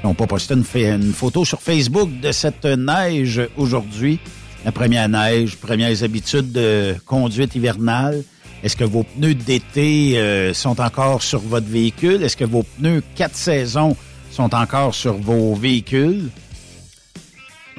ils 0.01 0.07
n'ont 0.07 0.15
pas 0.15 0.29
posté 0.29 0.55
une, 0.55 0.65
une, 0.75 1.13
photo 1.13 1.45
sur 1.45 1.61
Facebook 1.61 2.09
de 2.21 2.31
cette 2.31 2.65
neige 2.65 3.43
aujourd'hui. 3.57 4.21
La 4.65 4.71
première 4.71 5.09
neige, 5.09 5.57
premières 5.57 6.05
habitudes 6.05 6.53
de 6.53 6.95
conduite 7.05 7.57
hivernale. 7.57 8.23
Est-ce 8.63 8.77
que 8.77 8.85
vos 8.85 9.03
pneus 9.03 9.35
d'été 9.35 10.17
euh, 10.19 10.55
sont 10.55 10.81
encore 10.81 11.21
sur 11.23 11.41
votre 11.41 11.67
véhicule? 11.67 12.23
Est-ce 12.23 12.37
que 12.37 12.45
vos 12.45 12.63
pneus 12.63 13.03
quatre 13.17 13.35
saisons 13.35 13.97
sont 14.39 14.55
encore 14.55 14.95
sur 14.95 15.15
vos 15.15 15.57
véhicules? 15.57 16.31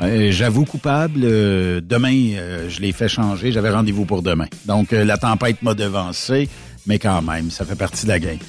Euh, 0.02 0.30
J'avoue 0.30 0.66
coupable. 0.66 1.22
Euh, 1.24 1.80
demain, 1.82 2.34
euh, 2.34 2.70
je 2.70 2.82
l'ai 2.82 2.92
fait 2.92 3.08
changer. 3.08 3.54
J'avais 3.54 3.70
rendez-vous 3.70 4.04
pour 4.04 4.22
demain. 4.22 4.48
Donc, 4.66 4.92
la 4.92 5.16
tempête 5.18 5.62
m'a 5.62 5.74
devancé, 5.74 6.50
mais 6.86 7.00
quand 7.00 7.22
même, 7.22 7.50
ça 7.50 7.64
fait 7.64 7.78
partie 7.78 8.04
de 8.04 8.10
la 8.10 8.20
game. 8.20 8.40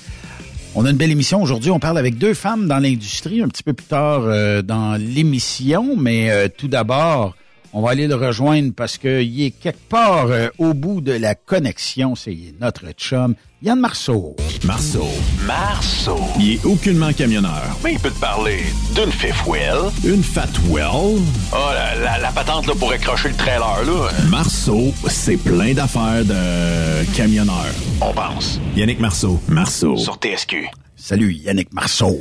On 0.74 0.86
a 0.86 0.90
une 0.90 0.96
belle 0.96 1.12
émission 1.12 1.40
aujourd'hui. 1.40 1.70
On 1.70 1.78
parle 1.78 1.98
avec 1.98 2.18
deux 2.18 2.34
femmes 2.34 2.66
dans 2.66 2.80
l'industrie 2.80 3.42
un 3.42 3.48
petit 3.48 3.62
peu 3.62 3.74
plus 3.74 3.86
tard 3.86 4.22
dans 4.64 4.96
l'émission, 4.96 5.94
mais 5.96 6.48
tout 6.48 6.68
d'abord, 6.68 7.36
On 7.72 7.82
va 7.82 7.90
aller 7.90 8.08
le 8.08 8.16
rejoindre 8.16 8.72
parce 8.74 8.98
qu'il 8.98 9.42
est 9.42 9.52
quelque 9.52 9.78
part 9.88 10.26
euh, 10.26 10.48
au 10.58 10.74
bout 10.74 11.00
de 11.00 11.12
la 11.12 11.36
connexion. 11.36 12.16
C'est 12.16 12.36
notre 12.60 12.90
chum, 12.98 13.36
Yann 13.62 13.78
Marceau. 13.78 14.34
Marceau. 14.64 15.06
Marceau. 15.46 16.18
Il 16.40 16.54
est 16.54 16.64
aucunement 16.64 17.12
camionneur. 17.12 17.62
Mais 17.84 17.92
il 17.92 18.00
peut 18.00 18.10
te 18.10 18.18
parler 18.18 18.58
d'une 18.96 19.12
fifth 19.12 19.46
wheel. 19.46 19.76
Une 20.04 20.22
fat 20.24 20.48
well. 20.68 21.20
Oh, 21.52 21.70
la, 21.72 21.94
la, 21.94 22.18
la 22.18 22.32
patente 22.32 22.66
là, 22.66 22.74
pour 22.76 22.90
accrocher 22.90 23.28
le 23.28 23.36
trailer. 23.36 23.84
là. 23.84 24.10
Marceau, 24.28 24.92
c'est 25.08 25.36
plein 25.36 25.72
d'affaires 25.72 26.24
de 26.24 27.04
camionneur. 27.16 27.66
On 28.00 28.12
pense. 28.12 28.60
Yannick 28.74 28.98
Marceau. 28.98 29.40
Marceau. 29.48 29.96
Sur 29.96 30.16
TSQ. 30.16 30.66
Salut, 30.96 31.32
Yannick 31.34 31.72
Marceau. 31.72 32.18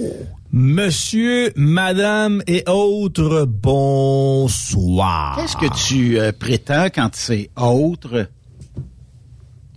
Monsieur, 0.51 1.53
madame 1.55 2.41
et 2.47 2.63
autres, 2.67 3.45
bonsoir. 3.45 5.35
Qu'est-ce 5.35 5.55
que 5.55 5.87
tu 5.87 6.19
euh, 6.19 6.31
prétends 6.31 6.87
quand 6.87 7.11
c'est 7.13 7.51
autre? 7.55 8.25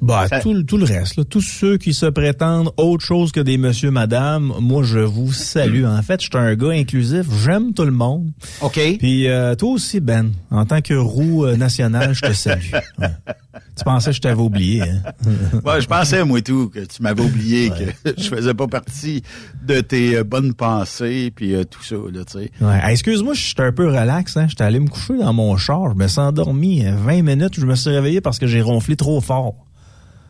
Bah, 0.02 0.26
Ça- 0.28 0.40
tout, 0.40 0.52
le- 0.52 0.64
tout 0.64 0.76
le 0.78 0.84
reste, 0.84 1.16
là, 1.16 1.22
tous 1.24 1.40
ceux 1.40 1.78
qui 1.78 1.94
se 1.94 2.06
prétendent 2.06 2.72
autre 2.76 3.04
chose 3.04 3.30
que 3.30 3.38
des 3.38 3.56
monsieur, 3.56 3.92
madame, 3.92 4.52
moi, 4.60 4.82
je 4.82 4.98
vous 4.98 5.32
salue. 5.32 5.84
En 5.84 6.02
fait, 6.02 6.20
je 6.20 6.26
suis 6.26 6.36
un 6.36 6.54
gars 6.56 6.70
inclusif, 6.72 7.24
j'aime 7.44 7.72
tout 7.72 7.84
le 7.84 7.92
monde. 7.92 8.30
OK. 8.62 8.80
Puis 8.98 9.28
euh, 9.28 9.54
toi 9.54 9.70
aussi, 9.70 10.00
Ben, 10.00 10.32
en 10.50 10.66
tant 10.66 10.80
que 10.80 10.94
roue 10.94 11.44
euh, 11.46 11.56
nationale, 11.56 12.14
je 12.14 12.22
te 12.22 12.32
salue. 12.32 12.70
Ouais. 12.98 13.08
Tu 13.76 13.84
pensais 13.84 14.10
que 14.10 14.16
je 14.16 14.20
t'avais 14.20 14.40
oublié, 14.40 14.82
hein? 14.82 15.02
Ouais, 15.64 15.80
je 15.80 15.86
pensais, 15.86 16.24
moi, 16.24 16.40
tout, 16.42 16.68
que 16.68 16.80
tu 16.80 17.02
m'avais 17.02 17.22
oublié, 17.22 17.70
que 17.70 18.14
je 18.18 18.28
faisais 18.28 18.54
pas 18.54 18.66
partie 18.66 19.22
de 19.66 19.80
tes 19.80 20.16
euh, 20.16 20.24
bonnes 20.24 20.52
pensées, 20.54 21.32
puis 21.34 21.54
euh, 21.54 21.64
tout 21.64 21.82
ça, 21.82 21.94
là, 22.12 22.24
tu 22.24 22.32
sais. 22.38 22.50
Ouais. 22.60 22.80
Hey, 22.82 22.92
Excuse-moi, 22.92 23.34
je 23.34 23.40
suis 23.42 23.54
un 23.58 23.72
peu 23.72 23.86
relax. 23.86 24.36
Hein? 24.36 24.46
J'étais 24.48 24.64
allé 24.64 24.80
me 24.80 24.88
coucher 24.88 25.16
dans 25.18 25.32
mon 25.32 25.56
char. 25.56 25.90
Je 25.92 25.96
me 25.96 26.06
suis 26.08 26.18
endormi. 26.20 26.84
euh, 26.84 26.94
20 26.96 27.22
minutes, 27.22 27.54
je 27.60 27.66
me 27.66 27.74
suis 27.74 27.90
réveillé 27.90 28.20
parce 28.20 28.38
que 28.38 28.46
j'ai 28.46 28.60
ronflé 28.62 28.96
trop 28.96 29.20
fort. 29.20 29.54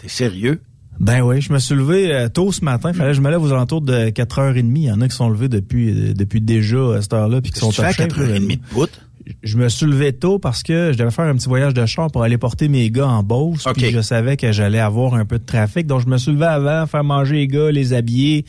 T'es 0.02 0.08
sérieux? 0.08 0.60
Ben 1.00 1.22
oui, 1.22 1.40
je 1.40 1.52
me 1.52 1.58
suis 1.58 1.74
levé 1.74 2.14
euh, 2.14 2.28
tôt 2.28 2.52
ce 2.52 2.64
matin. 2.64 2.92
Fallait 2.92 3.10
que 3.10 3.16
je 3.16 3.20
me 3.20 3.30
lève 3.30 3.42
aux 3.42 3.52
alentours 3.52 3.80
de 3.80 4.10
4h30. 4.10 4.72
Il 4.76 4.82
y 4.82 4.90
en 4.90 5.00
a 5.00 5.08
qui 5.08 5.16
sont 5.16 5.28
levés 5.28 5.48
depuis 5.48 5.90
euh, 5.90 6.12
depuis 6.12 6.40
déjà 6.40 6.96
à 6.96 7.02
cette 7.02 7.12
heure-là 7.12 7.40
puis 7.40 7.50
qui 7.50 7.60
sont 7.60 7.70
à 7.80 7.92
touchés. 7.92 8.04
4h30 8.08 8.48
de 8.48 8.56
poutre? 8.72 9.00
Je 9.42 9.56
me 9.56 9.68
suis 9.68 9.86
levé 9.86 10.12
tôt 10.12 10.38
parce 10.38 10.62
que 10.62 10.92
je 10.92 10.98
devais 10.98 11.10
faire 11.10 11.24
un 11.24 11.34
petit 11.34 11.48
voyage 11.48 11.74
de 11.74 11.84
char 11.86 12.10
pour 12.10 12.22
aller 12.22 12.38
porter 12.38 12.68
mes 12.68 12.90
gars 12.90 13.08
en 13.08 13.22
Beauce. 13.22 13.66
OK. 13.66 13.74
Puis 13.74 13.90
je 13.90 14.00
savais 14.00 14.36
que 14.36 14.52
j'allais 14.52 14.78
avoir 14.78 15.14
un 15.14 15.24
peu 15.24 15.38
de 15.38 15.44
trafic. 15.44 15.86
Donc 15.86 16.00
je 16.00 16.08
me 16.08 16.18
suis 16.18 16.32
levé 16.32 16.46
avant, 16.46 16.86
faire 16.86 17.04
manger 17.04 17.34
les 17.36 17.48
gars, 17.48 17.70
les 17.70 17.92
habiller, 17.92 18.44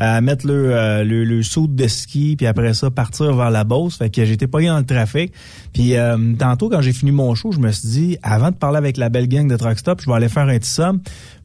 euh, 0.00 0.20
mettre 0.20 0.46
le, 0.46 0.74
euh, 0.74 1.04
le, 1.04 1.24
le 1.24 1.42
soude 1.42 1.74
de 1.74 1.86
ski, 1.86 2.36
puis 2.36 2.46
après 2.46 2.74
ça, 2.74 2.90
partir 2.90 3.34
vers 3.34 3.50
la 3.50 3.64
Beauce. 3.64 3.96
Fait 3.96 4.10
que 4.10 4.24
j'étais 4.24 4.46
pas 4.46 4.60
dans 4.62 4.78
le 4.78 4.84
trafic. 4.84 5.32
Puis 5.72 5.96
euh, 5.96 6.16
tantôt, 6.38 6.68
quand 6.68 6.80
j'ai 6.80 6.92
fini 6.92 7.12
mon 7.12 7.34
show, 7.34 7.52
je 7.52 7.58
me 7.58 7.70
suis 7.70 7.88
dit, 7.88 8.18
avant 8.22 8.50
de 8.50 8.56
parler 8.56 8.78
avec 8.78 8.96
la 8.96 9.08
belle 9.08 9.28
gang 9.28 9.48
de 9.48 9.56
Truck 9.56 9.78
Stop, 9.78 10.00
je 10.00 10.06
vais 10.06 10.16
aller 10.16 10.28
faire 10.28 10.48
un 10.48 10.58
petit 10.58 10.70
somme. 10.70 11.00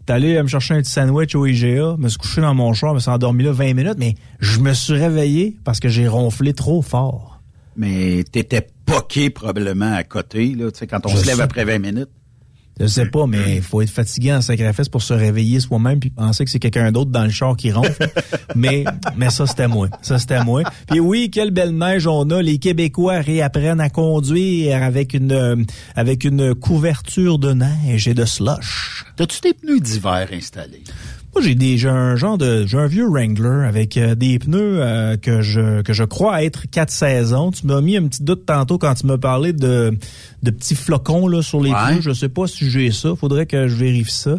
Puis 0.06 0.14
aller 0.14 0.36
euh, 0.36 0.44
me 0.44 0.48
chercher 0.48 0.74
un 0.74 0.82
petit 0.82 0.92
sandwich 0.92 1.36
au 1.36 1.46
IGA, 1.46 1.96
me 1.98 2.10
suis 2.10 2.18
couché 2.18 2.42
dans 2.42 2.54
mon 2.54 2.74
char, 2.74 2.94
me 2.94 3.00
suis 3.00 3.10
endormi 3.10 3.44
là 3.44 3.52
20 3.52 3.74
minutes, 3.74 3.98
mais 3.98 4.16
je 4.40 4.60
me 4.60 4.74
suis 4.74 4.94
réveillé 4.94 5.58
parce 5.64 5.80
que 5.80 5.88
j'ai 5.88 6.08
ronflé 6.08 6.54
trop 6.54 6.82
fort. 6.82 7.42
Mais 7.78 8.24
t'étais 8.32 8.68
poqué 8.86 9.30
probablement 9.30 9.94
à 9.94 10.04
côté, 10.04 10.56
là, 10.56 10.72
tu 10.72 10.80
sais, 10.80 10.88
quand 10.88 11.06
on 11.06 11.10
Je 11.10 11.18
se 11.18 11.26
lève 11.26 11.38
sais. 11.38 11.42
après 11.42 11.66
20 11.66 11.80
minutes. 11.80 12.10
Je 12.80 12.88
sais 12.88 13.06
pas, 13.06 13.28
mais 13.28 13.58
il 13.58 13.62
faut 13.62 13.82
être 13.84 13.92
fatigué 13.92 14.34
en 14.34 14.42
sacrifice 14.42 14.90
pour 14.90 15.04
se 15.04 15.14
réveiller 15.14 15.60
soi-même 15.60 16.00
puis 16.00 16.10
penser 16.10 16.44
que 16.44 16.50
c'est 16.50 16.58
quelqu'un 16.58 16.92
d'autre 16.92 17.12
dans 17.12 17.24
le 17.24 17.30
char 17.30 17.56
qui 17.56 17.72
ronfle. 17.72 18.10
mais 18.56 18.84
mais 19.16 19.30
ça 19.30 19.46
c'était 19.46 19.68
moi, 19.68 19.90
ça 20.02 20.18
c'était 20.18 20.44
moi. 20.44 20.64
Puis 20.90 21.00
oui, 21.00 21.30
quelle 21.32 21.52
belle 21.52 21.78
neige 21.78 22.08
on 22.08 22.28
a. 22.32 22.42
Les 22.42 22.58
Québécois 22.58 23.20
réapprennent 23.20 23.80
à 23.80 23.90
conduire 23.92 24.82
avec 24.82 25.14
une 25.14 25.32
euh, 25.34 25.56
avec 25.96 26.24
une 26.24 26.56
couverture 26.56 27.38
de 27.38 27.54
neige 27.54 28.08
et 28.08 28.16
de 28.16 28.26
slush. 28.26 29.06
T'as-tu 29.18 29.40
des 29.42 29.54
pneus 29.54 29.80
d'hiver 29.80 30.28
installés? 30.34 30.84
Moi, 31.36 31.42
j'ai 31.44 31.56
des 31.56 31.78
j'ai 31.78 31.90
un 31.90 32.16
genre 32.16 32.38
de 32.38 32.66
j'ai 32.68 32.78
un 32.78 32.86
vieux 32.86 33.08
Wrangler 33.08 33.66
avec 33.68 33.98
euh, 33.98 34.14
des 34.14 34.38
pneus 34.38 34.82
euh, 34.82 35.18
que 35.18 35.42
je 35.42 35.82
que 35.82 35.92
je 35.92 36.04
crois 36.04 36.44
être 36.44 36.70
quatre 36.70 36.92
saisons. 36.92 37.50
Tu 37.52 37.66
m'as 37.66 37.82
mis 37.82 37.98
un 37.98 38.08
petit 38.08 38.22
doute 38.24 38.46
tantôt 38.46 38.78
quand 38.78 38.94
tu 38.94 39.08
m'as 39.08 39.18
parlé 39.18 39.52
de 39.52 39.98
de 40.44 40.52
petits 40.52 40.76
flocons 40.76 41.28
là 41.28 41.42
sur 41.42 41.62
les 41.62 41.72
Ouais. 41.72 41.94
pneus. 41.94 42.02
Je 42.02 42.12
sais 42.14 42.30
pas 42.30 42.46
si 42.46 42.70
j'ai 42.70 42.92
ça. 42.92 43.16
Faudrait 43.16 43.48
que 43.48 43.68
je 43.68 43.76
vérifie 43.76 44.12
ça. 44.12 44.36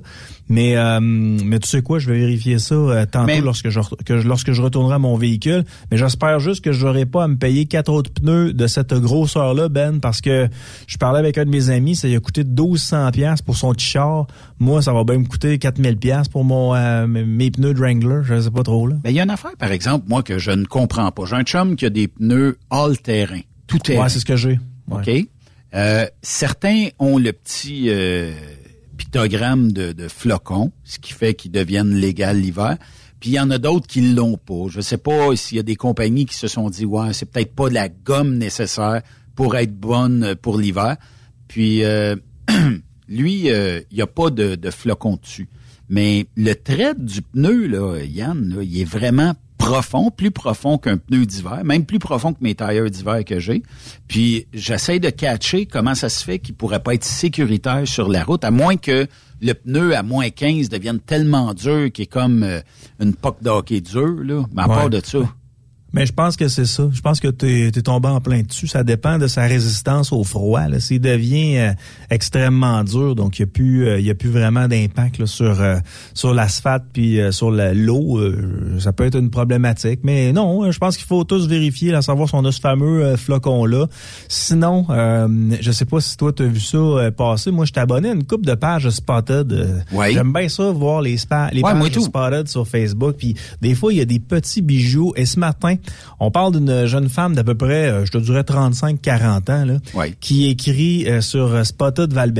Mais 0.48 0.76
euh, 0.76 1.00
mais 1.00 1.58
tu 1.58 1.68
sais 1.68 1.80
quoi, 1.80 1.98
je 1.98 2.10
vais 2.10 2.18
vérifier 2.18 2.58
ça 2.58 2.74
euh, 2.74 3.06
tantôt 3.06 3.26
Mais- 3.26 3.40
lorsque 3.40 3.70
je 3.70 3.80
que 4.04 4.18
je- 4.20 4.28
lorsque 4.28 4.52
je 4.52 4.60
retournerai 4.60 4.96
à 4.96 4.98
mon 4.98 5.16
véhicule. 5.16 5.64
Mais 5.90 5.96
j'espère 5.96 6.38
juste 6.38 6.62
que 6.62 6.70
j'aurai 6.72 7.06
pas 7.06 7.24
à 7.24 7.28
me 7.28 7.36
payer 7.36 7.64
quatre 7.64 7.90
autres 7.90 8.12
pneus 8.12 8.52
de 8.52 8.66
cette 8.66 8.92
grosseur 8.92 9.54
là, 9.54 9.68
Ben, 9.70 10.00
parce 10.00 10.20
que 10.20 10.48
je 10.86 10.96
parlais 10.98 11.18
avec 11.18 11.38
un 11.38 11.46
de 11.46 11.50
mes 11.50 11.70
amis, 11.70 11.96
ça 11.96 12.08
lui 12.08 12.16
a 12.16 12.20
coûté 12.20 12.44
1200 12.44 13.10
pièces 13.12 13.40
pour 13.40 13.56
son 13.56 13.72
petit 13.72 13.86
char. 13.86 14.26
Moi, 14.58 14.82
ça 14.82 14.92
va 14.92 15.02
bien 15.04 15.18
me 15.18 15.24
coûter 15.24 15.58
4000 15.58 15.96
pièces 15.96 16.28
pour 16.28 16.44
mon 16.44 16.74
euh, 16.74 17.06
mes 17.06 17.50
pneus 17.50 17.72
de 17.72 17.78
Wrangler. 17.80 18.20
Je 18.24 18.38
sais 18.40 18.50
pas 18.50 18.62
trop 18.62 18.86
là. 18.86 18.96
Ben, 19.02 19.10
il 19.10 19.16
y 19.16 19.20
a 19.20 19.24
une 19.24 19.30
affaire, 19.30 19.56
par 19.58 19.72
exemple, 19.72 20.04
moi, 20.08 20.22
que 20.22 20.38
je 20.38 20.50
ne 20.50 20.64
comprends 20.66 21.10
pas. 21.10 21.24
J'ai 21.24 21.36
un 21.36 21.42
chum 21.44 21.74
qui 21.76 21.86
a 21.86 21.90
des 21.90 22.08
pneus 22.08 22.58
all-terrain, 22.70 23.40
tout 23.66 23.78
terrain. 23.78 24.02
Ouais, 24.02 24.08
c'est 24.10 24.18
ce 24.20 24.24
que 24.26 24.36
j'ai. 24.36 24.60
Ouais. 24.90 25.00
OK? 25.20 25.26
Euh, 25.74 26.06
certains 26.22 26.88
ont 26.98 27.16
le 27.18 27.32
petit 27.32 27.86
euh, 27.88 28.30
pictogramme 28.94 29.72
de, 29.72 30.08
flocons, 30.08 30.72
ce 30.84 30.98
qui 30.98 31.12
fait 31.12 31.34
qu'ils 31.34 31.50
deviennent 31.50 31.94
légaux 31.94 32.32
l'hiver. 32.32 32.76
Puis 33.20 33.30
il 33.30 33.34
y 33.34 33.40
en 33.40 33.50
a 33.50 33.58
d'autres 33.58 33.86
qui 33.86 34.12
l'ont 34.12 34.36
pas. 34.36 34.68
Je 34.68 34.80
sais 34.80 34.98
pas 34.98 35.34
s'il 35.36 35.56
y 35.56 35.60
a 35.60 35.62
des 35.62 35.76
compagnies 35.76 36.26
qui 36.26 36.34
se 36.34 36.48
sont 36.48 36.68
dit 36.68 36.84
ouais, 36.84 37.12
c'est 37.12 37.30
peut-être 37.30 37.54
pas 37.54 37.70
la 37.70 37.88
gomme 37.88 38.36
nécessaire 38.36 39.02
pour 39.34 39.56
être 39.56 39.74
bonne 39.74 40.34
pour 40.36 40.58
l'hiver. 40.58 40.96
Puis 41.48 41.84
euh, 41.84 42.16
lui, 43.08 43.50
euh, 43.50 43.80
il 43.90 43.98
y 43.98 44.02
a 44.02 44.06
pas 44.06 44.30
de, 44.30 44.54
de 44.54 44.70
flocons 44.70 45.16
dessus. 45.16 45.48
Mais 45.88 46.26
le 46.36 46.54
trait 46.54 46.94
du 46.96 47.22
pneu, 47.22 47.66
là, 47.66 47.98
Yann, 48.04 48.54
là, 48.56 48.62
il 48.62 48.80
est 48.80 48.84
vraiment 48.84 49.34
profond, 49.64 50.10
plus 50.10 50.30
profond 50.30 50.78
qu'un 50.78 50.96
pneu 50.98 51.24
d'hiver, 51.26 51.62
même 51.64 51.84
plus 51.84 51.98
profond 51.98 52.32
que 52.32 52.38
mes 52.42 52.54
tailleurs 52.54 52.90
d'hiver 52.90 53.24
que 53.24 53.38
j'ai. 53.40 53.62
Puis 54.08 54.46
j'essaie 54.52 54.98
de 55.00 55.10
catcher 55.10 55.66
comment 55.66 55.94
ça 55.94 56.08
se 56.08 56.24
fait 56.24 56.38
qu'il 56.38 56.54
pourrait 56.54 56.82
pas 56.82 56.94
être 56.94 57.04
sécuritaire 57.04 57.82
sur 57.86 58.08
la 58.08 58.24
route, 58.24 58.44
à 58.44 58.50
moins 58.50 58.76
que 58.76 59.06
le 59.40 59.52
pneu 59.54 59.96
à 59.96 60.02
moins 60.02 60.30
15 60.30 60.68
devienne 60.68 61.00
tellement 61.00 61.54
dur 61.54 61.90
qu'il 61.92 62.04
est 62.04 62.06
comme 62.06 62.42
euh, 62.42 62.60
une 63.00 63.14
poque 63.14 63.42
d'hockey 63.42 63.80
dure, 63.80 64.22
là. 64.22 64.44
Mais 64.54 64.62
à 64.62 64.68
Ouais. 64.68 64.74
part 64.74 64.90
de 64.90 65.00
ça. 65.04 65.18
Mais 65.94 66.06
je 66.06 66.12
pense 66.12 66.36
que 66.36 66.48
c'est 66.48 66.64
ça. 66.66 66.88
Je 66.92 67.00
pense 67.00 67.20
que 67.20 67.28
tu 67.28 67.66
es, 67.68 67.70
tombé 67.70 68.08
en 68.08 68.20
plein 68.20 68.42
dessus. 68.42 68.66
Ça 68.66 68.82
dépend 68.84 69.18
de 69.18 69.26
sa 69.28 69.42
résistance 69.42 70.12
au 70.12 70.24
froid. 70.24 70.60
S'il 70.80 71.00
devient 71.00 71.56
euh, 71.58 71.72
extrêmement 72.10 72.82
dur, 72.84 73.14
donc 73.14 73.38
il 73.38 73.42
n'y 73.42 73.48
a 73.48 73.52
plus 73.52 73.86
euh, 73.88 74.00
y 74.00 74.10
a 74.10 74.14
plus 74.14 74.28
vraiment 74.30 74.66
d'impact 74.68 75.24
sur 75.26 75.60
euh, 75.60 75.76
sur 76.12 76.34
l'asphalte 76.34 76.84
puis 76.92 77.20
euh, 77.20 77.30
sur 77.32 77.50
l'eau, 77.50 78.18
euh, 78.18 78.78
ça 78.80 78.92
peut 78.92 79.04
être 79.04 79.16
une 79.18 79.30
problématique. 79.30 80.00
Mais 80.02 80.32
non, 80.32 80.70
je 80.70 80.78
pense 80.78 80.96
qu'il 80.96 81.06
faut 81.06 81.24
tous 81.24 81.46
vérifier, 81.46 81.94
à 81.94 82.02
savoir 82.02 82.28
si 82.28 82.34
on 82.34 82.44
a 82.44 82.52
ce 82.52 82.60
fameux 82.60 83.04
euh, 83.04 83.16
flocon 83.16 83.64
là. 83.64 83.86
Sinon, 84.28 84.86
euh, 84.90 85.28
je 85.60 85.70
sais 85.70 85.84
pas 85.84 86.00
si 86.00 86.16
toi 86.16 86.32
tu 86.32 86.42
as 86.42 86.46
vu 86.46 86.60
ça 86.60 87.10
passer. 87.16 87.50
Moi, 87.50 87.64
je 87.66 87.72
t'ai 87.72 87.80
abonné 87.80 88.10
à 88.10 88.12
une 88.14 88.24
coupe 88.24 88.44
de 88.44 88.54
pages 88.54 88.88
Spotted. 88.90 89.84
Ouais. 89.92 90.12
J'aime 90.12 90.32
bien 90.32 90.48
ça 90.48 90.70
voir 90.72 91.02
les, 91.02 91.16
spa- 91.16 91.50
les 91.52 91.62
Ouais, 91.62 91.72
pages. 91.72 91.92
Spotted 92.00 92.48
sur 92.48 92.66
Facebook. 92.66 93.16
Puis 93.18 93.34
des 93.62 93.74
fois, 93.74 93.92
il 93.92 93.98
y 93.98 94.00
a 94.00 94.04
des 94.04 94.18
petits 94.20 94.62
bijoux. 94.62 95.12
Et 95.16 95.26
ce 95.26 95.38
matin, 95.38 95.76
on 96.20 96.30
parle 96.30 96.52
d'une 96.52 96.86
jeune 96.86 97.08
femme 97.08 97.34
d'à 97.34 97.44
peu 97.44 97.54
près, 97.54 97.88
euh, 97.88 98.04
je 98.04 98.12
te 98.12 98.18
dirais 98.18 98.42
35-40 98.42 99.50
ans, 99.50 99.64
là, 99.64 100.06
qui 100.20 100.48
écrit 100.48 101.08
euh, 101.08 101.20
sur 101.20 101.52
euh, 101.52 101.64
Spotted 101.64 102.12
val 102.12 102.32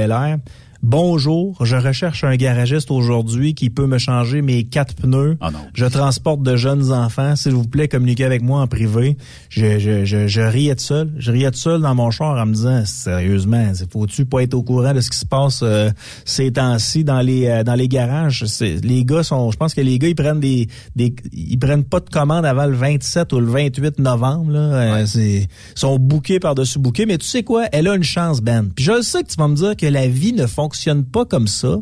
Bonjour, 0.87 1.57
je 1.65 1.77
recherche 1.77 2.25
un 2.25 2.37
garagiste 2.37 2.91
aujourd'hui 2.91 3.55
qui 3.55 3.71
peut 3.71 3.87
me 3.87 3.97
changer 3.97 4.43
mes 4.43 4.65
quatre 4.65 4.95
pneus. 4.95 5.39
Ah 5.41 5.51
non. 5.51 5.61
Je 5.73 5.87
transporte 5.87 6.43
de 6.43 6.57
jeunes 6.57 6.93
enfants. 6.93 7.37
S'il 7.37 7.53
vous 7.53 7.65
plaît, 7.67 7.89
communiquez 7.89 8.23
avec 8.27 8.43
moi 8.43 8.61
en 8.61 8.67
privé. 8.67 9.17
Je, 9.49 9.79
je, 9.79 10.05
je, 10.05 10.29
je 10.29 10.41
riais 10.43 10.75
de 10.75 10.81
seul. 10.81 11.11
Je 11.17 11.33
riais 11.33 11.51
de 11.51 11.57
seul 11.57 11.81
dans 11.81 11.95
mon 11.95 12.11
char 12.11 12.37
en 12.39 12.45
me 12.45 12.53
disant, 12.53 12.83
sérieusement, 12.85 13.73
faut-tu 13.91 14.27
pas 14.27 14.43
être 14.43 14.53
au 14.53 14.63
courant 14.63 14.93
de 14.93 15.01
ce 15.01 15.09
qui 15.09 15.17
se 15.17 15.25
passe 15.25 15.61
euh, 15.63 15.89
ces 16.27 16.53
temps-ci 16.53 17.03
dans 17.03 17.23
les 17.23 17.47
euh, 17.47 17.65
dans 17.65 17.77
les 17.77 17.89
garages? 17.89 18.45
Les 18.61 19.07
gars 19.07 19.23
sont, 19.23 19.51
je 19.53 19.57
pense 19.57 19.73
que 19.73 19.81
les 19.81 19.99
gars 19.99 20.09
ils 20.09 20.15
prennent 20.15 20.41
des, 20.41 20.69
des 20.97 21.15
ils 21.33 21.59
prennent 21.59 21.85
pas 21.85 22.01
de 22.01 22.11
commandes 22.11 22.45
avant 22.45 22.67
le 22.67 22.75
27 22.77 23.33
ou 23.33 23.41
le 23.41 23.47
28 23.47 24.01
novembre. 24.01 24.51
Là. 24.53 24.59
Euh, 24.61 25.07
c'est- 25.07 25.49
ils 25.49 25.81
sont 25.81 25.99
bouqués 25.99 26.41
par-dessus 26.41 26.79
bouqués. 26.79 27.07
Mais 27.07 27.17
tu 27.17 27.25
sais 27.27 27.43
quoi? 27.43 27.69
Elle 27.73 27.89
a 27.89 27.95
une 27.95 28.05
chance, 28.05 28.43
Ben. 28.43 28.69
Puis 28.77 28.85
je 28.85 29.01
sais 29.01 29.23
que 29.23 29.29
tu 29.29 29.37
vas 29.39 29.49
me 29.49 29.57
dire 29.57 29.75
que 29.79 29.87
la 29.87 30.07
vie 30.09 30.35
ne 30.35 30.45
fonctionne 30.47 30.74
pas 31.05 31.25
comme 31.25 31.47
ça. 31.47 31.77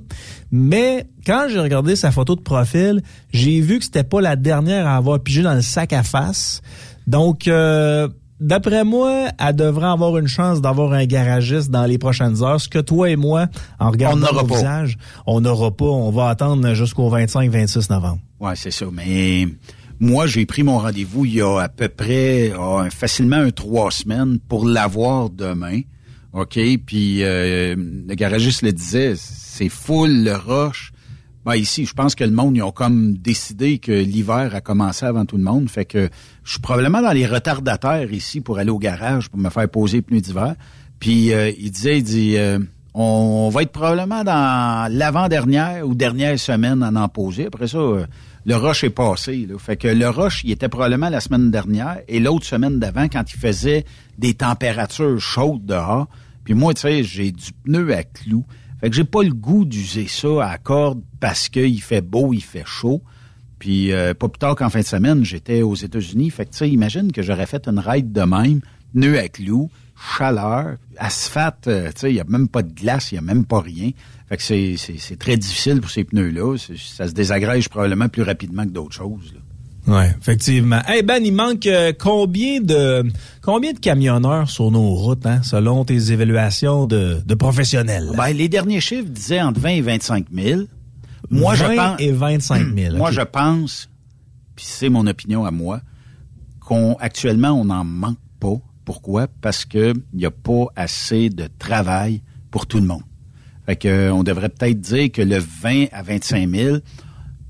Mais 0.50 1.06
quand 1.26 1.46
j'ai 1.48 1.60
regardé 1.60 1.96
sa 1.96 2.10
photo 2.10 2.36
de 2.36 2.40
profil, 2.40 3.02
j'ai 3.32 3.60
vu 3.60 3.78
que 3.78 3.84
c'était 3.84 4.04
pas 4.04 4.20
la 4.20 4.36
dernière 4.36 4.86
à 4.86 4.96
avoir 4.96 5.20
pigé 5.20 5.42
dans 5.42 5.54
le 5.54 5.62
sac 5.62 5.92
à 5.92 6.02
face. 6.02 6.62
Donc, 7.06 7.48
euh, 7.48 8.08
d'après 8.40 8.84
moi, 8.84 9.28
elle 9.38 9.56
devrait 9.56 9.88
avoir 9.88 10.18
une 10.18 10.26
chance 10.26 10.60
d'avoir 10.60 10.92
un 10.92 11.06
garagiste 11.06 11.70
dans 11.70 11.84
les 11.84 11.98
prochaines 11.98 12.42
heures. 12.42 12.60
Ce 12.60 12.68
que 12.68 12.78
toi 12.78 13.10
et 13.10 13.16
moi, 13.16 13.46
en 13.78 13.90
regardant 13.90 14.32
nos 14.32 14.44
pas. 14.44 14.56
visages, 14.56 14.98
on 15.26 15.40
n'aura 15.40 15.70
pas. 15.70 15.84
On 15.84 16.10
va 16.10 16.28
attendre 16.28 16.74
jusqu'au 16.74 17.10
25-26 17.10 17.90
novembre. 17.90 18.20
Ouais, 18.40 18.56
c'est 18.56 18.70
ça. 18.70 18.86
Mais 18.92 19.46
moi, 20.00 20.26
j'ai 20.26 20.46
pris 20.46 20.64
mon 20.64 20.78
rendez-vous 20.78 21.24
il 21.24 21.34
y 21.34 21.40
a 21.40 21.60
à 21.60 21.68
peu 21.68 21.88
près 21.88 22.52
ah, 22.58 22.86
facilement 22.90 23.36
un 23.36 23.50
trois 23.50 23.90
semaines 23.90 24.38
pour 24.48 24.66
l'avoir 24.66 25.30
demain. 25.30 25.80
OK? 26.32 26.58
Puis 26.86 27.22
euh, 27.22 27.74
le 27.76 28.14
garagiste 28.14 28.62
le 28.62 28.72
disait, 28.72 29.14
c'est 29.16 29.68
full 29.68 30.24
le 30.24 30.34
roche. 30.34 30.92
Ben 31.44 31.56
ici, 31.56 31.86
je 31.86 31.92
pense 31.92 32.14
que 32.14 32.22
le 32.22 32.30
monde, 32.30 32.56
ils 32.56 32.62
ont 32.62 32.70
comme 32.70 33.14
décidé 33.14 33.78
que 33.78 33.90
l'hiver 33.90 34.54
a 34.54 34.60
commencé 34.60 35.04
avant 35.04 35.24
tout 35.24 35.36
le 35.36 35.42
monde. 35.42 35.68
Fait 35.68 35.84
que 35.84 36.08
je 36.44 36.52
suis 36.52 36.60
probablement 36.60 37.02
dans 37.02 37.10
les 37.12 37.26
retardataires 37.26 38.12
ici 38.12 38.40
pour 38.40 38.58
aller 38.58 38.70
au 38.70 38.78
garage 38.78 39.28
pour 39.28 39.40
me 39.40 39.50
faire 39.50 39.68
poser 39.68 39.98
les 39.98 40.02
pneus 40.02 40.20
d'hiver. 40.20 40.54
Puis 41.00 41.32
euh, 41.32 41.50
il 41.58 41.72
disait, 41.72 41.98
il 41.98 42.04
dit, 42.04 42.36
euh, 42.36 42.60
on 42.94 43.48
va 43.48 43.62
être 43.62 43.72
probablement 43.72 44.22
dans 44.22 44.92
l'avant-dernière 44.92 45.86
ou 45.86 45.96
dernière 45.96 46.38
semaine 46.38 46.82
à 46.82 46.90
en 46.90 47.08
poser. 47.08 47.46
Après 47.46 47.66
ça, 47.66 47.78
euh, 47.78 48.06
le 48.44 48.54
rush 48.54 48.84
est 48.84 48.90
passé. 48.90 49.46
Là. 49.48 49.58
Fait 49.58 49.76
que 49.76 49.88
le 49.88 50.08
rush, 50.08 50.44
il 50.44 50.52
était 50.52 50.68
probablement 50.68 51.08
la 51.08 51.20
semaine 51.20 51.50
dernière 51.50 51.98
et 52.06 52.20
l'autre 52.20 52.46
semaine 52.46 52.78
d'avant 52.78 53.08
quand 53.08 53.24
il 53.32 53.38
faisait 53.38 53.84
des 54.18 54.34
températures 54.34 55.18
chaudes 55.20 55.64
dehors. 55.64 56.06
Puis 56.44 56.54
moi, 56.54 56.74
tu 56.74 56.82
sais, 56.82 57.02
j'ai 57.02 57.32
du 57.32 57.52
pneu 57.64 57.94
à 57.94 58.02
clous. 58.04 58.44
Fait 58.80 58.90
que 58.90 58.96
j'ai 58.96 59.04
pas 59.04 59.22
le 59.22 59.32
goût 59.32 59.64
d'user 59.64 60.08
ça 60.08 60.48
à 60.48 60.58
corde 60.58 61.02
parce 61.20 61.48
qu'il 61.48 61.80
fait 61.80 62.00
beau, 62.00 62.32
il 62.32 62.42
fait 62.42 62.66
chaud. 62.66 63.02
Puis 63.58 63.92
euh, 63.92 64.12
pas 64.12 64.28
plus 64.28 64.40
tard 64.40 64.56
qu'en 64.56 64.70
fin 64.70 64.80
de 64.80 64.84
semaine, 64.84 65.24
j'étais 65.24 65.62
aux 65.62 65.76
États-Unis. 65.76 66.30
Fait 66.30 66.46
que 66.46 66.50
tu 66.50 66.58
sais, 66.58 66.68
imagine 66.68 67.12
que 67.12 67.22
j'aurais 67.22 67.46
fait 67.46 67.68
une 67.68 67.78
ride 67.78 68.10
de 68.10 68.22
même, 68.22 68.60
pneu 68.92 69.18
à 69.20 69.28
clous, 69.28 69.70
chaleur, 70.18 70.78
asphalte, 70.96 71.68
euh, 71.68 71.92
tu 71.92 72.00
sais, 72.00 72.10
il 72.10 72.14
n'y 72.14 72.20
a 72.20 72.24
même 72.24 72.48
pas 72.48 72.62
de 72.62 72.72
glace, 72.72 73.12
il 73.12 73.18
a 73.18 73.20
même 73.20 73.44
pas 73.44 73.60
rien. 73.60 73.90
Fait 74.28 74.36
que 74.36 74.42
c'est, 74.42 74.74
c'est, 74.76 75.16
très 75.16 75.36
difficile 75.36 75.80
pour 75.80 75.90
ces 75.90 76.02
pneus-là. 76.04 76.56
ça 76.56 77.06
se 77.06 77.12
désagrège 77.12 77.68
probablement 77.68 78.08
plus 78.08 78.22
rapidement 78.22 78.64
que 78.64 78.70
d'autres 78.70 78.94
choses. 78.94 79.34
Oui, 79.86 80.04
effectivement. 80.20 80.80
Eh 80.94 81.02
Ben, 81.02 81.24
il 81.24 81.32
manque 81.32 81.66
euh, 81.66 81.92
combien 81.98 82.60
de 82.60 83.04
combien 83.40 83.72
de 83.72 83.78
camionneurs 83.78 84.48
sur 84.48 84.70
nos 84.70 84.94
routes, 84.94 85.26
hein, 85.26 85.40
selon 85.42 85.84
tes 85.84 86.12
évaluations 86.12 86.86
de, 86.86 87.20
de 87.24 87.34
professionnels? 87.34 88.12
Ben, 88.16 88.28
les 88.28 88.48
derniers 88.48 88.80
chiffres 88.80 89.08
disaient 89.08 89.42
entre 89.42 89.60
20 89.60 89.68
et 89.70 89.80
25 89.80 90.26
000. 90.32 90.60
Moi, 91.30 91.54
20 91.54 91.56
je 91.56 91.76
pense, 91.76 92.00
et 92.00 92.12
25 92.12 92.74
000. 92.76 92.96
Moi, 92.96 93.08
ok. 93.08 93.14
je 93.14 93.20
pense, 93.22 93.88
puis 94.54 94.66
c'est 94.68 94.88
mon 94.88 95.06
opinion 95.06 95.44
à 95.44 95.50
moi, 95.50 95.80
qu'on 96.60 96.94
actuellement 97.00 97.50
on 97.50 97.64
n'en 97.64 97.84
manque 97.84 98.18
pas. 98.38 98.56
Pourquoi? 98.84 99.26
Parce 99.40 99.64
que 99.64 99.94
il 100.12 100.18
n'y 100.18 100.26
a 100.26 100.30
pas 100.30 100.66
assez 100.76 101.28
de 101.28 101.48
travail 101.58 102.22
pour 102.50 102.66
tout 102.66 102.78
le 102.78 102.86
monde. 102.86 103.02
Fait 103.66 103.76
que 103.76 104.10
on 104.10 104.22
devrait 104.22 104.48
peut-être 104.48 104.80
dire 104.80 105.10
que 105.10 105.22
le 105.22 105.38
20 105.38 105.86
à 105.92 106.02
25 106.02 106.50
000, 106.50 106.76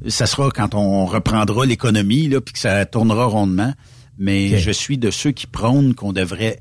ça 0.09 0.27
sera 0.27 0.51
quand 0.51 0.75
on 0.75 1.07
reprendra 1.07 1.67
l'économie 1.67 2.29
là, 2.29 2.41
puis 2.41 2.53
que 2.53 2.59
ça 2.59 2.85
tournera 2.87 3.27
rondement. 3.27 3.73
Mais 4.19 4.59
je 4.59 4.71
suis 4.71 4.99
de 4.99 5.11
ceux 5.11 5.33
qui 5.33 5.47
prônent 5.47 5.95
qu'on 5.95 6.13
devrait 6.13 6.61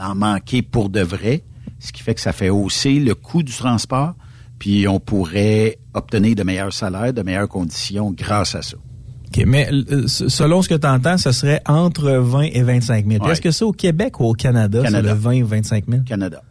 en 0.00 0.14
manquer 0.14 0.62
pour 0.62 0.88
de 0.88 1.00
vrai, 1.00 1.42
ce 1.78 1.92
qui 1.92 2.02
fait 2.02 2.14
que 2.14 2.20
ça 2.20 2.32
fait 2.32 2.48
hausser 2.50 3.00
le 3.00 3.14
coût 3.14 3.42
du 3.42 3.52
transport, 3.52 4.14
puis 4.58 4.86
on 4.88 5.00
pourrait 5.00 5.78
obtenir 5.94 6.36
de 6.36 6.42
meilleurs 6.44 6.72
salaires, 6.72 7.12
de 7.12 7.22
meilleures 7.22 7.48
conditions 7.48 8.12
grâce 8.12 8.54
à 8.54 8.62
ça. 8.62 8.76
OK, 8.76 9.44
mais 9.46 9.68
euh, 9.72 10.06
selon 10.06 10.62
ce 10.62 10.68
que 10.68 10.74
tu 10.74 10.86
entends, 10.86 11.18
ce 11.18 11.32
serait 11.32 11.60
entre 11.66 12.10
20 12.12 12.42
et 12.52 12.62
25 12.62 13.06
000. 13.06 13.18
Puis 13.18 13.26
Ouais. 13.26 13.32
Est-ce 13.32 13.40
que 13.40 13.50
c'est 13.50 13.64
au 13.64 13.72
Québec 13.72 14.20
ou 14.20 14.24
au 14.24 14.34
Canada, 14.34 14.82
Canada. 14.82 15.12
le 15.12 15.18
20 15.18 15.30
et 15.32 15.42
25 15.42 15.84
000? 15.88 16.02
Canada. 16.04 16.42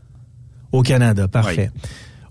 Au 0.72 0.82
Canada, 0.82 1.28
parfait. 1.28 1.72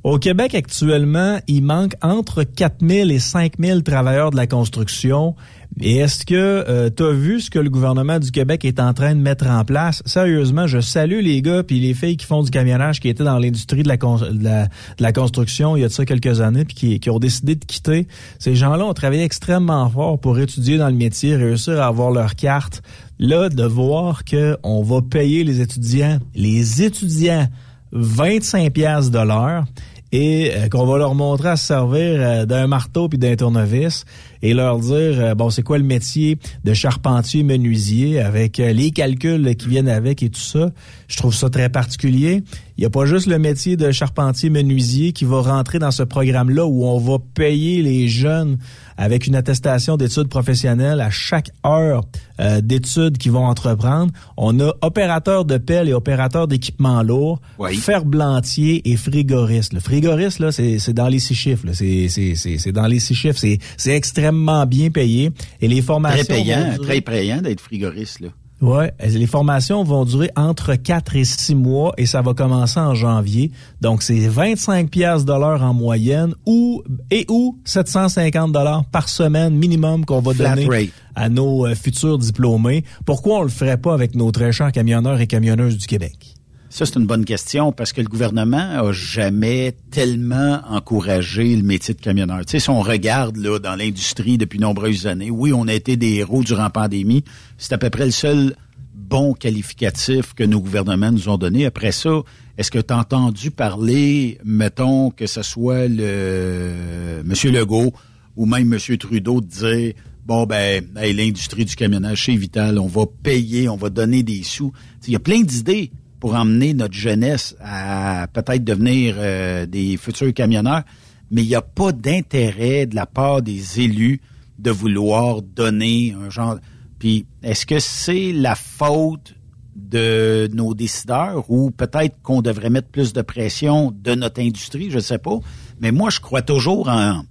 Au 0.02 0.18
Québec, 0.18 0.54
actuellement, 0.54 1.40
il 1.46 1.62
manque 1.62 1.92
entre 2.00 2.42
4 2.42 2.76
000 2.80 3.10
et 3.10 3.18
5 3.18 3.52
000 3.60 3.80
travailleurs 3.82 4.30
de 4.30 4.36
la 4.36 4.46
construction. 4.46 5.34
Et 5.78 5.98
est-ce 5.98 6.24
que 6.24 6.88
tu 6.88 7.02
as 7.02 7.12
vu 7.12 7.40
ce 7.40 7.50
que 7.50 7.58
le 7.58 7.68
gouvernement 7.68 8.18
du 8.18 8.30
Québec 8.30 8.64
est 8.64 8.80
en 8.80 8.94
train 8.94 9.14
de 9.14 9.20
mettre 9.20 9.46
en 9.46 9.62
place? 9.66 10.02
Sérieusement, 10.06 10.66
je 10.66 10.80
salue 10.80 11.20
les 11.20 11.42
gars 11.42 11.62
puis 11.62 11.80
les 11.80 11.92
filles 11.92 12.16
qui 12.16 12.24
font 12.24 12.42
du 12.42 12.50
camionnage, 12.50 12.98
qui 12.98 13.10
étaient 13.10 13.24
dans 13.24 13.38
l'industrie 13.38 13.82
de 13.82 13.88
la, 13.88 13.98
de 13.98 14.42
la, 14.42 14.64
de 14.64 15.02
la 15.02 15.12
construction 15.12 15.76
il 15.76 15.82
y 15.82 15.84
a 15.84 15.88
de 15.88 15.92
ça 15.92 16.06
quelques 16.06 16.40
années, 16.40 16.64
puis 16.64 16.74
qui, 16.74 17.00
qui 17.00 17.10
ont 17.10 17.18
décidé 17.18 17.54
de 17.54 17.64
quitter. 17.66 18.08
Ces 18.38 18.56
gens-là 18.56 18.86
ont 18.86 18.94
travaillé 18.94 19.22
extrêmement 19.22 19.88
fort 19.90 20.18
pour 20.18 20.38
étudier 20.38 20.78
dans 20.78 20.88
le 20.88 20.96
métier, 20.96 21.36
réussir 21.36 21.78
à 21.78 21.88
avoir 21.88 22.10
leur 22.10 22.36
carte. 22.36 22.82
Là, 23.18 23.50
de 23.50 23.64
voir 23.64 24.24
que 24.24 24.56
on 24.62 24.82
va 24.82 25.02
payer 25.02 25.44
les 25.44 25.60
étudiants, 25.60 26.18
les 26.34 26.82
étudiants 26.82 27.48
25 27.92 28.72
pièces 28.72 29.10
de 29.10 29.18
l'heure 29.18 29.64
et 30.12 30.52
euh, 30.54 30.68
qu'on 30.68 30.86
va 30.86 30.98
leur 30.98 31.14
montrer 31.14 31.50
à 31.50 31.56
se 31.56 31.66
servir 31.66 32.20
euh, 32.20 32.46
d'un 32.46 32.66
marteau 32.66 33.08
puis 33.08 33.18
d'un 33.18 33.36
tournevis 33.36 34.04
et 34.42 34.54
leur 34.54 34.78
dire 34.78 34.92
euh, 35.20 35.34
bon 35.34 35.50
c'est 35.50 35.62
quoi 35.62 35.78
le 35.78 35.84
métier 35.84 36.38
de 36.64 36.74
charpentier 36.74 37.42
menuisier 37.42 38.20
avec 38.20 38.58
les 38.58 38.90
calculs 38.90 39.54
qui 39.56 39.68
viennent 39.68 39.88
avec 39.88 40.22
et 40.22 40.30
tout 40.30 40.40
ça. 40.40 40.70
Je 41.08 41.16
trouve 41.16 41.34
ça 41.34 41.48
très 41.50 41.68
particulier. 41.68 42.42
Il 42.76 42.80
n'y 42.80 42.86
a 42.86 42.90
pas 42.90 43.04
juste 43.04 43.26
le 43.26 43.38
métier 43.38 43.76
de 43.76 43.90
charpentier 43.90 44.50
menuisier 44.50 45.12
qui 45.12 45.24
va 45.24 45.40
rentrer 45.42 45.78
dans 45.78 45.90
ce 45.90 46.02
programme 46.02 46.50
là 46.50 46.66
où 46.66 46.86
on 46.86 46.98
va 46.98 47.18
payer 47.34 47.82
les 47.82 48.08
jeunes 48.08 48.58
avec 49.00 49.26
une 49.26 49.34
attestation 49.34 49.96
d'études 49.96 50.28
professionnelles 50.28 51.00
à 51.00 51.08
chaque 51.10 51.50
heure 51.66 52.02
euh, 52.38 52.60
d'études 52.60 53.16
qu'ils 53.18 53.32
vont 53.32 53.46
entreprendre. 53.46 54.12
On 54.36 54.60
a 54.60 54.72
opérateur 54.82 55.44
de 55.46 55.56
pelle 55.58 55.88
et 55.88 55.94
opérateur 55.94 56.46
d'équipement 56.46 57.02
lourd, 57.02 57.40
Oui. 57.58 57.74
ferblantier 57.76 58.88
et 58.90 58.96
frigoriste. 58.96 59.72
Le 59.72 59.80
frigoriste, 59.80 60.38
là, 60.38 60.52
c'est 60.52 60.78
c'est 60.78 60.92
dans 60.92 61.08
les 61.08 61.18
six 61.18 61.34
chiffres. 61.34 61.66
là. 61.66 61.72
C'est 61.74 62.08
c'est- 62.08 62.34
c'est- 62.34 62.58
c'est 62.58 62.72
dans 62.72 62.86
les 62.86 63.00
six 63.00 63.14
chiffres. 63.14 63.38
C'est 63.38 63.58
c'est 63.78 63.92
extrêmement 63.96 64.66
bien 64.66 64.90
payé. 64.90 65.30
Et 65.62 65.68
les 65.68 65.80
formations... 65.82 66.24
Très 66.24 66.34
payant, 66.34 66.76
très 66.82 67.00
payant 67.00 67.40
d'être 67.40 67.60
frigoriste, 67.60 68.20
là. 68.20 68.28
Ouais, 68.60 68.92
les 69.02 69.26
formations 69.26 69.82
vont 69.84 70.04
durer 70.04 70.30
entre 70.36 70.74
4 70.74 71.16
et 71.16 71.24
6 71.24 71.54
mois 71.54 71.94
et 71.96 72.04
ça 72.04 72.20
va 72.20 72.34
commencer 72.34 72.78
en 72.78 72.94
janvier. 72.94 73.50
Donc 73.80 74.02
c'est 74.02 74.18
25 74.18 74.90
pièces 74.90 75.24
de 75.24 75.32
l'heure 75.32 75.62
en 75.62 75.72
moyenne 75.72 76.34
ou 76.44 76.82
et 77.10 77.24
ou 77.30 77.58
750 77.64 78.52
dollars 78.52 78.84
par 78.84 79.08
semaine 79.08 79.54
minimum 79.56 80.04
qu'on 80.04 80.20
va 80.20 80.34
Flat 80.34 80.56
donner 80.56 80.68
rate. 80.68 80.90
à 81.14 81.28
nos 81.30 81.66
euh, 81.66 81.74
futurs 81.74 82.18
diplômés. 82.18 82.84
Pourquoi 83.06 83.38
on 83.38 83.42
le 83.42 83.48
ferait 83.48 83.78
pas 83.78 83.94
avec 83.94 84.14
nos 84.14 84.30
très 84.30 84.52
chers 84.52 84.72
camionneurs 84.72 85.20
et 85.20 85.26
camionneuses 85.26 85.78
du 85.78 85.86
Québec? 85.86 86.29
Ça, 86.72 86.86
c'est 86.86 86.94
une 86.94 87.06
bonne 87.06 87.24
question 87.24 87.72
parce 87.72 87.92
que 87.92 88.00
le 88.00 88.06
gouvernement 88.06 88.56
a 88.56 88.92
jamais 88.92 89.74
tellement 89.90 90.60
encouragé 90.68 91.56
le 91.56 91.64
métier 91.64 91.94
de 91.94 92.00
camionneur. 92.00 92.46
Tu 92.46 92.52
sais, 92.52 92.60
si 92.60 92.70
on 92.70 92.80
regarde 92.80 93.36
là 93.38 93.58
dans 93.58 93.74
l'industrie 93.74 94.38
depuis 94.38 94.60
nombreuses 94.60 95.08
années, 95.08 95.32
oui, 95.32 95.52
on 95.52 95.66
a 95.66 95.74
été 95.74 95.96
des 95.96 96.14
héros 96.14 96.44
durant 96.44 96.62
la 96.62 96.70
pandémie. 96.70 97.24
C'est 97.58 97.72
à 97.72 97.78
peu 97.78 97.90
près 97.90 98.04
le 98.04 98.12
seul 98.12 98.54
bon 98.94 99.34
qualificatif 99.34 100.32
que 100.32 100.44
nos 100.44 100.60
gouvernements 100.60 101.10
nous 101.10 101.28
ont 101.28 101.38
donné. 101.38 101.66
Après 101.66 101.90
ça, 101.90 102.22
est-ce 102.56 102.70
que 102.70 102.78
tu 102.78 102.94
as 102.94 102.98
entendu 102.98 103.50
parler, 103.50 104.38
mettons, 104.44 105.10
que 105.10 105.26
ce 105.26 105.42
soit 105.42 105.88
le 105.88 107.22
Monsieur 107.24 107.50
Legault 107.50 107.92
ou 108.36 108.46
même 108.46 108.68
Monsieur 108.68 108.96
Trudeau 108.96 109.40
de 109.40 109.46
dire 109.46 109.94
bon 110.24 110.46
ben 110.46 110.84
hey, 110.96 111.12
l'industrie 111.14 111.64
du 111.64 111.74
camionnage 111.74 112.26
c'est 112.26 112.36
vital, 112.36 112.78
on 112.78 112.86
va 112.86 113.06
payer, 113.24 113.68
on 113.68 113.76
va 113.76 113.90
donner 113.90 114.22
des 114.22 114.44
sous. 114.44 114.72
Il 115.08 115.12
y 115.12 115.16
a 115.16 115.18
plein 115.18 115.40
d'idées 115.40 115.90
pour 116.20 116.34
emmener 116.34 116.74
notre 116.74 116.94
jeunesse 116.94 117.56
à 117.60 118.26
peut-être 118.32 118.62
devenir 118.62 119.14
euh, 119.18 119.66
des 119.66 119.96
futurs 119.96 120.32
camionneurs, 120.34 120.82
mais 121.30 121.42
il 121.42 121.48
n'y 121.48 121.54
a 121.54 121.62
pas 121.62 121.92
d'intérêt 121.92 122.86
de 122.86 122.94
la 122.94 123.06
part 123.06 123.40
des 123.42 123.80
élus 123.80 124.20
de 124.58 124.70
vouloir 124.70 125.40
donner 125.42 126.14
un 126.22 126.28
genre. 126.30 126.58
Puis 126.98 127.24
est-ce 127.42 127.64
que 127.64 127.78
c'est 127.78 128.32
la 128.32 128.54
faute 128.54 129.34
de 129.74 130.48
nos 130.52 130.74
décideurs 130.74 131.50
ou 131.50 131.70
peut-être 131.70 132.16
qu'on 132.22 132.42
devrait 132.42 132.68
mettre 132.70 132.88
plus 132.88 133.12
de 133.14 133.22
pression 133.22 133.90
de 133.90 134.14
notre 134.14 134.40
industrie, 134.42 134.90
je 134.90 134.96
ne 134.96 135.00
sais 135.00 135.18
pas. 135.18 135.38
Mais 135.80 135.90
moi, 135.92 136.10
je 136.10 136.20
crois 136.20 136.42
toujours 136.42 136.88
en, 136.90 137.22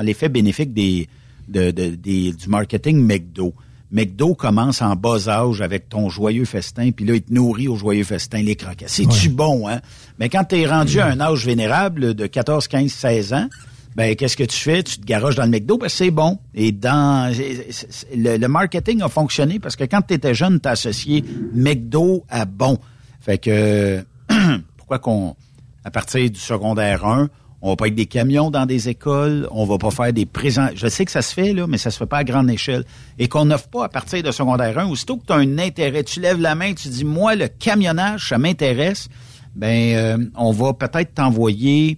l'effet 0.00 0.28
bénéfique 0.28 0.72
des, 0.72 1.08
de, 1.48 1.72
de- 1.72 1.94
des- 1.96 2.32
du 2.32 2.48
marketing 2.48 3.04
McDo. 3.04 3.54
McDo 3.94 4.34
commence 4.34 4.82
en 4.82 4.96
bas 4.96 5.28
âge 5.28 5.62
avec 5.62 5.88
ton 5.88 6.08
joyeux 6.08 6.44
festin, 6.44 6.90
puis 6.90 7.06
là, 7.06 7.14
il 7.14 7.22
te 7.22 7.32
nourrit 7.32 7.68
au 7.68 7.76
joyeux 7.76 8.02
festin, 8.02 8.42
les 8.42 8.56
croquettes. 8.56 8.90
C'est-tu 8.90 9.28
bon, 9.28 9.68
hein? 9.68 9.80
Mais 10.18 10.28
quand 10.28 10.44
tu 10.44 10.56
es 10.56 10.66
rendu 10.66 10.98
à 10.98 11.06
un 11.06 11.20
âge 11.20 11.46
vénérable 11.46 12.14
de 12.14 12.26
14, 12.26 12.66
15, 12.66 12.90
16 12.90 13.32
ans, 13.32 13.48
ben 13.94 14.16
qu'est-ce 14.16 14.36
que 14.36 14.42
tu 14.42 14.56
fais? 14.56 14.82
Tu 14.82 14.98
te 14.98 15.06
garoches 15.06 15.36
dans 15.36 15.44
le 15.44 15.50
McDo, 15.50 15.78
ben 15.78 15.88
c'est 15.88 16.10
bon. 16.10 16.40
Et 16.54 16.72
dans 16.72 17.32
le, 17.32 18.36
le 18.36 18.48
marketing 18.48 19.00
a 19.02 19.08
fonctionné 19.08 19.60
parce 19.60 19.76
que 19.76 19.84
quand 19.84 20.02
tu 20.02 20.14
étais 20.14 20.34
jeune, 20.34 20.60
tu 20.60 20.68
associé 20.68 21.24
McDo 21.54 22.24
à 22.28 22.44
bon. 22.46 22.78
Fait 23.20 23.38
que 23.38 24.04
pourquoi 24.76 24.98
qu'on 24.98 25.36
à 25.84 25.90
partir 25.90 26.28
du 26.30 26.40
secondaire 26.40 27.04
1, 27.04 27.28
on 27.64 27.70
va 27.70 27.76
pas 27.76 27.88
être 27.88 27.94
des 27.94 28.04
camions 28.04 28.50
dans 28.50 28.66
des 28.66 28.90
écoles, 28.90 29.48
on 29.50 29.64
va 29.64 29.78
pas 29.78 29.90
faire 29.90 30.12
des 30.12 30.26
présents. 30.26 30.68
Je 30.74 30.86
sais 30.86 31.06
que 31.06 31.10
ça 31.10 31.22
se 31.22 31.32
fait 31.32 31.54
là, 31.54 31.66
mais 31.66 31.78
ça 31.78 31.90
se 31.90 31.96
fait 31.96 32.04
pas 32.04 32.18
à 32.18 32.24
grande 32.24 32.50
échelle 32.50 32.84
et 33.18 33.26
qu'on 33.26 33.46
n'offre 33.46 33.68
pas 33.68 33.86
à 33.86 33.88
partir 33.88 34.22
de 34.22 34.30
secondaire 34.30 34.78
1 34.78 34.86
aussitôt 34.86 35.16
que 35.16 35.24
tu 35.24 35.32
as 35.32 35.36
un 35.36 35.58
intérêt, 35.58 36.04
tu 36.04 36.20
lèves 36.20 36.42
la 36.42 36.54
main, 36.54 36.74
tu 36.74 36.88
dis 36.88 37.06
moi 37.06 37.34
le 37.34 37.48
camionnage 37.48 38.28
ça 38.28 38.36
m'intéresse, 38.36 39.08
ben 39.56 39.96
euh, 39.96 40.26
on 40.36 40.52
va 40.52 40.74
peut-être 40.74 41.14
t'envoyer 41.14 41.96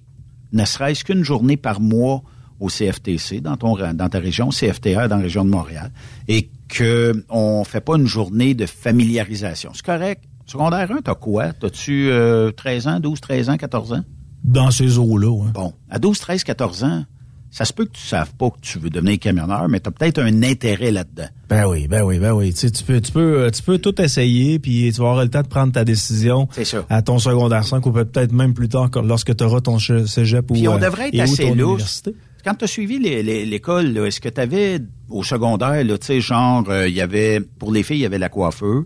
ne 0.52 0.64
serait-ce 0.64 1.04
qu'une 1.04 1.24
journée 1.24 1.56
par 1.56 1.80
mois 1.80 2.22
au 2.60 2.68
CFTC 2.68 3.40
dans 3.40 3.56
ton 3.56 3.74
dans 3.74 4.08
ta 4.08 4.20
région, 4.20 4.50
CFTA 4.50 5.08
dans 5.08 5.16
la 5.16 5.22
région 5.22 5.44
de 5.44 5.50
Montréal, 5.50 5.90
et 6.28 6.48
que 6.68 7.24
on 7.28 7.64
fait 7.64 7.80
pas 7.80 7.96
une 7.96 8.06
journée 8.06 8.54
de 8.54 8.66
familiarisation. 8.66 9.72
C'est 9.74 9.84
correct, 9.84 10.22
Secondaire 10.46 10.92
1, 10.92 11.02
t'as 11.02 11.16
quoi? 11.16 11.52
T'as-tu 11.52 12.08
euh, 12.08 12.52
13 12.52 12.86
ans, 12.86 13.00
12, 13.00 13.20
13 13.20 13.50
ans, 13.50 13.56
14 13.56 13.94
ans? 13.94 14.04
Dans 14.46 14.70
ces 14.70 14.96
eaux-là, 14.98 15.44
hein. 15.44 15.50
Bon, 15.52 15.72
à 15.90 15.98
12, 15.98 16.18
13, 16.18 16.44
14 16.44 16.84
ans, 16.84 17.04
ça 17.50 17.64
se 17.64 17.72
peut 17.72 17.84
que 17.84 17.92
tu 17.92 18.02
ne 18.04 18.08
saves 18.08 18.32
pas 18.34 18.50
que 18.50 18.60
tu 18.60 18.78
veux 18.78 18.90
devenir 18.90 19.18
camionneur, 19.18 19.68
mais 19.68 19.80
tu 19.80 19.88
as 19.88 19.92
peut-être 19.92 20.18
un 20.20 20.42
intérêt 20.42 20.90
là-dedans. 20.90 21.28
Ben 21.48 21.66
oui, 21.66 21.88
ben 21.88 22.02
oui, 22.02 22.18
ben 22.18 22.32
oui. 22.32 22.52
Tu, 22.52 22.60
sais, 22.60 22.70
tu 22.70 22.84
peux, 22.84 23.00
tu 23.00 23.12
peux, 23.12 23.50
tu 23.52 23.62
peux 23.62 23.78
tout 23.78 24.00
essayer, 24.00 24.58
puis 24.58 24.90
tu 24.92 25.00
vas 25.00 25.08
avoir 25.10 25.24
le 25.24 25.30
temps 25.30 25.42
de 25.42 25.48
prendre 25.48 25.72
ta 25.72 25.84
décision 25.84 26.48
à 26.90 27.02
ton 27.02 27.18
secondaire 27.18 27.64
5 27.64 27.84
ou 27.86 27.92
peut-être 27.92 28.32
même 28.32 28.54
plus 28.54 28.68
tard 28.68 28.90
que- 28.90 28.98
lorsque 28.98 29.34
tu 29.36 29.42
auras 29.44 29.60
ton 29.60 29.78
cégep 29.78 30.50
ou 30.50 30.54
Puis 30.54 30.68
on 30.68 30.76
euh, 30.76 30.78
devrait 30.78 31.08
être 31.08 31.20
assez 31.20 31.54
lousse. 31.54 32.02
Quand 32.44 32.54
tu 32.54 32.64
as 32.64 32.68
suivi 32.68 32.98
l'école, 32.98 33.96
est-ce 33.98 34.20
que 34.20 34.28
tu 34.28 34.40
avais 34.40 34.78
au 35.08 35.24
secondaire, 35.24 35.82
tu 35.84 35.96
sais, 36.00 36.20
genre, 36.20 36.64
euh, 36.68 36.86
il 36.88 36.94
y 36.94 37.00
avait, 37.00 37.40
pour 37.40 37.72
les 37.72 37.82
filles, 37.82 37.98
il 37.98 38.02
y 38.02 38.06
avait 38.06 38.18
la 38.18 38.28
coiffeur. 38.28 38.82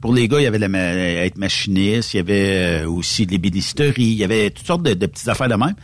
Pour 0.00 0.14
les 0.14 0.28
gars, 0.28 0.40
il 0.40 0.44
y 0.44 0.46
avait 0.46 0.58
la, 0.58 0.68
ma- 0.68 0.78
être 0.78 1.36
machiniste, 1.36 2.14
il 2.14 2.18
y 2.18 2.20
avait 2.20 2.82
euh, 2.84 2.88
aussi 2.90 3.26
de 3.26 3.32
l'ébénisterie, 3.32 4.02
il 4.04 4.14
y 4.14 4.24
avait 4.24 4.50
toutes 4.50 4.66
sortes 4.66 4.82
de, 4.82 4.94
de 4.94 5.06
petites 5.06 5.28
affaires 5.28 5.48
de 5.48 5.54
même. 5.56 5.74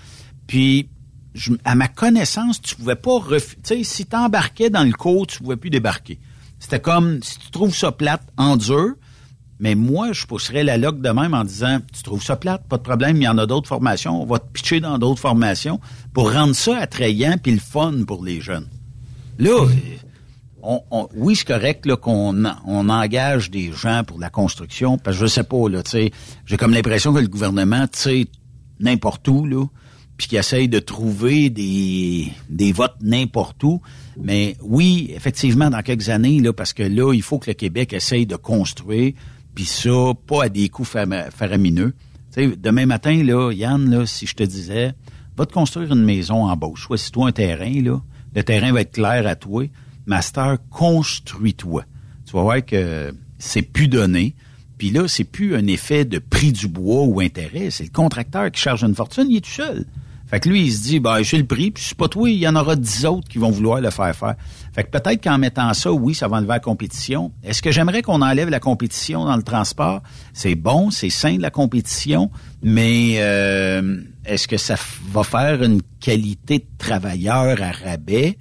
Puis, 0.46 0.88
je- 1.34 1.52
à 1.64 1.74
ma 1.74 1.88
connaissance, 1.88 2.62
tu 2.62 2.74
pouvais 2.76 2.96
pas 2.96 3.18
refuser. 3.18 3.56
Tu 3.62 3.76
sais, 3.76 3.84
si 3.84 4.06
t'embarquais 4.06 4.70
dans 4.70 4.84
le 4.84 4.92
cours, 4.92 5.26
tu 5.26 5.38
pouvais 5.38 5.56
plus 5.56 5.70
débarquer. 5.70 6.18
C'était 6.58 6.80
comme, 6.80 7.22
si 7.22 7.38
tu 7.38 7.50
trouves 7.50 7.74
ça 7.76 7.92
plate, 7.92 8.22
endure. 8.38 8.94
Mais 9.58 9.74
moi, 9.74 10.12
je 10.12 10.26
pousserais 10.26 10.64
la 10.64 10.76
loque 10.76 11.00
de 11.00 11.08
même 11.10 11.32
en 11.32 11.42
disant, 11.44 11.80
tu 11.94 12.02
trouves 12.02 12.22
ça 12.22 12.36
plate, 12.36 12.66
pas 12.68 12.76
de 12.76 12.82
problème, 12.82 13.16
il 13.16 13.22
y 13.22 13.28
en 13.28 13.38
a 13.38 13.46
d'autres 13.46 13.68
formations, 13.68 14.22
on 14.22 14.26
va 14.26 14.38
te 14.38 14.50
pitcher 14.52 14.80
dans 14.80 14.98
d'autres 14.98 15.20
formations 15.20 15.80
pour 16.12 16.30
rendre 16.30 16.54
ça 16.54 16.76
attrayant 16.78 17.36
puis 17.42 17.52
le 17.52 17.58
fun 17.58 18.04
pour 18.06 18.22
les 18.22 18.42
jeunes. 18.42 18.68
Là, 19.38 19.66
oui, 21.14 21.36
c'est 21.36 21.46
correct 21.46 21.94
qu'on 21.96 22.44
en- 22.44 22.56
on 22.66 22.88
engage 22.88 23.50
des 23.50 23.72
gens 23.72 24.02
pour 24.04 24.18
la 24.18 24.30
construction, 24.30 24.98
parce 24.98 25.16
que 25.16 25.22
je 25.22 25.26
sais 25.26 25.44
pas, 25.44 25.68
là, 25.68 25.82
tu 25.82 25.90
sais, 25.90 26.10
j'ai 26.44 26.56
comme 26.56 26.72
l'impression 26.72 27.12
que 27.12 27.20
le 27.20 27.28
gouvernement, 27.28 27.86
tu 27.86 27.98
sais, 27.98 28.26
n'importe 28.80 29.26
où, 29.28 29.46
là, 29.46 29.64
puis 30.16 30.28
qu'il 30.28 30.38
essaye 30.38 30.68
de 30.68 30.78
trouver 30.78 31.50
des, 31.50 32.32
votes 32.72 32.96
n'importe 33.02 33.62
où. 33.64 33.80
Mais 34.18 34.56
oui, 34.62 35.10
effectivement, 35.14 35.68
dans 35.68 35.82
quelques 35.82 36.08
années, 36.08 36.40
là, 36.40 36.52
parce 36.52 36.72
que 36.72 36.82
là, 36.82 37.12
il 37.12 37.22
faut 37.22 37.38
que 37.38 37.50
le 37.50 37.54
Québec 37.54 37.92
essaye 37.92 38.26
de 38.26 38.36
construire, 38.36 39.12
puis 39.54 39.64
ça, 39.66 40.12
pas 40.26 40.44
à 40.44 40.48
des 40.48 40.68
coûts 40.70 40.84
faramineux. 40.84 41.94
Tu 42.34 42.50
sais, 42.50 42.56
demain 42.56 42.86
matin, 42.86 43.22
là, 43.22 43.52
Yann, 43.52 43.90
là, 43.90 44.06
si 44.06 44.26
je 44.26 44.34
te 44.34 44.42
disais, 44.42 44.94
va 45.36 45.44
te 45.46 45.52
construire 45.52 45.92
une 45.92 46.04
maison 46.04 46.46
en 46.46 46.56
Beauce, 46.56 46.80
choisis-toi 46.80 47.28
un 47.28 47.32
terrain, 47.32 47.82
là, 47.82 48.00
le 48.34 48.42
terrain 48.42 48.72
va 48.72 48.80
être 48.82 48.92
clair 48.92 49.26
à 49.26 49.34
toi, 49.36 49.64
master, 50.06 50.56
construis-toi. 50.70 51.84
Tu 52.24 52.32
vas 52.32 52.42
voir 52.42 52.64
que 52.64 53.14
c'est 53.38 53.62
plus 53.62 53.88
donné. 53.88 54.34
Puis 54.78 54.90
là, 54.90 55.08
c'est 55.08 55.24
plus 55.24 55.54
un 55.56 55.66
effet 55.66 56.04
de 56.04 56.18
prix 56.18 56.52
du 56.52 56.68
bois 56.68 57.04
ou 57.04 57.20
intérêt. 57.20 57.70
C'est 57.70 57.84
le 57.84 57.90
contracteur 57.90 58.50
qui 58.50 58.60
charge 58.60 58.84
une 58.84 58.94
fortune, 58.94 59.26
il 59.30 59.38
est 59.38 59.40
tout 59.40 59.50
seul. 59.50 59.86
Fait 60.26 60.40
que 60.40 60.48
lui, 60.48 60.62
il 60.62 60.72
se 60.72 60.82
dit, 60.82 60.98
ben, 60.98 61.22
j'ai 61.22 61.38
le 61.38 61.46
prix, 61.46 61.70
puis 61.70 61.84
c'est 61.86 61.96
pas 61.96 62.08
toi, 62.08 62.28
il 62.28 62.38
y 62.38 62.48
en 62.48 62.56
aura 62.56 62.74
dix 62.74 63.06
autres 63.06 63.28
qui 63.28 63.38
vont 63.38 63.50
vouloir 63.50 63.80
le 63.80 63.90
faire 63.90 64.14
faire. 64.14 64.34
Fait 64.74 64.82
que 64.82 64.90
peut-être 64.90 65.22
qu'en 65.22 65.38
mettant 65.38 65.72
ça, 65.72 65.92
oui, 65.92 66.16
ça 66.16 66.26
va 66.26 66.38
enlever 66.38 66.54
la 66.54 66.58
compétition. 66.58 67.30
Est-ce 67.44 67.62
que 67.62 67.70
j'aimerais 67.70 68.02
qu'on 68.02 68.20
enlève 68.22 68.48
la 68.48 68.58
compétition 68.58 69.24
dans 69.24 69.36
le 69.36 69.44
transport? 69.44 70.02
C'est 70.32 70.56
bon, 70.56 70.90
c'est 70.90 71.10
sain 71.10 71.36
de 71.36 71.42
la 71.42 71.50
compétition, 71.50 72.32
mais 72.60 73.18
euh, 73.18 74.00
est-ce 74.24 74.48
que 74.48 74.56
ça 74.56 74.74
va 75.12 75.22
faire 75.22 75.62
une 75.62 75.80
qualité 76.00 76.58
de 76.58 76.66
travailleur 76.76 77.62
à 77.62 77.70
rabais? 77.70 78.36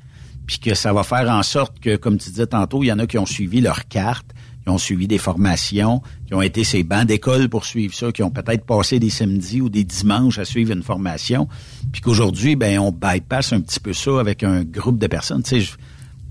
Puis 0.46 0.60
que 0.60 0.74
ça 0.76 0.94
va 0.94 1.04
faire 1.04 1.30
en 1.30 1.44
sorte 1.44 1.80
que, 1.80 1.96
comme 1.96 2.18
tu 2.18 2.30
disais 2.30 2.48
tantôt, 2.48 2.84
il 2.84 2.88
y 2.88 2.92
en 2.92 3.00
a 3.00 3.08
qui 3.08 3.18
ont 3.18 3.26
suivi 3.26 3.62
leur 3.62 3.88
carte, 3.88 4.28
qui 4.64 4.70
ont 4.70 4.78
suivi 4.78 5.08
des 5.08 5.18
formations, 5.18 6.02
qui 6.26 6.34
ont 6.34 6.42
été 6.42 6.64
ces 6.64 6.84
bancs 6.84 7.06
d'école 7.06 7.50
pour 7.50 7.66
suivre 7.66 7.94
ça, 7.94 8.12
qui 8.12 8.24
ont 8.24 8.32
peut-être 8.32 8.66
passé 8.66 9.00
des 9.00 9.12
samedis 9.12 9.62
ou 9.62 9.70
des 9.70 9.84
dimanches 9.84 10.40
à 10.40 10.46
suivre 10.46 10.72
une 10.72 10.84
formation, 10.84 11.48
puis 11.92 12.02
qu'aujourd'hui, 12.02 12.56
ben, 12.56 12.80
on 12.80 12.92
bypass 12.92 13.54
un 13.54 13.62
petit 13.62 13.80
peu 13.80 13.94
ça 13.94 14.20
avec 14.20 14.44
un 14.44 14.64
groupe 14.64 14.98
de 14.98 15.08
personnes. 15.08 15.44
Tu 15.44 15.62
sais, 15.62 15.72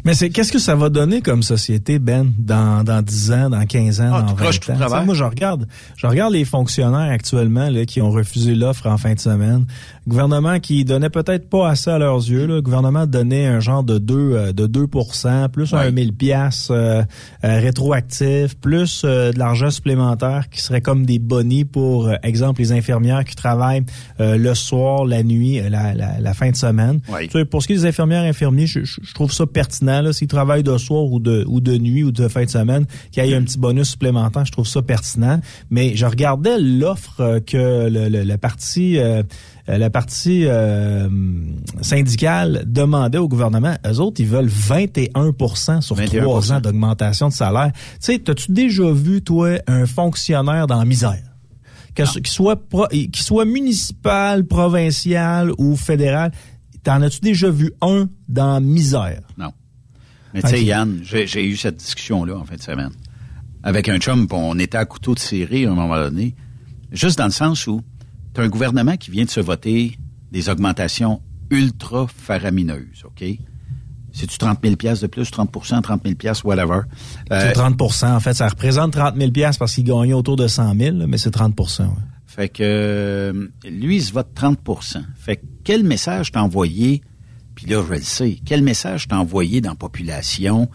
Mais 0.05 0.13
c'est 0.15 0.29
qu'est-ce 0.31 0.53
que 0.53 0.59
ça 0.59 0.75
va 0.75 0.91
donner 0.91 1.23
comme 1.23 1.43
société, 1.43 1.99
Ben, 1.99 2.31
dans, 2.39 2.85
dans 2.85 3.01
10 3.03 3.33
ans, 3.33 3.51
dans 3.51 3.65
15 3.65 4.01
ans, 4.03 4.11
Ah, 4.13 4.21
dans 4.23 4.27
tu 4.27 4.35
20 4.35 4.43
croches 4.43 4.57
ans? 4.71 4.75
sais, 5.01 5.05
Moi, 5.05 5.15
je 5.15 5.25
regarde, 5.25 5.67
je 5.97 6.07
regarde 6.07 6.33
les 6.35 6.45
fonctionnaires 6.45 7.11
actuellement 7.11 7.71
là, 7.71 7.85
qui 7.87 8.03
ont 8.03 8.11
refusé 8.11 8.55
l'offre 8.55 8.87
en 8.87 8.99
fin 8.99 9.15
de 9.15 9.19
semaine. 9.21 9.65
Gouvernement 10.07 10.61
qui 10.61 10.85
donnait 10.85 11.09
peut-être 11.09 11.49
pas 11.49 11.71
assez 11.71 11.89
à 11.91 11.99
leurs 11.99 12.19
yeux. 12.19 12.47
Le 12.47 12.61
gouvernement 12.61 13.07
donnait 13.07 13.47
un 13.47 13.61
genre 13.61 13.83
de 13.83 13.97
2 13.97 14.15
euh, 14.15 14.53
de 14.53 14.67
2% 14.67 15.49
plus 15.49 15.73
un 15.73 15.91
1000 15.91 16.13
pièces 16.13 16.69
euh, 16.71 17.03
rétroactif, 17.43 18.57
plus 18.61 19.03
euh, 19.05 19.33
de 19.33 19.39
l'argent 19.39 19.71
supplémentaire 19.71 20.49
qui 20.51 20.61
serait 20.61 20.81
comme 20.83 21.07
des 21.07 21.19
bonnies 21.19 21.65
pour, 21.65 22.09
euh, 22.09 22.15
exemple, 22.23 22.61
les 22.61 22.73
infirmières 22.73 23.25
qui 23.25 23.35
travaillent 23.37 23.85
euh, 24.21 24.37
le 24.37 24.55
soir, 24.55 25.05
la 25.07 25.23
nuit, 25.23 25.61
euh, 25.61 25.69
la, 25.71 25.95
la, 25.95 26.21
la 26.21 26.35
fin 26.35 26.51
de 26.51 26.57
semaine. 26.57 27.01
Tu 27.29 27.39
sais, 27.39 27.45
pour 27.47 27.63
ce 27.63 27.69
qui 27.69 27.73
est 27.73 27.77
des 27.77 27.87
infirmières 27.87 28.23
infirmiers, 28.25 28.67
je, 28.67 28.85
je- 28.85 29.01
je 29.03 29.15
trouve 29.15 29.33
ça 29.33 29.47
pertinent. 29.47 29.94
Là, 30.03 30.13
S'ils 30.13 30.29
travaillent 30.29 30.63
de 30.63 30.77
soir 30.79 31.05
ou 31.05 31.21
de, 31.21 31.45
ou 31.49 31.61
de 31.61 31.77
nuit 31.77 32.05
ou 32.05 32.13
de 32.13 32.29
fin 32.29 32.45
de 32.45 32.51
semaine, 32.51 32.87
qu'il 33.13 33.25
y 33.25 33.31
ait 33.33 33.35
un 33.35 33.43
petit 33.43 33.59
bonus 33.59 33.91
supplémentaire, 33.91 34.45
je 34.45 34.53
trouve 34.53 34.67
ça 34.67 34.83
pertinent. 34.83 35.41
Mais 35.71 35.97
je 35.97 36.07
regardais 36.07 36.59
l'offre 36.61 37.21
euh, 37.21 37.41
que 37.41 37.89
le, 37.89 38.09
le, 38.09 38.25
le 38.25 38.37
parti... 38.37 38.99
euh, 38.99 39.23
euh, 39.69 39.79
la 39.79 39.89
partie 39.89 40.45
euh, 40.45 41.09
syndicale 41.81 42.65
demandait 42.67 43.17
au 43.19 43.29
gouvernement, 43.29 43.75
eux 43.87 43.99
autres, 43.99 44.21
ils 44.21 44.27
veulent 44.27 44.47
21 44.49 45.33
sur 45.81 45.97
21%. 45.97 46.21
trois 46.21 46.53
ans 46.53 46.61
d'augmentation 46.61 47.29
de 47.29 47.33
salaire. 47.33 47.73
Tu 47.75 47.81
sais, 48.01 48.19
t'as-tu 48.19 48.53
déjà 48.53 48.91
vu, 48.93 49.23
toi, 49.23 49.59
un 49.67 49.87
fonctionnaire 49.87 50.67
dans 50.67 50.79
la 50.79 50.85
misère? 50.85 51.23
Qu'il 51.95 52.07
soit, 52.27 52.61
soit 53.15 53.45
municipal, 53.45 54.45
provincial 54.45 55.53
ou 55.59 55.77
fédéral, 55.77 56.33
t'en 56.83 57.01
as-tu 57.03 57.21
déjà 57.21 57.49
vu 57.51 57.73
un 57.81 58.09
dans 58.29 58.55
la 58.55 58.61
misère? 58.61 59.23
non. 59.39 59.51
Mais 60.35 60.43
tu 60.43 60.49
sais. 60.49 60.65
Yann, 60.65 61.01
j'ai 61.03 61.47
eu 61.47 61.57
cette 61.57 61.77
discussion-là 61.77 62.37
en 62.37 62.45
fin 62.45 62.57
de 62.57 62.63
semaine. 62.63 62.91
Avec 63.63 63.89
un 63.89 63.99
chum, 63.99 64.27
on 64.31 64.59
était 64.59 64.77
à 64.77 64.85
couteau 64.85 65.15
de 65.15 65.21
serré 65.21 65.65
à 65.65 65.71
un 65.71 65.75
moment 65.75 65.97
donné. 65.97 66.35
Juste 66.93 67.19
dans 67.19 67.27
le 67.27 67.31
sens 67.31 67.67
où 67.67 67.81
tu 68.35 68.41
as 68.41 68.45
un 68.45 68.49
gouvernement 68.49 68.97
qui 68.97 69.11
vient 69.11 69.25
de 69.25 69.31
se 69.31 69.41
voter 69.41 69.97
des 70.33 70.49
augmentations 70.49 71.23
ultra 71.51 72.07
faramineuses, 72.09 73.05
OK? 73.05 73.25
C'est-tu 74.13 74.39
30 74.39 74.59
000 74.63 74.77
de 74.77 75.07
plus, 75.09 75.31
30 75.31 75.51
30 75.83 76.03
000 76.05 76.35
whatever? 76.45 76.83
Euh, 77.33 77.53
C'est 77.53 77.53
30% 77.53 78.15
en 78.15 78.21
fait. 78.21 78.35
Ça 78.35 78.49
représente 78.49 78.93
30 78.93 79.17
000 79.17 79.31
parce 79.59 79.75
qu'il 79.75 79.85
gagnait 79.85 80.13
autour 80.13 80.37
de 80.37 80.47
100 80.47 80.77
000, 80.77 80.97
là, 80.99 81.07
mais 81.09 81.19
c'est 81.19 81.33
30 81.33 81.59
ouais. 81.59 81.87
Fait 82.27 82.49
que 82.49 82.63
euh, 82.63 83.49
lui, 83.69 83.97
il 83.97 84.03
se 84.03 84.13
vote 84.13 84.29
30% 84.35 85.03
Fait 85.17 85.37
que 85.37 85.43
quel 85.65 85.85
message 85.85 86.31
t'as 86.33 86.43
envoyé, 86.43 87.03
puis 87.55 87.67
là, 87.67 87.83
je 87.87 87.95
le 87.95 88.03
sais, 88.03 88.39
quel 88.45 88.63
message 88.63 89.09
t'as 89.09 89.17
envoyé 89.17 89.61
dans 89.61 89.71
la 89.71 89.77
population 89.77 90.69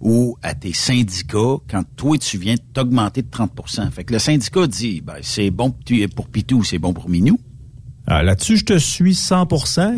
ou 0.00 0.36
à 0.42 0.54
tes 0.54 0.72
syndicats 0.72 1.56
quand 1.68 1.84
toi, 1.96 2.18
tu 2.18 2.38
viens 2.38 2.56
t'augmenter 2.74 3.22
de 3.22 3.28
30% 3.28 3.90
Fait 3.90 4.04
que 4.04 4.12
le 4.12 4.18
syndicat 4.18 4.66
dit, 4.66 5.00
ben, 5.00 5.16
c'est 5.22 5.50
bon 5.50 5.74
pour 6.14 6.28
Pitou, 6.28 6.62
c'est 6.62 6.78
bon 6.78 6.92
pour 6.92 7.08
Minou. 7.08 7.38
Ah, 8.06 8.22
Là-dessus, 8.22 8.58
je 8.58 8.64
te 8.66 8.78
suis 8.78 9.14
100 9.14 9.46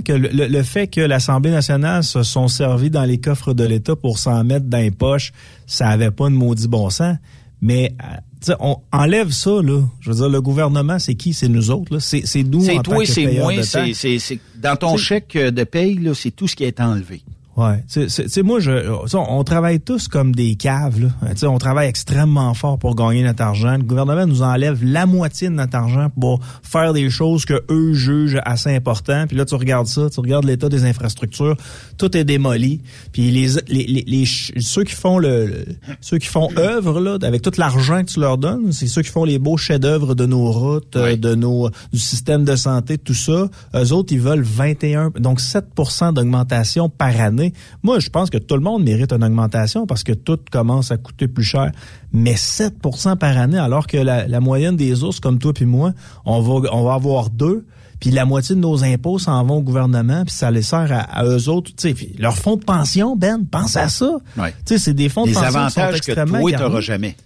que 0.04 0.12
le, 0.12 0.62
fait 0.62 0.86
que 0.86 1.00
l'Assemblée 1.00 1.50
nationale 1.50 2.04
se 2.04 2.22
sont 2.22 2.46
servis 2.46 2.88
dans 2.88 3.04
les 3.04 3.18
coffres 3.18 3.52
de 3.52 3.64
l'État 3.64 3.96
pour 3.96 4.18
s'en 4.18 4.44
mettre 4.44 4.66
dans 4.66 4.78
les 4.78 4.92
poches, 4.92 5.32
ça 5.66 5.88
avait 5.88 6.12
pas 6.12 6.28
de 6.28 6.34
maudit 6.34 6.68
bon 6.68 6.88
sens. 6.88 7.16
Mais 7.60 7.96
euh, 8.36 8.40
tu 8.40 8.46
sais, 8.52 8.56
on 8.60 8.78
enlève 8.92 9.30
ça, 9.30 9.62
là. 9.62 9.82
Je 10.00 10.10
veux 10.10 10.16
dire, 10.16 10.28
le 10.28 10.40
gouvernement, 10.40 10.98
c'est 10.98 11.14
qui? 11.14 11.32
C'est 11.34 11.48
nous 11.48 11.70
autres, 11.70 11.94
là. 11.94 12.00
C'est 12.00 12.22
c'est 12.26 12.42
nous 12.42 12.62
C'est 12.62 12.72
en 12.72 12.76
tant 12.82 12.92
toi, 12.92 12.98
que 13.04 13.10
c'est 13.10 13.26
moi, 13.38 13.52
c'est, 13.62 13.70
taxes. 13.86 13.98
c'est, 13.98 14.18
c'est- 14.18 14.40
dans 14.56 14.76
ton 14.76 14.96
chèque 14.96 15.36
de 15.36 15.64
paye, 15.64 15.94
là, 15.98 16.14
c'est 16.14 16.30
tout 16.30 16.46
ce 16.48 16.56
qui 16.56 16.64
est 16.64 16.80
enlevé. 16.80 17.22
Ouais, 17.56 17.82
tu 17.90 18.08
sais, 18.10 18.42
moi, 18.42 18.60
je, 18.60 18.70
on, 19.16 19.38
on 19.38 19.42
travaille 19.42 19.80
tous 19.80 20.08
comme 20.08 20.34
des 20.34 20.56
caves. 20.56 21.00
Là. 21.00 21.08
Tu 21.30 21.38
sais, 21.38 21.46
on 21.46 21.56
travaille 21.56 21.88
extrêmement 21.88 22.52
fort 22.52 22.78
pour 22.78 22.94
gagner 22.94 23.22
notre 23.22 23.42
argent. 23.42 23.78
Le 23.78 23.82
gouvernement 23.82 24.26
nous 24.26 24.42
enlève 24.42 24.84
la 24.84 25.06
moitié 25.06 25.48
de 25.48 25.54
notre 25.54 25.74
argent 25.74 26.08
pour 26.20 26.40
faire 26.62 26.92
des 26.92 27.08
choses 27.08 27.46
que 27.46 27.64
eux 27.70 27.94
jugent 27.94 28.38
assez 28.44 28.74
importantes. 28.76 29.28
Puis 29.28 29.38
là, 29.38 29.46
tu 29.46 29.54
regardes 29.54 29.86
ça, 29.86 30.10
tu 30.10 30.20
regardes 30.20 30.44
l'état 30.44 30.68
des 30.68 30.84
infrastructures, 30.84 31.56
tout 31.96 32.14
est 32.14 32.24
démoli. 32.24 32.82
Puis 33.12 33.30
les, 33.30 33.48
les, 33.68 33.86
les, 33.86 34.04
les 34.06 34.24
ceux 34.26 34.84
qui 34.84 34.94
font 34.94 35.18
le, 35.18 35.46
le- 35.46 35.64
ceux 36.02 36.18
qui 36.18 36.26
font 36.28 36.50
œuvre 36.58 37.00
là, 37.00 37.16
avec 37.22 37.40
tout 37.40 37.52
l'argent 37.56 38.02
que 38.04 38.10
tu 38.12 38.20
leur 38.20 38.36
donnes, 38.36 38.70
c'est 38.72 38.86
ceux 38.86 39.00
qui 39.00 39.10
font 39.10 39.24
les 39.24 39.38
beaux 39.38 39.56
chefs-d'œuvre 39.56 40.14
de 40.14 40.26
nos 40.26 40.52
routes, 40.52 40.96
euh, 40.96 41.16
de 41.16 41.34
nos 41.34 41.70
du 41.92 41.98
système 41.98 42.44
de 42.44 42.54
santé, 42.54 42.98
tout 42.98 43.14
ça. 43.14 43.48
Eux 43.74 43.92
autres, 43.92 44.12
ils 44.12 44.20
veulent 44.20 44.42
21, 44.42 45.12
donc 45.18 45.40
7% 45.40 46.12
d'augmentation 46.12 46.90
par 46.90 47.18
année. 47.18 47.45
Moi, 47.82 47.98
je 47.98 48.08
pense 48.10 48.30
que 48.30 48.38
tout 48.38 48.54
le 48.54 48.60
monde 48.60 48.84
mérite 48.84 49.12
une 49.12 49.24
augmentation 49.24 49.86
parce 49.86 50.02
que 50.02 50.12
tout 50.12 50.38
commence 50.50 50.90
à 50.90 50.96
coûter 50.96 51.28
plus 51.28 51.44
cher. 51.44 51.72
Mais 52.12 52.34
7% 52.34 53.16
par 53.16 53.36
année, 53.36 53.58
alors 53.58 53.86
que 53.86 53.96
la, 53.96 54.26
la 54.26 54.40
moyenne 54.40 54.76
des 54.76 55.02
ours 55.04 55.20
comme 55.20 55.38
toi 55.38 55.52
puis 55.52 55.66
moi, 55.66 55.92
on 56.24 56.40
va, 56.40 56.70
on 56.72 56.84
va 56.84 56.94
avoir 56.94 57.30
deux. 57.30 57.66
Puis 58.00 58.10
la 58.10 58.24
moitié 58.26 58.54
de 58.54 58.60
nos 58.60 58.84
impôts 58.84 59.18
s'en 59.18 59.42
vont 59.44 59.56
au 59.56 59.62
gouvernement, 59.62 60.24
puis 60.24 60.34
ça 60.34 60.50
les 60.50 60.62
sert 60.62 60.92
à, 60.92 61.00
à 61.00 61.24
eux 61.24 61.48
autres. 61.48 61.70
Puis 61.76 62.14
leur 62.18 62.36
fonds 62.36 62.56
de 62.56 62.64
pension, 62.64 63.16
Ben, 63.16 63.44
pense 63.50 63.76
à 63.76 63.88
ça. 63.88 64.18
Ouais. 64.36 64.54
C'est 64.64 64.92
des 64.92 65.08
fonds 65.08 65.24
de 65.24 65.28
Les 65.28 65.34
pension 65.34 65.64
qui 65.64 65.70
sont 65.70 65.80
que 65.80 65.96
extrêmement 65.96 66.40
toi, 66.40 66.52
t'auras 66.52 66.80
jamais. 66.80 67.16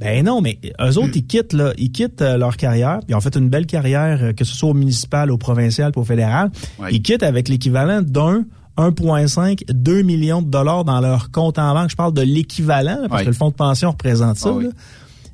Ben 0.00 0.24
non, 0.24 0.40
mais 0.40 0.58
eux 0.80 0.98
autres, 0.98 1.12
ils 1.14 1.24
quittent 1.24 1.52
là, 1.52 1.72
ils 1.78 1.92
quittent 1.92 2.20
euh, 2.20 2.36
leur 2.36 2.56
carrière. 2.56 2.98
Ils 3.08 3.14
ont 3.14 3.20
fait 3.20 3.36
une 3.36 3.48
belle 3.48 3.66
carrière, 3.66 4.18
euh, 4.22 4.32
que 4.32 4.44
ce 4.44 4.52
soit 4.52 4.70
au 4.70 4.74
municipal, 4.74 5.30
au 5.30 5.38
provincial, 5.38 5.92
au 5.94 6.02
fédéral. 6.02 6.50
Ouais. 6.80 6.88
Ils 6.90 7.00
quittent 7.00 7.22
avec 7.22 7.48
l'équivalent 7.48 8.02
d'un 8.02 8.44
1,5, 8.76 9.64
2 9.68 10.02
millions 10.02 10.42
de 10.42 10.48
dollars 10.48 10.84
dans 10.84 11.00
leur 11.00 11.30
compte 11.30 11.58
en 11.58 11.74
banque. 11.74 11.90
Je 11.90 11.96
parle 11.96 12.12
de 12.12 12.22
l'équivalent, 12.22 13.06
parce 13.08 13.22
que 13.22 13.28
le 13.28 13.34
fonds 13.34 13.50
de 13.50 13.54
pension 13.54 13.90
représente 13.90 14.36
ça. 14.36 14.50
Ah 14.50 14.56
oui. 14.56 14.70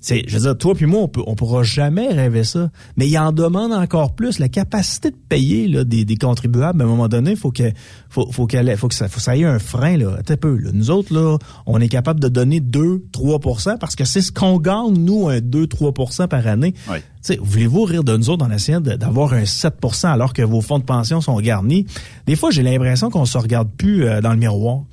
C'est, 0.00 0.24
je 0.26 0.34
veux 0.34 0.42
dire, 0.42 0.56
toi 0.56 0.74
puis 0.74 0.86
moi, 0.86 1.02
on 1.02 1.08
peut, 1.08 1.22
on 1.26 1.34
pourra 1.34 1.62
jamais 1.62 2.08
rêver 2.08 2.44
ça. 2.44 2.70
Mais 2.96 3.06
il 3.06 3.18
en 3.18 3.32
demande 3.32 3.72
encore 3.72 4.14
plus. 4.14 4.38
La 4.38 4.48
capacité 4.48 5.10
de 5.10 5.16
payer 5.28 5.68
là, 5.68 5.84
des, 5.84 6.04
des 6.04 6.16
contribuables, 6.16 6.80
à 6.80 6.84
un 6.84 6.88
moment 6.88 7.08
donné, 7.08 7.36
faut 7.36 7.50
que, 7.50 7.70
faut, 8.08 8.30
faut 8.32 8.46
qu'elle, 8.46 8.74
faut 8.78 8.88
que 8.88 8.94
ça, 8.94 9.08
faut 9.08 9.16
que 9.16 9.22
ça 9.22 9.36
ait 9.36 9.44
un 9.44 9.58
frein 9.58 9.98
là, 9.98 10.16
un 10.26 10.36
peu. 10.36 10.56
Là. 10.56 10.70
Nous 10.72 10.90
autres 10.90 11.12
là, 11.12 11.36
on 11.66 11.80
est 11.80 11.88
capable 11.88 12.20
de 12.20 12.28
donner 12.28 12.60
2-3% 12.60 13.78
parce 13.78 13.94
que 13.94 14.04
c'est 14.04 14.22
ce 14.22 14.32
qu'on 14.32 14.58
gagne 14.58 14.94
nous, 14.94 15.28
un 15.28 15.38
2-3% 15.38 16.28
par 16.28 16.46
année. 16.46 16.74
Oui. 16.90 16.98
Voulez-vous 17.38 17.82
rire 17.84 18.04
de 18.04 18.16
nous 18.16 18.30
autres 18.30 18.44
en 18.44 18.50
essayant 18.50 18.80
d'avoir 18.80 19.34
un 19.34 19.42
7% 19.42 20.06
alors 20.06 20.32
que 20.32 20.42
vos 20.42 20.62
fonds 20.62 20.78
de 20.78 20.84
pension 20.84 21.20
sont 21.20 21.38
garnis? 21.40 21.86
Des 22.26 22.36
fois, 22.36 22.50
j'ai 22.50 22.62
l'impression 22.62 23.10
qu'on 23.10 23.26
se 23.26 23.36
regarde 23.36 23.68
plus 23.76 24.04
euh, 24.04 24.22
dans 24.22 24.30
le 24.30 24.38
miroir. 24.38 24.84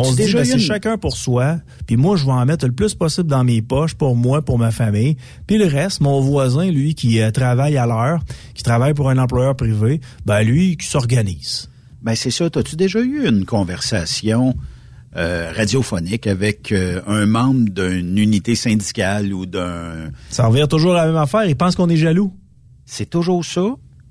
On 0.00 0.04
se 0.04 0.10
dit, 0.16 0.22
déjà 0.22 0.42
ben, 0.42 0.52
une- 0.52 0.58
chacun 0.58 0.98
pour 0.98 1.16
soi, 1.16 1.58
puis 1.86 1.96
moi, 1.96 2.16
je 2.16 2.24
vais 2.24 2.32
en 2.32 2.44
mettre 2.46 2.66
le 2.66 2.72
plus 2.72 2.94
possible 2.94 3.28
dans 3.28 3.44
mes 3.44 3.62
poches 3.62 3.94
pour 3.94 4.16
moi, 4.16 4.42
pour 4.42 4.58
ma 4.58 4.70
famille. 4.70 5.16
Puis 5.46 5.58
le 5.58 5.66
reste, 5.66 6.00
mon 6.00 6.20
voisin, 6.20 6.70
lui, 6.70 6.94
qui 6.94 7.20
euh, 7.20 7.30
travaille 7.30 7.76
à 7.76 7.86
l'heure, 7.86 8.20
qui 8.54 8.62
travaille 8.62 8.94
pour 8.94 9.10
un 9.10 9.18
employeur 9.18 9.54
privé, 9.56 10.00
ben 10.26 10.42
lui, 10.42 10.76
qui 10.76 10.86
s'organise. 10.86 11.68
Ben 12.02 12.14
c'est 12.14 12.30
ça. 12.30 12.50
T'as-tu 12.50 12.76
déjà 12.76 13.00
eu 13.00 13.26
une 13.26 13.44
conversation 13.44 14.54
euh, 15.16 15.52
radiophonique 15.54 16.26
avec 16.26 16.72
euh, 16.72 17.00
un 17.06 17.24
membre 17.24 17.70
d'une 17.70 18.18
unité 18.18 18.54
syndicale 18.56 19.32
ou 19.32 19.46
d'un... 19.46 20.10
Ça 20.28 20.46
revient 20.46 20.66
toujours 20.68 20.94
à 20.96 21.04
la 21.04 21.06
même 21.06 21.16
affaire. 21.16 21.44
Ils 21.44 21.54
pensent 21.56 21.76
qu'on 21.76 21.88
est 21.88 21.96
jaloux. 21.96 22.32
C'est 22.84 23.08
toujours 23.08 23.44
ça? 23.44 23.64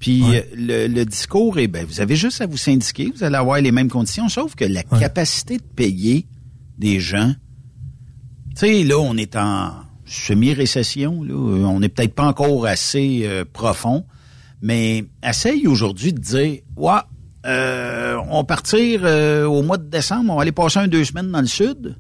Puis 0.03 0.21
Ouais. 0.21 0.49
le, 0.53 0.87
le 0.87 1.05
discours 1.05 1.57
est, 1.59 1.67
ben, 1.69 1.85
vous 1.85 2.01
avez 2.01 2.17
juste 2.17 2.41
à 2.41 2.45
vous 2.45 2.57
syndiquer, 2.57 3.09
vous 3.15 3.23
allez 3.23 3.37
avoir 3.37 3.61
les 3.61 3.71
mêmes 3.71 3.87
conditions, 3.89 4.27
sauf 4.27 4.53
que 4.53 4.65
la 4.65 4.81
Ouais. 4.91 4.99
capacité 4.99 5.57
de 5.57 5.63
payer 5.63 6.27
des 6.77 6.99
gens, 6.99 7.33
tu 8.49 8.57
sais, 8.67 8.83
là, 8.83 8.97
on 8.99 9.15
est 9.15 9.37
en 9.37 9.71
semi-récession, 10.05 11.23
là, 11.23 11.33
Euh, 11.33 11.63
on 11.65 11.79
n'est 11.79 11.87
peut-être 11.89 12.13
pas 12.15 12.25
encore 12.25 12.65
assez 12.65 13.21
euh, 13.23 13.45
profond, 13.51 14.03
mais 14.61 15.05
essaye 15.27 15.67
aujourd'hui 15.67 16.11
de 16.11 16.19
dire, 16.19 16.57
ouais, 16.75 16.91
euh, 17.45 18.17
on 18.29 18.37
va 18.39 18.43
partir 18.43 19.01
euh, 19.03 19.45
au 19.45 19.61
mois 19.63 19.77
de 19.77 19.89
décembre, 19.89 20.31
on 20.31 20.35
va 20.35 20.41
aller 20.41 20.51
passer 20.51 20.79
un 20.79 20.87
deux 20.89 21.05
semaines 21.05 21.31
dans 21.31 21.41
le 21.41 21.47
sud, 21.47 21.95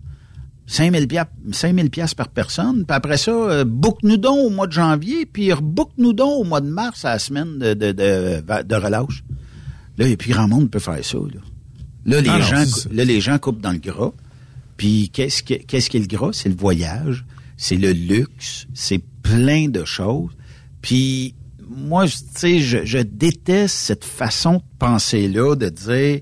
5000 0.65 1.07
piastres, 1.07 1.31
5000 1.51 1.89
piastres 1.89 2.15
par 2.15 2.29
personne, 2.29 2.85
puis 2.85 2.95
après 2.95 3.17
ça, 3.17 3.31
euh, 3.31 3.63
book-nous 3.65 4.17
donc 4.17 4.37
au 4.37 4.49
mois 4.49 4.67
de 4.67 4.71
janvier, 4.71 5.25
puis 5.25 5.51
book-nous 5.61 6.13
donc 6.13 6.39
au 6.41 6.43
mois 6.45 6.61
de 6.61 6.69
mars 6.69 7.03
à 7.05 7.09
la 7.11 7.19
semaine 7.19 7.59
de, 7.59 7.73
de, 7.73 7.91
de, 7.91 8.63
de 8.63 8.75
relâche. 8.75 9.23
Là, 9.97 10.05
il 10.05 10.07
n'y 10.07 10.13
a 10.13 10.17
plus 10.17 10.31
grand 10.31 10.47
monde 10.47 10.63
qui 10.63 10.69
peut 10.69 10.79
faire 10.79 11.03
ça. 11.03 11.17
Là, 11.17 11.39
là 12.05 12.21
les, 12.21 12.29
Ah 12.29 12.39
gens, 12.41 12.63
là 12.91 13.03
les 13.05 13.21
gens 13.21 13.37
coupent 13.39 13.61
dans 13.61 13.71
le 13.73 13.77
gras. 13.77 14.11
Puis 14.77 15.09
qu'est-ce 15.13 15.43
que, 15.43 15.53
qu'est-ce 15.55 15.89
qui 15.89 15.97
est 15.97 15.99
le 15.99 16.07
gras? 16.07 16.31
C'est 16.33 16.49
le 16.49 16.55
voyage, 16.55 17.25
c'est 17.57 17.75
le 17.75 17.91
luxe, 17.91 18.65
c'est 18.73 19.03
plein 19.21 19.67
de 19.69 19.83
choses. 19.85 20.31
Puis 20.81 21.35
moi, 21.69 22.05
je- 22.05 22.17
tu 22.17 22.23
sais, 22.35 22.59
je, 22.59 22.85
je 22.85 22.97
déteste 22.99 23.75
cette 23.75 24.03
façon 24.05 24.55
de 24.55 24.61
penser-là, 24.79 25.55
de 25.55 25.69
dire, 25.69 26.21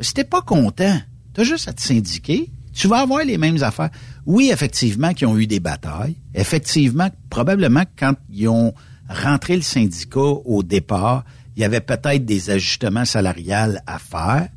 si 0.00 0.14
t'es 0.14 0.24
pas 0.24 0.40
content, 0.42 0.98
t'as 1.34 1.44
juste 1.44 1.68
à 1.68 1.72
te 1.72 1.82
syndiquer, 1.82 2.50
tu 2.72 2.88
vas 2.88 3.00
avoir 3.00 3.24
les 3.24 3.38
mêmes 3.38 3.62
affaires. 3.62 3.90
Oui, 4.26 4.50
effectivement, 4.52 5.12
qu'ils 5.12 5.26
ont 5.26 5.38
eu 5.38 5.46
des 5.46 5.60
batailles. 5.60 6.16
Effectivement, 6.34 7.08
probablement, 7.30 7.84
quand 7.98 8.14
ils 8.30 8.48
ont 8.48 8.72
rentré 9.08 9.56
le 9.56 9.62
syndicat 9.62 10.20
au 10.20 10.62
départ, 10.62 11.24
il 11.56 11.62
y 11.62 11.64
avait 11.64 11.80
peut-être 11.80 12.24
des 12.24 12.50
ajustements 12.50 13.04
salariales 13.04 13.82
à 13.86 13.98
faire. 13.98 14.48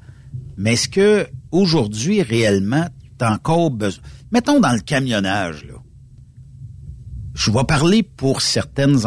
Mais 0.57 0.73
est-ce 0.73 0.87
que 0.87 1.27
aujourd'hui, 1.51 2.21
réellement, 2.21 2.87
t'as 3.17 3.33
encore 3.33 3.71
besoin... 3.71 4.03
Mettons 4.31 4.59
dans 4.59 4.73
le 4.73 4.79
camionnage, 4.79 5.65
là. 5.65 5.73
Je 7.33 7.51
vais 7.51 7.65
parler 7.65 8.01
pour 8.01 8.41
certaines, 8.41 8.97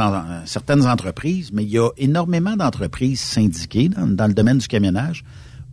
certaines 0.44 0.86
entreprises, 0.86 1.50
mais 1.50 1.64
il 1.64 1.70
y 1.70 1.78
a 1.78 1.88
énormément 1.96 2.56
d'entreprises 2.56 3.20
syndiquées 3.20 3.88
dans, 3.88 4.06
dans 4.06 4.26
le 4.26 4.34
domaine 4.34 4.58
du 4.58 4.68
camionnage 4.68 5.24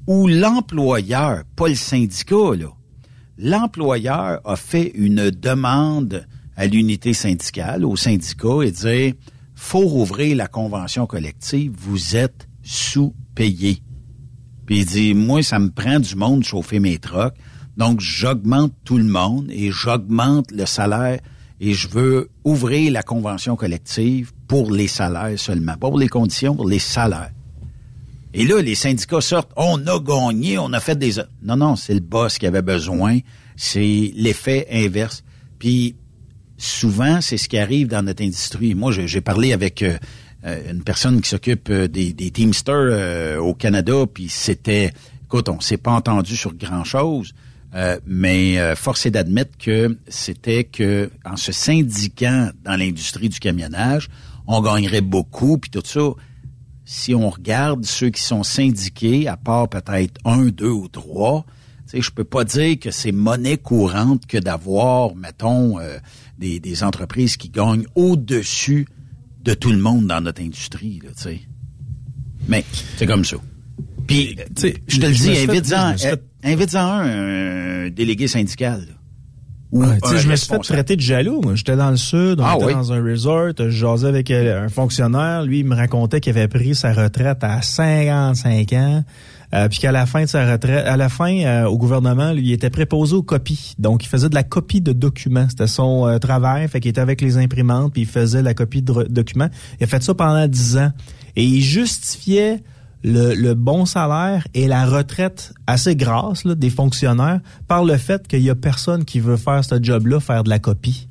où 0.08 0.28
l'employeur, 0.28 1.44
pas 1.58 1.68
le 1.68 1.76
syndicat, 1.76 2.56
là, 2.58 2.68
l'employeur 3.38 4.40
a 4.44 4.56
fait 4.56 4.92
une 4.96 5.30
demande 5.32 6.26
à 6.56 6.68
l'unité 6.68 7.14
syndicale, 7.14 7.86
au 7.86 7.96
syndicat, 7.96 8.64
et 8.64 8.72
dire 8.72 9.14
faut 9.56 9.88
rouvrir 9.88 10.36
la 10.36 10.48
convention 10.48 11.08
collective, 11.08 11.74
vous 11.78 12.16
êtes 12.16 12.48
sous-payé. 12.64 13.82
Puis 14.66 14.80
il 14.80 14.86
dit, 14.86 15.14
moi, 15.14 15.44
ça 15.44 15.60
me 15.60 15.70
prend 15.70 16.00
du 16.00 16.16
monde 16.16 16.40
de 16.40 16.46
chauffer 16.46 16.80
mes 16.80 16.98
trocs. 16.98 17.34
Donc, 17.78 18.00
j'augmente 18.00 18.74
tout 18.84 18.98
le 18.98 19.06
monde 19.06 19.48
et 19.50 19.72
j'augmente 19.72 20.52
le 20.52 20.66
salaire 20.66 21.20
et 21.60 21.74
je 21.74 21.88
veux 21.88 22.30
ouvrir 22.44 22.92
la 22.92 23.04
convention 23.04 23.56
collective 23.56 24.34
pour 24.48 24.72
les 24.72 24.88
salaires 24.88 25.40
seulement. 25.40 25.74
Pas 25.74 25.90
pour 25.90 26.00
les 26.00 26.10
conditions, 26.10 26.56
pour 26.56 26.68
les 26.68 26.80
salaires. 26.80 27.32
Et 28.38 28.44
là, 28.44 28.62
les 28.62 28.76
syndicats 28.76 29.22
sortent, 29.22 29.54
on 29.56 29.88
a 29.88 29.98
gagné, 29.98 30.58
on 30.58 30.74
a 30.74 30.82
fait 30.82 31.00
des... 31.00 31.14
Non, 31.42 31.56
non, 31.56 31.78
c'est 31.78 31.94
le 31.94 32.02
boss 32.02 32.38
qui 32.38 32.46
avait 32.46 32.62
besoin. 32.62 33.20
C'est 33.56 34.12
l'effet 34.14 34.68
inverse. 34.70 35.24
Puis, 35.58 35.96
souvent, 36.58 37.22
c'est 37.22 37.38
ce 37.38 37.48
qui 37.48 37.58
arrive 37.58 37.88
dans 37.88 38.04
notre 38.04 38.22
industrie. 38.22 38.76
Moi, 38.76 38.92
j'ai 38.92 39.22
parlé 39.22 39.54
avec 39.54 39.82
euh, 39.82 39.98
euh, 40.46 40.74
une 40.74 40.84
personne 40.84 41.22
qui 41.22 41.30
s'occupe 41.30 41.70
euh, 41.70 41.88
des, 41.88 42.14
Teamsters 42.14 43.40
au 43.42 43.54
Canada, 43.54 44.04
puis 44.14 44.28
c'était... 44.28 44.92
Écoute, 45.24 45.48
on 45.48 45.62
s'est 45.62 45.78
pas 45.78 45.92
entendu 45.92 46.36
sur 46.36 46.54
grand-chose, 46.54 47.34
mais 48.06 48.76
force 48.76 49.06
est 49.06 49.12
d'admettre 49.12 49.58
que 49.58 49.98
c'était 50.08 50.66
que 50.66 51.10
en 51.26 51.36
se 51.36 51.52
syndiquant 51.52 52.52
dans 52.64 52.76
l'industrie 52.76 53.28
du 53.28 53.40
camionnage, 53.40 54.10
on 54.46 54.62
gagnerait 54.62 55.02
beaucoup, 55.02 55.58
puis 55.58 55.72
tout 55.72 55.82
ça 55.84 56.12
si 56.86 57.16
on 57.16 57.30
regarde 57.30 57.84
ceux 57.86 58.10
qui 58.10 58.22
sont 58.22 58.44
syndiqués, 58.44 59.28
à 59.28 59.38
part 59.38 59.68
peut-être 59.68 60.20
un, 60.24 60.46
deux 60.46 60.70
ou 60.70 60.88
trois, 60.88 61.46
tu 61.86 61.98
sais, 61.98 62.02
je 62.02 62.12
peux 62.12 62.24
pas 62.24 62.44
dire 62.44 62.80
que 62.80 62.92
c'est 62.92 63.12
monnaie 63.12 63.58
courante 63.58 64.26
que 64.28 64.38
d'avoir, 64.38 65.16
mettons, 65.16 65.80
euh, 65.80 65.98
des, 66.38 66.60
des 66.60 66.84
entreprises 66.84 67.38
qui 67.38 67.50
gagnent 67.50 67.86
au-dessus 67.96 68.88
de 69.44 69.54
tout 69.54 69.72
le 69.72 69.78
monde 69.80 70.08
dans 70.08 70.22
notre 70.22 70.42
industrie, 70.42 71.00
là, 71.04 71.10
tu 71.16 71.24
sais. 71.24 71.42
Mais 72.48 72.64
c'est 72.98 73.06
comme 73.08 73.26
ça. 73.26 73.38
Puis, 74.08 74.36
Tu 74.56 74.62
sais, 74.62 74.76
je 74.88 75.00
te 75.00 75.06
le 75.08 75.14
dis, 75.14 75.38
invite-en 75.50 75.96
eh, 76.44 76.52
invite-en 76.54 76.80
un, 76.80 77.86
un 77.86 77.90
délégué 77.90 78.28
syndical. 78.28 78.82
là. 78.88 78.94
Ou 79.76 79.84
Ouais, 79.84 79.98
tu 80.02 80.10
sais, 80.10 80.16
un 80.16 80.18
je 80.20 80.30
me 80.30 80.36
suis 80.36 80.48
fait 80.48 80.60
traiter 80.60 80.96
de 80.96 81.02
jaloux. 81.02 81.42
Moi, 81.42 81.56
j'étais 81.56 81.76
dans 81.76 81.90
le 81.92 81.98
sud, 81.98 82.40
on 82.40 82.44
Ah 82.46 82.54
était 82.56 82.66
oui? 82.66 82.74
dans 82.74 82.94
un 82.94 83.04
resort, 83.04 83.52
je 83.58 83.70
jasais 83.70 84.08
avec 84.08 84.32
euh, 84.32 84.66
un 84.66 84.70
fonctionnaire. 84.70 85.44
Lui, 85.44 85.60
il 85.60 85.66
me 85.66 85.76
racontait 85.76 86.22
qu'il 86.22 86.36
avait 86.38 86.48
pris 86.48 86.76
sa 86.76 86.94
retraite 86.94 87.44
à 87.44 87.62
55 87.62 88.74
ans. 88.74 89.04
euh, 89.54 89.68
puis 89.70 89.80
qu'à 89.80 89.92
la 89.92 90.06
fin 90.06 90.22
de 90.24 90.28
sa 90.28 90.50
retraite, 90.52 90.86
à 90.86 90.96
la 90.98 91.10
fin, 91.10 91.38
euh, 91.40 91.66
au 91.66 91.78
gouvernement, 91.78 92.32
lui, 92.32 92.44
il 92.48 92.52
était 92.54 92.70
préposé 92.70 93.16
aux 93.16 93.24
copies. 93.24 93.74
Donc, 93.78 94.04
il 94.06 94.08
faisait 94.08 94.30
de 94.30 94.36
la 94.36 94.44
copie 94.44 94.82
de 94.82 94.92
documents. 94.94 95.48
C'était 95.50 95.68
son 95.68 96.08
euh, 96.08 96.18
travail. 96.20 96.68
Fait 96.70 96.80
qu'il 96.80 96.90
était 96.90 97.02
avec 97.02 97.20
les 97.22 97.38
imprimantes, 97.38 97.92
puis 97.94 98.02
il 98.04 98.08
faisait 98.08 98.42
la 98.42 98.54
copie 98.54 98.82
de 98.82 99.04
documents. 99.10 99.50
Il 99.80 99.84
a 99.84 99.88
fait 99.88 100.02
ça 100.02 100.14
pendant 100.14 100.48
10 100.48 100.78
ans. 100.78 100.92
Et 101.36 101.44
il 101.44 101.62
justifiait 101.62 102.64
le, 103.06 103.36
le 103.36 103.54
bon 103.54 103.86
salaire 103.86 104.48
et 104.56 104.68
la 104.68 104.86
retraite 104.86 105.54
assez 105.68 105.96
grasse 105.96 106.44
là, 106.44 106.56
des 106.56 106.72
fonctionnaires 106.72 107.40
par 107.68 107.86
le 107.86 107.98
fait 107.98 108.28
qu'il 108.28 108.42
y 108.42 108.50
a 108.50 108.56
personne 108.56 109.06
qui 109.06 109.20
veut 109.20 109.38
faire 109.38 109.64
ce 109.64 109.76
job-là, 109.82 110.20
faire 110.20 110.44
de 110.44 110.50
la 110.50 110.58
copie. 110.58 111.08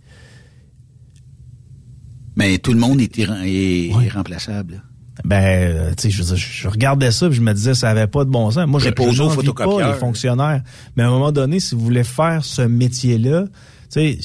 Mais 2.34 2.58
tout 2.58 2.72
le 2.72 2.80
monde 2.80 3.00
est, 3.00 3.16
est 3.16 3.94
Ouais. 3.94 4.08
Ben, 5.24 5.36
euh, 5.40 5.92
tu 5.96 6.10
sais, 6.10 6.34
je, 6.34 6.66
regardais 6.66 7.12
ça 7.12 7.28
puis 7.28 7.36
je 7.36 7.42
me 7.42 7.54
disais, 7.54 7.74
ça 7.74 7.90
avait 7.90 8.08
pas 8.08 8.24
de 8.24 8.30
bon 8.30 8.50
sens. 8.50 8.66
Moi, 8.66 8.80
je, 8.80 8.86
pas 9.64 9.92
les 9.92 9.98
fonctionnaires. 9.98 10.62
Mais 10.96 11.04
à 11.04 11.06
un 11.06 11.10
moment 11.10 11.30
donné, 11.30 11.60
si 11.60 11.76
vous 11.76 11.80
voulez 11.80 12.02
faire 12.02 12.44
ce 12.44 12.62
métier-là, 12.62 13.44
sais, 13.94 14.18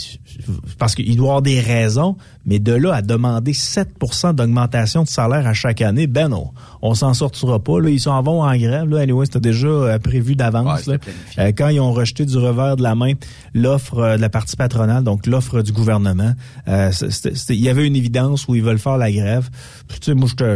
parce 0.77 0.95
qu'il 0.95 1.15
doit 1.15 1.27
avoir 1.27 1.41
des 1.41 1.59
raisons, 1.59 2.15
mais 2.45 2.59
de 2.59 2.71
là 2.73 2.95
à 2.95 3.01
demander 3.01 3.51
7% 3.53 4.33
d'augmentation 4.33 5.03
de 5.03 5.07
salaire 5.07 5.45
à 5.47 5.53
chaque 5.53 5.81
année, 5.81 6.07
ben 6.07 6.29
non, 6.29 6.51
on 6.81 6.93
s'en 6.95 7.13
sortira 7.13 7.59
pas. 7.59 7.79
Là, 7.79 7.89
ils 7.89 7.99
s'en 7.99 8.21
vont 8.21 8.41
en 8.43 8.55
grève. 8.57 8.87
Là, 8.89 8.99
anyway, 9.01 9.25
c'était 9.25 9.39
déjà 9.39 9.67
euh, 9.67 9.99
prévu 9.99 10.35
d'avance. 10.35 10.87
Euh, 11.39 11.51
quand 11.55 11.69
ils 11.69 11.79
ont 11.79 11.91
rejeté 11.93 12.25
du 12.25 12.37
revers 12.37 12.75
de 12.77 12.83
la 12.83 12.95
main 12.95 13.13
l'offre 13.53 13.99
euh, 13.99 14.15
de 14.17 14.21
la 14.21 14.29
partie 14.29 14.55
patronale, 14.55 15.03
donc 15.03 15.27
l'offre 15.27 15.61
du 15.61 15.71
gouvernement, 15.71 16.33
euh, 16.67 16.91
il 17.49 17.55
y 17.61 17.69
avait 17.69 17.85
une 17.87 17.95
évidence 17.95 18.47
où 18.47 18.55
ils 18.55 18.63
veulent 18.63 18.79
faire 18.79 18.97
la 18.97 19.11
grève. 19.11 19.49
Puis, 19.87 19.99
tu 19.99 20.05
sais, 20.05 20.13
moi, 20.15 20.27
je- 20.37 20.55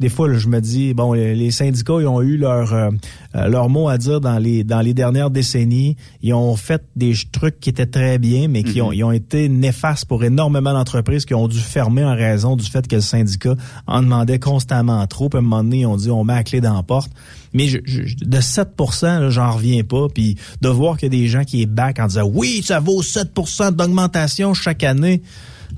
des 0.00 0.08
fois, 0.08 0.28
là, 0.28 0.38
je 0.38 0.48
me 0.48 0.60
dis, 0.60 0.94
bon, 0.94 1.12
les, 1.12 1.50
syndicats, 1.50 1.94
ils 2.00 2.06
ont 2.06 2.20
eu 2.22 2.36
leur 2.36 2.72
euh, 2.72 2.90
euh, 3.34 3.48
leur 3.48 3.68
mot 3.68 3.88
à 3.88 3.98
dire 3.98 4.20
dans 4.20 4.38
les 4.38 4.64
dans 4.64 4.80
les 4.80 4.94
dernières 4.94 5.30
décennies. 5.30 5.96
Ils 6.22 6.34
ont 6.34 6.56
fait 6.56 6.82
des 6.96 7.14
trucs 7.32 7.60
qui 7.60 7.70
étaient 7.70 7.86
très 7.86 8.18
bien, 8.18 8.48
mais 8.48 8.62
qui 8.62 8.80
ont 8.80 8.92
ils 8.92 9.04
ont 9.04 9.12
été 9.12 9.48
néfastes 9.48 10.04
pour 10.06 10.24
énormément 10.24 10.72
d'entreprises 10.72 11.24
qui 11.24 11.34
ont 11.34 11.48
dû 11.48 11.58
fermer 11.60 12.04
en 12.04 12.14
raison 12.14 12.56
du 12.56 12.64
fait 12.64 12.86
que 12.86 12.96
le 12.96 13.02
syndicat 13.02 13.54
en 13.86 14.02
demandait 14.02 14.38
constamment 14.38 15.06
trop. 15.06 15.28
Puis 15.28 15.36
à 15.36 15.40
un 15.40 15.42
moment 15.42 15.62
donné, 15.62 15.80
ils 15.80 15.86
ont 15.86 15.96
dit, 15.96 16.10
on 16.10 16.24
met 16.24 16.34
la 16.34 16.44
clé 16.44 16.60
dans 16.60 16.74
la 16.74 16.82
porte. 16.82 17.10
Mais 17.52 17.68
je, 17.68 17.78
je- 17.84 18.24
de 18.24 18.38
7% 18.40 19.20
là, 19.20 19.30
j'en 19.30 19.52
reviens 19.52 19.82
pas. 19.84 20.08
Puis 20.12 20.36
de 20.60 20.68
voir 20.68 20.96
qu'il 20.96 21.12
y 21.12 21.16
a 21.16 21.20
des 21.20 21.28
gens 21.28 21.44
qui 21.44 21.62
est 21.62 21.66
back 21.66 21.98
en 22.00 22.06
disant, 22.08 22.28
oui, 22.32 22.62
ça 22.64 22.80
vaut 22.80 23.02
7% 23.02 23.72
d'augmentation 23.72 24.54
chaque 24.54 24.82
année. 24.84 25.22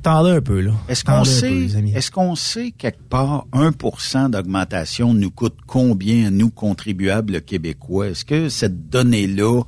Tendez 0.07 0.31
un 0.31 0.41
peu, 0.41 0.61
là. 0.61 0.71
Est-ce 0.89 1.03
qu'on 1.05 1.25
sait, 1.25 1.67
est-ce 1.97 2.13
qu'on 2.13 2.37
sait 2.37 2.71
quelque 2.71 3.03
part 3.09 3.45
1% 3.53 4.31
d'augmentation 4.31 5.13
nous 5.13 5.33
coûte 5.33 5.57
combien 5.67 6.29
à 6.29 6.31
nous 6.31 6.49
contribuables 6.49 7.41
québécois? 7.43 8.11
Est-ce 8.11 8.25
que 8.25 8.49
cette 8.49 8.89
donnée-là 8.89 9.63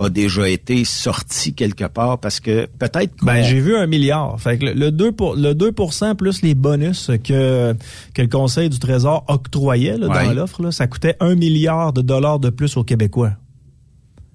a 0.00 0.08
déjà 0.08 0.48
été 0.48 0.84
sortie 0.84 1.54
quelque 1.54 1.84
part? 1.84 2.18
Parce 2.18 2.40
que 2.40 2.66
peut-être. 2.76 3.14
Ben, 3.22 3.44
j'ai 3.44 3.60
vu 3.60 3.76
un 3.76 3.86
milliard. 3.86 4.40
Fait 4.40 4.58
que 4.58 4.64
le, 4.64 4.72
le 4.72 4.90
2 4.90 5.12
pour, 5.12 5.36
le 5.36 5.54
2 5.54 5.70
plus 6.18 6.42
les 6.42 6.56
bonus 6.56 7.12
que, 7.22 7.76
que 8.14 8.22
le 8.22 8.26
Conseil 8.26 8.70
du 8.70 8.80
Trésor 8.80 9.24
octroyait 9.28 9.96
là, 9.96 10.08
Ouais. 10.08 10.24
dans 10.26 10.32
l'offre, 10.32 10.72
ça 10.72 10.88
coûtait 10.88 11.14
un 11.20 11.36
milliard 11.36 11.92
de 11.92 12.02
dollars 12.02 12.40
de 12.40 12.50
plus 12.50 12.76
aux 12.76 12.82
Québécois. 12.82 13.34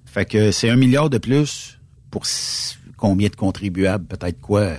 Fait 0.06 0.24
que 0.24 0.52
c'est 0.52 0.70
un 0.70 0.78
milliard 0.78 1.10
de 1.10 1.18
plus 1.18 1.82
pour 2.12 2.24
combien 2.96 3.28
de 3.28 3.36
contribuables? 3.36 4.06
Peut-être 4.06 4.40
quoi? 4.40 4.70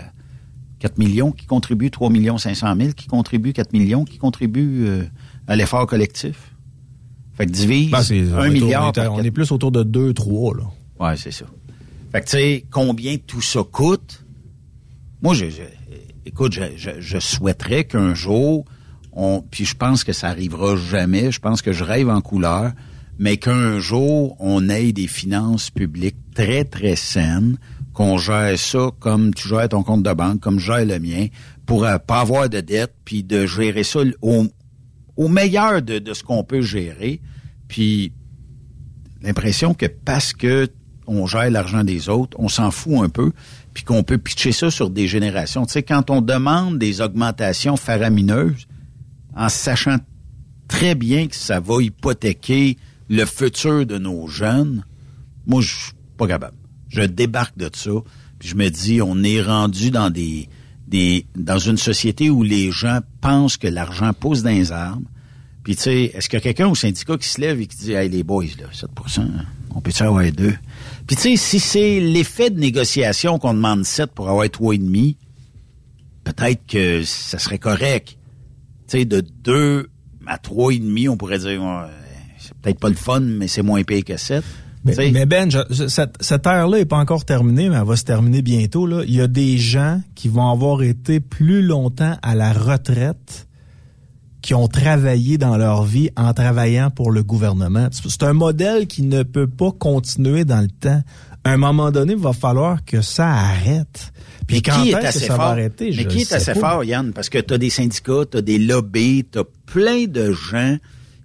4 0.80 0.98
millions 0.98 1.30
qui 1.30 1.46
contribuent, 1.46 1.90
3 1.90 2.10
millions 2.10 2.36
500 2.38 2.74
000 2.76 2.92
qui 2.92 3.06
contribuent, 3.06 3.52
4 3.52 3.72
millions 3.72 4.04
qui 4.04 4.18
contribuent 4.18 4.86
euh, 4.88 5.04
à 5.46 5.54
l'effort 5.56 5.86
collectif. 5.86 6.54
Fait 7.34 7.46
que 7.46 7.52
divise 7.52 7.90
Ben, 7.90 8.02
c'est- 8.02 8.22
on 8.32 8.36
un 8.36 8.44
est 8.44 8.48
au- 8.48 8.52
milliard 8.52 8.92
on 8.96 9.00
est, 9.00 9.06
on 9.08 9.22
est 9.22 9.30
plus 9.30 9.52
autour 9.52 9.70
de 9.72 9.82
2, 9.82 10.12
3, 10.12 10.56
là. 10.56 10.64
Ouais, 10.98 11.16
c'est 11.16 11.30
ça. 11.30 11.44
Fait 12.12 12.20
que 12.20 12.26
tu 12.26 12.30
sais, 12.32 12.64
combien 12.70 13.16
tout 13.18 13.40
ça 13.40 13.60
coûte? 13.62 14.24
Moi, 15.22 15.34
je, 15.34 15.46
je- 15.50 15.62
écoute, 16.26 16.52
je, 16.52 16.62
je, 16.76 16.90
je 17.00 17.18
souhaiterais 17.18 17.84
qu'un 17.84 18.14
jour, 18.14 18.64
on, 19.12 19.42
puis 19.50 19.64
je 19.64 19.74
pense 19.76 20.02
que 20.04 20.12
ça 20.12 20.28
arrivera 20.28 20.76
jamais, 20.76 21.30
je 21.30 21.40
pense 21.40 21.62
que 21.62 21.72
je 21.72 21.84
rêve 21.84 22.08
en 22.08 22.20
couleur, 22.20 22.72
mais 23.18 23.36
qu'un 23.36 23.78
jour, 23.80 24.36
on 24.40 24.68
ait 24.70 24.92
des 24.92 25.06
finances 25.06 25.70
publiques 25.70 26.16
très, 26.34 26.64
très 26.64 26.96
saines, 26.96 27.58
qu'on 28.00 28.16
gère 28.16 28.58
ça 28.58 28.88
comme 28.98 29.34
tu 29.34 29.46
gères 29.46 29.68
ton 29.68 29.82
compte 29.82 30.02
de 30.02 30.12
banque, 30.14 30.40
comme 30.40 30.58
je 30.58 30.72
gère 30.72 30.86
le 30.86 30.98
mien, 30.98 31.26
pour 31.66 31.84
euh, 31.84 31.98
pas 31.98 32.20
avoir 32.20 32.48
de 32.48 32.60
dette, 32.62 32.94
puis 33.04 33.22
de 33.22 33.44
gérer 33.44 33.84
ça 33.84 34.00
au, 34.22 35.28
meilleur 35.28 35.82
de, 35.82 35.98
de 35.98 36.14
ce 36.14 36.22
qu'on 36.22 36.42
peut 36.42 36.62
gérer. 36.62 37.20
Puis 37.68 38.14
l'impression 39.20 39.74
que 39.74 39.84
parce 39.84 40.32
que 40.32 40.70
on 41.06 41.26
gère 41.26 41.50
l'argent 41.50 41.84
des 41.84 42.08
autres, 42.08 42.38
on 42.40 42.48
s'en 42.48 42.70
fout 42.70 43.02
un 43.02 43.10
peu, 43.10 43.32
puis 43.74 43.84
qu'on 43.84 44.02
peut 44.02 44.16
pitcher 44.16 44.52
ça 44.52 44.70
sur 44.70 44.88
des 44.88 45.06
générations. 45.06 45.66
Tu 45.66 45.72
sais, 45.72 45.82
quand 45.82 46.08
on 46.08 46.22
demande 46.22 46.78
des 46.78 47.02
augmentations 47.02 47.76
faramineuses, 47.76 48.66
en 49.36 49.50
sachant 49.50 49.98
très 50.68 50.94
bien 50.94 51.26
que 51.26 51.36
ça 51.36 51.60
va 51.60 51.82
hypothéquer 51.82 52.78
le 53.10 53.26
futur 53.26 53.84
de 53.84 53.98
nos 53.98 54.26
jeunes, 54.26 54.86
moi, 55.46 55.60
je 55.60 55.68
suis 55.68 55.92
pas 56.16 56.26
capable. 56.26 56.56
Je 56.90 57.02
débarque 57.02 57.56
de 57.56 57.70
ça, 57.72 57.90
puis 58.38 58.48
je 58.48 58.56
me 58.56 58.68
dis, 58.68 59.00
on 59.00 59.22
est 59.22 59.40
rendu 59.40 59.90
dans 59.90 60.10
des, 60.10 60.48
des, 60.86 61.24
dans 61.36 61.58
une 61.58 61.78
société 61.78 62.30
où 62.30 62.42
les 62.42 62.70
gens 62.70 63.00
pensent 63.20 63.56
que 63.56 63.68
l'argent 63.68 64.12
pousse 64.12 64.42
dans 64.42 64.50
les 64.50 64.72
arbres. 64.72 65.06
Puis, 65.62 65.76
tu 65.76 65.82
sais, 65.82 66.10
est-ce 66.14 66.28
qu'il 66.28 66.38
y 66.38 66.40
a 66.40 66.42
quelqu'un 66.42 66.68
au 66.68 66.74
syndicat 66.74 67.16
qui 67.16 67.28
se 67.28 67.40
lève 67.40 67.60
et 67.60 67.66
qui 67.66 67.76
dit, 67.76 67.92
hey, 67.92 68.08
les 68.08 68.24
boys, 68.24 68.44
là, 68.58 68.66
7% 68.72 69.20
hein, 69.20 69.44
on 69.74 69.80
peut-tu 69.80 70.02
avoir 70.02 70.30
deux? 70.32 70.54
Puis, 71.06 71.16
tu 71.16 71.22
sais, 71.22 71.36
si 71.36 71.60
c'est 71.60 72.00
l'effet 72.00 72.50
de 72.50 72.58
négociation 72.58 73.38
qu'on 73.38 73.54
demande 73.54 73.84
7 73.84 74.10
pour 74.12 74.28
avoir 74.28 74.46
3,5, 74.46 75.16
peut-être 76.24 76.66
que 76.66 77.04
ça 77.04 77.38
serait 77.38 77.58
correct. 77.58 78.16
Tu 78.88 78.98
sais, 78.98 79.04
de 79.04 79.20
2 79.20 79.90
à 80.26 80.38
3,5, 80.38 81.08
on 81.10 81.16
pourrait 81.16 81.38
dire, 81.38 81.88
c'est 82.38 82.54
peut-être 82.54 82.80
pas 82.80 82.88
le 82.88 82.94
fun, 82.94 83.20
mais 83.20 83.46
c'est 83.46 83.62
moins 83.62 83.82
payé 83.82 84.02
que 84.02 84.16
7. 84.16 84.42
Mais, 84.84 85.26
Ben, 85.26 85.50
je- 85.50 85.88
cette, 85.88 86.14
cette 86.20 86.46
ère-là 86.46 86.78
est 86.78 86.84
pas 86.86 86.96
encore 86.96 87.24
terminée, 87.26 87.68
mais 87.68 87.76
elle 87.76 87.84
va 87.86 87.96
se 87.96 88.04
terminer 88.04 88.40
bientôt. 88.40 88.86
Là. 88.86 89.02
Il 89.06 89.14
y 89.14 89.20
a 89.20 89.26
des 89.26 89.58
gens 89.58 90.00
qui 90.14 90.28
vont 90.28 90.50
avoir 90.50 90.82
été 90.82 91.20
plus 91.20 91.62
longtemps 91.62 92.16
à 92.22 92.34
la 92.34 92.52
retraite 92.52 93.46
qui 94.40 94.54
ont 94.54 94.68
travaillé 94.68 95.36
dans 95.36 95.58
leur 95.58 95.84
vie 95.84 96.08
en 96.16 96.32
travaillant 96.32 96.88
pour 96.90 97.10
le 97.10 97.22
gouvernement. 97.22 97.88
C'est 97.92 98.22
un 98.22 98.32
modèle 98.32 98.86
qui 98.86 99.02
ne 99.02 99.22
peut 99.22 99.46
pas 99.46 99.70
continuer 99.70 100.46
dans 100.46 100.62
le 100.62 100.68
temps. 100.68 101.02
À 101.44 101.50
un 101.52 101.56
moment 101.58 101.90
donné, 101.90 102.14
il 102.14 102.18
va 102.18 102.32
falloir 102.32 102.82
que 102.84 103.02
ça 103.02 103.28
arrête. 103.28 104.12
Puis 104.46 104.56
Mais 104.56 104.62
quand 104.62 104.82
qui 104.82 104.88
est 104.88 104.92
est-ce 104.92 105.00
que 105.00 105.06
assez 105.06 105.18
ça 105.20 105.26
fort? 105.36 105.36
va 105.44 105.50
arrêter? 105.50 105.86
Mais 105.86 105.92
Je 105.92 106.08
qui 106.08 106.20
est 106.22 106.32
assez 106.32 106.54
pas. 106.54 106.60
fort, 106.70 106.84
Yann? 106.84 107.12
Parce 107.12 107.28
que 107.28 107.38
tu 107.38 107.52
as 107.52 107.58
des 107.58 107.68
syndicats, 107.70 108.24
tu 108.30 108.38
as 108.38 108.42
des 108.42 108.58
lobbies, 108.58 109.24
tu 109.30 109.38
as 109.40 109.44
plein 109.66 110.06
de 110.06 110.32
gens 110.32 110.76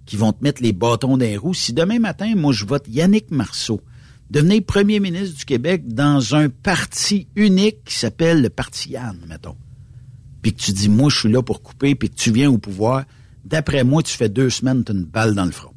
qui 0.06 0.16
vont 0.16 0.32
te 0.32 0.42
mettre 0.42 0.62
les 0.62 0.72
bâtons 0.72 1.16
dans 1.16 1.24
les 1.24 1.36
roues. 1.36 1.54
Si 1.54 1.72
demain 1.72 1.98
matin, 1.98 2.32
moi, 2.36 2.52
je 2.52 2.64
vote 2.64 2.84
Yannick 2.88 3.30
Marceau, 3.30 3.80
devenir 4.30 4.62
premier 4.64 5.00
ministre 5.00 5.36
du 5.36 5.44
Québec 5.44 5.86
dans 5.86 6.34
un 6.34 6.48
parti 6.48 7.28
unique 7.36 7.84
qui 7.84 7.94
s'appelle 7.94 8.40
le 8.40 8.48
Parti 8.48 8.90
Yann, 8.90 9.18
mettons, 9.28 9.56
puis 10.42 10.54
que 10.54 10.60
tu 10.60 10.72
dis, 10.72 10.88
moi, 10.88 11.10
je 11.10 11.18
suis 11.18 11.32
là 11.32 11.42
pour 11.42 11.62
couper, 11.62 11.94
puis 11.94 12.08
que 12.08 12.14
tu 12.14 12.30
viens 12.30 12.50
au 12.50 12.58
pouvoir, 12.58 13.04
d'après 13.44 13.84
moi, 13.84 14.02
tu 14.02 14.16
fais 14.16 14.28
deux 14.28 14.50
semaines, 14.50 14.84
tu 14.84 14.92
as 14.92 14.94
une 14.94 15.04
balle 15.04 15.34
dans 15.34 15.44
le 15.44 15.50
front. 15.50 15.72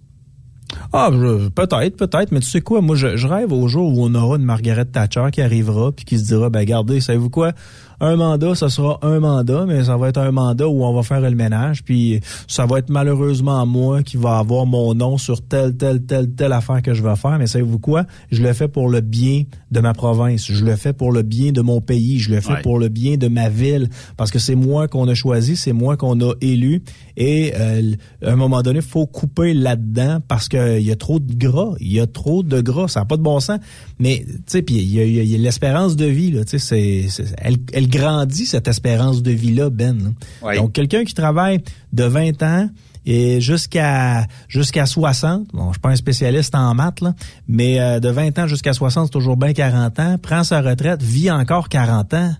Ah, 0.93 1.09
peut-être, 1.55 1.97
peut-être, 1.97 2.31
mais 2.31 2.39
tu 2.39 2.47
sais 2.47 2.61
quoi, 2.61 2.81
moi, 2.81 2.95
je, 2.95 3.17
je 3.17 3.27
rêve 3.27 3.51
au 3.51 3.67
jour 3.67 3.91
où 3.91 4.05
on 4.05 4.13
aura 4.13 4.37
une 4.37 4.43
Margaret 4.43 4.85
Thatcher 4.85 5.27
qui 5.31 5.41
arrivera 5.41 5.91
puis 5.91 6.05
qui 6.05 6.19
se 6.19 6.25
dira, 6.25 6.49
ben, 6.51 6.59
regardez, 6.59 7.01
savez-vous 7.01 7.31
quoi, 7.31 7.53
un 8.01 8.15
mandat, 8.15 8.55
ça 8.55 8.69
sera 8.69 8.99
un 9.01 9.19
mandat, 9.19 9.65
mais 9.67 9.83
ça 9.85 9.97
va 9.97 10.09
être 10.09 10.17
un 10.19 10.31
mandat 10.31 10.67
où 10.67 10.83
on 10.83 10.93
va 10.93 11.03
faire 11.03 11.21
le 11.21 11.31
ménage, 11.31 11.83
puis 11.83 12.19
ça 12.47 12.65
va 12.65 12.79
être 12.79 12.89
malheureusement 12.89 13.65
moi 13.65 14.03
qui 14.03 14.17
va 14.17 14.37
avoir 14.37 14.65
mon 14.65 14.93
nom 14.93 15.17
sur 15.17 15.41
telle, 15.41 15.75
telle, 15.75 16.01
telle, 16.03 16.31
telle 16.31 16.53
affaire 16.53 16.81
que 16.81 16.93
je 16.93 17.03
vais 17.03 17.15
faire, 17.15 17.37
mais 17.39 17.47
savez-vous 17.47 17.79
quoi, 17.79 18.05
je 18.31 18.41
le 18.41 18.53
fais 18.53 18.67
pour 18.67 18.89
le 18.89 19.01
bien 19.01 19.43
de 19.71 19.79
ma 19.79 19.93
province, 19.93 20.45
je 20.51 20.63
le 20.63 20.75
fais 20.75 20.93
pour 20.93 21.11
le 21.11 21.21
bien 21.23 21.51
de 21.51 21.61
mon 21.61 21.81
pays, 21.81 22.19
je 22.19 22.31
le 22.31 22.41
fais 22.41 22.49
Ouais. 22.53 22.61
pour 22.61 22.79
le 22.79 22.87
bien 22.89 23.17
de 23.17 23.27
ma 23.27 23.49
ville, 23.49 23.89
parce 24.17 24.31
que 24.31 24.39
c'est 24.39 24.55
moi 24.55 24.87
qu'on 24.87 25.07
a 25.07 25.13
choisi, 25.13 25.55
c'est 25.55 25.73
moi 25.73 25.97
qu'on 25.97 26.19
a 26.21 26.33
élu, 26.41 26.81
et 27.17 27.53
euh, 27.55 27.91
à 28.25 28.31
un 28.31 28.35
moment 28.35 28.61
donné, 28.61 28.81
faut 28.81 29.05
couper 29.05 29.53
là-dedans 29.53 30.19
parce 30.27 30.47
qu'il 30.47 30.81
y 30.81 30.91
a 30.91 30.95
trop 30.95 31.19
de 31.19 31.33
gras, 31.33 31.73
il 31.79 31.91
y 31.91 31.99
a 31.99 32.07
trop 32.07 32.43
de 32.43 32.61
gras, 32.61 32.87
ça 32.87 33.01
n'a 33.01 33.05
pas 33.05 33.17
de 33.17 33.21
bon 33.21 33.39
sens. 33.39 33.59
Mais 33.99 34.23
tu 34.25 34.33
sais, 34.47 34.61
puis 34.61 34.75
il 34.77 34.93
y 34.93 34.99
a, 34.99 35.03
a- 35.03 35.35
a 35.35 35.37
l'espérance 35.43 35.95
de 35.97 36.05
vie 36.05 36.31
là, 36.31 36.45
tu 36.45 36.57
sais, 36.57 36.59
c'est, 36.59 37.09
c'est- 37.09 37.35
elle, 37.37 37.57
elle 37.91 38.01
grandit 38.01 38.45
cette 38.45 38.67
espérance 38.67 39.21
de 39.23 39.31
vie 39.31 39.53
là, 39.53 39.69
Ben. 39.69 40.13
Donc 40.57 40.73
quelqu'un 40.73 41.03
qui 41.03 41.13
travaille 41.13 41.61
de 41.93 42.03
20 42.03 42.43
ans 42.43 42.69
et 43.05 43.41
jusqu'à 43.41 44.25
jusqu'à 44.47 44.85
60, 44.85 45.47
bon, 45.53 45.67
je 45.67 45.71
suis 45.73 45.79
pas 45.79 45.89
un 45.89 45.95
spécialiste 45.95 46.53
en 46.55 46.75
maths 46.75 47.01
là, 47.01 47.13
mais 47.47 47.79
euh, 47.79 47.99
de 47.99 48.09
20 48.09 48.37
ans 48.39 48.47
jusqu'à 48.47 48.73
60, 48.73 49.05
c'est 49.07 49.11
toujours 49.11 49.37
bien 49.37 49.53
40 49.53 49.99
ans, 49.99 50.17
prend 50.21 50.43
sa 50.43 50.61
retraite, 50.61 51.01
vit 51.01 51.31
encore 51.31 51.69
40 51.69 52.13
ans. 52.13 52.33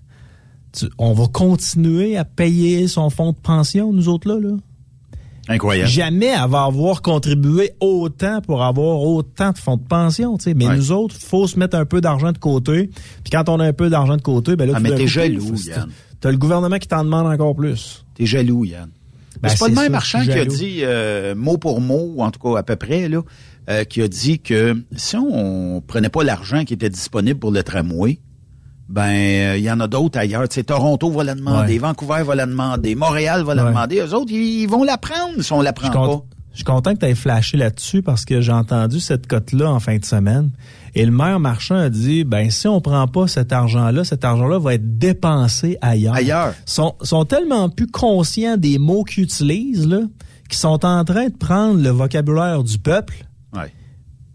Tu- 0.72 0.88
on 0.98 1.12
va 1.14 1.26
continuer 1.26 2.16
à 2.16 2.24
payer 2.24 2.86
son 2.86 3.10
fonds 3.10 3.32
de 3.32 3.38
pension, 3.38 3.92
nous 3.92 4.08
autres 4.08 4.28
là, 4.28 4.38
là? 4.38 4.56
Incroyable. 5.48 5.88
Jamais 5.90 6.26
elle 6.26 6.48
va 6.50 6.64
avoir 6.64 7.02
contribué 7.02 7.72
autant 7.80 8.40
pour 8.40 8.62
avoir 8.62 9.00
autant 9.02 9.50
de 9.52 9.58
fonds 9.58 9.76
de 9.76 9.82
pension, 9.86 10.36
tu 10.38 10.44
sais. 10.44 10.54
Mais 10.54 10.66
Ouais. 10.68 10.76
nous 10.76 10.92
autres, 10.92 11.16
faut 11.16 11.46
se 11.46 11.58
mettre 11.58 11.76
un 11.76 11.84
peu 11.84 12.00
d'argent 12.00 12.30
de 12.32 12.38
côté. 12.38 12.90
Puis 13.24 13.30
quand 13.32 13.48
on 13.48 13.58
a 13.60 13.64
un 13.66 13.72
peu 13.72 13.90
d'argent 13.90 14.16
de 14.16 14.22
côté, 14.22 14.54
ben 14.56 14.66
là, 14.66 14.74
Ah, 14.76 14.78
tout 14.78 14.84
mais 14.84 14.94
t'es 14.94 15.06
jaloux, 15.06 15.56
c'est- 15.56 15.70
Yann. 15.70 15.88
T'as 16.20 16.30
le 16.30 16.36
gouvernement 16.38 16.78
qui 16.78 16.86
t'en 16.88 17.02
demande 17.04 17.26
encore 17.26 17.54
plus. 17.56 18.04
T'es 18.14 18.26
jaloux, 18.26 18.64
Yann. 18.64 18.90
Ben, 19.42 19.48
c'est 19.48 19.58
pas 19.58 19.68
le 19.68 19.74
même 19.74 19.92
marchand 19.92 20.22
qui 20.22 20.32
a 20.32 20.44
dit 20.44 20.80
euh, 20.82 21.34
mot 21.34 21.56
pour 21.56 21.80
mot, 21.80 22.12
ou 22.16 22.22
en 22.22 22.30
tout 22.30 22.38
cas 22.40 22.58
à 22.58 22.62
peu 22.62 22.76
près, 22.76 23.08
là, 23.08 23.22
euh, 23.70 23.84
qui 23.84 24.02
a 24.02 24.08
dit 24.08 24.38
que 24.40 24.76
si 24.96 25.16
on 25.16 25.82
prenait 25.86 26.10
pas 26.10 26.22
l'argent 26.24 26.64
qui 26.64 26.74
était 26.74 26.90
disponible 26.90 27.40
pour 27.40 27.50
le 27.50 27.62
tramway, 27.62 28.18
ben 28.90 29.02
euh, 29.08 29.56
il 29.56 29.62
y 29.64 29.70
en 29.70 29.78
a 29.80 29.86
d'autres 29.86 30.18
ailleurs. 30.18 30.48
Tu 30.48 30.56
sais, 30.56 30.64
Toronto 30.64 31.10
va 31.10 31.24
la 31.24 31.34
demander, 31.34 31.74
Ouais. 31.74 31.78
Vancouver 31.78 32.22
va 32.24 32.34
la 32.34 32.44
demander, 32.46 32.94
Montréal 32.94 33.44
va 33.44 33.54
la 33.54 33.62
Ouais. 33.64 33.70
demander. 33.70 34.00
Eux 34.00 34.12
autres, 34.14 34.32
ils, 34.32 34.62
ils 34.62 34.68
vont 34.68 34.82
la 34.84 34.98
prendre 34.98 35.40
si 35.40 35.52
on 35.52 35.62
la 35.62 35.72
prend 35.72 35.90
pas. 35.90 36.24
je 36.50 36.56
suis 36.56 36.64
content 36.64 36.94
que 36.94 36.98
tu 37.00 37.06
aies 37.06 37.14
flashé 37.14 37.56
là-dessus 37.56 38.02
parce 38.02 38.24
que 38.24 38.40
j'ai 38.40 38.52
entendu 38.52 38.98
cette 39.00 39.26
cote-là 39.28 39.70
en 39.70 39.78
fin 39.80 39.96
de 39.96 40.04
semaine. 40.04 40.50
Et 40.96 41.06
le 41.06 41.12
maire 41.12 41.38
marchand 41.38 41.76
a 41.76 41.88
dit, 41.88 42.24
ben 42.24 42.50
si 42.50 42.66
on 42.66 42.80
prend 42.80 43.06
pas 43.06 43.28
cet 43.28 43.52
argent-là, 43.52 44.02
cet 44.02 44.24
argent-là 44.24 44.58
va 44.58 44.74
être 44.74 44.98
dépensé 44.98 45.78
ailleurs. 45.80 46.14
Ailleurs. 46.16 46.52
Sont, 46.66 46.96
sont 47.02 47.24
tellement 47.24 47.68
plus 47.68 47.86
conscients 47.86 48.56
des 48.56 48.78
mots 48.78 49.04
qu'ils 49.04 49.22
utilisent, 49.22 49.86
là, 49.86 50.00
qu'ils 50.48 50.58
sont 50.58 50.84
en 50.84 51.04
train 51.04 51.26
de 51.28 51.36
prendre 51.36 51.80
le 51.80 51.90
vocabulaire 51.90 52.64
du 52.64 52.78
peuple 52.78 53.24
Ouais. 53.54 53.72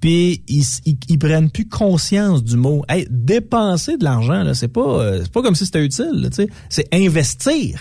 Puis 0.01 0.43
ils, 0.47 0.63
ils, 0.85 0.97
ils 1.09 1.17
prennent 1.19 1.49
plus 1.49 1.67
conscience 1.67 2.43
du 2.43 2.57
mot. 2.57 2.83
Hey, 2.89 3.07
dépenser 3.09 3.97
de 3.97 4.03
l'argent, 4.03 4.43
là, 4.43 4.53
c'est 4.53 4.67
pas, 4.67 4.81
euh, 4.81 5.19
c'est 5.23 5.31
pas 5.31 5.41
comme 5.41 5.55
si 5.55 5.65
c'était 5.65 5.83
utile, 5.83 6.11
là, 6.13 6.29
tu 6.29 6.35
sais. 6.43 6.47
C'est 6.69 6.87
investir. 6.93 7.79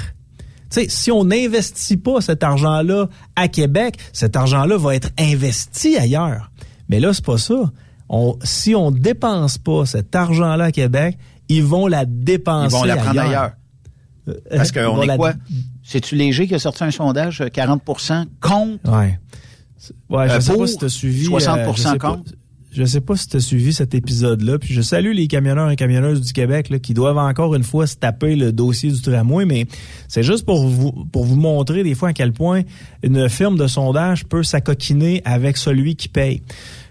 Tu 0.70 0.80
sais, 0.80 0.88
si 0.88 1.10
on 1.10 1.24
n'investit 1.24 1.96
pas 1.96 2.20
cet 2.20 2.42
argent-là 2.42 3.08
à 3.36 3.48
Québec, 3.48 3.96
cet 4.12 4.36
argent-là 4.36 4.76
va 4.76 4.94
être 4.94 5.10
investi 5.18 5.96
ailleurs. 5.96 6.50
Mais 6.88 7.00
là, 7.00 7.12
c'est 7.12 7.24
pas 7.24 7.38
ça. 7.38 7.70
On, 8.08 8.38
si 8.42 8.74
on 8.74 8.90
dépense 8.90 9.58
pas 9.58 9.86
cet 9.86 10.14
argent-là 10.14 10.64
à 10.64 10.72
Québec, 10.72 11.16
ils 11.48 11.62
vont 11.62 11.86
la 11.86 12.04
dépenser 12.06 12.74
Ils 12.74 12.78
vont 12.78 12.84
la 12.84 12.96
prendre 12.96 13.20
ailleurs. 13.20 13.52
Euh, 14.28 14.34
Parce 14.50 14.72
qu'on 14.72 15.02
est 15.02 15.06
la- 15.06 15.16
quoi? 15.16 15.34
C'est-tu 15.82 16.16
léger 16.16 16.48
qui 16.48 16.54
a 16.54 16.58
sorti 16.58 16.82
un 16.84 16.90
sondage, 16.90 17.42
euh, 17.42 17.48
40 17.48 17.82
contre? 18.40 18.90
Ouais. 18.90 19.18
Ouais, 20.10 20.28
je 20.28 20.34
Euh, 20.34 20.40
sais 20.40 20.56
pas 20.56 20.66
si 20.66 20.76
tu 20.78 20.84
as 20.84 20.88
suivi. 20.88 21.26
60% 21.26 21.58
euh, 21.58 21.72
je 21.74 21.80
sais 21.82 21.88
pas- 21.98 21.98
contre. 21.98 22.32
Je 22.76 22.84
sais 22.84 23.00
pas 23.00 23.14
si 23.14 23.28
tu 23.28 23.36
as 23.36 23.40
suivi 23.40 23.72
cet 23.72 23.94
épisode-là. 23.94 24.58
Puis 24.58 24.74
je 24.74 24.80
salue 24.82 25.12
les 25.12 25.28
camionneurs 25.28 25.70
et 25.70 25.76
camionneuses 25.76 26.20
du 26.20 26.32
Québec 26.32 26.70
là, 26.70 26.80
qui 26.80 26.92
doivent 26.92 27.18
encore 27.18 27.54
une 27.54 27.62
fois 27.62 27.86
se 27.86 27.94
taper 27.94 28.34
le 28.34 28.50
dossier 28.50 28.90
du 28.90 29.00
tramway, 29.00 29.44
mais 29.44 29.66
c'est 30.08 30.24
juste 30.24 30.44
pour 30.44 30.66
vous 30.66 30.90
pour 31.12 31.24
vous 31.24 31.36
montrer 31.36 31.84
des 31.84 31.94
fois 31.94 32.08
à 32.08 32.12
quel 32.12 32.32
point 32.32 32.62
une 33.04 33.28
firme 33.28 33.56
de 33.56 33.68
sondage 33.68 34.24
peut 34.24 34.42
s'acoquiner 34.42 35.22
avec 35.24 35.56
celui 35.56 35.94
qui 35.94 36.08
paye. 36.08 36.42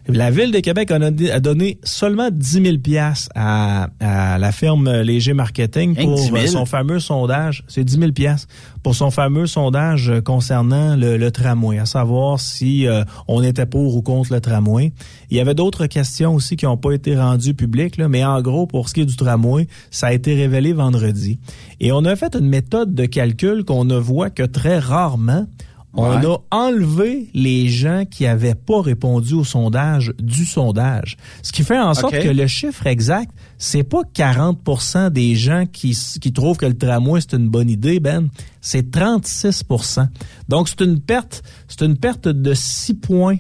La 0.08 0.32
ville 0.32 0.52
de 0.52 0.60
Québec 0.60 0.92
a 0.92 1.40
donné, 1.40 1.80
seulement 1.84 2.30
10 2.30 2.64
000 2.64 2.78
piastres 2.80 3.30
à, 3.36 3.88
à 4.02 4.38
la 4.38 4.52
firme 4.52 4.92
Léger 5.02 5.34
Marketing 5.34 5.96
que 5.96 6.02
pour 6.02 6.16
10 6.16 6.24
000? 6.26 6.38
euh, 6.38 6.48
son 6.48 6.66
fameux 6.66 7.00
sondage. 7.00 7.64
C'est 7.70 7.86
10 7.86 8.00
000 8.00 8.12
piastres 8.12 8.50
pour 8.84 8.96
son 8.96 9.12
fameux 9.12 9.48
sondage 9.48 10.10
euh, 10.10 10.22
concernant 10.22 10.98
le, 10.98 11.16
le 11.16 11.32
tramway, 11.32 11.80
à 11.80 11.86
savoir 11.86 12.40
si 12.40 12.86
euh, 12.86 13.04
on 13.30 13.42
était 13.42 13.66
pour 13.66 13.96
ou 13.96 14.02
contre 14.02 14.34
le 14.34 14.42
tramway. 14.42 14.92
Il 15.30 15.38
y 15.38 15.40
avait 15.40 15.56
d'autres 15.56 15.86
questions 15.86 16.36
aussi 16.36 16.58
qui 16.58 16.66
n'ont 16.66 16.78
pas 16.78 16.92
été 16.92 17.18
rendues 17.18 17.54
publiques, 17.54 17.96
là, 17.96 18.10
mais 18.10 18.26
en 18.26 18.42
gros, 18.42 18.68
pour 18.68 18.90
ce 18.90 18.94
qui 18.94 19.02
est 19.02 19.06
du 19.06 19.16
tramway, 19.16 19.68
ça 19.90 20.08
a 20.08 20.14
été 20.14 20.36
révélé 20.36 20.74
vendredi. 20.74 21.40
Et 21.80 21.94
on 21.94 22.04
a 22.04 22.16
fait 22.18 22.36
une 22.36 22.50
méthode 22.50 22.94
de 22.94 23.06
calcul 23.06 23.64
qu'on 23.64 23.86
ne 23.86 23.96
voit 23.96 24.30
que 24.30 24.44
très 24.44 24.80
rarement. 24.80 25.48
On 25.96 26.10
Ouais. 26.10 26.26
a 26.26 26.38
enlevé 26.50 27.30
les 27.36 27.70
gens 27.70 28.04
qui 28.10 28.26
avaient 28.26 28.56
pas 28.56 28.82
répondu 28.82 29.36
au 29.36 29.44
sondage 29.44 30.12
du 30.20 30.44
sondage. 30.44 31.18
Ce 31.44 31.52
qui 31.52 31.62
fait 31.64 31.78
en 31.80 31.94
sorte 31.94 32.18
que 32.20 32.30
le 32.30 32.48
chiffre 32.48 32.88
exact, 32.88 33.30
c'est 33.60 33.84
pas 33.84 34.02
40% 34.12 35.12
des 35.12 35.36
gens 35.36 35.66
qui, 35.72 35.96
trouvent 36.34 36.58
que 36.58 36.66
le 36.66 36.76
tramway 36.76 37.22
c'est 37.22 37.34
une 37.38 37.48
bonne 37.48 37.70
idée, 37.70 38.00
Ben. 38.00 38.30
C'est 38.60 38.90
36% 38.90 40.08
Donc 40.50 40.68
c'est 40.68 40.82
une 40.82 41.00
perte, 41.00 41.44
c'est 41.68 41.84
une 41.86 41.96
perte 41.98 42.28
de 42.28 42.54
6 42.56 42.96
points. 42.96 43.38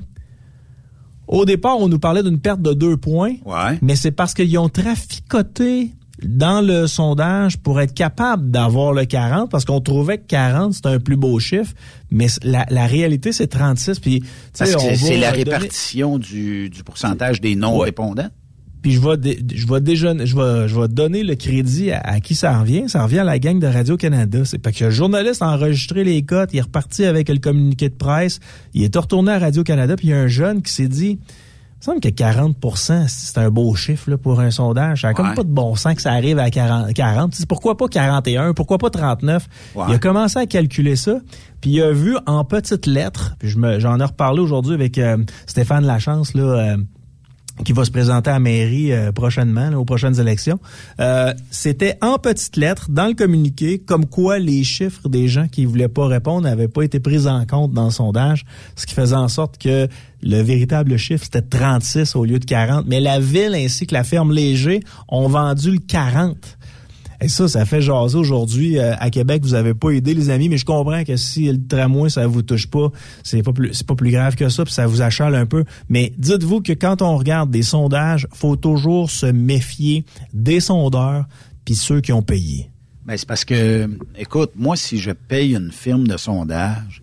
Au 1.27 1.45
départ, 1.45 1.79
on 1.79 1.87
nous 1.87 1.99
parlait 1.99 2.21
d'une 2.21 2.39
perte 2.39 2.61
de 2.61 2.73
2 2.73 2.97
points. 2.97 3.35
Ouais. 3.45 3.79
Mais 3.81 3.95
c'est 3.95 4.11
parce 4.11 4.33
qu'ils 4.35 4.55
ont 4.59 4.69
traficoté 4.69 5.91
dans 6.25 6.61
le 6.61 6.87
sondage 6.87 7.57
pour 7.57 7.79
être 7.81 7.93
capable 7.93 8.51
d'avoir 8.51 8.93
le 8.93 9.05
40, 9.05 9.49
parce 9.49 9.65
qu'on 9.65 9.81
trouvait 9.81 10.17
que 10.17 10.27
40, 10.27 10.73
c'était 10.73 10.89
un 10.89 10.99
plus 10.99 11.17
beau 11.17 11.39
chiffre, 11.39 11.73
mais 12.11 12.27
la, 12.43 12.65
la 12.69 12.85
réalité, 12.87 13.31
c'est 13.31 13.47
36. 13.47 13.99
Puis, 13.99 14.23
c'est 14.53 15.17
la 15.17 15.31
donner- 15.31 15.43
répartition 15.43 16.17
du, 16.17 16.69
du 16.69 16.83
pourcentage 16.83 17.41
des 17.41 17.55
non-répondants. 17.55 18.29
Puis 18.81 18.91
je 18.91 18.99
vais, 18.99 19.15
dé- 19.15 19.39
je 19.55 19.65
vais 19.65 19.79
déjà, 19.79 20.13
je 20.25 20.35
vais, 20.35 20.67
je 20.67 20.77
vais 20.77 20.89
donner 20.89 21.23
le 21.23 21.35
crédit 21.35 21.91
à, 21.91 22.01
à 22.01 22.19
qui 22.19 22.35
ça 22.35 22.59
revient. 22.59 22.83
Ça 22.89 23.01
revient 23.03 23.19
à 23.19 23.23
la 23.23 23.39
gang 23.39 23.57
de 23.57 23.65
Radio-Canada. 23.65 24.43
C'est 24.43 24.57
parce 24.57 24.77
que 24.77 24.83
le 24.83 24.91
journaliste 24.91 25.41
a 25.41 25.47
enregistré 25.47 26.03
les 26.03 26.21
cotes, 26.23 26.49
il 26.51 26.57
est 26.57 26.61
reparti 26.63 27.05
avec 27.05 27.29
le 27.29 27.37
communiqué 27.37 27.87
de 27.87 27.93
presse, 27.95 28.41
il 28.73 28.83
est 28.83 28.93
retourné 28.93 29.31
à 29.31 29.39
Radio-Canada, 29.39 29.95
puis 29.95 30.07
il 30.07 30.11
y 30.11 30.13
a 30.13 30.19
un 30.19 30.27
jeune 30.27 30.61
qui 30.61 30.73
s'est 30.73 30.89
dit, 30.89 31.17
il 31.85 31.89
me 31.89 31.95
semble 31.95 31.99
que 31.99 32.07
40% 32.09 33.07
c'est 33.07 33.37
un 33.37 33.49
beau 33.49 33.75
chiffre 33.75 34.09
là, 34.09 34.17
pour 34.17 34.39
un 34.39 34.51
sondage. 34.51 35.01
Ça 35.01 35.09
n'a 35.09 35.13
comme 35.13 35.33
pas 35.33 35.43
de 35.43 35.49
bon 35.49 35.75
sens 35.75 35.95
que 35.95 36.01
ça 36.01 36.11
arrive 36.13 36.39
à 36.39 36.49
40. 36.49 36.93
40. 36.93 37.35
C'est 37.35 37.45
Pourquoi 37.45 37.75
pas 37.75 37.87
41? 37.87 38.53
Pourquoi 38.53 38.77
pas 38.77 38.89
39? 38.89 39.47
Ouais. 39.75 39.85
Il 39.89 39.95
a 39.95 39.99
commencé 39.99 40.39
à 40.39 40.45
calculer 40.45 40.95
ça, 40.95 41.17
puis 41.61 41.71
il 41.71 41.81
a 41.81 41.91
vu 41.91 42.15
en 42.25 42.45
petites 42.45 42.85
lettres, 42.85 43.35
puis 43.37 43.49
je 43.49 43.57
me- 43.57 43.79
j'en 43.79 43.99
ai 43.99 44.03
reparlé 44.05 44.39
aujourd'hui 44.39 44.73
avec 44.73 44.97
euh, 44.97 45.17
Stéphane 45.45 45.85
Lachance, 45.85 46.33
là, 46.35 46.43
euh, 46.43 46.77
qui 47.63 47.71
va 47.71 47.85
se 47.85 47.91
présenter 47.91 48.29
à 48.29 48.39
mairie 48.39 48.91
euh, 48.91 49.11
prochainement, 49.11 49.69
aux 49.73 49.85
prochaines 49.85 50.19
élections. 50.19 50.59
Euh, 50.99 51.33
C'était 51.51 51.97
en 52.01 52.17
petites 52.17 52.57
lettres 52.57 52.87
dans 52.89 53.07
le 53.07 53.13
communiqué, 53.13 53.79
comme 53.79 54.05
quoi 54.07 54.39
les 54.39 54.63
chiffres 54.63 55.07
des 55.07 55.27
gens 55.27 55.47
qui 55.47 55.65
voulaient 55.65 55.87
pas 55.87 56.07
répondre 56.07 56.41
n'avaient 56.41 56.67
pas 56.67 56.81
été 56.81 56.99
pris 56.99 57.27
en 57.27 57.45
compte 57.45 57.71
dans 57.71 57.85
le 57.85 57.91
sondage, 57.91 58.45
ce 58.75 58.85
qui 58.85 58.93
faisait 58.93 59.15
en 59.15 59.27
sorte 59.27 59.57
que 59.57 59.87
le 60.23 60.41
véritable 60.41 60.97
chiffre 60.97 61.25
c'était 61.25 61.41
36 61.41 62.15
au 62.15 62.25
lieu 62.25 62.39
de 62.39 62.45
40. 62.45 62.85
Mais 62.87 62.99
la 62.99 63.19
ville 63.19 63.53
ainsi 63.55 63.85
que 63.85 63.93
la 63.93 64.03
ferme 64.03 64.31
Léger 64.31 64.81
ont 65.07 65.27
vendu 65.27 65.71
le 65.71 65.79
40. 65.79 66.57
Ça, 67.27 67.47
ça 67.47 67.65
fait 67.65 67.81
jaser 67.81 68.17
aujourd'hui 68.17 68.77
euh, 68.77 68.95
à 68.97 69.09
Québec. 69.09 69.43
Vous 69.43 69.53
avez 69.53 69.73
pas 69.73 69.91
aidé 69.91 70.13
les 70.13 70.29
amis, 70.29 70.49
mais 70.49 70.57
je 70.57 70.65
comprends 70.65 71.03
que 71.03 71.15
si 71.15 71.51
le 71.51 71.65
tramway 71.65 72.09
ça 72.09 72.27
vous 72.27 72.41
touche 72.41 72.67
pas, 72.67 72.91
c'est 73.23 73.43
pas 73.43 73.53
plus 73.53 73.73
c'est 73.73 73.87
pas 73.87 73.95
plus 73.95 74.11
grave 74.11 74.35
que 74.35 74.49
ça, 74.49 74.63
puis 74.63 74.73
ça 74.73 74.87
vous 74.87 75.01
achale 75.01 75.35
un 75.35 75.45
peu. 75.45 75.63
Mais 75.89 76.13
dites-vous 76.17 76.61
que 76.61 76.73
quand 76.73 77.01
on 77.01 77.17
regarde 77.17 77.51
des 77.51 77.63
sondages, 77.63 78.27
faut 78.33 78.55
toujours 78.55 79.09
se 79.09 79.25
méfier 79.25 80.05
des 80.33 80.59
sondeurs 80.59 81.25
puis 81.65 81.75
ceux 81.75 82.01
qui 82.01 82.11
ont 82.11 82.21
payé. 82.21 82.69
Ben, 83.05 83.17
c'est 83.17 83.27
parce 83.27 83.43
que, 83.43 83.89
écoute, 84.17 84.51
moi, 84.55 84.75
si 84.75 84.97
je 84.97 85.11
paye 85.11 85.55
une 85.55 85.71
firme 85.71 86.07
de 86.07 86.17
sondage, 86.17 87.01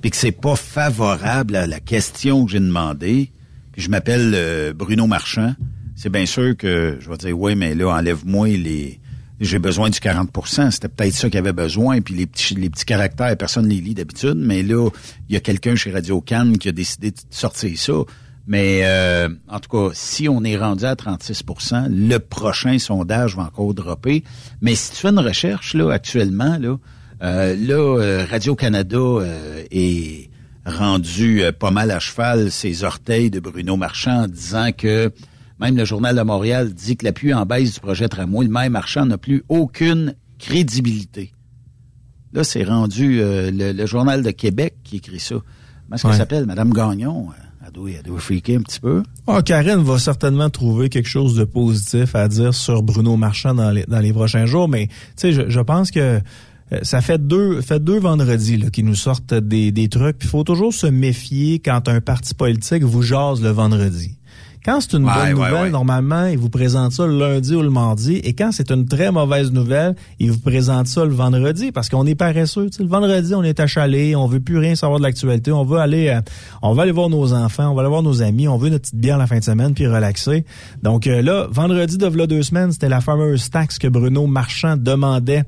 puis 0.00 0.10
que 0.10 0.16
c'est 0.16 0.32
pas 0.32 0.56
favorable 0.56 1.56
à 1.56 1.66
la 1.66 1.80
question 1.80 2.44
que 2.44 2.52
j'ai 2.52 2.60
demandée, 2.60 3.30
puis 3.72 3.82
je 3.82 3.88
m'appelle 3.88 4.32
euh, 4.34 4.72
Bruno 4.74 5.06
Marchand, 5.06 5.54
c'est 5.96 6.10
bien 6.10 6.26
sûr 6.26 6.56
que 6.56 6.98
je 7.00 7.08
vais 7.08 7.16
dire, 7.16 7.38
oui, 7.38 7.54
mais 7.54 7.74
là, 7.74 7.88
enlève-moi 7.88 8.48
les... 8.48 8.99
J'ai 9.40 9.58
besoin 9.58 9.88
du 9.88 9.98
40% 9.98 10.70
C'était 10.70 10.88
peut-être 10.88 11.14
ça 11.14 11.30
qu'il 11.30 11.38
avait 11.38 11.52
besoin, 11.52 12.00
puis 12.00 12.14
les 12.14 12.26
petits, 12.26 12.54
les 12.54 12.68
petits 12.68 12.84
caractères, 12.84 13.36
personne 13.36 13.64
ne 13.64 13.70
les 13.70 13.80
lit 13.80 13.94
d'habitude, 13.94 14.36
mais 14.36 14.62
là, 14.62 14.88
il 15.28 15.34
y 15.34 15.36
a 15.36 15.40
quelqu'un 15.40 15.74
chez 15.74 15.90
Radio 15.90 16.20
Cannes 16.20 16.58
qui 16.58 16.68
a 16.68 16.72
décidé 16.72 17.10
de 17.10 17.16
sortir 17.30 17.78
ça. 17.78 17.94
Mais 18.46 18.80
euh, 18.84 19.28
en 19.48 19.60
tout 19.60 19.70
cas, 19.70 19.94
si 19.94 20.28
on 20.28 20.42
est 20.44 20.56
rendu 20.56 20.84
à 20.84 20.94
36% 20.94 21.88
le 21.88 22.18
prochain 22.18 22.78
sondage 22.78 23.36
va 23.36 23.44
encore 23.44 23.74
dropper. 23.74 24.24
Mais 24.60 24.74
si 24.74 24.90
tu 24.92 24.96
fais 24.96 25.08
une 25.08 25.20
recherche 25.20 25.74
là 25.74 25.92
actuellement, 25.92 26.58
là, 26.58 26.76
euh, 27.22 27.54
là 27.56 27.98
euh, 27.98 28.26
Radio-Canada 28.28 28.98
euh, 28.98 29.62
est 29.70 30.30
rendu 30.66 31.42
euh, 31.42 31.52
pas 31.52 31.70
mal 31.70 31.90
à 31.90 32.00
cheval 32.00 32.50
ses 32.50 32.84
orteils 32.84 33.30
de 33.30 33.40
Bruno 33.40 33.76
Marchand 33.76 34.24
en 34.24 34.28
disant 34.28 34.70
que 34.76 35.12
même 35.60 35.76
le 35.76 35.84
Journal 35.84 36.16
de 36.16 36.22
Montréal 36.22 36.72
dit 36.72 36.96
que 36.96 37.04
l'appui 37.04 37.32
en 37.34 37.44
baisse 37.46 37.74
du 37.74 37.80
projet 37.80 38.08
Tramway, 38.08 38.46
le 38.46 38.50
même 38.52 38.72
Marchand 38.72 39.06
n'a 39.06 39.18
plus 39.18 39.42
aucune 39.48 40.14
crédibilité. 40.38 41.32
Là, 42.32 42.44
c'est 42.44 42.64
rendu 42.64 43.20
euh, 43.20 43.50
le, 43.50 43.72
le 43.72 43.86
Journal 43.86 44.22
de 44.22 44.30
Québec 44.30 44.76
qui 44.84 44.96
écrit 44.96 45.20
ça. 45.20 45.34
Comment 45.36 45.96
est-ce 45.96 46.02
qu'elle 46.06 46.16
s'appelle? 46.16 46.46
Madame 46.46 46.72
Gagnon. 46.72 47.28
euh, 47.30 47.66
Elle 47.66 47.72
doit, 47.72 47.90
elle 47.90 48.02
doit 48.04 48.20
freaker 48.20 48.58
un 48.58 48.62
petit 48.62 48.80
peu. 48.80 49.02
Ah, 49.26 49.42
Karine 49.42 49.82
va 49.82 49.98
certainement 49.98 50.48
trouver 50.48 50.88
quelque 50.88 51.08
chose 51.08 51.34
de 51.34 51.44
positif 51.44 52.14
à 52.14 52.28
dire 52.28 52.54
sur 52.54 52.82
Bruno 52.82 53.16
Marchand 53.16 53.54
dans 53.54 53.70
les, 53.70 53.84
dans 53.84 53.98
les 54.00 54.12
prochains 54.12 54.46
jours, 54.46 54.68
mais 54.68 54.86
tu 54.88 54.94
sais, 55.16 55.32
je, 55.32 55.48
je 55.48 55.60
pense 55.60 55.90
que 55.90 56.20
euh, 56.72 56.78
ça 56.82 57.00
fait 57.00 57.18
deux, 57.26 57.60
fait 57.60 57.82
deux 57.82 57.98
vendredis 57.98 58.56
là, 58.56 58.70
qui 58.70 58.84
nous 58.84 58.94
sortent 58.94 59.34
des, 59.34 59.72
des 59.72 59.88
trucs. 59.88 60.18
Il 60.22 60.28
faut 60.28 60.44
toujours 60.44 60.72
se 60.72 60.86
méfier 60.86 61.58
quand 61.58 61.88
un 61.88 62.00
parti 62.00 62.34
politique 62.34 62.84
vous 62.84 63.02
jase 63.02 63.42
le 63.42 63.50
vendredi. 63.50 64.16
Quand 64.64 64.80
c'est 64.80 64.92
une 64.96 65.04
Ouais, 65.06 65.12
bonne 65.14 65.30
nouvelle, 65.32 65.52
ouais. 65.54 65.70
normalement, 65.70 66.26
il 66.26 66.36
vous 66.36 66.50
présente 66.50 66.92
ça 66.92 67.06
le 67.06 67.18
lundi 67.18 67.54
ou 67.54 67.62
le 67.62 67.70
mardi. 67.70 68.16
Et 68.16 68.34
quand 68.34 68.50
c'est 68.52 68.70
une 68.70 68.86
très 68.86 69.10
mauvaise 69.10 69.52
nouvelle, 69.52 69.94
il 70.18 70.30
vous 70.32 70.38
présente 70.38 70.86
ça 70.86 71.04
le 71.04 71.12
vendredi 71.14 71.72
parce 71.72 71.88
qu'on 71.88 72.04
est 72.06 72.14
paresseux. 72.14 72.68
Le 72.78 72.86
vendredi, 72.86 73.34
on 73.34 73.42
est 73.42 73.58
achalé, 73.58 74.14
on 74.14 74.26
veut 74.26 74.40
plus 74.40 74.58
rien 74.58 74.74
savoir 74.74 74.98
de 74.98 75.04
l'actualité. 75.04 75.50
On 75.50 75.64
veut 75.64 75.78
aller, 75.78 76.08
euh, 76.08 76.20
on 76.60 76.74
va 76.74 76.82
aller 76.82 76.92
voir 76.92 77.08
nos 77.08 77.32
enfants, 77.32 77.70
on 77.70 77.74
va 77.74 77.80
aller 77.80 77.88
voir 77.88 78.02
nos 78.02 78.20
amis, 78.22 78.48
on 78.48 78.58
veut 78.58 78.68
notre 78.68 78.82
petite 78.82 78.96
bière 79.00 79.16
la 79.16 79.26
fin 79.26 79.38
de 79.38 79.44
semaine 79.44 79.72
puis 79.72 79.86
relaxer. 79.86 80.44
Donc 80.82 81.06
euh, 81.06 81.22
là, 81.22 81.46
vendredi 81.50 81.96
de 81.96 82.06
v'là 82.06 82.26
deux 82.26 82.42
semaines, 82.42 82.70
c'était 82.72 82.88
la 82.90 83.00
fameuse 83.00 83.48
taxe 83.48 83.78
que 83.78 83.88
Bruno 83.88 84.26
Marchand 84.26 84.76
demandait 84.76 85.44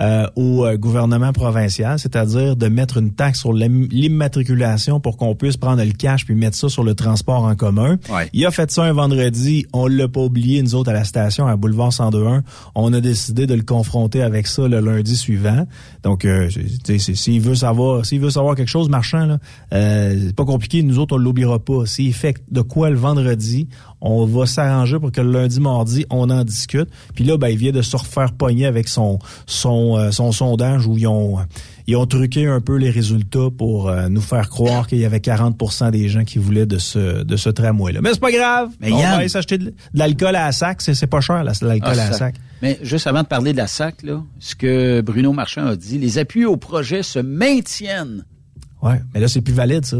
euh, 0.00 0.26
au 0.36 0.64
euh, 0.64 0.76
gouvernement 0.76 1.32
provincial, 1.32 1.98
c'est-à-dire 1.98 2.56
de 2.56 2.66
mettre 2.68 2.96
une 2.98 3.12
taxe 3.12 3.40
sur 3.40 3.52
l'im- 3.52 3.86
l'immatriculation 3.90 5.00
pour 5.00 5.16
qu'on 5.16 5.34
puisse 5.34 5.56
prendre 5.56 5.82
le 5.84 5.92
cash 5.92 6.24
puis 6.24 6.34
mettre 6.34 6.56
ça 6.56 6.68
sur 6.68 6.82
le 6.82 6.94
transport 6.94 7.44
en 7.44 7.54
commun. 7.54 7.98
Ouais. 8.12 8.28
Il 8.32 8.44
a 8.46 8.50
fait 8.50 8.70
ça 8.70 8.84
un 8.84 8.92
vendredi, 8.92 9.66
on 9.72 9.86
l'a 9.86 10.08
pas 10.08 10.20
oublié, 10.22 10.62
nous 10.62 10.74
autres 10.74 10.90
à 10.90 10.94
la 10.94 11.04
station, 11.04 11.46
à 11.46 11.56
Boulevard 11.56 11.90
102.1. 11.90 12.42
On 12.74 12.92
a 12.92 13.00
décidé 13.00 13.46
de 13.46 13.54
le 13.54 13.62
confronter 13.62 14.22
avec 14.22 14.46
ça 14.46 14.66
le 14.66 14.80
lundi 14.80 15.16
suivant. 15.16 15.66
Donc, 16.02 16.24
euh, 16.24 16.48
s'il 16.88 17.40
veut 17.40 17.54
savoir, 17.54 18.04
s'il 18.04 18.20
veut 18.20 18.30
savoir 18.30 18.54
quelque 18.56 18.68
chose, 18.68 18.88
marchand, 18.88 19.26
là, 19.26 19.38
euh, 19.72 20.16
c'est 20.26 20.36
pas 20.36 20.44
compliqué, 20.44 20.82
nous 20.82 20.98
autres, 20.98 21.14
on 21.14 21.18
l'oubliera 21.18 21.58
pas. 21.58 21.86
S'il 21.86 22.12
fait 22.14 22.36
de 22.50 22.60
quoi 22.62 22.90
le 22.90 22.96
vendredi, 22.96 23.68
on 24.06 24.26
va 24.26 24.44
s'arranger 24.44 24.98
pour 25.00 25.10
que 25.10 25.22
le 25.22 25.32
lundi, 25.32 25.60
mardi, 25.60 26.04
on 26.10 26.28
en 26.28 26.44
discute. 26.44 26.88
Puis 27.14 27.24
là, 27.24 27.38
ben, 27.38 27.48
il 27.48 27.56
vient 27.56 27.72
de 27.72 27.80
se 27.80 27.96
refaire 27.96 28.32
pogner 28.32 28.66
avec 28.66 28.86
son, 28.86 29.18
son, 29.46 29.96
euh, 29.96 30.10
son 30.10 30.30
sondage 30.30 30.86
où 30.86 30.98
ils 30.98 31.06
ont, 31.06 31.38
ils 31.86 31.96
ont 31.96 32.04
truqué 32.04 32.46
un 32.46 32.60
peu 32.60 32.76
les 32.76 32.90
résultats 32.90 33.48
pour 33.56 33.88
euh, 33.88 34.08
nous 34.10 34.20
faire 34.20 34.50
croire 34.50 34.86
qu'il 34.86 34.98
y 34.98 35.06
avait 35.06 35.20
40% 35.20 35.90
des 35.90 36.08
gens 36.10 36.22
qui 36.24 36.38
voulaient 36.38 36.66
de 36.66 36.76
ce, 36.76 37.22
de 37.22 37.36
ce 37.36 37.48
tramway-là. 37.48 38.00
Mais 38.02 38.10
c'est 38.12 38.20
pas 38.20 38.30
grave. 38.30 38.70
Mais 38.78 38.92
on 38.92 38.98
Yann- 38.98 39.10
va 39.12 39.16
aller 39.16 39.28
s'acheter 39.30 39.56
de, 39.56 39.64
de 39.64 39.74
l'alcool 39.94 40.36
à 40.36 40.44
la 40.46 40.52
sac. 40.52 40.82
C'est, 40.82 40.94
c'est 40.94 41.06
pas 41.06 41.22
cher, 41.22 41.42
l'alcool 41.42 41.80
Ah, 41.82 41.90
à 41.90 41.94
la 41.94 42.06
ça- 42.12 42.18
sac. 42.18 42.34
Mais 42.60 42.78
juste 42.82 43.06
avant 43.06 43.22
de 43.22 43.26
parler 43.28 43.52
de 43.52 43.58
la 43.58 43.66
SAC, 43.66 44.02
là, 44.02 44.22
ce 44.38 44.54
que 44.54 45.00
Bruno 45.00 45.32
Marchand 45.32 45.66
a 45.66 45.76
dit, 45.76 45.98
les 45.98 46.18
appuis 46.18 46.44
au 46.44 46.56
projet 46.58 47.02
se 47.02 47.18
maintiennent. 47.18 48.24
Ouais, 48.82 49.00
mais 49.14 49.20
là, 49.20 49.28
c'est 49.28 49.40
plus 49.40 49.54
valide, 49.54 49.86
ça. 49.86 49.98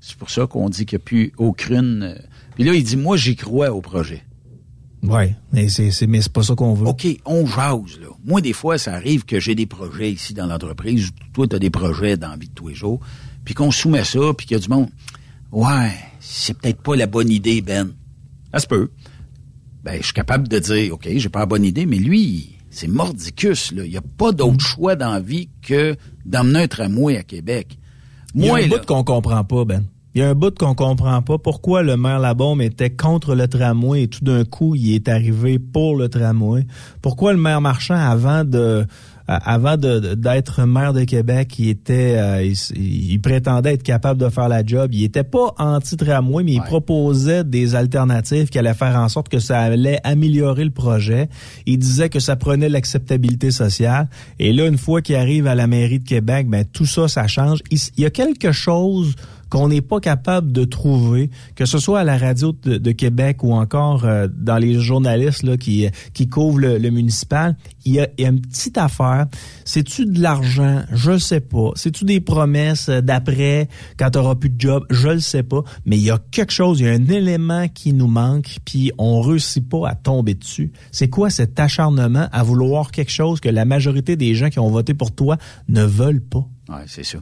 C'est 0.00 0.16
pour 0.16 0.30
ça 0.30 0.46
qu'on 0.46 0.68
dit 0.68 0.84
qu'il 0.84 0.98
n'y 0.98 1.02
a 1.02 1.04
plus 1.04 1.32
aucune. 1.38 2.16
Puis 2.54 2.64
là, 2.64 2.74
il 2.74 2.84
dit, 2.84 2.96
moi, 2.96 3.16
j'y 3.16 3.36
crois 3.36 3.70
au 3.70 3.80
projet. 3.80 4.22
Ouais, 5.02 5.34
mais 5.52 5.68
c'est, 5.68 6.06
mais 6.06 6.22
c'est 6.22 6.32
pas 6.32 6.42
ça 6.42 6.54
qu'on 6.54 6.72
veut. 6.72 6.86
OK, 6.86 7.06
on 7.26 7.44
jase, 7.46 8.00
là. 8.00 8.08
Moi, 8.24 8.40
des 8.40 8.54
fois, 8.54 8.78
ça 8.78 8.94
arrive 8.94 9.24
que 9.26 9.38
j'ai 9.38 9.54
des 9.54 9.66
projets 9.66 10.10
ici 10.10 10.32
dans 10.32 10.46
l'entreprise. 10.46 11.10
Toi, 11.34 11.46
tu 11.46 11.56
as 11.56 11.58
des 11.58 11.68
projets 11.70 12.16
dans 12.16 12.30
la 12.30 12.36
vie 12.36 12.48
de 12.48 12.54
tous 12.54 12.68
les 12.68 12.74
jours. 12.74 13.00
Puis 13.44 13.52
qu'on 13.52 13.70
soumet 13.70 14.04
ça, 14.04 14.20
puis 14.36 14.46
qu'il 14.46 14.56
y 14.56 14.60
a 14.60 14.62
du 14.62 14.68
monde. 14.68 14.88
Ouais, 15.52 15.92
c'est 16.20 16.56
peut-être 16.56 16.80
pas 16.80 16.96
la 16.96 17.06
bonne 17.06 17.28
idée, 17.30 17.60
Ben. 17.60 17.92
Ça 18.52 18.60
se 18.60 18.66
peut. 18.66 18.90
Ben, 19.82 19.98
je 19.98 20.04
suis 20.04 20.14
capable 20.14 20.48
de 20.48 20.58
dire, 20.58 20.94
OK, 20.94 21.06
j'ai 21.14 21.28
pas 21.28 21.40
la 21.40 21.46
bonne 21.46 21.64
idée, 21.64 21.84
mais 21.84 21.98
lui, 21.98 22.56
c'est 22.70 22.88
mordicus, 22.88 23.72
là. 23.72 23.84
Il 23.84 23.90
n'y 23.90 23.96
a 23.98 24.02
pas 24.16 24.32
d'autre 24.32 24.60
choix 24.60 24.96
dans 24.96 25.12
la 25.12 25.20
vie 25.20 25.50
que 25.60 25.96
d'emmener 26.24 26.60
un 26.62 26.68
tramway 26.68 27.18
à 27.18 27.22
Québec. 27.22 27.76
Il 28.34 28.42
y 28.42 28.44
a 28.46 28.48
Moi, 28.48 28.58
un 28.60 28.66
là, 28.68 28.78
bout 28.78 28.86
qu'on 28.86 29.04
comprend 29.04 29.44
pas, 29.44 29.66
Ben. 29.66 29.84
Il 30.14 30.20
y 30.20 30.24
a 30.24 30.28
un 30.28 30.34
bout 30.34 30.56
qu'on 30.56 30.74
comprend 30.74 31.22
pas 31.22 31.38
pourquoi 31.38 31.82
le 31.82 31.96
maire 31.96 32.20
Labaume 32.20 32.60
était 32.60 32.90
contre 32.90 33.34
le 33.34 33.48
tramway 33.48 34.04
et 34.04 34.08
tout 34.08 34.24
d'un 34.24 34.44
coup, 34.44 34.74
il 34.76 34.94
est 34.94 35.08
arrivé 35.08 35.58
pour 35.58 35.96
le 35.96 36.08
tramway. 36.08 36.66
Pourquoi 37.02 37.32
le 37.32 37.38
maire 37.40 37.60
Marchand, 37.60 37.96
avant 37.96 38.44
de 38.44 38.86
avant 39.26 39.78
d'être 39.78 40.66
maire 40.66 40.92
de 40.92 41.04
Québec, 41.04 41.58
il 41.58 41.70
était 41.70 42.16
euh, 42.18 42.52
il, 42.76 43.18
prétendait 43.22 43.72
être 43.72 43.82
capable 43.82 44.20
de 44.20 44.28
faire 44.28 44.48
la 44.50 44.64
job. 44.64 44.90
Il 44.92 45.02
était 45.02 45.24
pas 45.24 45.54
anti-tramway, 45.58 46.44
mais 46.44 46.52
il 46.52 46.60
Ouais. 46.60 46.66
proposait 46.66 47.42
des 47.42 47.74
alternatives 47.74 48.50
qui 48.50 48.58
allaient 48.58 48.74
faire 48.74 48.96
en 48.96 49.08
sorte 49.08 49.30
que 49.30 49.38
ça 49.38 49.60
allait 49.60 49.98
améliorer 50.04 50.64
le 50.64 50.70
projet. 50.70 51.30
Il 51.64 51.78
disait 51.78 52.10
que 52.10 52.20
ça 52.20 52.36
prenait 52.36 52.68
l'acceptabilité 52.68 53.50
sociale. 53.50 54.08
Et 54.38 54.52
là, 54.52 54.66
une 54.66 54.76
fois 54.78 55.00
qu'il 55.00 55.16
arrive 55.16 55.46
à 55.46 55.54
la 55.54 55.66
mairie 55.66 56.00
de 56.00 56.06
Québec, 56.08 56.46
ben 56.48 56.66
tout 56.70 56.86
ça, 56.86 57.08
ça 57.08 57.26
change. 57.26 57.60
Il 57.70 57.80
y 57.96 58.04
a 58.04 58.10
quelque 58.10 58.52
chose 58.52 59.14
qu'on 59.48 59.68
n'est 59.68 59.80
pas 59.80 60.00
capable 60.00 60.52
de 60.52 60.64
trouver, 60.64 61.30
que 61.54 61.64
ce 61.64 61.78
soit 61.78 62.00
à 62.00 62.04
la 62.04 62.18
radio 62.18 62.54
de, 62.64 62.92
Québec 62.92 63.42
ou 63.42 63.52
encore 63.52 64.04
euh, 64.04 64.28
dans 64.32 64.58
les 64.58 64.78
journalistes 64.78 65.42
là, 65.42 65.56
qui, 65.56 65.90
couvrent 66.30 66.60
le, 66.60 66.90
municipal, 66.90 67.56
il 67.84 67.94
y, 67.94 68.00
a, 68.00 68.08
une 68.18 68.40
petite 68.40 68.78
affaire. 68.78 69.26
C'est-tu 69.64 70.06
de 70.06 70.20
l'argent? 70.20 70.82
Je 70.92 71.18
sais 71.18 71.40
pas. 71.40 71.70
C'est-tu 71.74 72.04
des 72.04 72.20
promesses 72.20 72.88
d'après 72.88 73.68
quand 73.96 74.10
tu 74.10 74.18
n'auras 74.18 74.34
plus 74.34 74.50
de 74.50 74.60
job? 74.60 74.84
Je 74.90 75.08
le 75.08 75.20
sais 75.20 75.42
pas. 75.42 75.62
Mais 75.86 75.96
il 75.96 76.02
y 76.02 76.10
a 76.10 76.18
quelque 76.30 76.52
chose, 76.52 76.80
il 76.80 76.86
y 76.86 76.88
a 76.88 76.92
un 76.92 77.08
élément 77.08 77.68
qui 77.68 77.92
nous 77.92 78.06
manque, 78.06 78.58
puis 78.64 78.92
on 78.98 79.20
réussit 79.20 79.68
pas 79.68 79.88
à 79.88 79.94
tomber 79.94 80.34
dessus. 80.34 80.72
C'est 80.92 81.08
quoi 81.08 81.30
cet 81.30 81.58
acharnement 81.58 82.28
à 82.32 82.42
vouloir 82.42 82.90
quelque 82.90 83.12
chose 83.12 83.40
que 83.40 83.48
la 83.48 83.64
majorité 83.64 84.16
des 84.16 84.34
gens 84.34 84.50
qui 84.50 84.58
ont 84.58 84.70
voté 84.70 84.94
pour 84.94 85.12
toi 85.12 85.36
ne 85.68 85.84
veulent 85.84 86.22
pas? 86.22 86.46
Ouais, 86.68 86.84
c'est 86.86 87.04
ça. 87.04 87.18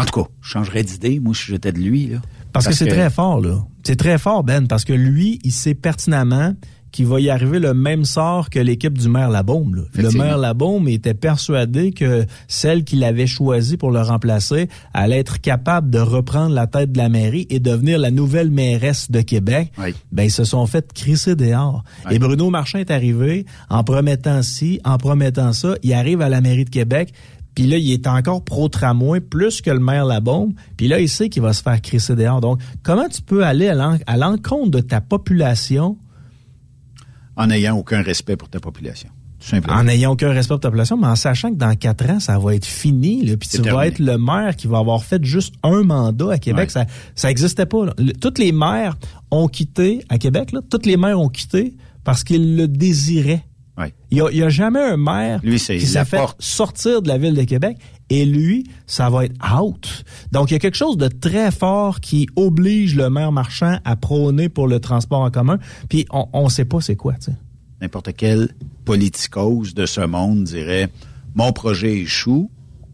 En 0.00 0.04
tout 0.04 0.22
cas, 0.22 0.28
je 0.40 0.48
changerais 0.48 0.82
d'idée, 0.82 1.20
moi, 1.20 1.34
si 1.34 1.44
j'étais 1.46 1.72
de 1.72 1.78
lui, 1.78 2.06
là. 2.06 2.18
Parce, 2.52 2.66
que 2.66 2.74
c'est 2.74 2.86
très 2.86 3.10
fort, 3.10 3.40
là. 3.40 3.64
C'est 3.84 3.96
très 3.96 4.18
fort, 4.18 4.42
Ben, 4.42 4.66
parce 4.66 4.84
que 4.84 4.92
lui, 4.92 5.38
il 5.44 5.52
sait 5.52 5.74
pertinemment 5.74 6.54
qu'il 6.90 7.06
va 7.06 7.20
y 7.20 7.30
arriver 7.30 7.58
le 7.58 7.72
même 7.72 8.04
sort 8.04 8.50
que 8.50 8.58
l'équipe 8.58 8.96
du 8.98 9.08
maire 9.08 9.30
Labaume. 9.30 9.76
Là. 9.76 9.82
Le 9.94 10.10
maire 10.10 10.38
Labaume 10.38 10.88
était 10.88 11.14
persuadé 11.14 11.92
que 11.92 12.26
celle 12.48 12.82
qu'il 12.82 13.04
avait 13.04 13.28
choisie 13.28 13.76
pour 13.76 13.92
le 13.92 14.00
remplacer 14.00 14.68
allait 14.92 15.18
être 15.18 15.40
capable 15.40 15.90
de 15.90 16.00
reprendre 16.00 16.52
la 16.52 16.66
tête 16.66 16.90
de 16.90 16.98
la 16.98 17.08
mairie 17.08 17.46
et 17.48 17.60
devenir 17.60 17.98
la 17.98 18.10
nouvelle 18.10 18.50
mairesse 18.50 19.10
de 19.10 19.20
Québec. 19.20 19.70
Oui. 19.78 19.94
Ben, 20.10 20.24
ils 20.24 20.32
se 20.32 20.42
sont 20.42 20.66
fait 20.66 20.92
crisser 20.92 21.36
dehors. 21.36 21.84
Oui. 22.06 22.16
Et 22.16 22.18
Bruno 22.18 22.50
Marchand 22.50 22.78
est 22.78 22.90
arrivé 22.90 23.46
en 23.68 23.84
promettant 23.84 24.42
ci, 24.42 24.80
en 24.84 24.98
promettant 24.98 25.52
ça. 25.52 25.74
Il 25.84 25.92
arrive 25.92 26.20
à 26.22 26.28
la 26.28 26.40
mairie 26.40 26.64
de 26.64 26.70
Québec. 26.70 27.12
Puis 27.54 27.66
là, 27.66 27.76
il 27.78 27.90
est 27.92 28.06
encore 28.06 28.44
pro-tramway 28.44 29.20
plus 29.20 29.60
que 29.60 29.70
le 29.70 29.80
maire 29.80 30.04
Labaume. 30.04 30.54
Puis 30.76 30.88
là, 30.88 31.00
il 31.00 31.08
sait 31.08 31.28
qu'il 31.28 31.42
va 31.42 31.52
se 31.52 31.62
faire 31.62 31.80
crisser 31.82 32.14
dehors. 32.14 32.40
Donc, 32.40 32.60
comment 32.82 33.08
tu 33.08 33.22
peux 33.22 33.44
aller 33.44 33.68
à 33.68 33.74
l'en- 33.74 33.98
à 34.06 34.16
l'encontre 34.16 34.70
de 34.70 34.80
ta 34.80 35.00
population? 35.00 35.96
En 37.36 37.46
n'ayant 37.48 37.76
aucun 37.76 38.02
respect 38.02 38.36
pour 38.36 38.48
ta 38.48 38.60
population. 38.60 39.08
Tout 39.40 39.46
simplement. 39.48 39.78
en 39.78 39.84
n'ayant 39.84 40.12
aucun 40.12 40.28
respect 40.32 40.52
pour 40.52 40.60
ta 40.60 40.68
population, 40.68 40.98
mais 40.98 41.06
en 41.06 41.16
sachant 41.16 41.48
que 41.50 41.56
dans 41.56 41.74
quatre 41.74 42.08
ans, 42.10 42.20
ça 42.20 42.38
va 42.38 42.54
être 42.54 42.66
fini. 42.66 43.24
Là, 43.24 43.38
puis 43.38 43.48
tu 43.48 43.56
vas 43.74 43.86
être 43.86 43.98
le 43.98 44.18
maire 44.18 44.54
qui 44.54 44.66
va 44.66 44.76
avoir 44.78 45.02
fait 45.02 45.24
juste 45.24 45.54
un 45.62 45.82
mandat 45.82 46.32
à 46.32 46.38
Québec. 46.38 46.64
Ouais. 46.74 46.84
Ça 46.84 46.86
ça 47.14 47.28
n'existait 47.28 47.64
pas. 47.64 47.86
là. 47.86 47.94
Le- 47.96 48.12
toutes 48.12 48.38
les 48.38 48.52
maires 48.52 48.98
ont 49.30 49.48
quitté 49.48 50.04
à 50.10 50.18
Québec. 50.18 50.52
Là, 50.52 50.60
toutes 50.70 50.84
les 50.84 50.98
maires 50.98 51.18
ont 51.18 51.30
quitté 51.30 51.72
parce 52.04 52.22
qu'ils 52.22 52.54
le 52.56 52.68
désiraient. 52.68 53.42
Il 54.10 54.18
y 54.18 54.42
a, 54.42 54.48
jamais 54.48 54.80
un 54.80 54.96
maire 54.96 55.40
Lui, 55.42 55.58
qui 55.58 55.80
s'est 55.80 56.04
fait 56.04 56.16
porte. 56.16 56.40
sortir 56.40 57.02
de 57.02 57.08
la 57.08 57.18
ville 57.18 57.34
de 57.34 57.44
Québec. 57.44 57.76
Et 58.10 58.24
lui, 58.24 58.64
ça 58.86 59.08
va 59.08 59.24
être 59.24 59.36
out. 59.60 60.04
Donc, 60.32 60.50
il 60.50 60.54
y 60.54 60.56
a 60.56 60.58
quelque 60.58 60.76
chose 60.76 60.96
de 60.96 61.06
très 61.08 61.52
fort 61.52 62.00
qui 62.00 62.28
oblige 62.34 62.96
le 62.96 63.08
maire 63.08 63.30
marchand 63.30 63.78
à 63.84 63.94
prôner 63.96 64.48
pour 64.48 64.66
le 64.66 64.80
transport 64.80 65.20
en 65.20 65.30
commun. 65.30 65.58
Puis, 65.88 66.06
on 66.10 66.44
ne 66.44 66.48
sait 66.48 66.64
pas 66.64 66.80
c'est 66.80 66.96
quoi. 66.96 67.14
N'importe 67.80 68.10
quel 68.16 68.50
politicos 68.84 69.74
de 69.74 69.86
ce 69.86 70.00
monde 70.00 70.44
dirait 70.44 70.88
Mon 71.34 71.52
projet 71.52 71.98
échoue. 71.98 72.50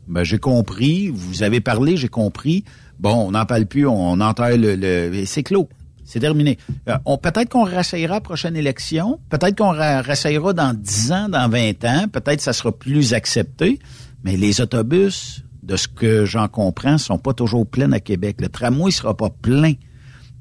Ben, 0.06 0.22
j'ai 0.22 0.38
compris. 0.38 1.08
Vous 1.08 1.42
avez 1.42 1.60
parlé, 1.60 1.96
j'ai 1.96 2.08
compris. 2.08 2.64
Bon, 2.98 3.28
on 3.28 3.30
n'en 3.32 3.44
parle 3.44 3.66
plus, 3.66 3.86
on 3.86 4.20
enterre 4.20 4.56
le. 4.56 4.76
le 4.76 5.24
c'est 5.26 5.42
clos. 5.42 5.68
C'est 6.06 6.20
terminé. 6.20 6.56
Euh, 6.88 6.96
on, 7.04 7.18
peut-être 7.18 7.50
qu'on 7.50 7.64
rassayera 7.64 8.14
la 8.14 8.20
prochaine 8.20 8.56
élection. 8.56 9.18
Peut-être 9.28 9.58
qu'on 9.58 9.72
ra- 9.72 10.00
rassayera 10.02 10.52
dans 10.52 10.72
10 10.72 11.12
ans, 11.12 11.28
dans 11.28 11.48
20 11.48 11.84
ans. 11.84 12.06
Peut-être 12.10 12.36
que 12.36 12.42
ça 12.42 12.52
sera 12.52 12.72
plus 12.72 13.12
accepté. 13.12 13.78
Mais 14.24 14.36
les 14.36 14.60
autobus, 14.60 15.42
de 15.62 15.76
ce 15.76 15.88
que 15.88 16.24
j'en 16.24 16.46
comprends, 16.48 16.96
sont 16.96 17.18
pas 17.18 17.32
toujours 17.34 17.66
pleins 17.66 17.90
à 17.92 18.00
Québec. 18.00 18.36
Le 18.40 18.48
tramway 18.48 18.90
sera 18.92 19.16
pas 19.16 19.30
plein. 19.30 19.72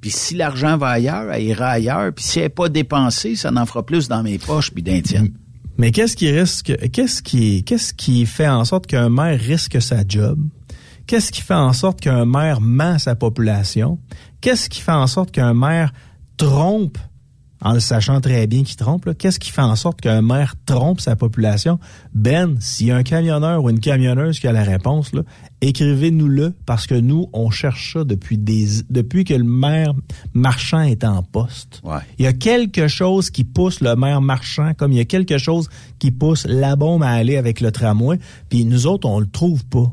Puis 0.01 0.11
si 0.11 0.35
l'argent 0.35 0.77
va 0.77 0.89
ailleurs, 0.89 1.31
elle 1.33 1.43
ira 1.43 1.69
ailleurs. 1.69 2.13
Puis 2.13 2.23
si 2.23 2.37
elle 2.39 2.45
n'est 2.45 2.49
pas 2.49 2.69
dépensée, 2.69 3.35
ça 3.35 3.49
n'en 3.49 3.65
fera 3.65 3.83
plus 3.83 4.07
dans 4.07 4.21
mes 4.21 4.37
poches 4.37 4.71
puis 4.71 4.83
d'un 4.83 5.01
tienne. 5.01 5.31
Mais 5.79 5.91
qu'est-ce 5.91 6.15
qui 6.15 6.29
risque, 6.31 6.73
qu'est-ce 6.91 7.21
qui, 7.23 7.63
qu'est-ce 7.63 7.93
qui 7.93 8.25
fait 8.27 8.47
en 8.47 8.63
sorte 8.65 8.85
qu'un 8.87 9.09
maire 9.09 9.39
risque 9.39 9.81
sa 9.81 10.03
job? 10.07 10.39
Qu'est-ce 11.07 11.31
qui 11.31 11.41
fait 11.41 11.53
en 11.53 11.73
sorte 11.73 12.01
qu'un 12.01 12.25
maire 12.25 12.61
ment 12.61 12.97
sa 12.97 13.15
population? 13.15 13.99
Qu'est-ce 14.45 14.69
qui 14.69 14.81
fait 14.81 14.91
en 14.91 15.07
sorte 15.07 15.31
qu'un 15.31 15.55
maire 15.55 15.91
trompe, 16.37 16.99
en 17.61 17.73
le 17.73 17.79
sachant 17.79 18.21
très 18.21 18.45
bien 18.45 18.61
qu'il 18.61 18.75
trompe, 18.75 19.17
qu'est-ce 19.17 19.39
qui 19.39 19.49
fait 19.49 19.63
en 19.63 19.75
sorte 19.75 20.01
qu'un 20.01 20.21
maire 20.21 20.53
trompe 20.67 21.01
sa 21.01 21.15
population? 21.15 21.79
Ben, 22.13 22.55
s'il 22.59 22.85
y 22.85 22.91
a 22.91 22.95
un 22.95 23.01
camionneur 23.01 23.63
ou 23.63 23.71
une 23.71 23.79
camionneuse 23.79 24.39
qui 24.39 24.47
a 24.47 24.51
la 24.51 24.61
réponse, 24.61 25.13
écrivez-nous-le 25.61 26.53
parce 26.67 26.85
que 26.85 26.93
nous, 26.93 27.27
on 27.33 27.49
cherche 27.49 27.93
ça 27.93 28.03
depuis 28.03 28.37
des, 28.37 28.83
depuis 28.91 29.23
que 29.23 29.33
le 29.33 29.43
maire 29.43 29.93
marchand 30.35 30.81
est 30.81 31.03
en 31.03 31.23
poste. 31.23 31.81
Ouais. 31.83 31.97
Il 32.19 32.25
y 32.25 32.27
a 32.27 32.33
quelque 32.33 32.87
chose 32.87 33.31
qui 33.31 33.45
pousse 33.45 33.81
le 33.81 33.95
maire 33.95 34.21
marchand, 34.21 34.73
comme 34.77 34.91
il 34.91 34.99
y 34.99 35.01
a 35.01 35.05
quelque 35.05 35.39
chose 35.39 35.69
qui 35.97 36.11
pousse 36.11 36.45
la 36.45 36.75
bombe 36.75 37.01
à 37.01 37.09
aller 37.09 37.37
avec 37.37 37.61
le 37.61 37.71
tramway, 37.71 38.19
puis 38.49 38.63
nous 38.65 38.85
autres, 38.85 39.09
on 39.09 39.19
le 39.19 39.25
trouve 39.25 39.65
pas. 39.65 39.91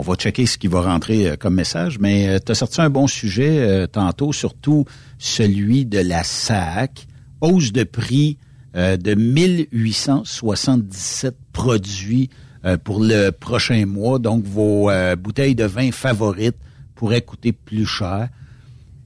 On 0.00 0.02
va 0.02 0.14
checker 0.14 0.46
ce 0.46 0.58
qui 0.58 0.68
va 0.68 0.82
rentrer 0.82 1.28
euh, 1.28 1.36
comme 1.36 1.56
message, 1.56 1.98
mais 1.98 2.38
tu 2.38 2.52
as 2.52 2.54
sorti 2.54 2.80
un 2.80 2.88
bon 2.88 3.08
sujet 3.08 3.58
euh, 3.58 3.88
tantôt, 3.88 4.32
surtout 4.32 4.84
celui 5.18 5.86
de 5.86 5.98
la 5.98 6.22
SAC. 6.22 7.08
Hausse 7.40 7.72
de 7.72 7.82
prix 7.82 8.38
euh, 8.76 8.96
de 8.96 9.16
1877 9.16 11.36
produits 11.52 12.30
euh, 12.64 12.78
pour 12.78 13.02
le 13.02 13.30
prochain 13.30 13.86
mois. 13.86 14.20
Donc, 14.20 14.44
vos 14.44 14.88
euh, 14.88 15.16
bouteilles 15.16 15.56
de 15.56 15.64
vin 15.64 15.90
favorites 15.90 16.58
pourraient 16.94 17.22
coûter 17.22 17.52
plus 17.52 17.86
cher. 17.86 18.28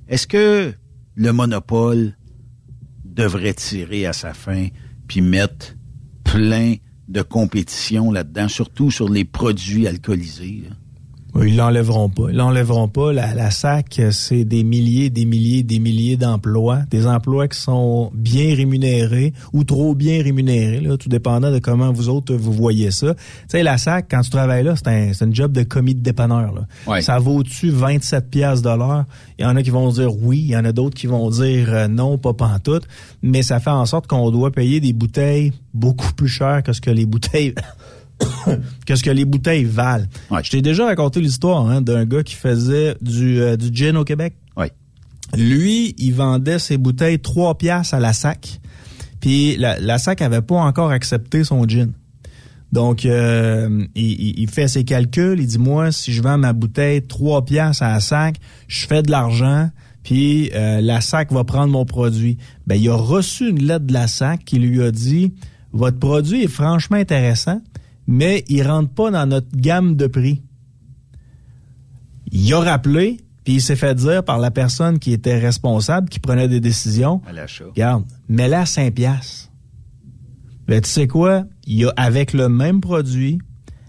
Est-ce 0.09 0.27
que 0.27 0.75
le 1.15 1.33
monopole 1.33 2.19
devrait 3.03 3.55
tirer 3.55 4.05
à 4.05 4.13
sa 4.13 4.35
fin 4.35 4.67
puis 5.09 5.23
mettre 5.23 5.75
plein 6.23 6.75
de 7.09 7.23
compétition 7.23 8.13
là-dedans, 8.13 8.49
surtout 8.49 8.91
sur 8.91 9.09
les 9.09 9.25
produits 9.25 9.87
alcoolisés? 9.87 10.65
Oui, 11.35 11.49
Ils 11.49 11.57
l'enlèveront 11.57 12.11
pas. 12.11 12.25
Ils 12.31 12.37
l'enlèveront 12.37 12.89
pas. 12.89 13.13
La, 13.13 13.35
la 13.35 13.51
SAC, 13.51 14.01
c'est 14.11 14.45
des 14.45 14.65
milliers, 14.65 15.09
des 15.09 15.25
milliers, 15.25 15.63
des 15.63 15.79
milliers 15.79 16.17
d'emplois. 16.17 16.81
Des 16.91 17.07
emplois 17.07 17.49
qui 17.49 17.59
sont 17.59 18.11
bien 18.15 18.55
rémunérés 18.55 19.33
ou 19.53 19.65
trop 19.65 19.95
bien 19.95 20.23
rémunérés, 20.23 20.81
là, 20.81 20.97
tout 20.97 21.09
dépendant 21.09 21.51
de 21.51 21.59
comment 21.59 21.93
vous 21.93 22.09
autres 22.09 22.35
vous 22.35 22.53
voyez 22.53 22.91
ça. 22.91 23.15
Tu 23.15 23.21
sais, 23.49 23.63
la 23.63 23.79
SAC, 23.79 24.07
quand 24.11 24.21
tu 24.21 24.31
travailles 24.31 24.65
là, 24.65 24.75
c'est 24.77 24.89
un, 24.89 25.13
c'est 25.13 25.25
un 25.25 25.33
job 25.33 25.53
de 25.53 25.63
commis 25.63 25.95
de 25.95 26.01
dépanneur. 26.01 26.53
Là. 26.53 26.67
Ouais. 26.87 27.01
Ça 27.01 27.19
vaut-tu 27.19 27.71
27 27.71 28.31
piastres 28.31 28.63
de 28.71 28.77
l'heure? 28.77 29.05
Il 29.39 29.45
y 29.45 29.49
en 29.49 29.57
a 29.57 29.63
qui 29.63 29.71
vont 29.71 29.91
dire 29.91 30.11
oui, 30.23 30.39
il 30.39 30.51
y 30.51 30.57
en 30.57 30.65
a 30.65 30.73
d'autres 30.73 30.97
qui 30.97 31.07
vont 31.07 31.31
dire 31.31 31.67
euh, 31.73 31.89
non, 31.89 32.19
pas 32.19 32.35
pantoute. 32.35 32.87
Mais 33.23 33.43
ça 33.43 33.61
fait 33.61 33.71
en 33.71 33.87
sorte 33.87 34.07
qu'on 34.07 34.31
doit 34.31 34.51
payer 34.51 34.81
des 34.81 34.93
bouteilles 34.93 35.53
beaucoup 35.73 36.13
plus 36.13 36.29
chères 36.29 36.63
que 36.63 36.73
ce 36.73 36.81
que 36.81 36.91
les 36.91 37.07
bouteilles 37.07 37.55
que 38.87 38.97
ce 38.97 39.03
que 39.03 39.11
les 39.11 39.25
bouteilles 39.25 39.65
valent. 39.65 40.07
Ouais. 40.31 40.41
Je 40.43 40.51
t'ai 40.51 40.63
déjà 40.63 40.85
raconté 40.87 41.21
l'histoire 41.21 41.69
hein, 41.69 41.81
d'un 41.81 42.05
gars 42.05 42.23
qui 42.23 42.35
faisait 42.35 42.97
du, 43.01 43.41
euh, 43.41 43.57
du 43.57 43.71
gin 43.73 43.97
au 43.97 44.05
Québec. 44.05 44.35
Oui. 44.57 44.67
Lui, 45.37 45.95
il 45.99 46.13
vendait 46.13 46.59
ses 46.59 46.79
bouteilles 46.79 47.19
3 47.19 47.57
piastres 47.57 47.95
à 47.95 48.01
la 48.01 48.13
sac. 48.13 48.61
puis 49.21 49.57
la, 49.57 49.79
la 49.79 49.99
SAC 49.99 50.23
avait 50.23 50.43
pas 50.43 50.57
encore 50.57 50.91
accepté 50.91 51.45
son 51.45 51.67
gin. 51.67 51.93
Donc, 52.73 53.05
euh, 53.05 53.85
il, 53.95 54.41
il 54.41 54.49
fait 54.49 54.67
ses 54.67 54.85
calculs. 54.85 55.39
Il 55.39 55.47
dit, 55.47 55.59
moi, 55.59 55.93
si 55.93 56.13
je 56.13 56.23
vends 56.23 56.39
ma 56.39 56.55
bouteille 56.55 57.03
3 57.03 57.45
piastres 57.45 57.83
à 57.83 57.93
la 57.93 58.01
SAC, 58.01 58.37
je 58.67 58.87
fais 58.87 59.03
de 59.03 59.11
l'argent, 59.11 59.71
puis 60.03 60.51
euh, 60.55 60.81
la 60.81 61.01
SAC 61.03 61.33
va 61.33 61.45
prendre 61.45 61.73
mon 61.73 61.85
produit. 61.85 62.39
Ben, 62.67 62.77
il 62.77 62.89
a 62.89 62.95
reçu 62.95 63.51
une 63.51 63.63
lettre 63.63 63.87
de 63.87 63.93
la 63.93 64.09
SAC 64.09 64.45
qui 64.45 64.59
lui 64.59 64.83
a 64.83 64.91
dit, 64.91 65.35
votre 65.73 65.99
produit 65.99 66.45
est 66.45 66.49
franchement 66.49 66.97
intéressant, 66.97 67.61
mais 68.07 68.45
il 68.49 68.67
rentre 68.67 68.91
pas 68.91 69.11
dans 69.11 69.27
notre 69.27 69.55
gamme 69.55 69.97
de 69.97 70.07
prix. 70.07 70.43
Il 72.31 72.53
a 72.55 72.61
rappelé, 72.61 73.19
puis 73.45 73.55
il 73.55 73.61
s'est 73.61 73.77
fait 73.77 73.95
dire 73.95 74.25
par 74.25 74.39
la 74.39 74.51
personne 74.51 74.99
qui 74.99 75.13
était 75.13 75.39
responsable, 75.39 76.09
qui 76.09 76.19
prenait 76.19 76.49
des 76.49 76.61
décisions, 76.61 77.21
À 77.27 77.33
regarde, 77.67 78.05
mets-la 78.29 78.61
à 78.61 78.67
5 78.67 78.95
piastres. 78.95 79.51
Ben, 80.67 80.81
tu 80.81 80.89
sais 80.89 81.07
quoi? 81.07 81.45
Il 81.67 81.87
a, 81.87 81.93
avec 81.97 82.33
le 82.33 82.49
même 82.49 82.81
produit, 82.81 83.39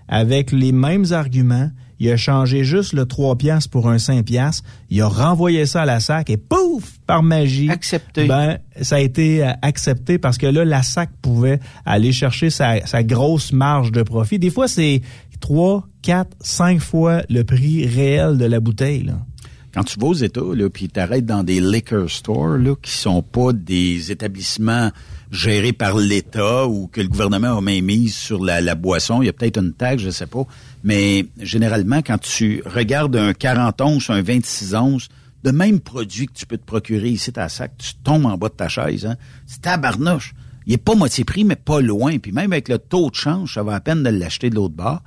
avec 0.07 0.51
les 0.51 0.72
mêmes 0.72 1.05
arguments, 1.11 1.72
il 2.04 2.12
a 2.12 2.18
changé 2.18 2.66
juste 2.66 2.91
le 2.91 3.06
3 3.06 3.38
piastres 3.38 3.70
pour 3.70 3.88
un 3.88 3.97
5 3.97 4.26
piastres. 4.26 4.68
Il 4.89 5.01
a 5.01 5.08
renvoyé 5.08 5.66
ça 5.66 5.84
à 5.84 5.86
la 5.86 6.01
SAC 6.01 6.32
et 6.32 6.36
pouf! 6.36 6.99
Par 7.08 7.24
magie. 7.24 7.70
Accepté. 7.70 8.26
Ben, 8.26 8.58
ça 8.82 8.95
a 8.95 8.99
été 8.99 9.41
euh, 9.41 9.51
accepté 9.62 10.18
parce 10.18 10.38
que 10.38 10.45
là, 10.45 10.66
la 10.66 10.84
SAC 10.84 11.12
pouvait 11.22 11.62
aller 11.86 12.12
chercher 12.12 12.49
sa, 12.49 12.86
sa 12.86 13.04
grosse 13.04 13.54
marge 13.54 13.93
de 13.93 14.04
profit. 14.04 14.38
Des 14.38 14.49
fois, 14.49 14.68
c'est 14.68 15.01
3, 15.39 15.88
4, 16.01 16.36
5 16.41 16.82
fois 16.82 17.22
le 17.30 17.45
prix 17.45 17.88
réel 17.88 18.38
de 18.38 18.45
la 18.45 18.60
bouteille, 18.60 19.04
là. 19.04 19.14
Quand 19.74 19.84
tu 19.84 19.99
vas 19.99 20.08
aux 20.08 20.14
États, 20.14 20.41
là, 20.54 20.70
puis 20.70 20.88
t'arrêtes 20.88 21.26
dans 21.26 21.43
des 21.43 21.60
liquor 21.60 22.08
stores, 22.10 22.58
là, 22.58 22.76
qui 22.80 22.91
sont 22.91 23.24
pas 23.24 23.54
des 23.54 24.12
établissements 24.12 24.91
gérés 25.32 25.74
par 25.74 25.97
l'État 25.97 26.68
ou 26.68 26.88
que 26.88 27.01
le 27.01 27.08
gouvernement 27.08 27.58
a 27.58 27.62
main 27.62 27.82
mise 27.82 28.14
sur 28.14 28.43
la, 28.43 28.62
la 28.62 28.76
boisson, 28.76 29.22
il 29.22 29.26
y 29.26 29.30
a 29.30 29.34
peut-être 29.34 29.60
une 29.60 29.74
taxe, 29.74 30.04
je 30.04 30.12
sais 30.12 30.28
pas. 30.28 30.45
Mais 30.84 31.26
généralement, 31.40 32.02
quand 32.02 32.18
tu 32.18 32.62
regardes 32.66 33.16
un 33.16 33.34
40 33.34 33.82
onces, 33.82 34.10
un 34.10 34.22
26 34.22 34.76
onces, 34.76 35.10
de 35.44 35.52
même 35.52 35.80
produit 35.80 36.28
que 36.28 36.34
tu 36.34 36.46
peux 36.46 36.58
te 36.58 36.66
procurer 36.66 37.10
ici 37.10 37.32
à 37.36 37.50
sac, 37.50 37.74
tu 37.78 37.96
tombes 38.04 38.26
en 38.26 38.38
bas 38.38 38.50
de 38.50 38.54
ta 38.54 38.70
chaise, 38.70 39.06
hein. 39.06 39.18
C'est 39.46 39.62
tabarnouche. 39.62 40.34
Il 40.66 40.74
est 40.74 40.78
pas 40.78 40.96
moitié 40.96 41.26
prix, 41.26 41.44
mais 41.44 41.58
pas 41.58 41.82
loin. 41.82 42.18
Puis 42.20 42.32
même 42.32 42.54
avec 42.54 42.70
le 42.70 42.78
taux 42.78 43.10
de 43.10 43.16
change, 43.16 43.56
ça 43.56 43.64
va 43.64 43.76
à 43.76 43.80
peine 43.82 44.02
de 44.02 44.10
l'acheter 44.10 44.50
de 44.50 44.56
l'autre 44.56 44.76
bord. 44.76 45.02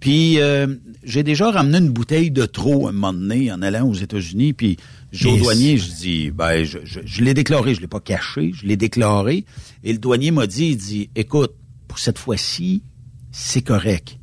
Puis 0.00 0.40
euh, 0.40 0.66
j'ai 1.04 1.22
déjà 1.22 1.50
ramené 1.50 1.78
une 1.78 1.90
bouteille 1.90 2.32
de 2.32 2.44
trop 2.44 2.88
un 2.88 2.92
moment 2.92 3.12
donné 3.12 3.52
en 3.52 3.62
allant 3.62 3.88
aux 3.88 3.94
États-Unis. 3.94 4.52
Puis 4.52 4.76
j'ai 5.12 5.28
au 5.30 5.36
douanier, 5.36 5.78
je 5.78 5.92
dis, 5.92 6.30
ben 6.32 6.64
je, 6.64 6.78
je, 6.84 7.00
je 7.04 7.22
l'ai 7.22 7.34
déclaré, 7.34 7.74
je 7.74 7.80
l'ai 7.80 7.86
pas 7.86 8.00
caché, 8.00 8.50
je 8.52 8.66
l'ai 8.66 8.76
déclaré. 8.76 9.44
Et 9.84 9.92
le 9.92 9.98
douanier 9.98 10.32
m'a 10.32 10.48
dit, 10.48 10.70
il 10.70 10.76
dit, 10.76 11.10
écoute, 11.14 11.52
pour 11.86 12.00
cette 12.00 12.18
fois-ci, 12.18 12.82
c'est 13.30 13.62
correct, 13.62 14.18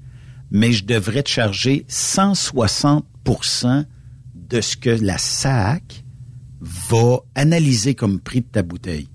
mais 0.53 0.71
je 0.71 0.85
devrais 0.85 1.23
te 1.23 1.29
charger 1.29 1.85
160% 1.89 3.85
de 4.35 4.61
ce 4.61 4.77
que 4.77 4.91
la 4.91 5.17
SAC 5.17 6.05
va 6.61 7.19
analyser 7.35 7.95
comme 7.95 8.19
prix 8.19 8.41
de 8.41 8.45
ta 8.45 8.61
bouteille. 8.61 9.09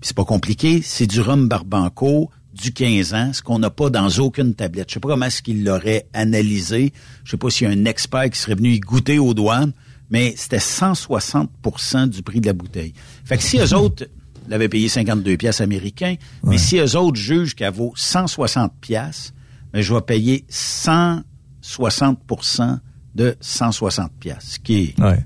Puis 0.00 0.08
c'est 0.08 0.16
pas 0.16 0.24
compliqué, 0.24 0.80
c'est 0.82 1.08
du 1.08 1.20
rhum 1.20 1.48
barbanco 1.48 2.30
du 2.54 2.72
15 2.72 3.14
ans, 3.14 3.32
ce 3.32 3.42
qu'on 3.42 3.58
n'a 3.58 3.68
pas 3.68 3.90
dans 3.90 4.08
aucune 4.18 4.54
tablette. 4.54 4.88
Je 4.88 4.94
sais 4.94 5.00
pas 5.00 5.08
comment 5.08 5.26
est-ce 5.26 5.42
qu'il 5.42 5.64
l'aurait 5.64 6.06
analysé. 6.14 6.92
Je 7.24 7.32
sais 7.32 7.36
pas 7.36 7.50
s'il 7.50 7.68
y 7.68 7.70
a 7.70 7.74
un 7.74 7.84
expert 7.84 8.30
qui 8.30 8.38
serait 8.38 8.54
venu 8.54 8.70
y 8.70 8.80
goûter 8.80 9.18
aux 9.18 9.34
douanes, 9.34 9.72
mais 10.08 10.34
c'était 10.36 10.58
160% 10.58 12.08
du 12.08 12.22
prix 12.22 12.40
de 12.40 12.46
la 12.46 12.52
bouteille. 12.52 12.94
Fait 13.24 13.36
que 13.36 13.42
si 13.42 13.58
eux 13.58 13.74
autres 13.74 14.06
l'avaient 14.48 14.68
payé 14.68 14.88
52 14.88 15.36
pièces 15.36 15.60
américains, 15.60 16.14
mais 16.44 16.58
si 16.58 16.78
eux 16.78 16.96
autres 16.96 17.18
jugent 17.18 17.54
qu'elle 17.54 17.74
vaut 17.74 17.92
160 17.96 18.72
pièces, 18.80 19.34
mais 19.74 19.82
je 19.82 19.92
vais 19.94 20.00
payer 20.00 20.44
160% 20.50 22.78
de 23.14 23.34
160 23.40 24.10
pièces, 24.20 24.58
qui 24.62 24.94
est 24.98 25.02
Ouais. 25.02 25.24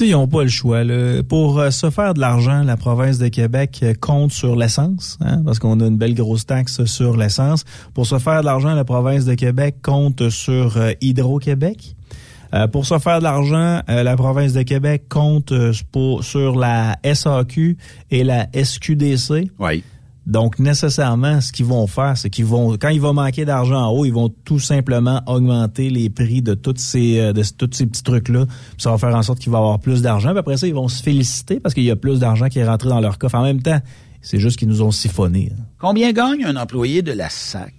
Ils 0.00 0.12
n'ont 0.12 0.26
pas 0.28 0.44
le 0.44 0.48
choix. 0.48 0.82
là. 0.82 1.22
Pour 1.22 1.58
euh, 1.58 1.68
se 1.70 1.90
faire 1.90 2.14
de 2.14 2.20
l'argent, 2.20 2.62
la 2.62 2.78
province 2.78 3.18
de 3.18 3.28
Québec 3.28 3.80
euh, 3.82 3.92
compte 4.00 4.32
sur 4.32 4.56
l'essence, 4.56 5.18
hein, 5.20 5.42
parce 5.44 5.58
qu'on 5.58 5.78
a 5.80 5.86
une 5.88 5.98
belle 5.98 6.14
grosse 6.14 6.46
taxe 6.46 6.86
sur 6.86 7.18
l'essence. 7.18 7.64
Pour 7.92 8.06
se 8.06 8.18
faire 8.18 8.40
de 8.40 8.46
l'argent, 8.46 8.72
la 8.74 8.84
province 8.84 9.26
de 9.26 9.34
Québec 9.34 9.76
compte 9.82 10.30
sur 10.30 10.78
euh, 10.78 10.92
Hydro-Québec. 11.02 11.96
Euh, 12.54 12.66
pour 12.66 12.86
se 12.86 12.98
faire 12.98 13.18
de 13.18 13.24
l'argent, 13.24 13.80
la 13.88 14.16
province 14.16 14.54
de 14.54 14.62
Québec 14.62 15.04
compte 15.10 15.52
pour- 15.90 16.24
sur 16.24 16.56
la 16.58 16.96
SAQ 17.02 17.76
et 18.10 18.24
la 18.24 18.46
SQDC. 18.54 19.50
oui. 19.58 19.84
Donc, 20.24 20.58
nécessairement, 20.60 21.40
ce 21.40 21.50
qu'ils 21.52 21.66
vont 21.66 21.86
faire, 21.88 22.16
c'est 22.16 22.30
qu'ils 22.30 22.44
vont, 22.44 22.76
quand 22.78 22.90
il 22.90 23.00
va 23.00 23.12
manquer 23.12 23.44
d'argent 23.44 23.80
en 23.82 23.90
haut, 23.90 24.04
ils 24.04 24.12
vont 24.12 24.28
tout 24.44 24.60
simplement 24.60 25.20
augmenter 25.26 25.90
les 25.90 26.10
prix 26.10 26.42
de 26.42 26.54
toutes 26.54 26.78
ces, 26.78 27.18
euh, 27.18 27.32
de 27.32 27.42
tous 27.56 27.70
ces 27.72 27.86
petits 27.86 28.04
trucs-là. 28.04 28.46
Puis 28.46 28.56
Ça 28.78 28.90
va 28.92 28.98
faire 28.98 29.14
en 29.16 29.22
sorte 29.22 29.40
qu'il 29.40 29.50
va 29.50 29.58
y 29.58 29.60
avoir 29.60 29.80
plus 29.80 30.00
d'argent. 30.00 30.30
Puis 30.30 30.38
après 30.38 30.56
ça, 30.56 30.66
ils 30.68 30.74
vont 30.74 30.86
se 30.88 31.02
féliciter 31.02 31.58
parce 31.58 31.74
qu'il 31.74 31.82
y 31.84 31.90
a 31.90 31.96
plus 31.96 32.20
d'argent 32.20 32.48
qui 32.48 32.60
est 32.60 32.68
rentré 32.68 32.88
dans 32.88 33.00
leur 33.00 33.18
coffre. 33.18 33.34
En 33.34 33.42
même 33.42 33.62
temps, 33.62 33.80
c'est 34.20 34.38
juste 34.38 34.58
qu'ils 34.58 34.68
nous 34.68 34.82
ont 34.82 34.92
siphonné. 34.92 35.50
hein. 35.52 35.62
Combien 35.80 36.12
gagne 36.12 36.44
un 36.44 36.54
employé 36.54 37.02
de 37.02 37.10
la 37.12 37.28
SAC? 37.28 37.74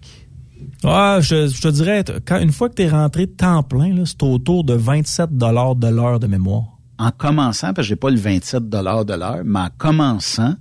Ah, 0.84 1.20
je, 1.22 1.48
je 1.48 1.62
te 1.62 1.70
dirais, 1.70 2.04
quand, 2.26 2.40
une 2.40 2.52
fois 2.52 2.68
que 2.68 2.76
tu 2.76 2.82
es 2.84 2.90
rentré 2.90 3.28
temps 3.28 3.64
plein, 3.64 4.04
c'est 4.06 4.22
autour 4.24 4.66
de 4.66 4.74
27 4.74 5.38
de 5.38 5.46
l'heure 5.88 6.20
de 6.20 6.28
mémoire. 6.28 6.64
En 7.00 7.12
commençant, 7.12 7.68
parce 7.74 7.88
que 7.88 7.90
j'ai 7.90 7.96
pas 7.96 8.10
le 8.10 8.18
27 8.18 8.70
de 8.70 8.78
l'heure, 8.78 9.42
mais 9.46 9.60
en 9.60 9.68
commençant, 9.78 10.56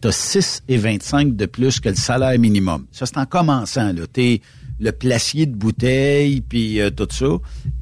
tu 0.00 0.08
as 0.08 0.10
6,25 0.10 1.36
de 1.36 1.46
plus 1.46 1.80
que 1.80 1.88
le 1.88 1.94
salaire 1.94 2.38
minimum. 2.38 2.86
Ça, 2.92 3.06
c'est 3.06 3.18
en 3.18 3.26
commençant. 3.26 3.92
Tu 4.12 4.22
es 4.22 4.40
le 4.78 4.92
placier 4.92 5.46
de 5.46 5.54
bouteille, 5.56 6.42
puis 6.42 6.80
euh, 6.80 6.90
tout 6.90 7.08
ça. 7.10 7.26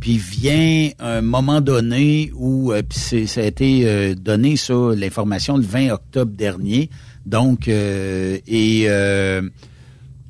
Puis 0.01 0.17
vient 0.17 0.91
un 1.01 1.23
moment 1.23 1.61
donné 1.61 2.31
où, 2.37 2.73
euh, 2.73 2.83
puis 2.89 2.99
c'est- 2.99 3.27
ça 3.27 3.41
a 3.41 3.45
été 3.45 3.83
euh, 3.85 4.15
donné, 4.15 4.57
ça, 4.57 4.75
l'information, 4.97 5.57
le 5.57 5.65
20 5.65 5.91
octobre 5.91 6.33
dernier. 6.33 6.91
Donc, 7.27 7.69
euh, 7.69 8.39
et... 8.47 8.87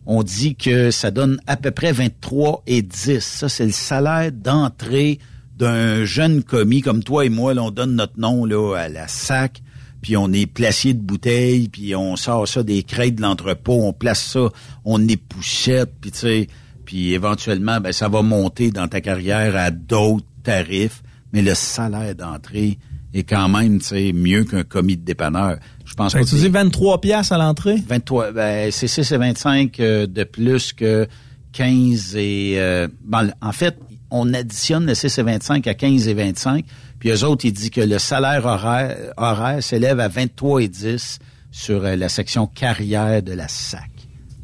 on 0.07 0.23
dit 0.23 0.55
que 0.55 0.91
ça 0.91 1.11
donne 1.11 1.39
à 1.47 1.57
peu 1.57 1.71
près 1.71 1.93
23 1.93 2.63
et 2.67 2.83
10. 2.83 3.21
Ça, 3.21 3.49
c'est 3.49 3.65
le 3.67 3.73
salaire 3.73 4.31
d'entrée 4.33 5.19
d'un 5.57 6.05
jeune 6.05 6.43
commis 6.43 6.83
comme 6.83 7.03
toi 7.03 7.25
et 7.25 7.31
moi. 7.31 7.55
Là, 7.55 7.63
on 7.63 7.71
donne 7.71 7.95
notre 7.95 8.19
nom 8.19 8.45
là, 8.45 8.75
à 8.77 8.89
la 8.89 9.09
SAC, 9.09 9.63
puis 10.05 10.19
on 10.19 10.31
est 10.35 10.45
placier 10.45 10.93
de 10.93 11.01
bouteilles, 11.01 11.71
puis 11.71 11.97
on 11.97 12.15
sort 12.17 12.47
ça 12.47 12.63
des 12.63 12.83
crêtes 12.83 13.15
de 13.15 13.23
l'entrepôt, 13.23 13.85
on 13.85 13.95
place 13.95 14.23
ça, 14.23 14.51
on 14.85 15.09
épouchette, 15.09 15.95
puis 15.99 16.11
tu 16.11 16.19
sais, 16.19 16.47
puis 16.85 17.15
éventuellement, 17.15 17.81
ben, 17.81 17.91
ça 17.91 18.11
va 18.11 18.21
monter 18.21 18.71
dans 18.71 18.87
ta 18.87 19.01
carrière 19.01 19.57
à 19.57 19.71
d'autres 19.71 20.27
tarifs, 20.43 21.03
mais 21.33 21.41
le 21.41 21.55
salaire 21.55 22.15
d'entrée 22.15 22.77
est 23.15 23.23
quand 23.23 23.49
même, 23.49 23.79
tu 23.79 23.87
sais, 23.87 24.13
mieux 24.13 24.45
qu'un 24.45 24.63
commis 24.63 24.99
de 24.99 25.05
dépanneur. 25.07 25.57
Je 25.87 25.95
pense 25.95 26.13
que 26.13 26.23
tu 26.23 26.35
dis 26.35 26.51
23 26.51 27.01
piastres 27.01 27.33
à 27.33 27.39
l'entrée? 27.39 27.77
23, 27.89 28.33
ben, 28.33 28.71
c'est 28.71 28.89
6 28.89 29.11
et 29.11 29.17
25 29.17 29.81
euh, 29.81 30.07
de 30.07 30.25
plus 30.25 30.75
que 30.75 31.09
15 31.55 32.15
et... 32.17 32.57
euh, 32.59 32.89
bon, 33.03 33.33
en 33.41 33.53
fait, 33.53 33.79
on 34.11 34.35
additionne 34.35 34.85
le 34.85 34.95
6 34.95 35.17
et 35.17 35.23
25 35.23 35.67
à 35.67 35.73
15 35.73 36.09
et 36.09 36.15
25, 36.15 36.67
puis 37.05 37.13
eux 37.13 37.23
autres, 37.23 37.45
ils 37.45 37.53
disent 37.53 37.69
que 37.69 37.83
le 37.83 37.99
salaire 37.99 38.47
horaire, 38.47 38.97
horaire 39.19 39.63
s'élève 39.63 40.01
à 40.01 40.09
23 40.09 40.63
et 40.63 40.69
10 40.69 41.19
sur 41.51 41.85
euh, 41.85 41.97
la 41.97 42.09
section 42.09 42.47
carrière 42.47 43.23
de 43.23 43.35
la 43.35 43.47
SAC. 43.47 43.91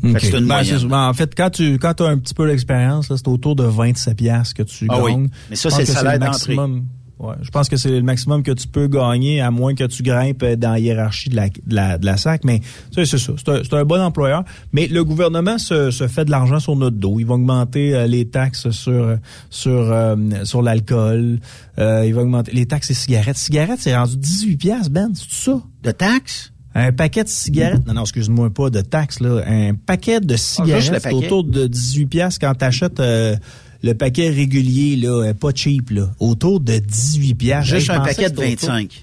C'est 0.02 0.36
une 0.36 0.46
Ben, 0.46 1.08
en 1.08 1.14
fait, 1.14 1.34
quand 1.34 1.48
tu 1.48 1.78
quand 1.78 1.98
as 2.02 2.08
un 2.10 2.18
petit 2.18 2.34
peu 2.34 2.46
d'expérience, 2.46 3.06
c'est 3.08 3.28
autour 3.28 3.56
de 3.56 3.64
27 3.64 4.14
piastres 4.14 4.54
que 4.54 4.62
tu 4.62 4.86
Ah 4.90 5.02
oui. 5.02 5.12
gagnes. 5.12 5.30
Mais 5.48 5.56
ça, 5.56 5.70
c'est 5.70 5.80
le 5.80 5.86
salaire 5.86 6.18
maximum. 6.20 6.84
Ouais, 7.20 7.34
je 7.42 7.50
pense 7.50 7.68
que 7.68 7.76
c'est 7.76 7.90
le 7.90 8.02
maximum 8.02 8.42
que 8.42 8.50
tu 8.50 8.66
peux 8.66 8.86
gagner, 8.86 9.42
à 9.42 9.50
moins 9.50 9.74
que 9.74 9.84
tu 9.84 10.02
grimpes 10.02 10.42
dans 10.42 10.70
la 10.72 10.78
hiérarchie 10.78 11.28
de 11.28 11.36
la, 11.36 11.48
de 11.50 11.54
la, 11.68 11.98
de 11.98 12.06
la 12.06 12.16
SAC. 12.16 12.44
Mais 12.44 12.62
c'est 12.92 13.04
ça. 13.04 13.18
C'est 13.36 13.74
un, 13.74 13.84
bon 13.84 14.00
employeur. 14.00 14.42
Mais 14.72 14.86
le 14.86 15.04
gouvernement 15.04 15.58
se, 15.58 15.90
se 15.90 16.08
fait 16.08 16.24
de 16.24 16.30
l'argent 16.30 16.60
sur 16.60 16.76
notre 16.76 16.96
dos. 16.96 17.20
Il 17.20 17.26
va 17.26 17.34
augmenter 17.34 17.94
euh, 17.94 18.06
les 18.06 18.26
taxes 18.28 18.70
sur 18.70 19.18
sur 19.50 19.70
euh, 19.92 20.16
sur 20.44 20.62
l'alcool. 20.62 21.40
Euh, 21.78 22.06
il 22.06 22.14
va 22.14 22.22
augmenter 22.22 22.52
les 22.52 22.64
taxes 22.64 22.90
et 22.90 22.94
cigarettes. 22.94 23.36
Cigarettes, 23.36 23.80
c'est 23.80 23.94
rendu 23.94 24.16
18 24.16 24.56
piastres, 24.56 24.90
Ben. 24.90 25.10
C'est 25.14 25.26
tout 25.26 25.34
ça? 25.34 25.62
De 25.82 25.90
taxes? 25.90 26.52
Un 26.74 26.92
paquet 26.92 27.24
de 27.24 27.28
cigarettes, 27.28 27.84
non, 27.86 27.94
non, 27.94 28.02
excuse-moi 28.02 28.48
pas, 28.50 28.70
de 28.70 28.80
taxes, 28.80 29.18
là. 29.20 29.42
Un 29.44 29.74
paquet 29.74 30.20
de 30.20 30.36
cigarettes, 30.36 30.84
Ah, 30.88 30.92
le 30.94 31.00
c'est 31.00 31.02
paquet? 31.02 31.26
autour 31.26 31.44
de 31.44 31.66
18 31.66 32.06
pièces 32.06 32.38
quand 32.38 32.54
t'achètes 32.54 33.00
euh, 33.00 33.34
le 33.82 33.94
paquet 33.94 34.28
régulier, 34.30 34.96
là, 34.96 35.28
euh, 35.28 35.34
pas 35.34 35.50
cheap, 35.54 35.90
là. 35.90 36.10
Autour 36.20 36.60
de 36.60 36.78
18 36.78 37.34
pièces. 37.34 37.64
Juste 37.64 37.90
un 37.90 38.00
paquet 38.00 38.30
de 38.30 38.36
25. 38.36 39.02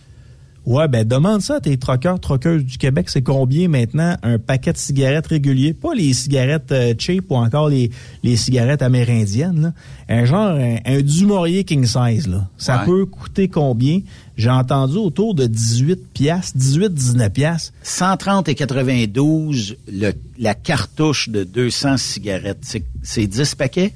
Ouais, 0.67 0.89
ben 0.89 1.07
demande 1.07 1.39
ça 1.41 1.55
à 1.55 1.59
tes 1.61 1.77
troqueurs, 1.77 2.19
troqueuses 2.19 2.65
du 2.65 2.77
Québec. 2.77 3.09
C'est 3.09 3.21
combien 3.21 3.69
maintenant 3.69 4.17
un 4.21 4.37
paquet 4.37 4.73
de 4.73 4.77
cigarettes 4.77 5.27
régulier? 5.27 5.71
Pas 5.73 5.93
les 5.95 6.11
cigarettes 6.11 6.73
euh, 6.73 6.93
cheap 6.97 7.31
ou 7.31 7.35
encore 7.35 7.69
les, 7.69 7.89
les 8.21 8.35
cigarettes 8.35 8.81
amérindiennes. 8.81 9.61
Là. 9.61 9.73
Un 10.09 10.25
genre, 10.25 10.57
un, 10.57 10.75
un 10.85 11.63
King 11.63 11.85
Size. 11.85 12.27
Là. 12.27 12.49
Ça 12.57 12.79
Ouais. 12.79 12.85
peut 12.85 13.05
coûter 13.05 13.47
combien? 13.47 14.01
J'ai 14.35 14.49
entendu 14.49 14.97
autour 14.97 15.35
de 15.35 15.47
18 15.47 15.99
piastres, 16.13 16.57
18-19 16.57 17.29
piastres. 17.29 17.71
130 17.83 18.49
et 18.49 18.55
92, 18.55 19.77
le, 19.89 20.11
la 20.37 20.53
cartouche 20.53 21.29
de 21.29 21.45
200 21.45 21.95
cigarettes. 21.95 22.75
C'est 23.03 23.25
10 23.27 23.55
paquets? 23.55 23.93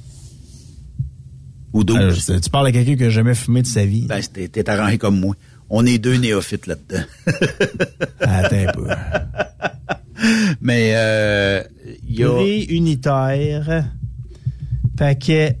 Ou 1.72 1.84
12? 1.84 2.30
Euh, 2.30 2.38
tu 2.40 2.50
parles 2.50 2.66
à 2.66 2.72
quelqu'un 2.72 2.96
qui 2.96 3.04
a 3.04 3.10
jamais 3.10 3.34
fumé 3.34 3.62
de 3.62 3.66
sa 3.66 3.84
vie. 3.84 4.06
Ben, 4.06 4.20
t'es 4.22 4.68
arrangé 4.68 4.98
comme 4.98 5.18
moi. 5.18 5.34
On 5.70 5.86
est 5.86 5.98
deux 5.98 6.16
néophytes 6.16 6.66
là-dedans. 6.66 7.02
Attends 8.20 8.56
un 8.68 8.72
peu. 8.72 8.88
Mais 10.60 10.92
euh, 10.94 11.62
il 12.08 12.20
y 12.20 12.24
a... 12.24 12.30
Prix 12.30 12.62
unitaire, 12.64 13.86
paquet 14.96 15.58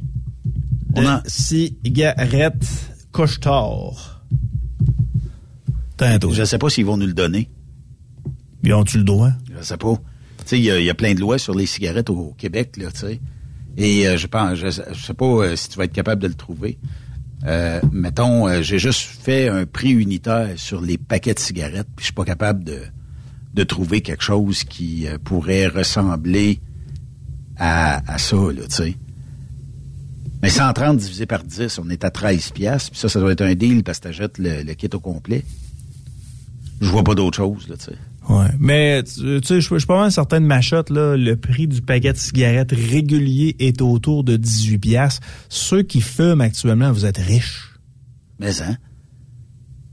de 0.94 1.02
cigarettes 1.26 2.66
Couche-Tard. 3.12 4.22
Tantôt. 5.96 6.32
Je 6.32 6.44
sais 6.44 6.58
pas 6.58 6.68
s'ils 6.70 6.84
vont 6.84 6.96
nous 6.96 7.06
le 7.06 7.14
donner. 7.14 7.48
Ils 8.64 8.72
ont-tu 8.74 8.98
le 8.98 9.04
droit? 9.04 9.30
Je 9.58 9.62
sais 9.64 9.76
pas. 9.76 9.94
Tu 9.94 10.02
sais, 10.46 10.58
il 10.58 10.64
y, 10.64 10.70
a- 10.70 10.78
il 10.78 10.84
y 10.84 10.90
a 10.90 10.94
plein 10.94 11.14
de 11.14 11.20
lois 11.20 11.38
sur 11.38 11.54
les 11.54 11.66
cigarettes 11.66 12.10
au, 12.10 12.16
au 12.18 12.32
Québec, 12.34 12.76
là, 12.76 12.90
tu 12.92 13.00
sais. 13.00 13.20
Et 13.76 14.06
euh, 14.06 14.16
je 14.16 14.26
pense, 14.26 14.56
je, 14.56 14.70
sais 14.70 15.14
pas 15.14 15.24
euh, 15.24 15.56
si 15.56 15.68
tu 15.68 15.78
vas 15.78 15.84
être 15.84 15.92
capable 15.92 16.22
de 16.22 16.28
le 16.28 16.34
trouver. 16.34 16.78
Euh, 17.44 17.80
mettons, 17.90 18.46
euh, 18.46 18.62
j'ai 18.62 18.78
juste 18.78 19.00
fait 19.00 19.48
un 19.48 19.66
prix 19.66 19.90
unitaire 19.90 20.50
sur 20.56 20.80
les 20.80 20.96
paquets 20.96 21.34
de 21.34 21.40
cigarettes, 21.40 21.88
puis 21.96 22.02
je 22.02 22.04
suis 22.04 22.12
pas 22.12 22.24
capable 22.24 22.62
de, 22.62 22.78
de 23.54 23.64
trouver 23.64 24.00
quelque 24.00 24.22
chose 24.22 24.62
qui 24.62 25.08
euh, 25.08 25.18
pourrait 25.22 25.66
ressembler 25.66 26.60
à, 27.56 28.12
à 28.12 28.18
ça, 28.18 28.36
là, 28.36 28.62
tu 28.68 28.74
sais. 28.74 28.96
Mais 30.40 30.50
130 30.50 30.96
divisé 30.98 31.26
par 31.26 31.42
10, 31.42 31.78
on 31.78 31.88
est 31.90 32.04
à 32.04 32.10
13 32.10 32.50
piastres, 32.50 32.90
puis 32.90 33.00
ça, 33.00 33.08
ça 33.08 33.20
doit 33.20 33.32
être 33.32 33.42
un 33.42 33.54
deal 33.54 33.82
parce 33.82 33.98
que 33.98 34.04
t'achètes 34.04 34.38
le, 34.38 34.62
le 34.62 34.74
kit 34.74 34.90
au 34.92 35.00
complet. 35.00 35.44
Je 36.80 36.88
vois 36.88 37.04
pas 37.04 37.14
d'autre 37.14 37.36
chose, 37.36 37.68
là, 37.68 37.76
tu 37.76 37.86
sais. 37.86 37.98
Ouais. 38.28 38.46
Mais 38.58 39.02
tu 39.02 39.40
sais, 39.42 39.60
je 39.60 39.76
suis 39.76 39.86
pas 39.86 40.00
mal 40.00 40.12
certain 40.12 40.40
de 40.40 40.46
ma 40.46 40.60
shot, 40.60 40.84
là, 40.90 41.16
le 41.16 41.36
prix 41.36 41.66
du 41.66 41.82
paquet 41.82 42.12
de 42.12 42.18
cigarettes 42.18 42.72
régulier 42.72 43.56
est 43.58 43.82
autour 43.82 44.24
de 44.24 44.36
18 44.36 44.78
piastres. 44.78 45.26
Ceux 45.48 45.82
qui 45.82 46.00
fument 46.00 46.40
actuellement, 46.40 46.92
vous 46.92 47.04
êtes 47.04 47.18
riches. 47.18 47.70
Mais 48.38 48.62
hein, 48.62 48.76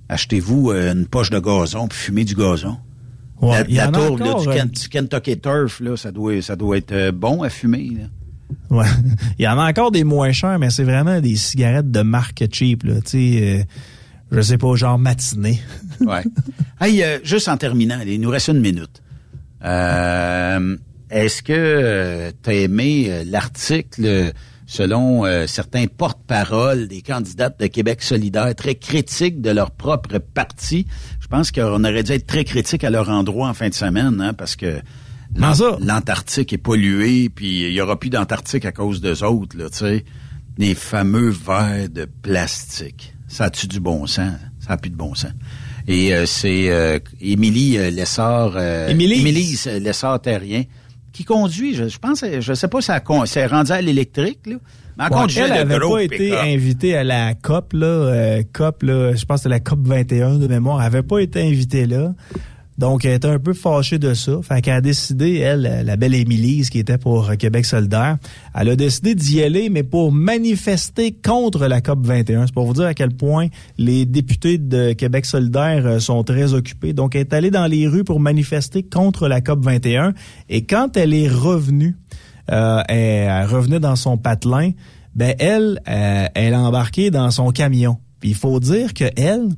achetez-vous 0.10 0.72
euh, 0.72 0.94
une 0.94 1.08
poche 1.08 1.30
de 1.30 1.40
gazon 1.40 1.88
puis 1.88 1.98
fumez 1.98 2.26
du 2.26 2.36
gazon. 2.36 2.78
Ouais, 3.42 3.62
la 3.62 3.68
il 3.68 3.74
y 3.74 3.78
la 3.78 3.88
tour 3.88 4.18
là, 4.18 4.26
encore, 4.26 4.42
du, 4.42 4.50
euh, 4.50 4.66
du 4.66 4.90
Kentucky 4.90 5.40
Turf, 5.40 5.80
là, 5.80 5.96
ça 5.96 6.12
doit, 6.12 6.42
ça 6.42 6.56
doit 6.56 6.78
être 6.78 6.92
euh, 6.92 7.12
bon 7.12 7.42
à 7.42 7.50
fumer. 7.50 7.90
Là. 7.92 8.06
Ouais. 8.70 8.86
Il 9.40 9.46
y 9.46 9.48
en 9.48 9.58
a 9.58 9.70
encore 9.70 9.92
des 9.92 10.04
moins 10.04 10.32
chers, 10.32 10.60
mais 10.60 10.70
c'est 10.70 10.84
vraiment 10.84 11.22
des 11.22 11.36
cigarettes 11.36 11.92
de 11.92 12.02
marque 12.02 12.44
cheap, 12.52 12.84
là. 12.84 12.96
Tu 13.02 13.10
sais, 13.10 13.40
euh, 13.42 13.64
je 14.32 14.42
sais 14.42 14.58
pas, 14.58 14.76
genre 14.76 15.00
matinée. 15.00 15.60
Ouais. 16.02 16.24
hey, 16.80 17.04
euh, 17.04 17.20
juste 17.24 17.50
en 17.50 17.58
terminant, 17.58 18.00
il 18.06 18.22
nous 18.22 18.30
reste 18.30 18.48
une 18.48 18.62
minute. 18.62 19.02
Euh, 19.66 20.78
Est-ce 21.10 21.44
que 21.44 22.32
tu 22.44 22.50
as 22.50 22.54
aimé 22.54 23.08
euh, 23.10 23.24
l'article 23.26 24.06
euh, 24.06 24.32
selon 24.66 25.26
euh, 25.26 25.46
certains 25.48 25.88
porte-paroles 25.88 26.88
des 26.88 27.02
candidates 27.02 27.60
de 27.60 27.68
Québec 27.68 28.02
solidaire 28.02 28.54
très 28.56 28.76
critiques 28.76 29.42
de 29.42 29.50
leur 29.50 29.72
propre 29.72 30.20
parti? 30.20 30.86
Je 31.20 31.28
pense 31.28 31.52
qu'on 31.52 31.84
aurait 31.84 32.04
dû 32.04 32.14
être 32.14 32.28
très 32.28 32.46
critique 32.46 32.84
à 32.86 32.90
leur 32.90 33.10
endroit 33.10 33.50
en 33.50 33.54
fin 33.54 33.68
de 33.68 33.74
semaine, 33.74 34.22
hein, 34.22 34.34
parce 34.34 34.56
que 34.56 34.80
l'Antarctique 35.82 36.54
est 36.54 36.58
pollué, 36.58 37.30
puis 37.30 37.68
il 37.68 37.74
y 37.74 37.82
aura 37.82 38.00
plus 38.00 38.10
d'Antarctique 38.10 38.66
à 38.66 38.72
cause 38.72 39.02
d'eux 39.02 39.24
autres, 39.24 39.58
là, 39.58 39.70
tu 39.70 39.80
sais. 39.80 40.06
Les 40.58 40.76
fameux 40.76 41.30
verres 41.30 41.90
de 41.90 42.06
plastique. 42.06 43.16
Ça 43.30 43.46
a-tu 43.46 43.68
du 43.68 43.80
bon 43.80 44.06
sens? 44.08 44.34
Ça 44.60 44.74
a 44.74 44.78
plus 44.78 44.90
de 44.90 44.96
bon 44.98 45.16
sens. 45.16 45.32
Et 45.88 46.14
euh, 46.14 46.26
c'est 46.26 46.70
euh, 46.70 47.00
Émilie 47.22 47.78
euh, 47.78 47.90
Lessard... 47.90 48.54
Euh, 48.58 48.90
Émilie. 48.90 49.22
Émilie 49.22 49.60
euh, 49.68 49.80
Lessard-Terrien 49.80 50.64
qui 51.14 51.24
conduit, 51.24 51.74
je, 51.74 51.88
je 51.88 51.98
pense, 51.98 52.24
je 52.40 52.54
sais 52.54 52.68
pas 52.68 52.82
si 52.82 52.92
elle 52.92 53.02
con- 53.04 53.26
c'est 53.26 53.46
rendu 53.46 53.72
à 53.72 53.82
l'électrique, 53.82 54.40
là. 54.46 54.56
Mais 54.98 55.06
Ouais, 55.06 55.10
conduisait 55.12 55.42
elle 55.42 55.50
de 55.68 55.74
avait 55.74 55.80
gros 55.80 55.96
pas 55.96 56.04
été 56.04 56.36
invitée 56.38 56.96
à 56.96 57.04
la 57.04 57.34
COP, 57.34 57.74
là, 57.74 57.86
euh, 57.88 58.44
COP, 58.54 58.84
là, 58.84 59.16
je 59.16 59.26
pense 59.26 59.44
que 59.44 59.50
la 59.50 59.60
COP 59.60 59.80
21 59.88 60.36
de 60.40 60.48
mémoire. 60.48 60.82
Elle 60.82 60.88
avait 60.88 61.04
pas 61.04 61.20
été 61.20 61.42
invitée 61.42 61.86
là. 61.88 62.14
Donc, 62.80 63.04
elle 63.04 63.16
était 63.16 63.28
un 63.28 63.40
peu 63.40 63.54
fâchée 63.54 64.00
de 64.00 64.14
ça. 64.14 64.40
Fait 64.42 64.62
qu'elle 64.62 64.76
a 64.76 64.82
décidé, 64.82 65.40
elle, 65.40 65.84
la 65.86 65.98
belle 65.98 66.16
Émilise, 66.16 66.70
qui 66.70 66.80
était 66.80 66.98
pour 66.98 67.36
Québec 67.36 67.66
solidaire, 67.66 68.18
elle 68.56 68.70
a 68.70 68.76
décidé 68.78 69.16
d'y 69.16 69.44
aller, 69.44 69.70
mais 69.70 69.84
pour 69.84 70.14
manifester 70.14 71.12
contre 71.12 71.68
la 71.68 71.82
COP 71.82 72.06
21. 72.06 72.48
C'est 72.48 72.54
pour 72.54 72.66
vous 72.66 72.74
dire 72.74 72.86
à 72.86 72.94
quel 72.94 73.12
point 73.12 73.48
les 73.78 74.06
députés 74.06 74.58
de 74.58 74.94
Québec 74.94 75.26
solidaire 75.26 75.86
euh, 75.86 76.00
sont 76.00 76.24
très 76.24 76.54
occupés. 76.54 76.94
Donc, 76.94 77.16
elle 77.16 77.22
est 77.22 77.34
allée 77.34 77.52
dans 77.52 77.68
les 77.68 77.86
rues 77.86 78.06
pour 78.06 78.22
manifester 78.22 78.82
contre 78.82 79.28
la 79.28 79.42
COP 79.42 79.62
21. 79.62 80.14
Et 80.48 80.64
quand 80.66 80.96
elle 80.96 81.14
est 81.14 81.28
revenue, 81.28 81.98
euh, 82.50 82.82
elle, 82.88 83.30
elle 83.30 83.46
revenait 83.46 83.82
dans 83.82 83.98
son 83.98 84.18
patelin, 84.18 84.72
ben 85.16 85.36
elle, 85.38 85.82
euh, 85.90 86.28
elle 86.34 86.54
a 86.54 86.62
embarqué 86.62 87.12
dans 87.12 87.30
son 87.30 87.52
camion. 87.52 87.98
Puis 88.22 88.30
il 88.30 88.36
faut 88.36 88.62
dire 88.62 88.94
que 88.94 89.04
elle, 89.18 89.50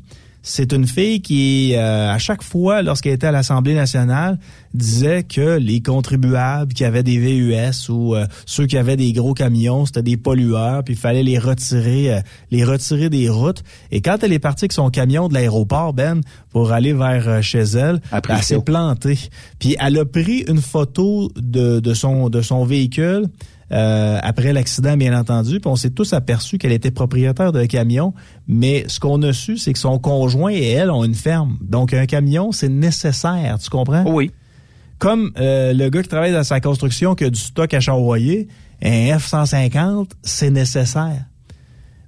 c'est 0.43 0.73
une 0.73 0.87
fille 0.87 1.21
qui, 1.21 1.75
euh, 1.75 2.11
à 2.11 2.17
chaque 2.17 2.41
fois, 2.41 2.81
lorsqu'elle 2.81 3.13
était 3.13 3.27
à 3.27 3.31
l'Assemblée 3.31 3.75
nationale, 3.75 4.39
disait 4.73 5.23
que 5.23 5.57
les 5.57 5.81
contribuables 5.81 6.73
qui 6.73 6.83
avaient 6.83 7.03
des 7.03 7.17
VUS 7.17 7.89
ou 7.89 8.15
euh, 8.15 8.25
ceux 8.45 8.65
qui 8.65 8.77
avaient 8.77 8.97
des 8.97 9.13
gros 9.13 9.33
camions, 9.33 9.85
c'était 9.85 10.01
des 10.01 10.17
pollueurs, 10.17 10.83
puis 10.83 10.95
il 10.95 10.99
fallait 10.99 11.23
les 11.23 11.37
retirer, 11.37 12.13
euh, 12.13 12.19
les 12.49 12.63
retirer 12.63 13.09
des 13.09 13.29
routes. 13.29 13.63
Et 13.91 14.01
quand 14.01 14.17
elle 14.23 14.33
est 14.33 14.39
partie 14.39 14.65
avec 14.65 14.73
son 14.73 14.89
camion 14.89 15.27
de 15.27 15.33
l'aéroport, 15.33 15.93
Ben, 15.93 16.21
pour 16.49 16.71
aller 16.71 16.93
vers 16.93 17.43
chez 17.43 17.59
elle, 17.59 18.01
Après 18.11 18.33
ben, 18.33 18.35
le 18.35 18.39
elle 18.39 18.45
s'est 18.45 18.61
plantée. 18.61 19.19
Puis 19.59 19.75
elle 19.79 19.97
a 19.99 20.05
pris 20.05 20.43
une 20.47 20.61
photo 20.61 21.31
de, 21.35 21.79
de 21.79 21.93
son 21.93 22.29
de 22.29 22.41
son 22.41 22.65
véhicule. 22.65 23.27
Euh, 23.71 24.19
après 24.21 24.53
l'accident, 24.53 24.97
bien 24.97 25.17
entendu, 25.17 25.59
puis 25.59 25.69
on 25.69 25.75
s'est 25.75 25.91
tous 25.91 26.13
aperçus 26.13 26.57
qu'elle 26.57 26.71
était 26.71 26.91
propriétaire 26.91 27.51
d'un 27.51 27.67
camion, 27.67 28.13
mais 28.47 28.85
ce 28.87 28.99
qu'on 28.99 29.21
a 29.21 29.33
su, 29.33 29.57
c'est 29.57 29.73
que 29.73 29.79
son 29.79 29.97
conjoint 29.99 30.51
et 30.51 30.71
elle 30.71 30.91
ont 30.91 31.03
une 31.03 31.15
ferme. 31.15 31.57
Donc, 31.61 31.93
un 31.93 32.05
camion, 32.05 32.51
c'est 32.51 32.69
nécessaire, 32.69 33.57
tu 33.59 33.69
comprends? 33.69 34.03
Oui. 34.05 34.31
Comme 34.99 35.31
euh, 35.39 35.73
le 35.73 35.89
gars 35.89 36.03
qui 36.03 36.09
travaille 36.09 36.33
dans 36.33 36.43
sa 36.43 36.59
construction 36.59 37.15
qui 37.15 37.23
a 37.23 37.29
du 37.29 37.39
stock 37.39 37.73
à 37.73 37.79
charroyer, 37.79 38.47
un 38.83 39.17
F-150, 39.17 40.09
c'est 40.21 40.51
nécessaire. 40.51 41.25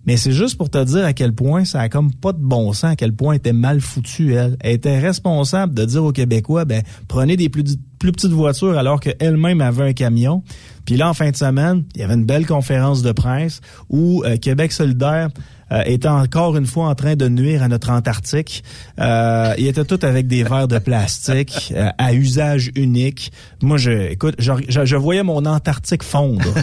Mais 0.06 0.18
c'est 0.18 0.32
juste 0.34 0.58
pour 0.58 0.70
te 0.70 0.84
dire 0.84 1.06
à 1.06 1.14
quel 1.14 1.34
point 1.34 1.64
ça 1.66 1.80
a 1.82 1.90
comme 1.90 2.14
pas 2.14 2.34
de 2.34 2.42
bon 2.42 2.74
sens, 2.74 2.92
à 2.92 2.96
quel 2.96 3.14
point 3.14 3.34
elle 3.34 3.38
était 3.38 3.54
mal 3.54 3.80
foutue, 3.80 4.34
elle. 4.34 4.58
Elle 4.60 4.74
était 4.74 5.00
responsable 5.00 5.74
de 5.74 5.86
dire 5.86 6.04
aux 6.04 6.12
Québécois, 6.12 6.66
ben, 6.66 6.84
prenez 7.08 7.38
des 7.38 7.48
plus, 7.50 7.64
plus 8.00 8.12
petites 8.12 8.32
voitures 8.32 8.78
alors 8.78 9.00
qu'elle-même 9.00 9.62
avait 9.62 9.84
un 9.90 9.94
camion. 9.94 10.44
Puis 10.86 10.98
là, 10.98 11.10
en 11.10 11.14
fin 11.14 11.32
de 11.32 11.36
semaine, 11.38 11.86
il 11.96 12.02
y 12.02 12.04
avait 12.04 12.16
une 12.16 12.26
belle 12.26 12.46
conférence 12.46 13.02
de 13.02 13.14
presse 13.14 13.62
où 13.90 14.24
euh, 14.26 14.36
Québec 14.36 14.74
solidaire 14.74 15.30
euh, 15.72 15.82
était 15.86 16.10
encore 16.10 16.58
une 16.58 16.66
fois 16.66 16.90
en 16.90 16.96
train 16.96 17.16
de 17.16 17.30
nuire 17.30 17.64
à 17.64 17.70
notre 17.70 17.90
Antarctique. 17.90 18.66
Euh, 19.00 19.54
il 19.58 19.66
était 19.68 19.86
tout 19.86 20.00
avec 20.04 20.28
des 20.28 20.44
verres 20.44 20.68
de 20.68 20.80
plastique 20.80 21.72
euh, 21.78 21.88
à 21.98 22.14
usage 22.14 22.72
unique. 22.76 23.32
Moi, 23.62 23.78
je, 23.78 24.12
écoute, 24.12 24.36
je, 24.38 24.52
je- 24.68 24.84
je 24.84 24.96
voyais 24.98 25.24
mon 25.24 25.46
Antarctique 25.46 26.04
fondre. 26.04 26.44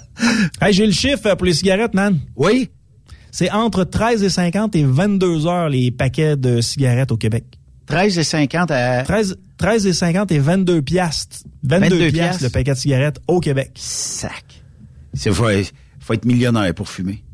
hey, 0.60 0.72
j'ai 0.72 0.86
le 0.86 0.92
chiffre 0.92 1.34
pour 1.34 1.46
les 1.46 1.54
cigarettes, 1.54 1.94
man. 1.94 2.18
Oui? 2.36 2.68
C'est 3.30 3.50
entre 3.50 3.84
13 3.84 4.22
et 4.22 4.28
50 4.28 4.76
et 4.76 4.84
22 4.84 5.46
heures 5.46 5.68
les 5.68 5.90
paquets 5.90 6.36
de 6.36 6.60
cigarettes 6.60 7.12
au 7.12 7.16
Québec. 7.16 7.44
13 7.86 8.18
et 8.18 8.24
50 8.24 8.70
à... 8.70 9.02
13, 9.04 9.38
13 9.56 9.86
et 9.86 9.92
50 9.92 10.32
et 10.32 10.38
22 10.38 10.82
piastres. 10.82 11.38
22, 11.62 11.88
22 11.88 11.96
piastres 11.98 12.12
piastres. 12.12 12.44
le 12.44 12.50
paquet 12.50 12.72
de 12.72 12.78
cigarettes 12.78 13.18
au 13.26 13.40
Québec. 13.40 13.70
Sac. 13.74 14.44
Il 15.14 15.32
faut, 15.32 15.46
faut 16.00 16.14
être 16.14 16.24
millionnaire 16.24 16.72
pour 16.74 16.88
fumer. 16.88 17.24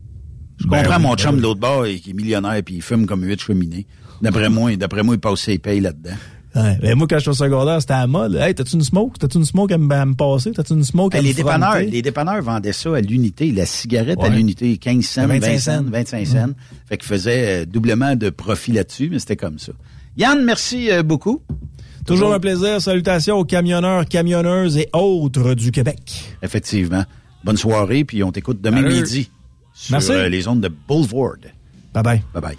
Je 0.58 0.66
Ben 0.66 0.82
comprends 0.82 0.96
oui, 0.96 1.02
mon 1.02 1.10
ben 1.10 1.16
chum 1.16 1.36
de 1.36 1.42
l'autre 1.42 1.60
bord 1.60 1.84
qui 1.84 2.10
est 2.10 2.14
millionnaire 2.14 2.60
puis 2.64 2.76
il 2.76 2.82
fume 2.82 3.06
comme 3.06 3.22
huit 3.24 3.40
cheminées. 3.40 3.86
D'après 4.20 4.48
moi, 4.48 4.74
d'après 4.76 5.02
moi, 5.02 5.14
il 5.14 5.20
passe 5.20 5.40
ses 5.40 5.58
payes 5.58 5.80
là-dedans. 5.80 6.16
Ouais. 6.54 6.78
Ben, 6.80 6.94
moi, 6.96 7.06
quand 7.08 7.18
j'étais 7.18 7.30
au 7.30 7.34
secondaire, 7.34 7.80
c'était 7.80 7.94
à 7.94 8.00
la 8.00 8.06
mode. 8.06 8.34
Hey, 8.34 8.54
t'as-tu 8.54 8.74
une 8.74 8.82
smoke? 8.82 9.18
T'as-tu 9.18 9.36
une 9.38 9.44
smoke 9.44 9.72
à 9.72 9.78
me, 9.78 9.92
à 9.94 10.06
passer? 10.16 10.52
T'as-tu 10.52 10.72
une 10.72 10.84
smoke 10.84 11.14
à 11.16 11.20
me 11.20 11.26
les 11.26 11.34
dépanneurs, 11.34 11.78
les 11.78 12.02
dépanneurs 12.02 12.42
vendaient 12.42 12.72
ça 12.72 12.96
à 12.96 13.00
l'unité, 13.00 13.52
la 13.52 13.66
cigarette 13.66 14.18
à 14.22 14.28
l'unité, 14.28 14.76
15 14.78 15.04
cents, 15.04 15.26
25 15.26 15.40
20 15.40 15.58
cents, 15.58 15.72
cents. 15.78 15.84
25 15.90 16.26
cents. 16.26 16.46
Fait 16.86 16.96
qu'ils 16.96 17.08
faisaient 17.08 17.62
euh, 17.62 17.66
doublement 17.66 18.16
de 18.16 18.30
profit 18.30 18.72
là-dessus, 18.72 19.08
mais 19.10 19.18
c'était 19.18 19.36
comme 19.36 19.58
ça. 19.58 19.72
Yann, 20.16 20.42
merci 20.44 20.90
euh, 20.90 21.02
beaucoup. 21.02 21.42
Toujours 22.06 22.32
un 22.32 22.40
plaisir. 22.40 22.80
Salutations 22.80 23.36
aux 23.36 23.44
camionneurs, 23.44 24.06
camionneuses 24.06 24.78
et 24.78 24.88
autres 24.94 25.54
du 25.54 25.70
Québec. 25.70 26.24
Effectivement. 26.42 27.04
Bonne 27.44 27.58
soirée, 27.58 28.04
puis 28.04 28.24
on 28.24 28.32
t'écoute 28.32 28.60
demain 28.60 28.82
midi 28.82 29.30
sur 29.74 29.92
Merci. 29.92 30.12
euh, 30.12 30.28
les 30.28 30.48
ondes 30.48 30.60
de 30.60 30.68
Boulevard. 30.88 31.36
Bye 31.94 32.02
bye. 32.02 32.22
Bye 32.32 32.42
bye. 32.42 32.58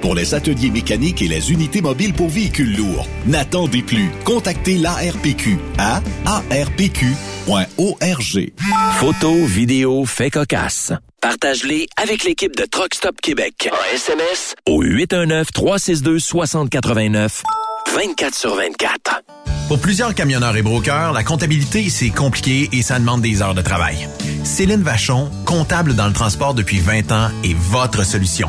pour 0.00 0.14
les 0.14 0.34
ateliers 0.34 0.70
mécaniques 0.70 1.22
et 1.22 1.28
les 1.28 1.52
unités 1.52 1.80
mobiles 1.80 2.12
pour 2.14 2.28
véhicules 2.28 2.76
lourds. 2.76 3.06
N'attendez 3.26 3.82
plus. 3.82 4.10
Contactez 4.24 4.76
l'ARPQ 4.78 5.58
à 5.78 6.00
arpq.org. 6.26 7.16
Photos, 8.98 9.46
vidéos, 9.48 10.04
faits 10.04 10.32
cocasse. 10.32 10.92
Partage-les 11.20 11.86
avec 11.96 12.24
l'équipe 12.24 12.56
de 12.56 12.64
Truck 12.64 12.94
Stop 12.94 13.20
Québec. 13.20 13.68
En 13.72 13.76
SMS 13.94 14.54
Au 14.66 14.82
819-362-6089. 14.84 17.42
24 17.94 18.34
sur 18.34 18.54
24. 18.54 19.22
Pour 19.68 19.80
plusieurs 19.80 20.14
camionneurs 20.14 20.56
et 20.56 20.62
brokers, 20.62 21.12
la 21.12 21.24
comptabilité, 21.24 21.90
c'est 21.90 22.10
compliqué 22.10 22.68
et 22.72 22.82
ça 22.82 22.98
demande 23.00 23.22
des 23.22 23.42
heures 23.42 23.54
de 23.54 23.62
travail. 23.62 24.08
Céline 24.44 24.82
Vachon, 24.82 25.28
comptable 25.44 25.96
dans 25.96 26.06
le 26.06 26.12
transport 26.12 26.54
depuis 26.54 26.78
20 26.78 27.10
ans, 27.10 27.30
est 27.42 27.56
votre 27.56 28.04
solution. 28.04 28.48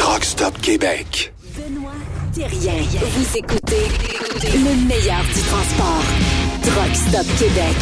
Truck 0.00 0.24
Stop 0.24 0.58
Québec. 0.62 1.34
Benoît 1.54 1.92
Thérien. 2.32 2.72
Vous 2.72 3.36
écoutez 3.36 3.84
le 4.44 4.88
meilleur 4.88 5.22
du 5.24 5.42
transport. 5.42 6.04
Truck 6.62 6.96
Stop 6.96 7.26
Québec. 7.38 7.76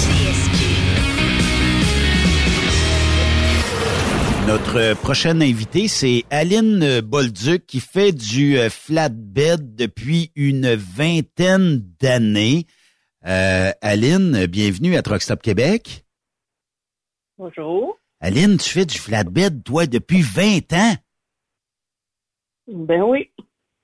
Notre 4.48 5.00
prochaine 5.00 5.42
invitée, 5.42 5.86
c'est 5.86 6.24
Aline 6.30 7.00
Bolduc 7.02 7.64
qui 7.66 7.78
fait 7.78 8.10
du 8.10 8.58
euh, 8.58 8.68
flatbed 8.68 9.76
depuis 9.76 10.32
une 10.34 10.74
vingtaine 10.74 11.84
d'années. 12.00 12.66
Euh, 13.28 13.70
Aline, 13.80 14.46
bienvenue 14.46 14.96
à 14.96 15.02
Truck 15.02 15.22
Stop 15.22 15.40
Québec. 15.40 16.04
Bonjour. 17.38 17.96
Aline, 18.18 18.58
tu 18.58 18.70
fais 18.70 18.86
du 18.86 18.98
flatbed, 18.98 19.62
toi, 19.62 19.86
depuis 19.86 20.22
20 20.22 20.72
ans? 20.72 20.96
Ben 22.68 23.02
oui. 23.02 23.30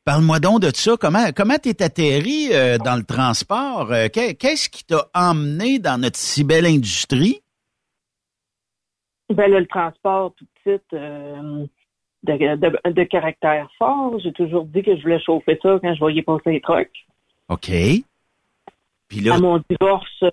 Parle-moi 0.04 0.38
donc 0.40 0.60
de 0.60 0.70
ça. 0.74 0.96
Comment 1.00 1.32
comment 1.34 1.56
t'es 1.56 1.82
atterri 1.82 2.48
euh, 2.52 2.76
dans 2.78 2.96
le 2.96 3.04
transport? 3.04 3.90
Euh, 3.92 4.08
qu'est- 4.12 4.34
Qu'est-ce 4.34 4.68
qui 4.68 4.84
t'a 4.84 5.08
emmené 5.14 5.78
dans 5.78 5.98
notre 6.00 6.18
si 6.18 6.44
belle 6.44 6.66
industrie? 6.66 7.40
Ben 9.30 9.50
là, 9.50 9.60
le 9.60 9.66
transport, 9.66 10.34
tout 10.36 10.44
de 10.44 10.50
suite, 10.72 10.92
euh, 10.92 11.66
de, 12.24 12.32
de, 12.56 12.90
de 12.92 13.04
caractère 13.04 13.68
fort. 13.78 14.18
J'ai 14.20 14.32
toujours 14.32 14.64
dit 14.66 14.82
que 14.82 14.94
je 14.96 15.02
voulais 15.02 15.20
chauffer 15.20 15.58
ça 15.62 15.78
quand 15.80 15.94
je 15.94 15.98
voyais 15.98 16.22
passer 16.22 16.50
les 16.50 16.60
trucks. 16.60 17.06
OK. 17.48 17.70
Puis 19.08 19.20
là, 19.20 19.34
À 19.34 19.38
mon 19.38 19.62
divorce, 19.70 20.24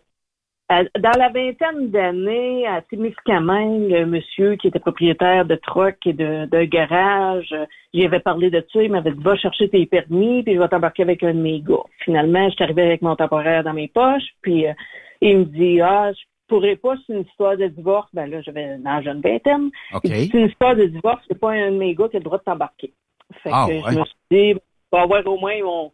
dans 0.99 1.17
la 1.17 1.29
vingtaine 1.29 1.89
d'années, 1.89 2.65
à 2.67 2.81
Témiscamingue, 2.81 3.89
le 3.89 4.05
monsieur 4.05 4.55
qui 4.55 4.67
était 4.67 4.79
propriétaire 4.79 5.45
de 5.45 5.55
trucks 5.55 6.05
et 6.05 6.13
de, 6.13 6.45
de 6.45 6.63
garage, 6.63 7.49
euh, 7.51 7.65
j'y 7.93 8.05
avais 8.05 8.19
parlé 8.19 8.49
de 8.49 8.65
ça. 8.71 8.81
Il 8.81 8.91
m'avait 8.91 9.11
dit, 9.11 9.21
va 9.23 9.35
chercher 9.35 9.69
tes 9.69 9.85
permis, 9.85 10.43
puis 10.43 10.55
je 10.55 10.59
vais 10.59 10.67
t'embarquer 10.67 11.03
avec 11.03 11.23
un 11.23 11.33
de 11.33 11.39
mes 11.39 11.59
gars. 11.61 11.83
Finalement, 12.05 12.49
je 12.49 12.55
suis 12.55 12.63
arrivé 12.63 12.83
avec 12.83 13.01
mon 13.01 13.15
temporaire 13.15 13.63
dans 13.63 13.73
mes 13.73 13.87
poches, 13.87 14.29
puis 14.41 14.67
euh, 14.67 14.73
il 15.21 15.39
me 15.39 15.43
dit, 15.45 15.81
ah, 15.81 16.11
je 16.13 16.21
pourrais 16.47 16.75
pas, 16.75 16.95
c'est 17.05 17.13
une 17.13 17.21
histoire 17.21 17.57
de 17.57 17.67
divorce. 17.67 18.09
Ben 18.13 18.29
là, 18.29 18.41
j'avais 18.41 18.77
dans 18.77 18.91
la 18.95 19.01
jeune 19.01 19.21
vingtaine. 19.21 19.71
OK. 19.93 20.01
Il 20.05 20.11
dit, 20.11 20.29
c'est 20.31 20.39
une 20.39 20.47
histoire 20.47 20.75
de 20.75 20.85
divorce, 20.85 21.21
c'est 21.27 21.39
pas 21.39 21.51
un 21.51 21.71
de 21.71 21.77
mes 21.77 21.95
gars 21.95 22.07
qui 22.09 22.17
a 22.17 22.19
le 22.19 22.25
droit 22.25 22.37
de 22.37 22.43
t'embarquer. 22.43 22.93
Fait 23.43 23.49
Ah, 23.51 23.65
que 23.67 23.73
ouais. 23.73 23.93
je 23.93 23.99
me 23.99 24.05
suis 24.05 24.15
dit, 24.31 24.53
vais 24.53 24.99
avoir 24.99 25.25
au 25.27 25.37
moins 25.37 25.61
mon, 25.63 25.91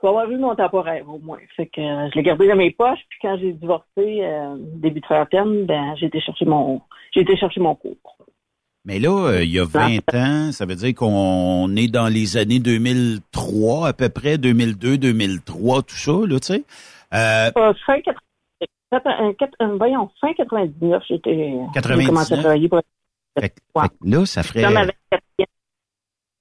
je 0.00 0.06
vais 0.06 0.08
avoir 0.08 0.28
vu 0.28 0.38
mon 0.38 0.54
temporaire 0.54 1.08
au 1.08 1.18
moins. 1.18 1.38
Fait 1.56 1.66
que 1.66 1.80
euh, 1.80 2.08
je 2.10 2.16
l'ai 2.16 2.22
gardé 2.22 2.46
dans 2.48 2.56
mes 2.56 2.70
poches, 2.70 3.00
puis 3.08 3.18
quand 3.22 3.36
j'ai 3.38 3.52
divorcé, 3.52 3.84
euh, 3.98 4.56
début 4.58 5.00
de 5.00 5.04
trentaine, 5.04 5.66
ben 5.66 5.94
j'ai 5.96 6.06
été 6.06 6.20
chercher 6.20 6.44
mon, 6.44 6.80
j'ai 7.12 7.20
été 7.22 7.36
chercher 7.36 7.60
mon 7.60 7.74
cours. 7.74 7.96
mais 8.84 9.00
là, 9.00 9.10
euh, 9.28 9.42
il 9.44 9.50
y 9.50 9.58
a 9.58 9.64
20 9.64 10.14
ans, 10.14 10.52
ça 10.52 10.64
veut 10.66 10.76
dire 10.76 10.94
qu'on 10.94 11.74
est 11.76 11.88
dans 11.88 12.06
les 12.08 12.36
années 12.36 12.60
2003 12.60 13.88
à 13.88 13.92
peu 13.92 14.08
près, 14.08 14.38
2002, 14.38 14.98
2003, 14.98 15.82
tout 15.82 15.96
ça, 15.96 16.12
là, 16.12 16.38
tu 16.40 16.46
sais. 16.46 16.64
Euh, 17.12 17.50
fin 17.86 18.00
80, 18.00 18.14
un- 19.04 19.32
quatre- 19.34 19.56
un- 19.60 19.76
voyons, 19.76 20.08
fin 20.20 20.32
99, 20.32 21.02
j'étais, 21.08 21.34
j'ai 21.34 21.72
99. 21.74 22.06
commencé 22.06 22.34
à 22.34 22.36
travailler 22.38 22.68
pour 22.68 22.80
fait, 23.40 23.54
là, 24.04 24.26
ça 24.26 24.42
ferait, 24.42 24.62
24e. 24.62 25.46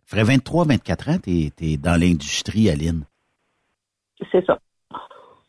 ferait 0.06 0.24
23, 0.24 0.66
24 0.66 1.10
ans, 1.10 1.18
t'es 1.22 1.52
es 1.62 1.78
dans 1.78 2.00
l'industrie, 2.00 2.70
Aline. 2.70 3.04
C'est 4.32 4.46
ça. 4.46 4.60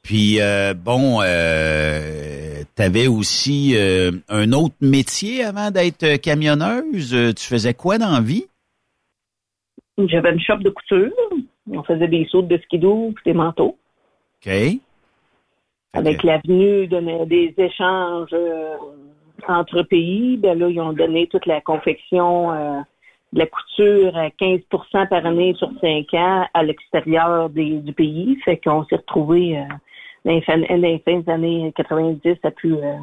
Puis 0.03 0.41
euh, 0.41 0.75
bon, 0.75 1.21
euh, 1.23 2.63
t'avais 2.75 3.07
aussi 3.09 3.75
euh, 3.77 4.13
un 4.29 4.53
autre 4.53 4.75
métier 4.81 5.45
avant 5.45 5.71
d'être 5.71 6.17
camionneuse. 6.17 7.15
Euh, 7.15 7.33
Tu 7.35 7.45
faisais 7.47 7.75
quoi 7.75 7.99
dans 7.99 8.13
la 8.13 8.21
vie? 8.21 8.47
J'avais 9.99 10.33
une 10.33 10.41
shop 10.41 10.59
de 10.59 10.71
couture. 10.71 11.11
On 11.71 11.83
faisait 11.83 12.09
des 12.09 12.27
sauts 12.31 12.43
de 12.43 12.57
skidoo, 12.59 13.13
puis 13.15 13.25
des 13.27 13.35
manteaux. 13.35 13.77
OK. 14.47 14.53
avec 15.95 16.23
l'avenue 16.23 16.87
de- 16.87 17.25
des 17.25 17.53
échanges 17.59 18.31
entre 19.49 19.83
pays, 19.83 20.37
ben 20.37 20.57
là, 20.59 20.69
ils 20.69 20.81
ont 20.81 20.93
donné 20.93 21.27
toute 21.27 21.47
la 21.47 21.61
confection 21.61 22.53
de 23.33 23.39
la 23.41 23.47
couture 23.47 24.17
à 24.17 24.29
15% 24.29 25.09
par 25.09 25.27
année 25.27 25.55
sur 25.59 25.71
5 25.81 26.15
ans 26.15 26.47
à 26.55 26.63
l'extérieur 26.63 27.51
du 27.51 27.93
pays. 27.93 28.39
Fait 28.45 28.57
qu'on 28.59 28.85
s'est 28.87 28.97
retrouvés 28.97 29.59
euh, 29.59 29.65
dans, 30.25 30.33
les 30.33 30.41
fin, 30.43 30.59
dans 30.59 30.67
les 30.81 30.99
fins 31.05 31.21
des 31.21 31.31
années 31.31 31.73
90 31.77 32.37
à, 32.43 32.51
plus, 32.51 32.75
euh, 32.77 32.97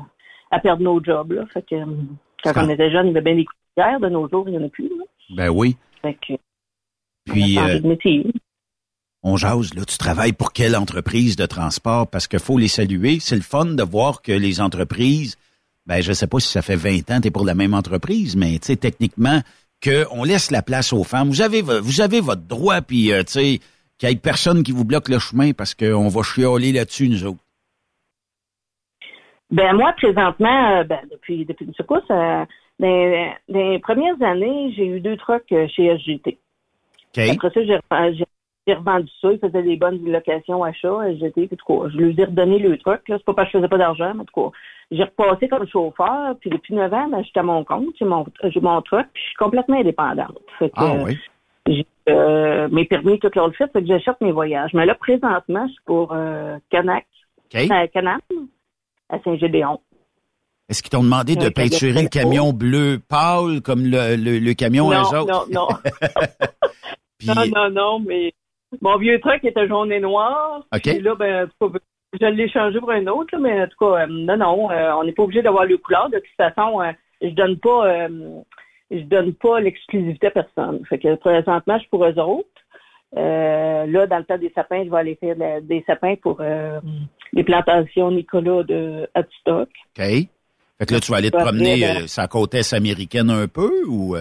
à 0.52 0.60
perdre 0.60 0.84
nos 0.84 1.04
jobs. 1.04 1.32
Là. 1.34 1.46
Fait 1.54 1.62
que, 1.64 1.76
euh, 1.76 1.86
quand 2.44 2.54
Ah. 2.56 2.64
on 2.66 2.70
était 2.70 2.92
jeunes, 2.92 3.08
il 3.08 3.14
y 3.14 3.18
avait 3.18 3.22
bien 3.22 3.36
des 3.36 3.46
couturières. 3.46 4.00
De 4.00 4.10
nos 4.10 4.28
jours, 4.30 4.46
il 4.48 4.58
n'y 4.58 4.64
en 4.64 4.66
a 4.66 4.70
plus. 4.70 4.90
Là. 4.90 5.04
Ben 5.36 5.50
oui. 5.50 5.78
Fait 6.02 6.16
que, 6.16 6.34
Puis, 7.26 7.58
euh, 7.58 7.80
on 9.24 9.38
jase, 9.38 9.74
là, 9.74 9.84
tu 9.86 9.98
travailles 9.98 10.34
pour 10.34 10.54
quelle 10.54 10.76
entreprise 10.76 11.36
de 11.36 11.46
transport? 11.48 12.08
Parce 12.08 12.28
qu'il 12.28 12.40
faut 12.40 12.58
les 12.60 12.68
saluer. 12.68 13.20
C'est 13.20 13.36
le 13.36 13.42
fun 13.42 13.66
de 13.66 13.84
voir 13.84 14.22
que 14.22 14.32
les 14.32 14.62
entreprises, 14.62 15.36
ben, 15.88 16.02
je 16.02 16.14
sais 16.14 16.28
pas 16.28 16.40
si 16.40 16.48
ça 16.50 16.62
fait 16.62 16.76
20 16.76 17.10
ans 17.12 17.18
que 17.18 17.22
tu 17.24 17.28
es 17.30 17.32
pour 17.32 17.46
la 17.46 17.56
même 17.56 17.74
entreprise, 17.74 18.36
mais, 18.36 18.60
tu 18.60 18.68
sais, 18.68 18.76
techniquement, 18.76 19.40
qu'on 19.84 20.24
laisse 20.24 20.52
la 20.52 20.62
place 20.62 20.94
aux 20.94 21.04
femmes. 21.04 21.30
Vous 21.30 21.42
avez, 21.42 21.62
vo- 21.62 21.82
vous 21.82 22.02
avez 22.02 22.22
votre 22.22 22.42
droit, 22.44 22.82
puis, 22.82 23.12
euh, 23.12 23.24
tu 23.24 23.32
sais, 23.34 23.60
qu'il 23.98 24.10
y 24.10 24.12
ait 24.12 24.16
personne 24.16 24.64
qui 24.64 24.72
vous 24.72 24.86
bloque 24.86 25.10
le 25.10 25.20
chemin 25.20 25.52
parce 25.54 25.74
qu'on 25.74 26.08
va 26.10 26.22
chialer 26.24 26.72
là-dessus, 26.72 27.08
nous 27.10 27.26
autres. 27.26 27.40
Ben 29.52 29.74
moi, 29.74 29.94
présentement, 29.94 30.80
euh, 30.80 30.84
ben, 30.84 31.00
depuis 31.12 31.46
depuis 31.46 31.66
une 31.66 31.74
secousse, 31.76 32.02
euh, 32.10 32.46
dans, 32.80 33.34
dans 33.48 33.72
les 33.72 33.80
premières 33.80 34.22
années, 34.22 34.74
j'ai 34.76 34.86
eu 34.88 35.00
deux 35.00 35.18
trucks 35.18 35.44
chez 35.50 35.86
SGT. 35.98 36.40
OK? 37.16 37.24
Après 37.30 37.50
ça, 37.52 37.64
j'ai 37.64 37.78
reven- 37.78 38.18
j'ai- 38.18 38.26
j'ai 38.68 38.74
revendu 38.74 39.10
ça. 39.22 39.32
Ils 39.32 39.40
faisaient 39.40 39.62
des 39.64 39.78
bonnes 39.78 40.04
locations 40.12 40.64
achats, 40.64 41.08
SGT, 41.12 41.48
puis. 41.48 41.58
Je 41.68 41.98
lui 41.98 42.20
ai 42.20 42.26
redonné 42.26 42.58
le 42.58 42.78
truck. 42.80 43.08
Là. 43.08 43.18
C'est 43.18 43.24
pas 43.26 43.34
parce 43.36 43.48
que 43.52 43.54
je 43.54 43.58
faisais 43.60 43.70
pas 43.70 43.78
d'argent, 43.78 44.12
mais 44.16 44.22
en 44.22 44.26
tout 44.26 44.50
cas. 44.52 44.58
J'ai 44.92 45.04
repassé 45.04 45.48
comme 45.48 45.68
chauffeur, 45.68 46.36
puis 46.40 46.50
depuis 46.50 46.74
9 46.76 46.94
ans, 46.94 47.08
ben, 47.10 47.24
j'étais 47.24 47.40
à 47.40 47.44
mon 47.44 47.64
compte, 47.64 47.96
j'ai 47.98 48.06
mon, 48.06 48.26
j'ai 48.44 48.60
mon 48.60 48.82
truck, 48.82 49.08
puis 49.14 49.22
je 49.24 49.28
suis 49.30 49.36
complètement 49.38 49.80
indépendante. 49.80 50.38
Fait 50.60 50.70
que, 50.70 50.74
Ah 50.78 50.94
euh, 50.94 51.04
oui. 51.06 51.18
j'ai 51.68 51.86
euh, 52.10 52.68
mes 52.72 52.86
permis, 52.86 53.18
tout 53.20 53.30
le 53.34 53.52
fait, 53.54 53.72
fait 53.72 53.82
que 53.82 53.88
j'achète 53.88 54.22
mes 54.22 54.32
voyages. 54.32 54.72
Mais 54.74 54.86
là, 54.86 54.94
présentement, 54.96 55.66
je 55.68 55.72
suis 55.74 55.84
pour 55.86 56.14
euh, 56.14 56.58
Canac, 56.70 57.06
à 57.70 57.88
Canam, 57.88 58.20
à 59.10 59.20
Saint-Gédéon. 59.24 59.80
Est-ce 60.70 60.82
qu'ils 60.84 60.90
t'ont 60.92 61.04
demandé 61.04 61.36
de 61.36 61.46
Euh, 61.46 61.52
peinturer 61.52 62.04
le 62.04 62.10
camion 62.10 62.52
bleu 62.54 63.00
pâle 63.08 63.62
comme 63.62 63.86
le, 63.86 64.16
le, 64.16 64.40
le 64.40 64.54
camion 64.54 64.90
à 64.92 65.00
eux 65.00 65.04
non, 65.14 65.22
autres? 65.22 65.48
non, 65.52 65.68
non. 65.68 65.68
Puis- 67.20 67.28
non, 67.28 67.46
non, 67.56 67.70
non, 67.70 68.00
mais 68.00 68.34
mon 68.82 68.98
vieux 68.98 69.20
truck 69.20 69.44
était 69.44 69.68
jaune 69.68 69.92
et 69.92 70.00
noir. 70.00 70.64
OK. 70.76 70.82
Puis 70.82 71.02
là, 71.02 71.16
ben, 71.16 71.50
je 72.20 72.26
l'ai 72.26 72.50
changé 72.50 72.80
pour 72.80 72.92
un 72.92 73.06
autre, 73.08 73.30
là, 73.34 73.40
mais 73.40 73.62
en 73.62 73.68
tout 73.68 73.78
cas, 73.80 74.04
euh, 74.04 74.08
non, 74.10 74.38
non, 74.38 74.72
euh, 74.72 74.94
on 74.96 75.04
n'est 75.04 75.12
pas 75.14 75.24
obligé 75.24 75.42
d'avoir 75.42 75.66
le 75.66 75.78
couleur. 75.78 76.10
De 76.10 76.20
toute 76.20 76.36
façon, 76.38 76.82
euh, 76.82 76.92
je 77.22 77.30
donne 77.30 77.58
pas 77.58 78.08
je 78.92 79.00
donne 79.00 79.34
pas 79.34 79.60
l'exclusivité 79.60 80.28
à 80.28 80.32
personne. 80.32 80.86
Fait 80.88 81.00
que 81.00 81.16
présentement, 81.16 81.76
je 81.76 81.80
suis 81.82 81.90
pour 81.90 82.06
eux 82.06 82.20
autres. 82.20 82.48
Euh, 83.18 83.86
là, 83.88 84.06
dans 84.08 84.18
le 84.18 84.24
temps 84.26 84.38
des 84.38 84.52
sapins, 84.54 84.84
je 84.84 84.90
vais 84.90 84.98
aller 84.98 85.16
faire 85.16 85.36
la- 85.38 85.62
des 85.62 85.84
sapins 85.88 86.16
pour 86.22 86.38
euh, 86.42 86.80
les 87.34 87.44
plantations 87.44 88.12
Nicolas 88.12 88.64
de 88.64 89.10
Hadstock. 89.14 89.70
OK. 89.98 90.04
Fait 90.78 90.86
que 90.86 90.94
là, 90.94 91.00
tu 91.00 91.12
vas 91.12 91.18
aller 91.18 91.32
te 91.32 91.38
promener 91.38 91.86
euh, 91.86 92.08
sa 92.08 92.28
côte 92.28 92.54
est 92.54 92.74
américaine 92.74 93.30
un 93.30 93.48
peu 93.48 93.72
ou... 93.88 94.16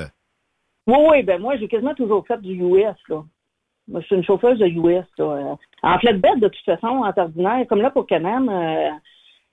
Oui, 0.86 0.97
oui, 1.11 1.22
ben 1.22 1.40
moi, 1.40 1.57
j'ai 1.57 1.66
quasiment 1.66 1.95
toujours 1.95 2.26
fait 2.26 2.40
du 2.40 2.55
US, 2.55 2.95
là. 3.09 3.22
Moi, 3.89 4.01
je 4.01 4.07
suis 4.07 4.16
une 4.16 4.24
chauffeuse 4.24 4.59
de 4.59 4.66
US, 4.66 5.05
là. 5.18 5.24
Euh, 5.24 5.55
En 5.82 5.99
flatbed, 5.99 6.41
de 6.41 6.49
toute 6.49 6.64
façon, 6.64 6.87
en 6.87 7.12
ordinaire, 7.14 7.66
comme 7.68 7.82
là 7.82 7.91
pour 7.91 8.07
Canam, 8.07 8.49
euh, 8.49 8.89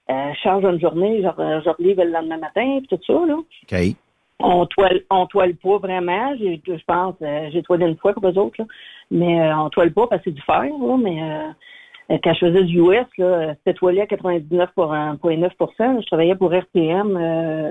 euh, 0.09 0.33
je 0.33 0.39
change 0.41 0.63
une 0.63 0.79
journée, 0.79 1.21
genre, 1.21 1.35
je 1.37 1.69
relive 1.69 1.97
le 1.97 2.11
lendemain 2.11 2.37
matin, 2.37 2.79
puis 2.79 2.87
tout 2.87 2.99
ça, 3.05 3.25
là. 3.25 3.35
OK. 3.35 3.95
On 4.43 4.65
toile, 4.65 5.01
on 5.11 5.27
toile 5.27 5.53
pas 5.55 5.77
vraiment. 5.77 6.35
Je 6.37 6.83
pense, 6.87 7.15
euh, 7.21 7.49
j'ai 7.51 7.61
toilé 7.61 7.85
une 7.85 7.97
fois 7.97 8.13
pour 8.13 8.27
eux 8.27 8.37
autres, 8.37 8.55
là. 8.59 8.65
Mais 9.11 9.53
on 9.53 9.69
toile 9.69 9.91
pas 9.91 10.07
parce 10.07 10.23
que 10.23 10.29
c'est 10.29 10.35
du 10.35 10.41
fer, 10.41 10.63
là. 10.63 10.97
Mais 10.97 12.19
quand 12.23 12.33
je 12.33 12.39
faisais 12.39 12.63
du 12.63 12.79
US, 12.79 13.05
c'était 13.17 13.73
toilé 13.75 14.01
à 14.01 14.05
99,9% 14.05 16.01
Je 16.01 16.05
travaillais 16.07 16.35
pour 16.35 16.51
RPM 16.51 17.13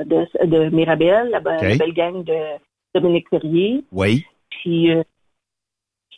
de, 0.05 0.47
de 0.47 0.69
Mirabel, 0.69 1.31
la, 1.31 1.41
belle 1.41 1.95
gang 1.95 2.23
de 2.23 2.37
Dominique 2.95 3.29
Ferrier. 3.31 3.83
Oui. 3.91 4.25
Puis 4.51 4.93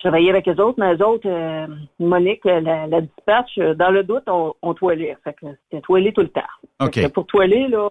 travaillais 0.02 0.30
avec 0.30 0.48
eux 0.48 0.60
autres, 0.60 0.78
mais 0.78 0.94
eux 0.94 1.06
autres, 1.06 1.28
euh, 1.28 1.66
Monique, 1.98 2.44
la, 2.44 2.86
la 2.86 3.00
dispatch, 3.00 3.58
euh, 3.58 3.74
dans 3.74 3.90
le 3.90 4.02
doute, 4.04 4.24
on, 4.26 4.54
on 4.62 4.74
toilait. 4.74 5.16
Fait 5.24 5.32
que 5.34 5.46
c'était 5.64 5.80
toilé 5.82 6.12
tout 6.12 6.22
le 6.22 6.28
temps. 6.28 7.08
Pour 7.14 7.26
toiler, 7.26 7.68
là, 7.68 7.88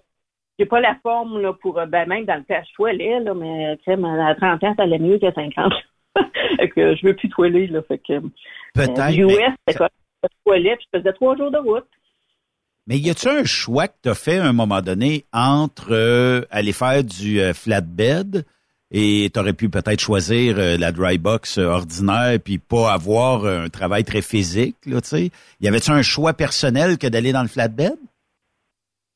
j'ai 0.58 0.66
pas 0.66 0.80
la 0.80 0.94
forme 1.02 1.40
là, 1.40 1.52
pour 1.54 1.78
euh, 1.78 1.86
ben 1.86 2.06
même 2.06 2.24
dans 2.24 2.36
le 2.36 2.44
temps, 2.44 2.62
je 2.68 2.74
toilais, 2.74 3.20
là, 3.20 3.34
mais 3.34 3.78
crème, 3.82 4.04
à 4.04 4.34
30 4.34 4.62
ans, 4.64 4.74
ça 4.76 4.82
allait 4.82 4.98
mieux 4.98 5.18
qu'à 5.18 5.32
50. 5.32 5.72
fait 6.56 6.68
que 6.68 6.94
je 6.94 7.06
veux 7.06 7.16
plus 7.16 7.28
toiler, 7.30 7.66
là. 7.66 7.82
Fait 7.82 7.98
que 7.98 8.20
Peut-être, 8.74 8.98
euh, 9.00 9.10
US, 9.10 9.36
mais- 9.36 9.46
c'était 9.66 9.78
quoi? 9.78 9.88
Je 10.22 10.28
toilais, 10.44 10.76
puis 10.76 10.86
je 10.92 10.98
faisais 10.98 11.12
trois 11.14 11.36
jours 11.36 11.50
de 11.50 11.58
route. 11.58 11.88
Mais 12.86 12.96
y 12.98 13.10
a-tu 13.10 13.28
un 13.28 13.44
choix 13.44 13.88
que 13.88 13.94
tu 14.02 14.08
as 14.08 14.14
fait 14.14 14.38
à 14.38 14.44
un 14.44 14.52
moment 14.52 14.82
donné 14.82 15.24
entre 15.32 15.92
euh, 15.92 16.42
aller 16.50 16.72
faire 16.72 17.02
du 17.02 17.40
flatbed 17.54 18.44
et 18.92 19.30
tu 19.32 19.40
aurais 19.40 19.54
pu 19.54 19.70
peut-être 19.70 20.00
choisir 20.00 20.56
euh, 20.58 20.76
la 20.76 20.92
dry 20.92 21.16
box 21.16 21.56
euh, 21.58 21.64
ordinaire 21.66 22.38
puis 22.44 22.58
pas 22.58 22.92
avoir 22.92 23.44
euh, 23.44 23.64
un 23.64 23.68
travail 23.68 24.04
très 24.04 24.20
physique, 24.20 24.76
là, 24.86 25.00
tu 25.00 25.08
sais? 25.08 25.30
Y 25.60 25.68
avait-tu 25.68 25.90
un 25.90 26.02
choix 26.02 26.34
personnel 26.34 26.98
que 26.98 27.06
d'aller 27.06 27.32
dans 27.32 27.42
le 27.42 27.48
flatbed? 27.48 27.94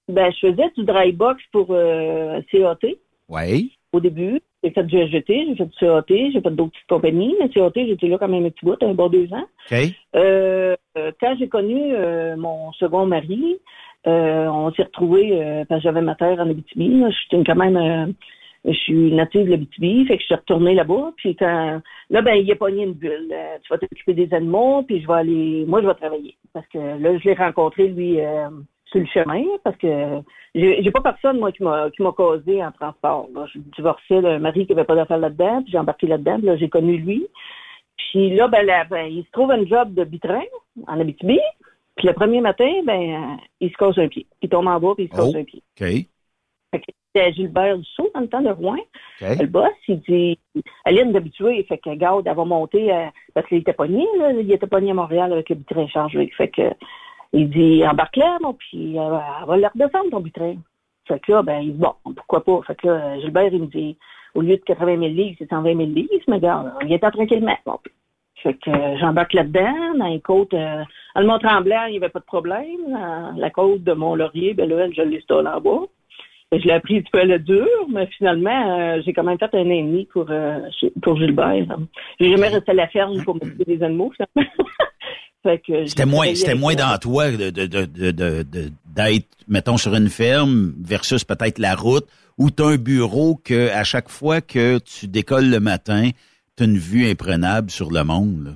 Ben, 0.08 0.32
je 0.32 0.48
faisais 0.48 0.70
du 0.76 0.84
dry 0.84 1.12
box 1.12 1.42
pour 1.52 1.66
euh, 1.70 2.40
CAT. 2.50 2.88
Oui. 3.28 3.72
au 3.92 4.00
début. 4.00 4.40
J'ai 4.62 4.70
fait 4.70 4.84
du 4.84 4.96
SGT, 4.96 5.46
j'ai 5.48 5.56
fait 5.56 5.66
du 5.66 5.76
CAT, 5.78 6.04
j'ai 6.08 6.40
fait 6.40 6.50
d'autres 6.50 6.72
petites 6.72 6.88
compagnies, 6.88 7.34
mais 7.40 7.48
CAT, 7.48 7.72
j'étais 7.74 8.08
là 8.08 8.16
quand 8.18 8.28
même 8.28 8.46
un 8.46 8.50
petit 8.50 8.64
bout, 8.64 8.82
un 8.82 8.94
bon 8.94 9.08
deux 9.08 9.28
ans. 9.32 9.46
OK. 9.70 9.78
Euh, 10.14 10.76
euh, 10.96 11.12
quand 11.20 11.36
j'ai 11.38 11.48
connu 11.48 11.94
euh, 11.94 12.36
mon 12.36 12.72
second 12.72 13.06
mari, 13.06 13.58
euh, 14.06 14.46
on 14.46 14.72
s'est 14.72 14.84
retrouvés, 14.84 15.64
parce 15.68 15.82
que 15.82 15.84
j'avais 15.84 16.00
ma 16.00 16.14
terre 16.14 16.38
en 16.38 16.48
Abitibi. 16.48 17.02
Je 17.08 17.14
suis 17.14 17.44
quand 17.44 17.56
même, 17.56 18.14
je 18.66 18.78
suis 18.78 19.12
native 19.12 19.46
de 19.46 19.50
l'Abitibi, 19.50 20.06
fait 20.06 20.16
que 20.16 20.20
je 20.20 20.26
suis 20.26 20.34
retournée 20.34 20.74
là-bas. 20.74 21.12
Puis 21.16 21.36
quand, 21.36 21.80
là, 22.10 22.22
ben, 22.22 22.34
il 22.34 22.50
a 22.50 22.56
pogné 22.56 22.82
une 22.84 22.94
bulle. 22.94 23.30
Euh, 23.32 23.58
tu 23.62 23.72
vas 23.72 23.78
t'occuper 23.78 24.14
des 24.14 24.34
animaux, 24.34 24.82
puis 24.82 25.00
je 25.00 25.06
vais 25.06 25.14
aller, 25.14 25.64
moi, 25.66 25.82
je 25.82 25.86
vais 25.86 25.94
travailler. 25.94 26.36
Parce 26.52 26.66
que 26.68 26.78
là, 26.78 27.18
je 27.18 27.24
l'ai 27.24 27.34
rencontré, 27.34 27.88
lui, 27.88 28.20
euh, 28.20 28.48
sur 28.86 29.00
le 29.00 29.06
chemin, 29.06 29.44
parce 29.64 29.76
que 29.76 30.20
j'ai 30.54 30.90
pas 30.90 31.00
personne, 31.00 31.38
moi, 31.38 31.52
qui 31.52 31.62
m'a 31.62 31.90
qui 31.90 32.02
m'a 32.02 32.12
causé 32.12 32.64
en 32.64 32.72
transport. 32.72 33.28
Là. 33.34 33.46
Je 33.52 33.58
divorçais 33.76 34.22
d'un 34.22 34.38
mari 34.38 34.66
qui 34.66 34.72
avait 34.72 34.84
pas 34.84 34.94
d'affaires 34.94 35.18
là-dedans, 35.18 35.62
puis 35.62 35.72
j'ai 35.72 35.78
embarqué 35.78 36.06
là-dedans, 36.06 36.38
puis 36.38 36.46
là, 36.46 36.56
j'ai 36.56 36.68
connu 36.68 36.98
lui. 36.98 37.26
Puis 37.96 38.34
là, 38.34 38.48
ben, 38.48 38.64
là, 38.64 38.84
ben, 38.84 39.06
il 39.06 39.24
se 39.24 39.30
trouve 39.30 39.50
un 39.50 39.64
job 39.66 39.94
de 39.94 40.04
bitrin 40.04 40.44
en 40.86 41.00
Abitibi. 41.00 41.38
Puis 41.96 42.06
le 42.06 42.12
premier 42.14 42.40
matin, 42.40 42.70
ben, 42.84 43.38
il 43.60 43.70
se 43.70 43.76
casse 43.76 43.98
un 43.98 44.08
pied. 44.08 44.26
Il 44.42 44.48
tombe 44.48 44.66
en 44.66 44.78
bas, 44.78 44.92
puis 44.94 45.04
il 45.04 45.10
se 45.10 45.16
casse 45.16 45.32
Oh. 45.34 45.38
un 45.38 45.44
pied. 45.44 45.62
OK. 46.74 46.82
C'était 47.16 47.32
Gilbert 47.32 47.78
Dussault, 47.78 48.10
dans 48.14 48.20
le 48.20 48.28
temps 48.28 48.42
de 48.42 48.50
Rouen. 48.50 48.76
OK. 49.22 49.38
Le 49.40 49.46
boss, 49.46 49.70
il 49.88 50.00
dit, 50.00 50.38
Aline 50.84 51.12
d'habitué, 51.12 51.62
fait 51.62 51.78
que, 51.78 51.94
garde, 51.94 52.26
elle 52.26 52.36
va 52.36 52.44
monter, 52.44 52.92
euh, 52.92 53.06
parce 53.32 53.46
qu'il 53.46 53.58
était 53.58 53.72
pogné, 53.72 54.06
là, 54.18 54.32
il 54.32 54.52
était 54.52 54.66
pogné 54.66 54.90
à 54.90 54.94
Montréal 54.94 55.32
avec 55.32 55.48
le 55.48 55.54
bitrin 55.54 55.86
chargé. 55.86 56.30
Fait 56.36 56.48
que, 56.48 56.70
il 57.32 57.48
dit, 57.48 57.86
embarque 57.86 58.16
là, 58.16 58.36
mon, 58.42 58.52
puis 58.52 58.98
euh, 58.98 59.18
elle 59.40 59.46
va 59.46 59.56
le 59.56 59.66
redescendre, 59.66 60.10
ton 60.10 60.20
bitrin. 60.20 60.56
Fait 61.08 61.18
que 61.20 61.32
là, 61.32 61.42
ben, 61.42 61.60
il 61.60 61.72
dit, 61.72 61.78
bon, 61.78 61.94
pourquoi 62.04 62.44
pas? 62.44 62.60
Fait 62.66 62.74
que 62.74 62.86
là, 62.86 63.18
Gilbert, 63.20 63.50
il 63.50 63.62
me 63.62 63.66
dit, 63.66 63.96
au 64.34 64.42
lieu 64.42 64.58
de 64.58 64.62
80 64.62 64.98
000 64.98 65.00
livres, 65.14 65.36
c'est 65.38 65.48
120 65.48 65.74
000 65.74 65.88
livres, 65.88 66.10
mais 66.28 66.36
regarde, 66.36 66.70
il 66.82 66.92
était 66.92 67.10
tranquillement. 67.10 67.56
Bon, 67.64 67.78
fait 68.42 68.52
que 68.54 68.68
euh, 68.68 68.98
j'embarque 68.98 69.32
là-dedans, 69.32 69.94
dans 69.98 70.08
les 70.08 70.20
côtes, 70.20 70.52
euh, 70.52 70.84
le 71.14 71.26
Mont-Tremblant, 71.26 71.86
il 71.86 71.92
n'y 71.92 71.96
avait 71.96 72.10
pas 72.10 72.20
de 72.20 72.24
problème. 72.24 73.34
La 73.36 73.48
côte 73.48 73.82
de 73.82 73.94
Mont-Laurier, 73.94 74.52
ben 74.52 74.68
là, 74.68 74.86
je 74.90 75.00
l'ai 75.00 75.16
installée 75.16 75.48
en 75.48 75.60
bas. 75.62 75.86
Que 76.52 76.60
Je 76.60 76.64
l'ai 76.64 76.72
appris 76.72 76.98
un 76.98 77.00
petit 77.00 77.10
peu 77.10 77.20
à 77.20 77.24
la 77.24 77.38
dure, 77.38 77.88
mais 77.88 78.06
finalement, 78.18 78.78
euh, 78.78 79.02
j'ai 79.04 79.12
quand 79.12 79.24
même 79.24 79.38
fait 79.38 79.52
un 79.54 79.66
an 79.66 79.70
et 79.70 79.82
demi 79.82 80.06
pour, 80.06 80.26
euh, 80.30 80.60
pour 81.02 81.16
Gilbert. 81.18 81.66
J'ai 82.20 82.30
jamais 82.30 82.48
resté 82.48 82.70
à 82.70 82.74
la 82.74 82.88
ferme 82.88 83.22
pour 83.24 83.34
m'occuper 83.34 83.64
des 83.64 83.82
animaux, 83.82 84.12
finalement. 84.16 84.50
C'était 85.86 86.06
moins, 86.06 86.34
c'était 86.34 86.56
moins 86.56 86.74
dans 86.74 86.98
toi 86.98 87.30
de, 87.30 87.50
de, 87.50 87.66
de, 87.66 87.84
de, 87.84 88.42
d'être, 88.84 89.28
mettons, 89.46 89.76
sur 89.76 89.94
une 89.94 90.08
ferme 90.08 90.74
versus 90.82 91.22
peut-être 91.24 91.60
la 91.60 91.76
route 91.76 92.08
où 92.36 92.50
tu 92.50 92.62
as 92.64 92.66
un 92.66 92.76
bureau 92.76 93.36
que 93.36 93.70
à 93.70 93.84
chaque 93.84 94.08
fois 94.08 94.40
que 94.40 94.78
tu 94.78 95.06
décolles 95.06 95.48
le 95.48 95.60
matin, 95.60 96.10
tu 96.56 96.64
as 96.64 96.66
une 96.66 96.78
vue 96.78 97.08
imprenable 97.08 97.70
sur 97.70 97.92
le 97.92 98.02
monde. 98.02 98.44
là. 98.44 98.50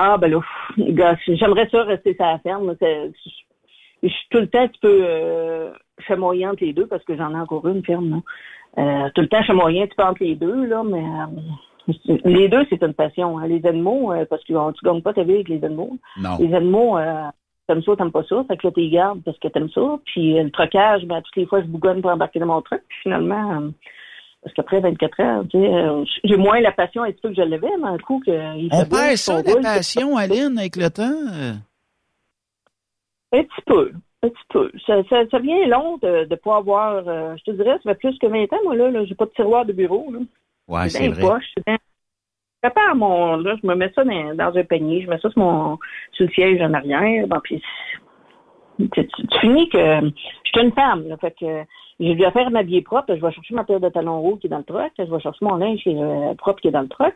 Ah, 0.00 0.16
ben 0.16 0.30
là, 0.30 1.16
j'aimerais 1.26 1.68
ça 1.70 1.82
rester 1.82 2.14
sur 2.14 2.24
la 2.24 2.38
ferme. 2.38 2.76
Je 2.80 4.08
suis 4.08 4.28
tout 4.30 4.38
le 4.38 4.46
temps 4.46 4.62
un 4.62 4.68
petit 4.68 4.80
peu 4.80 5.00
euh, 5.02 5.72
chamoyante 6.06 6.60
les 6.60 6.72
deux 6.72 6.86
parce 6.86 7.04
que 7.04 7.16
j'en 7.16 7.30
ai 7.32 7.40
encore 7.40 7.66
une 7.68 7.84
ferme. 7.84 8.10
là. 8.10 8.16
Euh, 8.78 9.10
tout 9.14 9.22
le 9.22 9.28
temps 9.28 9.42
chamoyant, 9.42 9.86
tu 9.86 9.94
peux 9.96 10.04
entre 10.04 10.22
les 10.22 10.34
deux, 10.36 10.66
là, 10.66 10.82
mais 10.84 11.02
euh, 11.02 12.16
les 12.24 12.48
deux, 12.48 12.64
c'est 12.70 12.82
une 12.82 12.94
passion. 12.94 13.38
hein. 13.38 13.46
Les 13.46 13.64
animaux, 13.66 14.12
euh, 14.12 14.24
parce 14.28 14.42
que 14.44 14.52
tu 14.72 14.84
gagnes 14.84 15.02
pas 15.02 15.12
ta 15.14 15.24
vie 15.24 15.34
avec 15.34 15.48
les 15.48 15.64
animaux. 15.64 15.96
Non. 16.20 16.36
Les 16.38 16.54
animaux, 16.54 16.98
t'aimes 17.66 17.82
ça, 17.82 17.96
t'aimes 17.96 18.12
pas 18.12 18.22
ça. 18.24 18.44
Fait 18.46 18.56
que 18.56 18.66
là, 18.66 18.72
t'es 18.74 18.88
gardes 18.88 19.22
parce 19.24 19.38
que 19.38 19.48
t'aimes 19.48 19.70
ça. 19.70 19.98
Puis 20.04 20.34
le 20.34 20.50
trocage, 20.50 21.04
ben, 21.06 21.20
toutes 21.22 21.36
les 21.36 21.46
fois, 21.46 21.60
je 21.62 21.66
bougonne 21.66 22.02
pour 22.02 22.10
embarquer 22.10 22.38
dans 22.38 22.46
mon 22.46 22.62
truck. 22.62 22.82
Puis 22.88 22.98
finalement, 23.02 23.62
parce 24.42 24.54
qu'après 24.54 24.80
24 24.80 25.20
heures, 25.20 25.44
tu 25.50 25.58
sais, 25.58 26.18
j'ai 26.24 26.36
moins 26.36 26.60
la 26.60 26.70
passion 26.72 27.02
un 27.02 27.10
petit 27.10 27.20
peu 27.22 27.30
que 27.30 27.34
je 27.36 27.42
l'avais, 27.42 27.66
mais 27.82 27.88
un 27.88 27.98
coup 27.98 28.22
que... 28.24 28.56
il 28.58 28.68
On 28.72 28.84
perd 28.84 29.16
ça, 29.16 29.42
la 29.42 29.54
passion, 29.62 30.16
Aline, 30.16 30.56
avec 30.58 30.76
le 30.76 30.90
temps? 30.90 31.02
Un 33.32 33.42
petit 33.42 33.62
peu. 33.66 33.92
Un 34.22 34.28
petit 34.30 34.44
peu. 34.48 34.70
Ça, 34.86 35.02
ça, 35.08 35.22
ça 35.30 35.38
vient 35.38 35.66
long 35.66 35.96
de 35.98 36.26
ne 36.28 36.34
pas 36.36 36.56
avoir... 36.56 37.06
euh, 37.06 37.36
je 37.38 37.44
te 37.44 37.50
dirais, 37.52 37.78
ça 37.84 37.94
fait 37.94 37.98
plus 38.00 38.18
que 38.18 38.26
20 38.26 38.52
ans, 38.52 38.60
moi, 38.64 38.74
là. 38.74 38.90
là 38.90 39.04
j'ai 39.04 39.14
pas 39.14 39.26
de 39.26 39.30
tiroir 39.30 39.64
de 39.64 39.72
bureau, 39.72 40.10
là. 40.12 40.18
Ouais, 40.66 40.88
c'est 40.88 41.08
vrai. 41.08 41.20
poche, 41.20 41.54
bien- 41.66 41.76
Je 42.62 42.68
prépare 42.68 42.96
mon... 42.96 43.36
Là, 43.36 43.54
je 43.62 43.66
me 43.66 43.74
mets 43.74 43.92
ça 43.94 44.04
dans, 44.04 44.34
dans 44.34 44.56
un 44.58 44.64
panier. 44.64 45.02
Je 45.02 45.08
mets 45.08 45.18
ça 45.18 45.30
sur, 45.30 45.38
mon, 45.38 45.78
sur 46.12 46.26
le 46.26 46.32
siège 46.32 46.60
en 46.60 46.74
arrière. 46.74 47.26
Bon, 47.28 47.38
puis... 47.42 47.62
Tu, 48.78 48.88
tu- 48.90 49.06
tu 49.08 49.38
finis 49.40 49.68
que... 49.68 49.78
Je 49.78 50.50
suis 50.52 50.60
une 50.66 50.72
femme, 50.72 51.08
là. 51.08 51.16
Fait 51.18 51.34
que... 51.38 51.62
J'ai 52.00 52.14
dû 52.14 52.22
faire 52.30 52.50
m'habiller 52.52 52.82
propre. 52.82 53.14
Je 53.14 53.20
vais 53.20 53.32
chercher 53.32 53.54
ma 53.54 53.64
paire 53.64 53.80
de 53.80 53.88
talons 53.88 54.18
hauts 54.20 54.36
qui 54.36 54.46
est 54.46 54.50
dans 54.50 54.58
le 54.58 54.64
truck. 54.64 54.92
Je 54.98 55.02
vais 55.02 55.20
chercher 55.20 55.44
mon 55.44 55.56
linge 55.56 55.80
qui 55.82 55.90
est 55.90 56.00
euh, 56.00 56.32
propre 56.34 56.60
qui 56.60 56.68
est 56.68 56.72
dans 56.72 56.82
le 56.82 56.88
truck. 56.88 57.14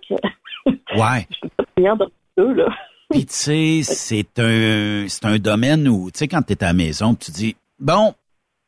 Ouais. 0.67 1.27
Je 1.31 1.35
suis 1.37 1.49
pas 1.57 1.65
de 1.77 2.11
deux, 2.37 2.53
là. 2.55 2.69
Puis 3.13 3.27
tu 3.27 3.35
sais, 3.35 3.81
c'est 3.85 4.39
un 4.39 5.05
c'est 5.07 5.27
un 5.27 5.39
domaine 5.39 5.87
où 5.87 6.11
tu 6.11 6.21
sais 6.21 6.29
quand 6.29 6.41
tu 6.41 6.55
es 6.55 6.65
à 6.65 6.69
la 6.69 6.73
maison, 6.73 7.15
tu 7.15 7.31
dis 7.31 7.57
bon, 7.79 8.15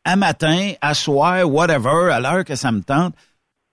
à 0.04 0.16
matin, 0.16 0.72
à 0.82 0.92
soir, 0.92 1.50
whatever, 1.50 2.12
à 2.12 2.20
l'heure 2.20 2.44
que 2.44 2.54
ça 2.54 2.70
me 2.70 2.82
tente, 2.82 3.14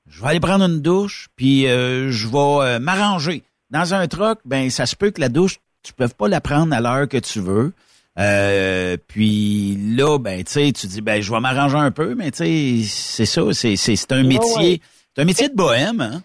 je 0.10 0.22
vais 0.22 0.30
aller 0.30 0.40
prendre 0.40 0.64
une 0.64 0.80
douche, 0.80 1.28
puis 1.36 1.68
euh, 1.68 2.10
je 2.10 2.26
vais 2.26 2.38
euh, 2.38 2.80
m'arranger. 2.80 3.44
Dans 3.70 3.94
un 3.94 4.08
truck, 4.08 4.40
ben 4.46 4.70
ça 4.70 4.86
se 4.86 4.96
peut 4.96 5.12
que 5.12 5.20
la 5.20 5.28
douche, 5.28 5.60
tu 5.84 5.92
peux 5.92 6.08
pas 6.08 6.30
la 6.30 6.40
prendre 6.40 6.74
à 6.74 6.80
l'heure 6.80 7.10
que 7.10 7.18
tu 7.18 7.42
veux. 7.42 7.74
Euh, 8.18 8.96
puis 9.08 9.78
là, 9.98 10.20
ben 10.20 10.42
tu 10.46 10.54
sais, 10.54 10.72
tu 10.72 10.88
dis 10.88 11.02
ben 11.02 11.22
je 11.22 11.34
vais 11.34 11.40
m'arranger 11.42 11.78
un 11.78 11.92
peu, 11.92 12.16
mais 12.16 12.32
tu 12.32 12.38
sais, 12.38 12.88
c'est 12.88 13.26
ça, 13.26 13.42
c'est 13.52 13.76
c'est 13.76 13.98
c'est 13.98 14.12
un 14.14 14.24
métier, 14.24 14.82
c'est 15.14 15.22
un 15.22 15.26
métier 15.26 15.50
de 15.50 15.56
bohème, 15.56 16.00
hein. 16.00 16.24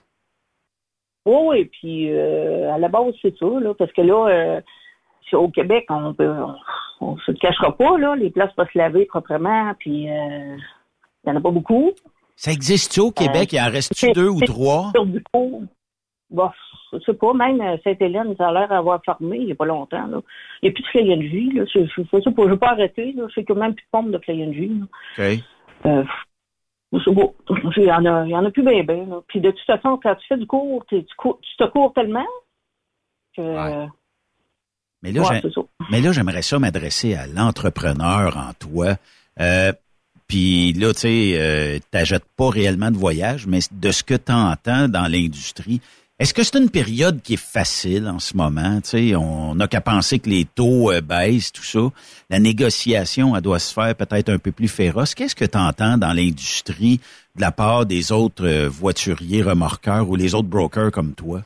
Oui, 1.27 1.37
oui, 1.49 1.65
puis 1.67 2.13
euh, 2.13 2.73
à 2.73 2.79
la 2.79 2.89
base, 2.89 3.13
c'est 3.21 3.37
ça, 3.37 3.47
là, 3.61 3.75
parce 3.75 3.93
que 3.93 4.01
là, 4.03 4.29
euh, 4.29 4.61
au 5.37 5.49
Québec, 5.49 5.85
on 5.91 6.15
peut, 6.15 6.31
on, 6.31 6.55
on 7.01 7.17
se 7.19 7.33
le 7.33 7.37
cachera 7.39 7.77
pas, 7.77 7.99
là, 7.99 8.15
les 8.15 8.31
places 8.31 8.53
peuvent 8.55 8.69
se 8.73 8.79
laver 8.79 9.07
proprement, 9.07 9.73
puis 9.79 10.09
euh, 10.09 10.57
il 11.25 11.29
y 11.29 11.31
en 11.33 11.37
a 11.37 11.41
pas 11.41 11.51
beaucoup. 11.51 11.91
Ça 12.37 12.53
existe 12.53 12.97
au 12.99 13.11
Québec, 13.11 13.53
il 13.53 13.61
en 13.61 13.71
reste-tu 13.71 14.07
c'est- 14.07 14.13
deux 14.13 14.29
ou 14.29 14.41
trois? 14.41 14.93
Sur 14.95 15.05
du 15.07 15.23
coup, 15.33 15.65
bon, 16.31 16.51
je 16.93 16.99
sais 17.01 17.15
pas, 17.15 17.33
même 17.35 17.61
euh, 17.61 17.77
Sainte-Hélène, 17.83 18.35
ça 18.39 18.49
a 18.49 18.53
l'air 18.53 18.69
d'avoir 18.69 19.01
fermé 19.05 19.39
il 19.39 19.49
y 19.49 19.53
a 19.53 19.57
pas 19.57 19.65
longtemps, 19.67 20.07
là. 20.07 20.21
Il 20.63 20.67
n'y 20.67 20.69
a 20.69 20.73
plus 20.73 20.83
de 20.85 20.89
Vie, 21.23 21.51
là, 21.53 21.65
je, 21.75 21.81
je, 21.87 22.03
je 22.03 22.21
sais 22.21 22.31
pas, 22.31 22.49
je 22.49 22.55
pas 22.55 22.71
arrêter, 22.71 23.13
là, 23.13 23.25
je 23.29 23.35
sais 23.35 23.45
que 23.45 23.53
même 23.53 23.75
plus 23.75 23.85
de 23.85 23.91
pompe 23.91 24.11
de 24.13 24.19
là. 24.81 24.87
OK. 25.19 25.41
Euh, 25.87 26.05
Il 26.93 27.85
y 27.85 27.93
en 27.93 28.05
a, 28.07 28.25
il 28.25 28.31
y 28.31 28.35
en 28.37 28.45
a 28.45 28.51
plus 28.51 28.63
bien, 28.63 28.83
bien. 28.85 29.07
là. 29.07 29.21
Puis 29.29 29.41
de 29.41 29.51
toute 29.51 29.67
façon, 29.67 29.99
quand 30.03 30.15
tu 30.15 30.27
fais 30.29 30.37
du 30.39 30.47
cours, 30.47 30.85
tu, 30.89 31.05
cours- 31.17 31.39
tu 31.43 31.57
te 31.57 31.65
cours 31.71 31.93
tellement 31.93 32.25
que. 33.37 33.87
Mais 35.03 35.13
là, 35.13 35.21
Ouais, 35.23 35.41
mais 35.91 36.01
là, 36.01 36.13
j'aimerais 36.13 36.43
ça 36.43 36.59
m'adresser 36.59 37.15
à 37.15 37.27
l'entrepreneur 37.27 38.37
en 38.37 38.53
toi. 38.55 38.97
Euh, 39.41 39.73
Puis 40.29 40.73
là, 40.73 40.93
tu 40.93 41.01
sais, 41.01 41.33
euh, 41.37 41.79
t'achètes 41.91 42.25
pas 42.37 42.51
réellement 42.51 42.91
de 42.91 42.97
voyage, 42.97 43.47
mais 43.47 43.61
de 43.71 43.91
ce 43.93 44.03
que 44.03 44.15
tu 44.15 44.33
entends 44.33 44.89
dans 44.89 45.07
l'industrie, 45.07 45.81
est-ce 46.19 46.33
que 46.33 46.43
c'est 46.43 46.59
une 46.59 46.71
période 46.71 47.21
qui 47.21 47.35
est 47.35 47.53
facile 47.53 48.09
en 48.09 48.19
ce 48.19 48.35
moment? 48.37 48.81
Tu 48.81 48.89
sais, 49.11 49.17
on 49.17 49.55
n'a 49.55 49.69
qu'à 49.69 49.83
penser 49.83 50.19
que 50.19 50.31
les 50.31 50.47
taux 50.47 50.91
euh, 50.91 51.03
baissent, 51.03 51.53
tout 51.53 51.63
ça. 51.63 51.81
La 52.31 52.39
négociation, 52.39 53.37
elle 53.37 53.43
doit 53.43 53.59
se 53.59 53.75
faire 53.75 53.95
peut-être 53.95 54.31
un 54.31 54.39
peu 54.39 54.51
plus 54.51 54.69
féroce. 54.69 55.15
Qu'est-ce 55.15 55.35
que 55.35 55.45
tu 55.45 55.59
entends 55.59 55.99
dans 55.99 56.15
l'industrie 56.15 57.01
de 57.37 57.43
la 57.43 57.53
part 57.53 57.85
des 57.85 58.13
autres 58.13 58.47
euh, 58.47 58.67
voituriers, 58.67 59.43
remorqueurs 59.43 60.09
ou 60.09 60.17
les 60.17 60.35
autres 60.35 60.49
brokers 60.49 60.91
comme 60.91 61.15
toi? 61.15 61.43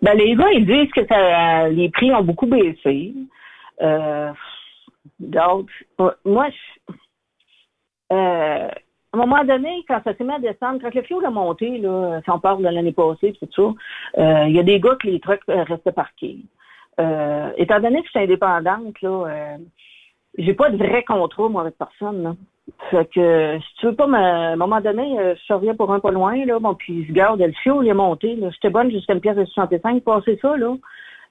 Ben, 0.00 0.16
les 0.16 0.36
gars, 0.36 0.52
ils 0.52 0.66
disent 0.66 0.92
que 0.92 1.04
ça, 1.08 1.68
les 1.70 1.88
prix 1.88 2.12
ont 2.12 2.22
beaucoup 2.22 2.46
baissé. 2.46 3.14
Euh, 3.82 4.30
donc, 5.18 5.70
moi, 6.24 6.48
je, 6.50 6.94
euh, 8.12 8.68
à 9.14 9.16
un 9.16 9.26
moment 9.26 9.44
donné, 9.44 9.84
quand 9.86 10.00
ça 10.02 10.14
s'est 10.14 10.24
mis 10.24 10.32
à 10.32 10.40
descendre, 10.40 10.80
quand 10.82 10.92
le 10.92 11.02
fioul 11.02 11.24
a 11.24 11.30
monté, 11.30 11.78
là, 11.78 12.20
si 12.24 12.30
on 12.30 12.40
parle 12.40 12.64
de 12.64 12.68
l'année 12.68 12.92
passée, 12.92 13.32
tout 13.32 13.48
ça, 13.54 14.20
euh, 14.20 14.44
il 14.48 14.56
y 14.56 14.58
a 14.58 14.64
des 14.64 14.80
gars 14.80 14.96
que 15.00 15.06
les 15.06 15.20
trucks 15.20 15.40
euh, 15.48 15.62
restaient 15.62 15.92
parqués. 15.92 16.38
Euh, 16.98 17.50
étant 17.56 17.78
donné 17.78 18.00
que 18.00 18.06
je 18.06 18.10
suis 18.10 18.20
indépendante, 18.20 19.00
là, 19.02 19.26
euh, 19.28 19.56
j'ai 20.36 20.54
pas 20.54 20.70
de 20.70 20.76
vrai 20.76 21.04
contrat, 21.04 21.48
moi, 21.48 21.62
avec 21.62 21.78
personne, 21.78 22.22
là. 22.24 22.34
Fait 22.90 23.08
que, 23.14 23.58
si 23.60 23.74
tu 23.76 23.86
veux 23.86 23.94
pas, 23.94 24.06
à 24.06 24.52
un 24.52 24.56
moment 24.56 24.80
donné, 24.80 25.20
euh, 25.20 25.34
je 25.46 25.52
reviens 25.52 25.74
pour 25.76 25.92
un 25.92 26.00
pas 26.00 26.10
loin, 26.10 26.44
là, 26.44 26.58
bon, 26.58 26.74
puis 26.74 27.04
je 27.06 27.12
garde, 27.12 27.40
le 27.40 27.52
fioul 27.52 27.84
il 27.84 27.90
est 27.90 27.94
monté. 27.94 28.36
J'étais 28.52 28.70
bonne 28.70 28.90
jusqu'à 28.90 29.12
une 29.12 29.20
pièce 29.20 29.36
de 29.36 29.44
65, 29.44 30.02
passer 30.02 30.38
ça, 30.42 30.56
là. 30.56 30.74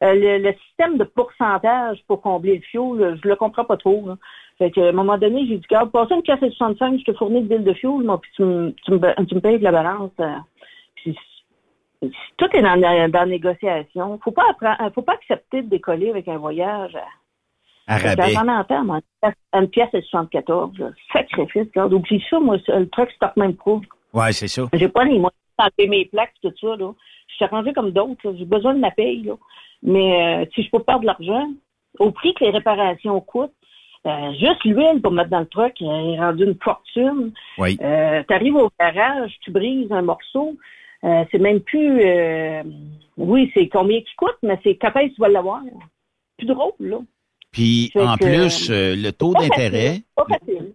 Euh, 0.03 0.13
le, 0.13 0.37
le 0.37 0.53
système 0.67 0.97
de 0.97 1.03
pourcentage 1.03 1.99
pour 2.07 2.21
combler 2.21 2.55
le 2.57 2.61
fioul, 2.61 3.19
je 3.21 3.27
le 3.27 3.35
comprends 3.35 3.65
pas 3.65 3.77
trop, 3.77 4.03
là. 4.07 4.15
Fait 4.57 4.71
que, 4.71 4.79
à 4.81 4.89
un 4.89 4.91
moment 4.93 5.17
donné, 5.17 5.45
j'ai 5.47 5.57
dit, 5.57 5.65
garde, 5.69 5.91
passe 5.91 6.09
une 6.11 6.21
pièce 6.21 6.39
de 6.39 6.49
65, 6.49 6.99
je 6.99 7.03
te 7.11 7.17
fournis 7.17 7.41
de 7.41 7.47
bill 7.47 7.63
de 7.63 7.73
fioul, 7.73 8.03
moi, 8.03 8.19
puis 8.21 8.31
tu 8.35 8.43
me, 8.43 8.71
tu 8.85 8.91
me, 8.91 9.25
tu 9.25 9.35
me 9.35 9.39
payes 9.41 9.57
de 9.57 9.63
la 9.63 9.71
balance. 9.71 10.11
euh. 10.19 10.35
Puis, 10.95 11.17
tout 12.37 12.47
est 12.53 12.61
dans, 12.61 12.75
la- 12.75 13.07
dans 13.07 13.19
la 13.21 13.25
négociation. 13.25 14.19
Faut 14.23 14.31
pas 14.31 14.43
apprendre, 14.49 14.91
faut 14.93 15.01
pas 15.01 15.13
accepter 15.13 15.61
de 15.61 15.69
décoller 15.69 16.09
avec 16.09 16.27
un 16.27 16.37
voyage 16.37 16.95
à, 16.95 17.93
À 17.93 17.97
rabais. 17.97 18.33
J'en 18.33 18.47
entends, 18.47 18.83
moi. 18.83 18.99
Une 19.53 19.69
pièce 19.69 19.91
de 19.93 20.01
74, 20.01 20.77
là. 20.79 20.89
Sacrifice, 21.13 21.67
regarde. 21.73 21.93
Oublie 21.93 22.23
ça, 22.29 22.39
moi, 22.39 22.57
ça, 22.65 22.79
le 22.79 22.89
truck 22.89 23.09
stop 23.11 23.31
même 23.37 23.55
pas. 23.55 23.79
Ouais, 24.13 24.31
c'est 24.33 24.47
ça. 24.49 24.63
J'ai 24.73 24.89
pas 24.89 25.05
les 25.05 25.11
moyens 25.17 25.31
de 25.79 25.85
mes 25.87 26.05
plaques, 26.05 26.33
tout 26.43 26.53
ça, 26.59 26.75
là. 26.75 26.91
Je 27.27 27.35
suis 27.35 27.45
arrangée 27.45 27.73
comme 27.73 27.91
d'autres. 27.91 28.33
J'ai 28.37 28.45
besoin 28.45 28.73
de 28.75 28.79
ma 28.79 28.91
paye, 28.91 29.23
là. 29.23 29.33
Mais, 29.81 30.43
euh, 30.43 30.45
si 30.53 30.63
je 30.63 30.69
peux 30.69 30.83
perdre 30.83 31.01
de 31.01 31.07
l'argent, 31.07 31.47
au 31.99 32.11
prix 32.11 32.33
que 32.33 32.43
les 32.43 32.51
réparations 32.51 33.19
coûtent, 33.21 33.53
euh, 34.05 34.31
juste 34.33 34.63
l'huile 34.65 35.01
pour 35.01 35.11
mettre 35.11 35.29
dans 35.29 35.39
le 35.39 35.45
truck 35.45 35.81
est 35.81 36.19
rendue 36.19 36.43
une 36.43 36.57
fortune. 36.61 37.31
Oui. 37.57 37.77
Euh, 37.81 38.23
t'arrives 38.23 38.55
au 38.55 38.69
garage, 38.79 39.37
tu 39.41 39.51
brises 39.51 39.91
un 39.91 40.01
morceau, 40.01 40.57
euh, 41.03 41.23
c'est 41.31 41.39
même 41.39 41.61
plus, 41.61 42.01
euh, 42.01 42.63
oui, 43.17 43.51
c'est 43.53 43.67
combien 43.67 43.99
qui 44.01 44.15
coûte, 44.15 44.37
mais 44.43 44.59
c'est 44.63 44.75
que 44.75 45.07
tu 45.07 45.21
vas 45.21 45.29
l'avoir? 45.29 45.61
Plus 46.37 46.47
drôle, 46.47 46.73
là. 46.79 46.97
Puis 47.53 47.91
en 47.95 48.17
que, 48.17 48.25
plus, 48.25 48.67
euh, 48.69 48.95
le 48.95 49.11
taux 49.11 49.33
d'intérêt, 49.33 50.01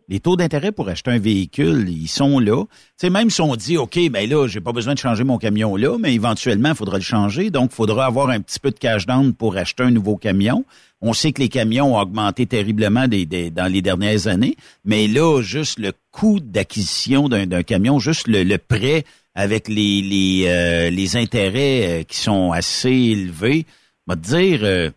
les 0.09 0.21
taux 0.21 0.37
d'intérêt 0.37 0.73
pour 0.73 0.89
acheter 0.89 1.11
un 1.11 1.19
véhicule, 1.19 1.87
ils 1.89 2.09
sont 2.09 2.39
là. 2.39 2.65
Tu 2.65 2.71
sais, 2.97 3.11
même 3.11 3.29
si 3.31 3.41
on 3.43 3.55
dit, 3.57 3.77
OK, 3.77 3.99
ben 4.11 4.29
là, 4.31 4.47
j'ai 4.47 4.61
pas 4.61 4.73
besoin 4.73 4.95
de 4.95 4.99
changer 4.99 5.25
mon 5.25 5.39
camion 5.39 5.77
là, 5.77 5.99
mais 5.99 6.15
éventuellement, 6.15 6.71
il 6.71 6.75
faudra 6.77 6.97
le 6.97 7.03
changer. 7.03 7.51
Donc, 7.51 7.71
il 7.73 7.75
faudra 7.75 8.07
avoir 8.07 8.31
un 8.31 8.41
petit 8.41 8.59
peu 8.61 8.71
de 8.71 8.79
cash 8.79 9.07
down 9.07 9.35
pour 9.35 9.57
acheter 9.57 9.83
un 9.83 9.91
nouveau 9.91 10.17
camion. 10.17 10.65
On 11.03 11.13
sait 11.13 11.33
que 11.33 11.41
les 11.43 11.49
camions 11.49 11.95
ont 11.97 12.01
augmenté 12.01 12.47
terriblement 12.47 13.07
des, 13.07 13.27
des- 13.27 13.51
dans 13.51 13.71
les 13.71 13.83
dernières 13.83 14.27
années, 14.29 14.57
mais 14.85 15.07
là, 15.09 15.43
juste 15.43 15.79
le 15.79 15.93
coût 16.11 16.41
d'acquisition 16.41 17.29
d'un 17.29 17.63
camion, 17.63 17.99
juste 17.99 18.27
le, 18.29 18.45
le 18.45 18.59
prêt 18.59 19.05
avec 19.35 19.69
les, 19.69 20.01
les, 20.03 20.45
euh, 20.47 20.91
les 20.91 21.17
intérêts 21.17 22.01
euh, 22.01 22.03
qui 22.05 22.17
sont 22.19 22.51
assez 22.53 22.91
élevés, 22.91 23.67
va 24.07 24.17
te 24.17 24.23
dire, 24.23 24.61
euh, 24.63 24.91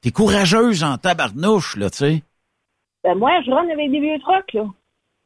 t'es 0.00 0.10
courageuse 0.10 0.84
en 0.84 0.96
tabarnouche, 0.96 1.76
là, 1.76 1.90
tu 1.90 1.98
sais. 1.98 2.22
Ben, 3.04 3.14
moi, 3.14 3.40
je 3.44 3.50
rentre 3.50 3.70
avec 3.70 3.90
des 3.90 4.00
vieux 4.00 4.18
trucks, 4.20 4.52
là. 4.52 4.66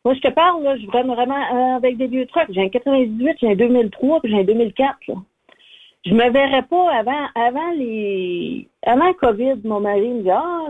Moi, 0.05 0.15
je 0.15 0.21
te 0.21 0.33
parle, 0.33 0.63
là, 0.65 0.77
je 0.77 0.87
rentre 0.87 1.15
vraiment 1.15 1.37
euh, 1.37 1.77
avec 1.77 1.97
des 1.97 2.09
vieux 2.09 2.27
trucks. 2.27 2.51
J'ai 2.51 2.63
un 2.63 2.69
98, 2.69 3.37
j'ai 3.41 3.53
un 3.53 3.55
2003, 3.55 4.21
puis 4.21 4.33
j'ai 4.33 4.41
un 4.41 4.45
2004, 4.45 4.97
là. 5.09 5.15
Je 6.05 6.15
me 6.15 6.31
verrais 6.31 6.63
pas 6.63 6.93
avant, 6.93 7.27
avant 7.35 7.71
les, 7.77 8.67
avant 8.85 9.13
COVID, 9.13 9.61
mon 9.65 9.81
mari 9.81 10.09
me 10.09 10.23
dit, 10.23 10.31
ah, 10.31 10.67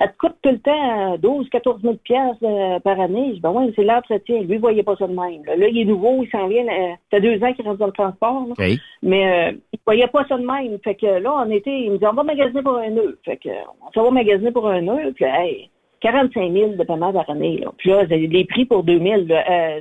elle 0.00 0.10
te 0.12 0.16
coûte 0.18 0.36
tout 0.42 0.50
le 0.50 0.58
temps 0.58 1.16
12, 1.16 1.48
14 1.48 1.80
000 1.80 1.94
piastres 2.04 2.44
euh, 2.44 2.78
par 2.80 3.00
année. 3.00 3.28
Je 3.28 3.34
dis, 3.34 3.40
ben 3.40 3.52
ouais, 3.52 3.72
c'est 3.74 3.84
l'entretien. 3.84 4.42
Lui, 4.42 4.56
il 4.56 4.60
voyait 4.60 4.82
pas 4.82 4.96
ça 4.96 5.06
de 5.06 5.14
même. 5.14 5.42
Là, 5.46 5.68
il 5.68 5.78
est 5.78 5.84
nouveau, 5.84 6.22
il 6.22 6.30
s'en 6.30 6.46
vient, 6.48 6.66
euh, 6.66 6.90
ça 7.10 7.18
fait 7.18 7.20
deux 7.22 7.42
ans 7.42 7.52
qu'il 7.54 7.64
rentre 7.64 7.78
dans 7.78 7.86
le 7.86 7.92
transport, 7.92 8.46
là. 8.48 8.66
Mais 9.02 9.50
euh, 9.50 9.56
il 9.72 9.78
voyait 9.86 10.08
pas 10.08 10.26
ça 10.28 10.36
de 10.36 10.44
même. 10.44 10.78
Fait 10.84 10.94
que 10.94 11.06
là, 11.06 11.44
on 11.46 11.50
était, 11.50 11.80
il 11.80 11.92
me 11.92 11.98
dit, 11.98 12.06
on 12.06 12.12
va 12.12 12.22
magasiner 12.22 12.62
pour 12.62 12.76
un 12.76 12.90
nœud. 12.90 13.18
Fait 13.24 13.38
que, 13.38 13.48
on 13.48 13.90
s'en 13.92 14.04
va 14.04 14.10
magasiner 14.10 14.50
pour 14.50 14.68
un 14.68 14.82
nœud. 14.82 15.12
Puis, 15.14 15.24
hey, 15.24 15.70
45 16.00 16.52
000 16.52 16.72
de 16.72 16.84
paiement 16.84 17.12
par 17.12 17.28
année. 17.30 17.58
Là. 17.58 17.72
Puis 17.76 17.90
là, 17.90 18.04
les 18.04 18.44
prix 18.44 18.64
pour 18.64 18.84
2000, 18.84 19.26
là, 19.26 19.44
euh, 19.50 19.80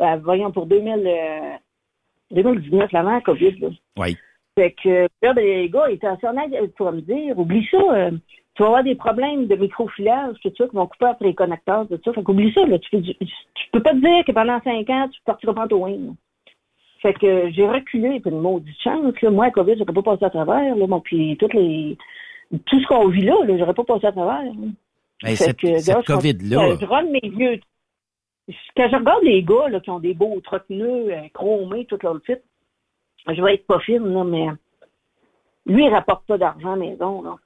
euh, 0.00 0.16
voyons, 0.24 0.50
pour 0.50 0.66
2000, 0.66 1.06
euh, 1.06 1.56
2019, 2.30 2.92
l'avant 2.92 3.20
COVID. 3.20 3.58
Là. 3.60 3.68
Oui. 3.98 4.16
Fait 4.58 4.74
que 4.82 5.06
là, 5.22 5.34
ben, 5.34 5.44
les 5.44 5.68
gars, 5.68 5.88
ils 5.88 5.94
étaient 5.94 6.06
assez 6.06 6.26
honnêtes 6.26 6.74
pour 6.76 6.90
me 6.90 7.00
dire, 7.00 7.38
oublie 7.38 7.66
ça, 7.70 7.78
euh, 7.78 8.10
tu 8.54 8.62
vas 8.62 8.68
avoir 8.68 8.84
des 8.84 8.94
problèmes 8.94 9.46
de 9.46 9.54
microfilage, 9.54 10.36
tout 10.42 10.52
ça, 10.56 10.66
qui 10.66 10.76
vont 10.76 10.86
couper 10.86 11.06
après 11.06 11.26
les 11.26 11.34
connecteurs, 11.34 11.86
tout 11.88 12.00
ça. 12.02 12.12
Fait 12.12 12.22
qu'oublie 12.22 12.52
ça, 12.54 12.64
là, 12.64 12.78
tu, 12.78 12.90
peux, 12.90 13.02
tu 13.02 13.16
peux 13.72 13.82
pas 13.82 13.92
te 13.92 13.98
dire 13.98 14.24
que 14.24 14.32
pendant 14.32 14.60
cinq 14.62 14.88
ans, 14.88 15.08
tu 15.12 15.20
partiras 15.26 15.52
pas 15.52 15.66
en 15.70 15.76
wing. 15.76 16.14
Fait 17.02 17.12
que 17.12 17.50
j'ai 17.50 17.68
reculé, 17.68 18.20
puis 18.20 18.30
une 18.30 18.40
maudite 18.40 18.80
chance. 18.82 19.20
Là. 19.20 19.30
Moi, 19.30 19.46
la 19.46 19.50
COVID, 19.50 19.76
j'ai 19.76 19.84
pas 19.84 20.02
passé 20.02 20.24
à 20.24 20.30
travers. 20.30 20.74
Là, 20.74 20.86
bon, 20.86 21.00
puis 21.00 21.36
toutes 21.38 21.54
les 21.54 21.98
tout 22.64 22.80
ce 22.80 22.86
qu'on 22.86 23.08
vit 23.08 23.22
là, 23.22 23.34
là 23.44 23.58
j'aurais 23.58 23.74
pas 23.74 23.84
passé 23.84 24.06
à 24.06 24.12
travers. 24.12 24.52
Fait 25.22 25.36
cette, 25.36 25.56
que, 25.56 25.78
cette 25.78 26.04
COVID-là, 26.06 26.76
Je 26.80 26.86
run 26.86 27.04
mes 27.04 27.28
vieux. 27.28 27.60
Quand 28.76 28.88
je 28.88 28.96
regarde 28.96 29.22
les 29.24 29.42
gars 29.42 29.68
là, 29.68 29.80
qui 29.80 29.90
ont 29.90 29.98
des 29.98 30.14
beaux 30.14 30.40
nœuds, 30.70 31.12
euh, 31.12 31.28
chromés, 31.34 31.84
tout 31.86 31.98
leur 32.02 32.20
fit, 32.24 32.36
je 33.28 33.42
vais 33.42 33.54
être 33.54 33.66
pas 33.66 33.80
fine, 33.80 34.06
là, 34.12 34.24
mais 34.24 34.46
lui, 35.66 35.84
il 35.84 35.92
rapporte 35.92 36.24
pas 36.26 36.38
d'argent 36.38 36.72
à 36.74 36.76
la 36.76 36.86
maison. 36.86 37.22
Là. 37.22 37.36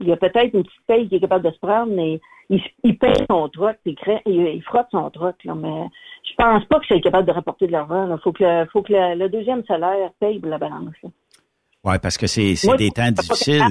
Il 0.00 0.08
y 0.08 0.12
a 0.12 0.16
peut-être 0.16 0.54
une 0.54 0.64
petite 0.64 0.86
paye 0.86 1.08
qui 1.08 1.16
est 1.16 1.20
capable 1.20 1.44
de 1.44 1.52
se 1.54 1.58
prendre, 1.60 1.92
mais 1.92 2.20
il, 2.48 2.60
il 2.82 2.98
paye 2.98 3.14
son 3.30 3.48
troc, 3.48 3.76
il, 3.84 3.94
il, 4.26 4.40
il 4.56 4.62
frotte 4.62 4.88
son 4.90 5.08
troc. 5.10 5.36
Là, 5.44 5.54
mais 5.54 5.86
je 6.28 6.34
pense 6.36 6.64
pas 6.64 6.80
que 6.80 6.86
c'est 6.88 7.00
capable 7.00 7.28
de 7.28 7.32
rapporter 7.32 7.68
de 7.68 7.72
l'argent. 7.72 8.12
Il 8.12 8.20
faut 8.20 8.32
que, 8.32 8.42
le, 8.42 8.66
faut 8.72 8.82
que 8.82 8.92
le, 8.92 9.14
le 9.14 9.28
deuxième 9.28 9.64
salaire 9.66 10.10
paye 10.18 10.40
pour 10.40 10.50
la 10.50 10.58
balance. 10.58 10.94
ouais, 11.84 11.98
parce 12.00 12.18
que 12.18 12.26
c'est 12.26 12.54
des 12.76 12.90
temps 12.90 13.12
difficiles. 13.12 13.62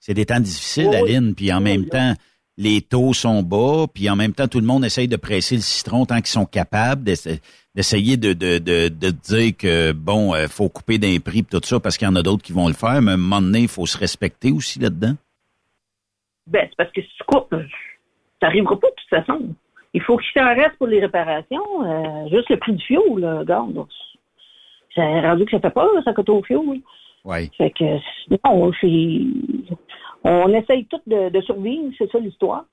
C'est 0.00 0.14
des 0.14 0.26
temps 0.26 0.40
difficiles, 0.40 0.88
Oui, 0.88 0.96
oui. 1.02 1.14
Aline, 1.16 1.34
puis 1.34 1.52
en 1.52 1.60
même 1.60 1.86
temps, 1.86 2.12
les 2.56 2.80
taux 2.82 3.12
sont 3.12 3.42
bas, 3.42 3.86
puis 3.92 4.08
en 4.08 4.16
même 4.16 4.32
temps, 4.32 4.46
tout 4.46 4.60
le 4.60 4.66
monde 4.66 4.84
essaye 4.84 5.08
de 5.08 5.16
presser 5.16 5.56
le 5.56 5.60
citron 5.62 6.06
tant 6.06 6.16
qu'ils 6.16 6.26
sont 6.28 6.46
capables 6.46 7.02
d'essa- 7.02 7.40
d'essayer 7.74 8.16
de, 8.16 8.32
de, 8.32 8.58
de, 8.58 8.88
de 8.88 9.10
dire 9.10 9.56
que, 9.56 9.90
bon, 9.92 10.32
euh, 10.34 10.46
faut 10.48 10.68
couper 10.68 10.98
d'un 10.98 11.18
prix 11.18 11.42
tout 11.42 11.60
ça, 11.64 11.80
parce 11.80 11.96
qu'il 11.98 12.06
y 12.06 12.10
en 12.10 12.14
a 12.14 12.22
d'autres 12.22 12.42
qui 12.44 12.52
vont 12.52 12.68
le 12.68 12.74
faire, 12.74 13.02
mais 13.02 13.10
à 13.10 13.14
un 13.14 13.16
moment 13.16 13.42
donné, 13.42 13.62
il 13.62 13.68
faut 13.68 13.86
se 13.86 13.98
respecter 13.98 14.52
aussi 14.52 14.78
là-dedans. 14.78 15.14
Ben, 16.46 16.66
c'est 16.68 16.76
parce 16.76 16.92
que 16.92 17.02
si 17.02 17.08
tu 17.16 17.24
coupes, 17.26 17.50
ça 18.40 18.46
n'arrivera 18.46 18.78
pas 18.78 18.88
de 18.88 18.94
toute 18.94 19.26
façon. 19.26 19.48
Il 19.92 20.02
faut 20.02 20.16
qu'il 20.18 20.32
t'en 20.34 20.54
reste 20.54 20.76
pour 20.78 20.86
les 20.86 21.00
réparations. 21.00 21.84
euh, 21.84 22.28
juste 22.28 22.50
le 22.50 22.56
prix 22.58 22.72
du 22.72 22.84
fioul, 22.84 23.20
là, 23.20 23.38
regarde. 23.40 23.84
C'est 24.94 25.20
rendu 25.20 25.44
que 25.44 25.50
ça 25.52 25.60
fait 25.60 25.70
peur, 25.70 25.88
ça 26.04 26.12
coûte 26.12 26.28
au 26.28 26.42
fioul. 26.42 26.80
Oui. 27.24 27.50
Fait 27.56 27.70
que, 27.70 27.84
non, 28.44 28.70
c'est... 28.80 29.76
On 30.24 30.48
essaye 30.54 30.86
tout 30.86 31.00
de, 31.06 31.28
de 31.28 31.40
survivre, 31.42 31.92
c'est 31.98 32.10
ça 32.10 32.18
l'histoire. 32.18 32.64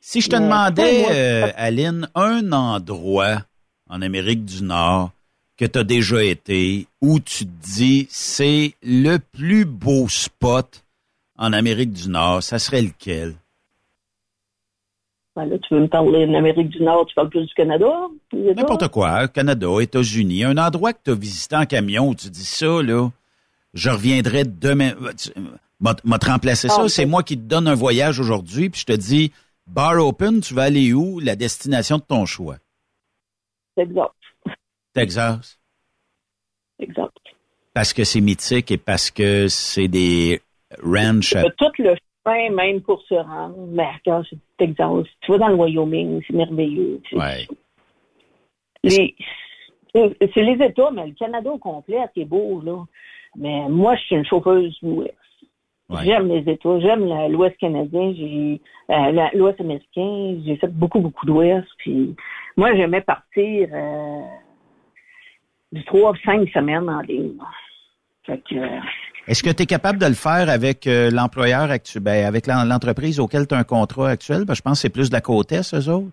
Si 0.00 0.20
je 0.20 0.28
te 0.28 0.36
Mais, 0.36 0.42
demandais, 0.42 1.04
euh, 1.10 1.50
Aline, 1.56 2.08
un 2.14 2.52
endroit 2.52 3.38
en 3.88 4.02
Amérique 4.02 4.44
du 4.44 4.62
Nord 4.62 5.10
que 5.56 5.64
tu 5.64 5.78
as 5.78 5.84
déjà 5.84 6.22
été 6.22 6.86
où 7.00 7.20
tu 7.20 7.46
te 7.46 7.66
dis 7.74 8.06
c'est 8.10 8.74
le 8.82 9.18
plus 9.18 9.64
beau 9.64 10.08
spot 10.08 10.84
en 11.38 11.52
Amérique 11.52 11.92
du 11.92 12.08
Nord, 12.08 12.42
ça 12.42 12.58
serait 12.58 12.82
lequel? 12.82 13.34
Ben 15.36 15.46
là, 15.46 15.58
tu 15.58 15.74
veux 15.74 15.80
me 15.80 15.88
parler 15.88 16.26
de 16.26 16.32
l'Amérique 16.32 16.68
du 16.68 16.82
Nord, 16.82 17.06
tu 17.06 17.14
parles 17.14 17.28
plus 17.28 17.44
du 17.44 17.54
Canada? 17.54 17.86
N'importe 18.32 18.88
quoi, 18.88 19.26
Canada, 19.26 19.68
États-Unis, 19.80 20.44
un 20.44 20.56
endroit 20.58 20.92
que 20.92 21.00
tu 21.04 21.10
as 21.10 21.14
visité 21.14 21.56
en 21.56 21.66
camion 21.66 22.08
où 22.08 22.14
tu 22.14 22.30
dis 22.30 22.44
ça, 22.44 22.82
là, 22.82 23.08
je 23.74 23.90
reviendrai 23.90 24.44
demain. 24.44 24.92
M'a 25.80 25.94
te 25.94 26.26
remplacé 26.26 26.68
ça, 26.68 26.82
Ah, 26.84 26.88
c'est 26.88 27.04
moi 27.06 27.22
qui 27.22 27.36
te 27.36 27.42
donne 27.42 27.68
un 27.68 27.74
voyage 27.74 28.18
aujourd'hui, 28.20 28.70
puis 28.70 28.80
je 28.80 28.86
te 28.86 28.92
dis, 28.96 29.32
bar 29.66 29.98
open, 30.04 30.40
tu 30.40 30.54
vas 30.54 30.62
aller 30.64 30.92
où? 30.92 31.20
La 31.20 31.36
destination 31.36 31.98
de 31.98 32.02
ton 32.02 32.24
choix. 32.26 32.56
Exact. 33.76 34.12
Texas. 34.94 35.58
Exact. 36.78 37.10
Parce 37.72 37.92
que 37.92 38.04
c'est 38.04 38.20
mythique 38.20 38.70
et 38.70 38.78
parce 38.78 39.10
que 39.10 39.48
c'est 39.48 39.88
des 39.88 40.40
ranchs. 40.82 41.34
à- 41.34 41.42
tout 41.50 41.70
le 41.78 41.94
chemin, 42.24 42.50
même 42.50 42.80
pour 42.80 43.02
se 43.02 43.14
rendre. 43.14 43.56
Mais 43.68 43.88
regarde, 44.04 44.24
c'est 44.30 44.38
Texas. 44.56 45.06
Tu 45.22 45.32
vas 45.32 45.38
dans 45.38 45.48
le 45.48 45.56
Wyoming, 45.56 46.22
c'est 46.26 46.34
merveilleux. 46.34 47.00
Ouais. 47.12 47.46
Les- 48.84 49.14
C'est 49.94 50.16
c'est 50.34 50.42
les 50.42 50.64
États, 50.64 50.90
mais 50.90 51.06
le 51.06 51.14
Canada 51.14 51.50
au 51.50 51.58
complet, 51.58 51.98
c'est 52.16 52.24
beau, 52.24 52.60
là. 52.60 52.84
Mais 53.36 53.68
moi, 53.68 53.94
je 53.96 54.02
suis 54.02 54.16
une 54.16 54.24
chauffeuse 54.24 54.76
ouest. 54.82 55.14
Ouais. 55.90 56.04
J'aime 56.04 56.28
les 56.28 56.50
États, 56.50 56.80
j'aime 56.80 57.04
l'Ouest 57.30 57.56
canadien, 57.58 58.14
j'ai 58.16 58.60
euh, 58.90 59.28
l'Ouest 59.34 59.60
américain, 59.60 60.40
j'ai 60.44 60.56
fait 60.56 60.68
beaucoup, 60.72 61.00
beaucoup 61.00 61.26
d'Ouest. 61.26 61.66
Puis 61.78 62.16
moi, 62.56 62.74
j'aimais 62.74 63.02
partir 63.02 63.68
euh, 63.72 64.20
du 65.72 65.84
3 65.84 66.14
5 66.24 66.48
semaines 66.50 66.88
en 66.88 67.00
ligne. 67.00 67.34
Fait 68.24 68.42
que, 68.48 68.54
euh, 68.54 68.78
Est-ce 69.28 69.42
que 69.42 69.50
tu 69.50 69.64
es 69.64 69.66
capable 69.66 69.98
de 69.98 70.06
le 70.06 70.14
faire 70.14 70.48
avec 70.48 70.86
l'employeur 70.86 71.70
actuel, 71.70 72.02
ben, 72.02 72.24
avec 72.24 72.46
l'en- 72.46 72.64
l'entreprise 72.64 73.20
auquel 73.20 73.46
tu 73.46 73.54
as 73.54 73.58
un 73.58 73.64
contrat 73.64 74.08
actuel? 74.08 74.44
Ben, 74.46 74.54
je 74.54 74.62
pense 74.62 74.78
que 74.78 74.82
c'est 74.82 74.88
plus 74.90 75.10
de 75.10 75.14
la 75.14 75.20
côte 75.20 75.52
est, 75.52 75.74
eux 75.74 75.88
autres. 75.90 76.08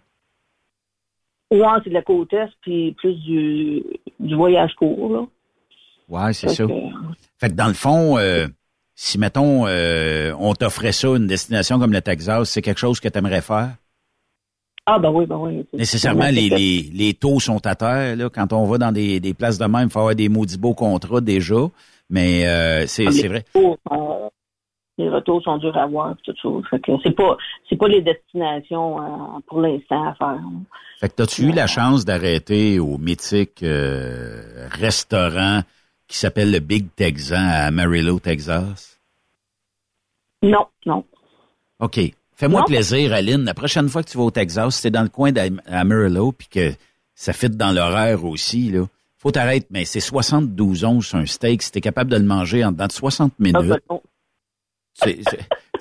ouais, 1.51 1.59
c'est 1.83 1.89
de 1.89 1.93
la 1.93 2.01
côte 2.01 2.33
Est, 2.33 2.49
puis 2.61 2.93
plus 2.97 3.15
du, 3.21 3.83
du 4.19 4.35
voyage 4.35 4.73
court, 4.75 5.13
là. 5.13 5.25
Ouais, 6.09 6.33
c'est 6.33 6.49
ça. 6.49 6.65
que, 6.65 6.73
Fait 7.39 7.47
que 7.49 7.53
dans 7.55 7.67
le 7.67 7.73
fond, 7.73 8.17
si, 8.95 9.17
mettons, 9.17 9.65
euh, 9.67 10.33
on 10.39 10.53
t'offrait 10.53 10.91
ça, 10.91 11.07
une 11.09 11.27
destination 11.27 11.79
comme 11.79 11.93
le 11.93 12.01
Texas, 12.01 12.49
c'est 12.49 12.61
quelque 12.61 12.79
chose 12.79 12.99
que 12.99 13.07
tu 13.09 13.17
aimerais 13.17 13.41
faire? 13.41 13.75
ah, 14.85 14.99
ben 14.99 15.09
oui, 15.11 15.25
ben 15.25 15.37
oui. 15.37 15.65
Nécessairement, 15.73 16.29
les, 16.31 16.49
les, 16.49 16.89
les 16.93 17.13
taux 17.13 17.39
sont 17.39 17.65
à 17.65 17.75
terre. 17.75 18.15
Là. 18.15 18.29
Quand 18.29 18.51
on 18.51 18.65
va 18.65 18.77
dans 18.77 18.91
des, 18.91 19.19
des 19.19 19.33
places 19.33 19.57
de 19.57 19.65
même, 19.65 19.87
il 19.87 19.89
faut 19.91 19.99
avoir 19.99 20.15
des 20.15 20.27
maudits 20.27 20.57
beaux 20.57 20.73
contrats 20.73 21.21
déjà. 21.21 21.55
Mais 22.09 22.45
euh, 22.47 22.85
c'est 22.87 23.09
c'est 23.11 23.27
vrai. 23.27 23.45
sont- 23.55 23.77
Les 24.97 25.07
retours 25.09 25.41
sont 25.43 25.57
durs 25.57 25.77
à 25.77 25.85
voir, 25.85 26.15
tout 26.23 26.33
ça. 26.41 26.69
Fait 26.69 26.79
que 26.79 26.91
c'est 27.03 27.15
pas, 27.15 27.37
c'est 27.69 27.77
pas 27.77 27.87
les 27.87 28.01
destinations 28.01 28.99
euh, 29.01 29.39
pour 29.47 29.61
l'instant 29.61 30.03
à 30.09 30.15
faire. 30.15 30.39
Fait 30.99 31.09
que 31.09 31.15
t'as-tu 31.15 31.43
eu 31.43 31.51
la 31.51 31.67
chance 31.67 32.03
d'arrêter 32.03 32.79
au 32.79 32.97
mythique 32.97 33.63
euh, 33.63 34.67
restaurant 34.71 35.61
qui 36.11 36.17
s'appelle 36.17 36.51
le 36.51 36.59
Big 36.59 36.87
Texan 36.95 37.37
à 37.37 37.67
Amarillo, 37.67 38.19
Texas? 38.19 38.99
Non, 40.43 40.67
non. 40.85 41.05
OK. 41.79 41.99
Fais-moi 42.35 42.65
plaisir, 42.65 43.13
Aline. 43.13 43.43
La 43.45 43.53
prochaine 43.53 43.87
fois 43.87 44.03
que 44.03 44.09
tu 44.09 44.17
vas 44.17 44.23
au 44.23 44.31
Texas, 44.31 44.75
si 44.75 44.81
t'es 44.81 44.91
dans 44.91 45.03
le 45.03 45.09
coin 45.09 45.31
d'Amarillo, 45.31 46.31
puis 46.31 46.47
que 46.47 46.73
ça 47.15 47.31
fit 47.33 47.49
dans 47.49 47.71
l'horaire 47.71 48.25
aussi, 48.25 48.71
là, 48.71 48.85
faut 49.17 49.31
t'arrêter. 49.31 49.67
Mais 49.69 49.85
c'est 49.85 49.99
72 49.99 50.83
onces 50.83 51.13
un 51.13 51.25
steak. 51.25 51.61
Si 51.61 51.71
t'es 51.71 51.81
capable 51.81 52.11
de 52.11 52.17
le 52.17 52.25
manger 52.25 52.65
en 52.65 52.71
dedans 52.71 52.87
de 52.87 52.91
60 52.91 53.31
Ah, 53.31 53.35
minutes, 53.41 53.79
ben 53.87 55.15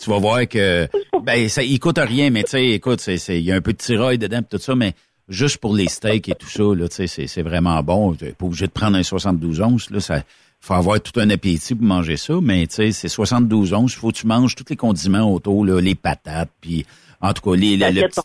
tu 0.01 0.11
vas 0.11 0.19
voir 0.19 0.47
que 0.49 0.89
ben 1.25 1.49
ça 1.49 1.63
il 1.65 1.79
coûte 1.81 1.99
rien 1.99 2.31
mais 2.31 2.45
tu 2.45 2.51
sais 2.51 2.69
écoute 2.69 3.05
il 3.07 3.41
y 3.41 3.51
a 3.51 3.57
un 3.57 3.61
peu 3.61 3.73
de 3.73 3.77
tirail 3.77 4.19
dedans 4.19 4.41
pis 4.41 4.57
tout 4.57 4.63
ça 4.63 4.77
mais 4.77 4.95
juste 5.31 5.57
pour 5.59 5.75
les 5.75 5.89
steaks 5.89 6.29
et 6.29 6.35
tout 6.35 6.49
ça 6.49 6.63
là 6.75 6.89
tu 6.89 6.97
sais 6.97 7.07
c'est 7.07 7.27
c'est 7.27 7.43
vraiment 7.43 7.83
bon 7.83 8.13
t'es 8.15 8.33
pas 8.33 8.45
obligé 8.47 8.67
de 8.67 8.73
prendre 8.73 8.97
un 8.99 9.03
72 9.03 9.61
onces 9.63 9.89
là 9.91 10.01
ça 10.01 10.23
faut 10.61 10.75
avoir 10.75 11.01
tout 11.01 11.19
un 11.19 11.31
appétit 11.31 11.75
pour 11.75 11.87
manger 11.87 12.17
ça 12.19 12.35
mais 12.43 12.67
tu 12.67 12.75
sais 12.75 12.93
c'est 12.93 13.09
72 13.09 13.73
onces 13.73 13.95
faut 13.95 14.11
que 14.11 14.17
tu 14.19 14.27
manges 14.27 14.55
tous 14.57 14.65
les 14.69 14.77
condiments 14.77 15.33
autour 15.33 15.65
là 15.65 15.81
les 15.81 15.95
patates 15.95 16.51
puis 16.61 16.85
en 17.23 17.33
tout 17.33 17.49
cas 17.49 17.57
les 17.57 17.77
le- 17.77 17.87
le 17.95 18.01
petit- 18.09 18.21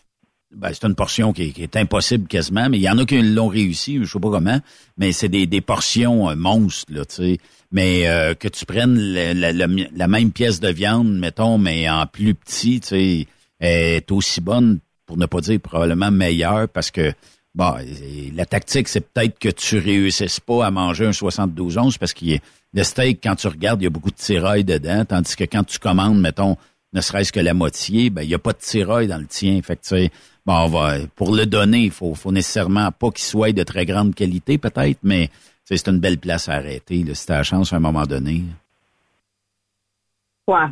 ben, 0.54 0.70
c'est 0.72 0.86
une 0.86 0.94
portion 0.94 1.32
qui 1.32 1.42
est, 1.42 1.50
qui 1.50 1.62
est 1.62 1.76
impossible 1.76 2.28
quasiment, 2.28 2.68
mais 2.70 2.78
il 2.78 2.82
y 2.82 2.88
en 2.88 2.96
a 2.98 3.04
qui 3.04 3.20
l'ont 3.20 3.48
réussi, 3.48 3.98
je 4.00 4.04
sais 4.10 4.18
pas 4.20 4.30
comment, 4.30 4.58
mais 4.96 5.12
c'est 5.12 5.28
des, 5.28 5.46
des 5.46 5.60
portions 5.60 6.30
euh, 6.30 6.36
monstres, 6.36 6.90
là, 6.94 7.04
tu 7.04 7.14
sais. 7.16 7.38
Mais 7.72 8.08
euh, 8.08 8.32
que 8.34 8.46
tu 8.48 8.64
prennes 8.64 8.96
la, 8.96 9.34
la- 9.34 9.52
la 9.66 10.08
même 10.08 10.30
pièce 10.30 10.60
de 10.60 10.68
viande, 10.68 11.12
mettons, 11.12 11.58
mais 11.58 11.90
en 11.90 12.06
plus 12.06 12.34
petit, 12.34 12.80
tu 12.80 12.86
sais, 12.88 13.26
est 13.60 14.10
aussi 14.12 14.40
bonne, 14.40 14.78
pour 15.06 15.16
ne 15.16 15.26
pas 15.26 15.40
dire 15.40 15.60
probablement 15.60 16.10
meilleure, 16.10 16.68
parce 16.68 16.90
que 16.90 17.12
bon, 17.54 17.74
et 17.78 18.30
la 18.34 18.44
tactique, 18.44 18.88
c'est 18.88 19.00
peut-être 19.00 19.38
que 19.38 19.48
tu 19.48 19.78
réussisses 19.78 20.40
pas 20.40 20.66
à 20.66 20.70
manger 20.70 21.06
un 21.06 21.12
72 21.12 21.78
onces, 21.78 21.98
parce 21.98 22.12
qu'il 22.12 22.40
le 22.74 22.82
steak, 22.82 23.20
quand 23.22 23.36
tu 23.36 23.48
regardes, 23.48 23.80
il 23.80 23.84
y 23.84 23.86
a 23.86 23.90
beaucoup 23.90 24.10
de 24.10 24.16
tirail 24.16 24.64
dedans, 24.64 25.04
tandis 25.04 25.34
que 25.34 25.44
quand 25.44 25.64
tu 25.64 25.78
commandes, 25.78 26.20
mettons, 26.20 26.56
ne 26.92 27.00
serait-ce 27.00 27.32
que 27.32 27.40
la 27.40 27.54
moitié, 27.54 28.10
ben 28.10 28.22
il 28.22 28.28
y 28.28 28.34
a 28.34 28.38
pas 28.38 28.52
de 28.52 28.58
tirail 28.58 29.06
dans 29.06 29.18
le 29.18 29.26
tien. 29.26 29.60
Fait 29.62 29.76
que 29.76 29.82
tu 29.82 30.10
bon, 30.44 30.54
on 30.54 30.68
va 30.68 30.98
pour 31.14 31.34
le 31.34 31.46
donner, 31.46 31.84
il 31.84 31.90
faut, 31.90 32.14
faut 32.14 32.32
nécessairement 32.32 32.90
pas 32.92 33.10
qu'il 33.10 33.24
soit 33.24 33.52
de 33.52 33.62
très 33.62 33.86
grande 33.86 34.14
qualité 34.14 34.58
peut-être, 34.58 34.98
mais 35.02 35.28
tu 35.66 35.76
c'est 35.76 35.88
une 35.88 35.98
belle 35.98 36.18
place 36.18 36.48
à 36.48 36.54
arrêter 36.54 37.02
là, 37.02 37.14
si 37.14 37.26
t'as 37.26 37.38
la 37.38 37.42
chance 37.42 37.72
à 37.72 37.76
un 37.76 37.80
moment 37.80 38.04
donné. 38.04 38.44
Ouais. 40.46 40.66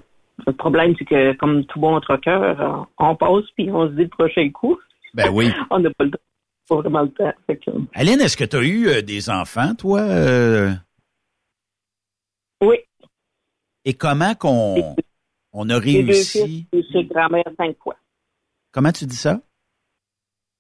Le 0.47 0.53
problème, 0.53 0.95
c'est 0.99 1.05
que, 1.05 1.33
comme 1.35 1.65
tout 1.67 1.79
bon 1.81 1.99
troqueur, 2.01 2.89
on 2.99 3.15
passe 3.17 3.45
puis 3.57 3.71
on 3.71 3.89
se 3.89 3.93
dit 3.95 4.03
le 4.03 4.09
prochain 4.09 4.51
coup. 4.51 4.79
Ben 5.15 5.31
oui. 5.31 5.53
on 5.71 5.79
n'a 5.79 5.91
pas 5.91 6.05
le 6.05 6.11
temps. 6.11 6.19
Pas 6.69 6.77
vraiment 6.77 7.03
le 7.03 7.11
temps. 7.11 7.33
Que, 7.47 7.71
Aline, 7.95 8.21
est-ce 8.21 8.37
que 8.37 8.45
tu 8.45 8.57
as 8.57 8.63
eu 8.63 8.89
euh, 8.89 9.03
des 9.03 9.29
enfants, 9.31 9.75
toi? 9.75 10.01
euh? 10.01 10.73
oui. 12.63 12.77
Et 13.85 13.93
comment 13.95 14.35
qu'on 14.35 14.97
on 15.53 15.69
a 15.69 15.81
J'ai 15.83 16.03
deux 16.03 16.13
réussi? 16.13 16.39
fils, 16.43 16.65
puis 16.73 16.83
je 16.83 16.89
suis 16.89 17.05
grand-mère 17.07 17.45
cinq 17.59 17.77
fois. 17.83 17.97
Comment 18.73 18.93
tu 18.93 19.05
dis 19.05 19.15
ça? 19.17 19.41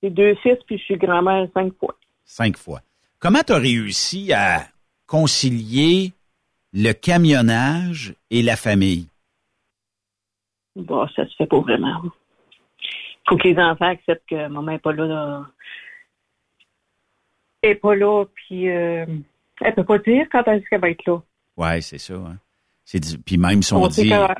J'ai 0.02 0.10
deux 0.10 0.34
fils, 0.36 0.58
puis 0.66 0.76
je 0.78 0.84
suis 0.84 0.96
grand-mère 0.98 1.48
cinq 1.54 1.72
fois. 1.78 1.98
Cinq 2.26 2.58
fois. 2.58 2.82
Comment 3.18 3.40
tu 3.42 3.54
as 3.54 3.58
réussi 3.58 4.32
à 4.34 4.66
concilier 5.06 6.12
le 6.74 6.92
camionnage 6.92 8.14
et 8.30 8.42
la 8.42 8.56
famille? 8.56 9.06
Bon, 10.76 11.06
ça 11.08 11.26
se 11.26 11.34
fait 11.36 11.46
pas 11.46 11.60
vraiment. 11.60 12.02
faut 13.28 13.36
que 13.36 13.48
les 13.48 13.58
enfants 13.58 13.86
acceptent 13.86 14.28
que 14.28 14.48
maman 14.48 14.72
n'est 14.72 14.78
pas 14.78 14.92
là. 14.92 15.06
là. 15.06 15.46
Elle 17.62 17.70
est 17.70 17.74
pas 17.76 17.94
là, 17.94 18.24
puis 18.34 18.68
euh, 18.70 19.06
elle 19.62 19.74
peut 19.74 19.84
pas 19.84 19.98
dire 19.98 20.26
quand 20.30 20.42
est-ce 20.48 20.64
qu'elle 20.68 20.80
va 20.80 20.90
être 20.90 21.04
là. 21.06 21.22
Ouais, 21.56 21.80
c'est 21.80 21.98
ça. 21.98 22.14
Hein? 22.14 22.36
C'est 22.84 23.00
Puis 23.24 23.38
même 23.38 23.62
si 23.62 23.72
on, 23.72 23.86
dit... 23.88 24.08
quand- 24.10 24.34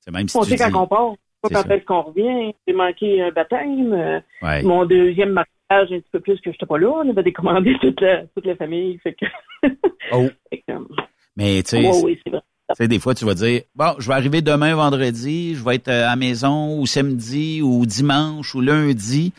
C'est 0.00 0.10
même 0.10 0.28
si 0.28 0.36
On 0.36 0.42
tu 0.42 0.50
sait 0.50 0.56
quand 0.58 0.68
dis- 0.68 0.74
on 0.76 0.86
part, 0.86 1.14
pas 1.40 1.48
quand 1.48 1.70
est-ce 1.70 1.84
qu'on 1.84 2.02
revient. 2.02 2.52
J'ai 2.66 2.74
manqué 2.74 3.22
un 3.22 3.30
baptême. 3.30 3.92
euh, 3.94 4.20
Ouais. 4.42 4.62
Mon 4.62 4.84
deuxième 4.84 5.30
mariage, 5.32 5.92
un 5.92 6.00
petit 6.00 6.10
peu 6.12 6.20
plus 6.20 6.36
que 6.36 6.50
je 6.50 6.50
n'étais 6.50 6.66
pas 6.66 6.76
là. 6.78 6.88
On 6.90 7.08
avait 7.08 7.22
décommandé 7.22 7.74
toute 7.80 8.00
la, 8.02 8.26
toute 8.26 8.44
la 8.44 8.56
famille. 8.56 8.98
Fait 8.98 9.14
que, 9.14 9.24
Oh. 10.12 10.28
fait 10.50 10.58
que, 10.68 10.72
Mais 11.36 11.62
tu 11.62 11.70
sais, 11.70 11.88
ouais, 11.88 12.00
oui, 12.04 12.20
c'est 12.24 12.30
vrai. 12.30 12.42
Tu 12.70 12.76
sais, 12.76 12.88
des 12.88 12.98
fois, 12.98 13.14
tu 13.14 13.26
vas 13.26 13.34
dire, 13.34 13.62
bon, 13.74 13.94
je 13.98 14.08
vais 14.08 14.14
arriver 14.14 14.40
demain 14.40 14.74
vendredi, 14.74 15.54
je 15.54 15.62
vais 15.62 15.74
être 15.74 15.88
euh, 15.88 16.06
à 16.06 16.10
la 16.10 16.16
maison 16.16 16.78
ou 16.78 16.86
samedi 16.86 17.60
ou 17.60 17.84
dimanche 17.84 18.54
ou 18.54 18.62
lundi, 18.62 19.32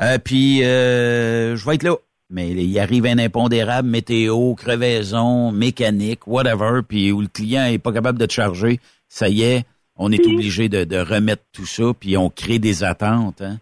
euh, 0.00 0.18
puis 0.18 0.64
euh, 0.64 1.54
je 1.54 1.64
vais 1.64 1.76
être 1.76 1.84
là. 1.84 1.94
Mais 2.28 2.50
il 2.50 2.78
arrive 2.80 3.06
un 3.06 3.18
impondérable, 3.18 3.88
météo, 3.88 4.54
crevaison, 4.54 5.52
mécanique, 5.52 6.26
whatever, 6.26 6.80
puis 6.86 7.12
où 7.12 7.20
le 7.20 7.28
client 7.28 7.66
est 7.66 7.78
pas 7.78 7.92
capable 7.92 8.18
de 8.18 8.26
te 8.26 8.32
charger, 8.32 8.80
ça 9.08 9.28
y 9.28 9.42
est, 9.42 9.64
on 9.96 10.10
est 10.10 10.26
obligé 10.26 10.68
de, 10.68 10.84
de 10.84 10.96
remettre 10.96 11.44
tout 11.52 11.66
ça, 11.66 11.92
puis 11.98 12.16
on 12.16 12.30
crée 12.30 12.58
des 12.58 12.82
attentes. 12.82 13.42
Hein? 13.42 13.58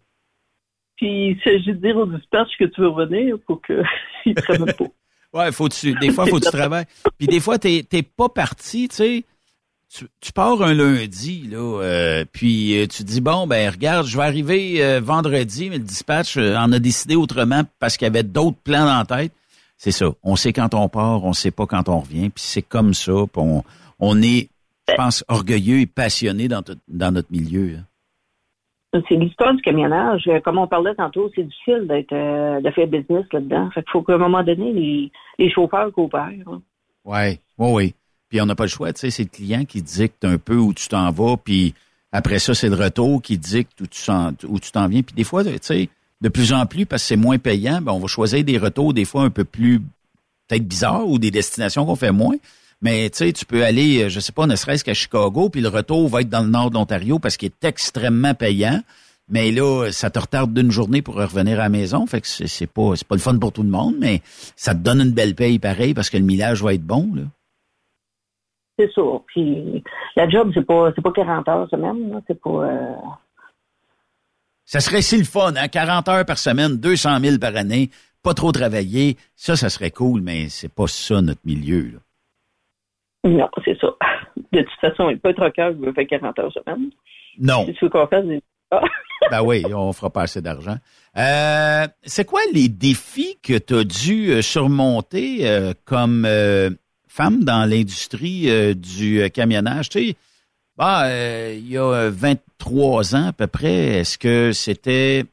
Puis, 0.97 1.31
il 1.31 1.41
s'agit 1.43 1.73
de 1.73 1.87
dire 1.87 1.97
au 1.97 2.07
dispatch 2.07 2.57
que 2.59 2.65
tu 2.67 2.81
veux 2.81 2.89
revenir 2.89 3.37
pour 3.47 3.61
qu'il 3.63 3.83
ne 4.27 4.33
te 4.33 4.53
ramène 4.53 4.75
pas. 4.75 4.87
Ouais, 5.33 5.53
faut 5.53 5.69
tu, 5.69 5.95
des 5.95 6.11
fois, 6.13 6.27
faut 6.27 6.39
que 6.41 6.45
tu 6.45 6.51
travailles. 6.51 6.87
Puis 7.19 7.27
des 7.29 7.41
fois, 7.41 7.59
t'es, 7.59 7.85
pas 8.17 8.29
parti, 8.29 8.89
tu 8.89 8.97
sais. 8.97 9.25
Tu, 9.93 10.07
tu 10.21 10.33
pars 10.33 10.63
un 10.63 10.73
lundi, 10.73 11.49
là, 11.51 11.81
euh, 11.83 12.25
puis 12.33 12.79
euh, 12.81 12.87
tu 12.87 13.03
dis, 13.03 13.21
bon, 13.21 13.49
ben 13.49 13.69
regarde, 13.71 14.07
je 14.07 14.17
vais 14.17 14.23
arriver 14.23 14.85
euh, 14.85 15.01
vendredi, 15.01 15.69
mais 15.69 15.79
le 15.79 15.85
dispatch 15.85 16.37
euh, 16.37 16.55
en 16.57 16.71
a 16.73 16.79
décidé 16.79 17.17
autrement 17.17 17.63
parce 17.81 17.97
qu'il 17.97 18.07
y 18.07 18.09
avait 18.09 18.23
d'autres 18.23 18.59
plans 18.63 18.85
la 18.85 19.05
tête. 19.05 19.33
C'est 19.77 19.91
ça. 19.91 20.07
On 20.23 20.37
sait 20.37 20.53
quand 20.53 20.75
on 20.75 20.89
part, 20.89 21.25
on 21.25 21.33
sait 21.33 21.51
pas 21.51 21.67
quand 21.67 21.89
on 21.89 21.99
revient, 22.01 22.29
puis 22.31 22.45
c'est 22.47 22.63
comme 22.63 22.95
ça. 22.95 23.13
On, 23.35 23.65
on 23.99 24.23
est, 24.23 24.49
je 24.89 24.95
pense, 24.95 25.25
orgueilleux 25.27 25.81
et 25.81 25.87
passionné 25.87 26.47
dans, 26.47 26.63
dans 26.87 27.11
notre 27.13 27.33
milieu. 27.33 27.79
hein. 27.79 27.85
C'est 28.93 29.15
l'histoire 29.15 29.55
du 29.55 29.63
camionnage. 29.63 30.27
Euh, 30.27 30.41
Comme 30.41 30.59
on 30.59 30.67
parlait 30.67 30.95
tantôt, 30.97 31.31
c'est 31.35 31.45
difficile 31.45 31.87
d'être 31.87 32.13
euh, 32.13 32.61
de 32.61 32.71
faire 32.71 32.89
business 32.89 33.25
là-dedans. 33.33 33.71
Fait 33.71 33.83
qu'il 33.83 33.91
faut 33.93 34.03
qu'à 34.03 34.15
un 34.15 34.19
moment 34.19 34.43
donné, 34.43 35.11
les, 35.39 35.51
chauffeurs 35.51 35.93
coopèrent. 35.93 36.59
Ouais, 37.05 37.41
oui, 37.59 37.69
oui. 37.73 37.95
Puis 38.29 38.41
on 38.41 38.47
n'a 38.47 38.55
pas 38.55 38.65
le 38.65 38.69
choix, 38.69 38.93
tu 38.93 39.01
sais, 39.01 39.11
c'est 39.11 39.25
le 39.25 39.29
client 39.29 39.65
qui 39.65 39.83
dicte 39.83 40.25
un 40.25 40.39
peu 40.39 40.57
où 40.57 40.73
tu 40.73 40.89
t'en 40.89 41.11
vas, 41.11 41.37
puis 41.37 41.75
après 42.13 42.39
ça, 42.39 42.55
c'est 42.55 42.69
le 42.69 42.77
retour 42.77 43.21
qui 43.23 43.39
dicte 43.39 43.81
où 43.81 43.87
tu 43.87 44.01
s'en- 44.01 44.33
où 44.49 44.59
tu 44.61 44.71
t'en 44.71 44.87
viens. 44.89 45.03
Puis 45.03 45.15
des 45.15 45.25
fois, 45.25 45.43
tu 45.45 45.51
sais, 45.63 45.89
de 46.21 46.29
plus 46.29 46.53
en 46.53 46.67
plus, 46.67 46.87
parce 46.87 47.03
que 47.03 47.09
c'est 47.09 47.17
moins 47.17 47.39
payant, 47.39 47.81
ben 47.81 47.93
on 47.93 47.99
va 47.99 48.07
choisir 48.07 48.45
des 48.45 48.59
retours 48.59 48.93
des 48.93 49.05
fois 49.05 49.23
un 49.23 49.31
peu 49.31 49.45
plus 49.45 49.81
peut-être 50.49 50.67
bizarres 50.67 51.09
ou 51.09 51.19
des 51.19 51.31
destinations 51.31 51.87
qu'on 51.87 51.97
fait 51.97 52.13
moins. 52.13 52.37
Mais 52.83 53.11
tu 53.11 53.19
sais, 53.19 53.33
tu 53.33 53.45
peux 53.45 53.65
aller, 53.65 54.05
euh, 54.05 54.09
je 54.09 54.21
sais 54.21 54.33
pas, 54.33 54.47
ne 54.47 54.57
serait-ce 54.57 54.85
qu'à 54.85 54.95
Chicago, 54.95 55.51
puis 55.51 55.61
le 55.61 55.69
retour 55.69 56.09
va 56.09 56.23
être 56.23 56.31
dans 56.31 56.43
le 56.43 56.49
nord 56.49 56.71
de 56.71 56.75
l'Ontario 56.75 57.19
parce 57.19 57.37
qu'il 57.37 57.49
est 57.49 57.65
extrêmement 57.65 58.35
payant. 58.35 58.81
Mais 59.29 59.53
là, 59.53 59.91
ça 59.93 60.11
te 60.11 60.19
retarde 60.19 60.53
d'une 60.53 60.73
journée 60.73 61.03
pour 61.03 61.15
revenir 61.15 61.61
à 61.61 61.65
la 61.65 61.69
maison. 61.69 62.05
Fait 62.07 62.21
que 62.21 62.27
c'est 62.27 62.67
pas, 62.67 62.97
c'est 62.97 63.07
pas 63.07 63.15
le 63.15 63.21
fun 63.21 63.39
pour 63.39 63.53
tout 63.53 63.63
le 63.63 63.69
monde, 63.69 63.95
mais 63.99 64.23
ça 64.57 64.75
te 64.75 64.81
donne 64.81 65.01
une 65.01 65.13
belle 65.13 65.37
paye 65.37 65.59
pareil 65.59 65.95
parce 65.95 66.11
que 66.11 66.17
le 66.17 66.25
millage 66.25 66.63
va 66.63 66.75
être 66.75 66.85
bon, 66.85 67.11
là. 67.15 67.23
C'est 68.77 68.91
ça. 68.95 69.03
Puis 69.27 69.85
la 70.17 70.29
job, 70.29 70.51
c'est 70.55 70.65
pas 70.67 70.91
c'est 70.97 71.03
pas 71.03 71.13
40 71.13 71.49
heures 71.49 71.69
semaine. 71.71 72.11
là. 72.13 72.21
C'est 72.27 72.41
pas 72.41 72.65
euh, 72.65 72.95
Ça 74.65 74.81
serait 74.81 75.03
si 75.03 75.19
le 75.19 75.25
fun, 75.25 75.53
hein? 75.55 75.69
40 75.69 76.09
heures 76.09 76.25
par 76.25 76.39
semaine, 76.39 76.79
200 76.79 77.21
000 77.21 77.39
par 77.39 77.55
année, 77.57 77.91
pas 78.23 78.33
trop 78.33 78.53
travailler. 78.53 79.19
Ça, 79.37 79.55
ça 79.55 79.69
serait 79.69 79.91
cool, 79.91 80.23
mais 80.23 80.49
c'est 80.49 80.73
pas 80.73 80.87
ça 80.87 81.21
notre 81.21 81.43
milieu. 81.45 81.83
Là. 81.93 81.99
Non, 83.25 83.49
c'est 83.65 83.79
ça. 83.79 83.89
De 84.53 84.63
toute 84.63 84.81
façon, 84.81 85.11
il 85.11 85.19
peut 85.19 85.31
être 85.31 85.43
rocker 85.43 85.71
qui 85.75 85.85
veut 85.85 85.93
faire 85.93 86.07
40 86.07 86.39
heures 86.39 86.53
semaine. 86.53 86.91
Non. 87.39 87.67
Si 87.67 87.75
tu 87.75 87.85
veux 87.85 87.91
qu'on 87.91 88.07
fasse 88.07 88.25
des... 88.25 88.43
Ah. 88.73 88.83
Ben 89.31 89.43
oui, 89.43 89.65
on 89.75 89.93
fera 89.93 90.11
pas 90.11 90.23
assez 90.23 90.41
d'argent. 90.41 90.77
Euh, 91.19 91.87
c'est 92.05 92.25
quoi 92.25 92.41
les 92.55 92.69
défis 92.69 93.37
que 93.43 93.59
tu 93.59 93.75
as 93.75 93.85
dû 93.85 94.31
euh, 94.31 94.43
surmonter 94.43 95.47
euh, 95.47 95.75
comme 95.85 96.25
euh, 96.25 96.71
femme 97.07 97.45
dans 97.45 97.69
l'industrie 97.69 98.75
du 98.77 99.29
camionnage? 99.31 99.91
Tu 99.91 100.11
sais, 100.11 100.17
bah, 100.81 101.11
il 101.53 101.69
y 101.69 101.77
a 101.77 101.83
euh, 101.83 102.11
23 102.11 103.15
ans 103.15 103.27
à 103.27 103.33
peu 103.35 103.47
près, 103.47 103.99
est-ce 103.99 104.17
que 104.17 104.53
c'était 104.53 105.25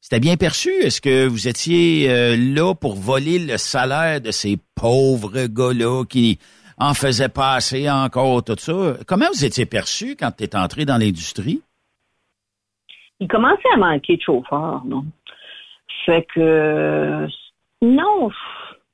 c'était 0.00 0.20
bien 0.20 0.36
perçu? 0.36 0.70
Est-ce 0.82 1.00
que 1.00 1.26
vous 1.26 1.48
étiez 1.48 2.08
euh, 2.08 2.36
là 2.36 2.72
pour 2.76 2.94
voler 2.94 3.40
le 3.40 3.56
salaire 3.56 4.20
de 4.20 4.30
ces 4.30 4.56
pauvres 4.76 5.46
gars-là 5.46 6.04
qui 6.04 6.38
en 6.78 6.94
faisaient 6.94 7.28
passer 7.28 7.90
encore 7.90 8.44
tout 8.44 8.56
ça? 8.58 8.96
Comment 9.06 9.26
vous 9.32 9.44
étiez 9.44 9.66
perçu 9.66 10.16
quand 10.16 10.30
tu 10.36 10.44
es 10.44 10.56
entré 10.56 10.84
dans 10.84 10.98
l'industrie? 10.98 11.62
Il 13.20 13.28
commençait 13.28 13.68
à 13.74 13.78
manquer 13.78 14.16
de 14.16 14.22
chauffeurs, 14.22 14.82
non? 14.84 15.04
Fait 16.04 16.26
que 16.34 17.26
non, 17.82 18.30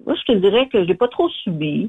moi 0.06 0.14
je 0.14 0.32
te 0.32 0.32
dirais 0.32 0.68
que 0.68 0.82
je 0.82 0.88
l'ai 0.88 0.94
pas 0.94 1.08
trop 1.08 1.28
subi. 1.28 1.88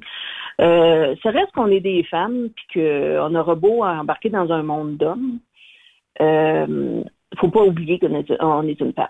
Euh, 0.61 1.15
ça 1.24 1.32
reste 1.32 1.52
qu'on 1.53 1.68
est 1.68 1.80
des 1.80 2.03
femmes 2.03 2.49
puis 2.56 2.65
qu'on 2.82 3.36
aura 3.36 3.56
beau 3.56 3.84
embarquer 3.84 4.30
dans 4.30 4.52
un 4.52 4.64
monde 4.64 4.98
d'hommes. 4.98 5.40
Euh, 6.22 7.03
faut 7.40 7.49
pas 7.49 7.64
oublier 7.64 7.99
qu'on 7.99 8.15
est, 8.15 8.32
on 8.40 8.68
est 8.68 8.80
une 8.80 8.94
femme. 8.94 9.07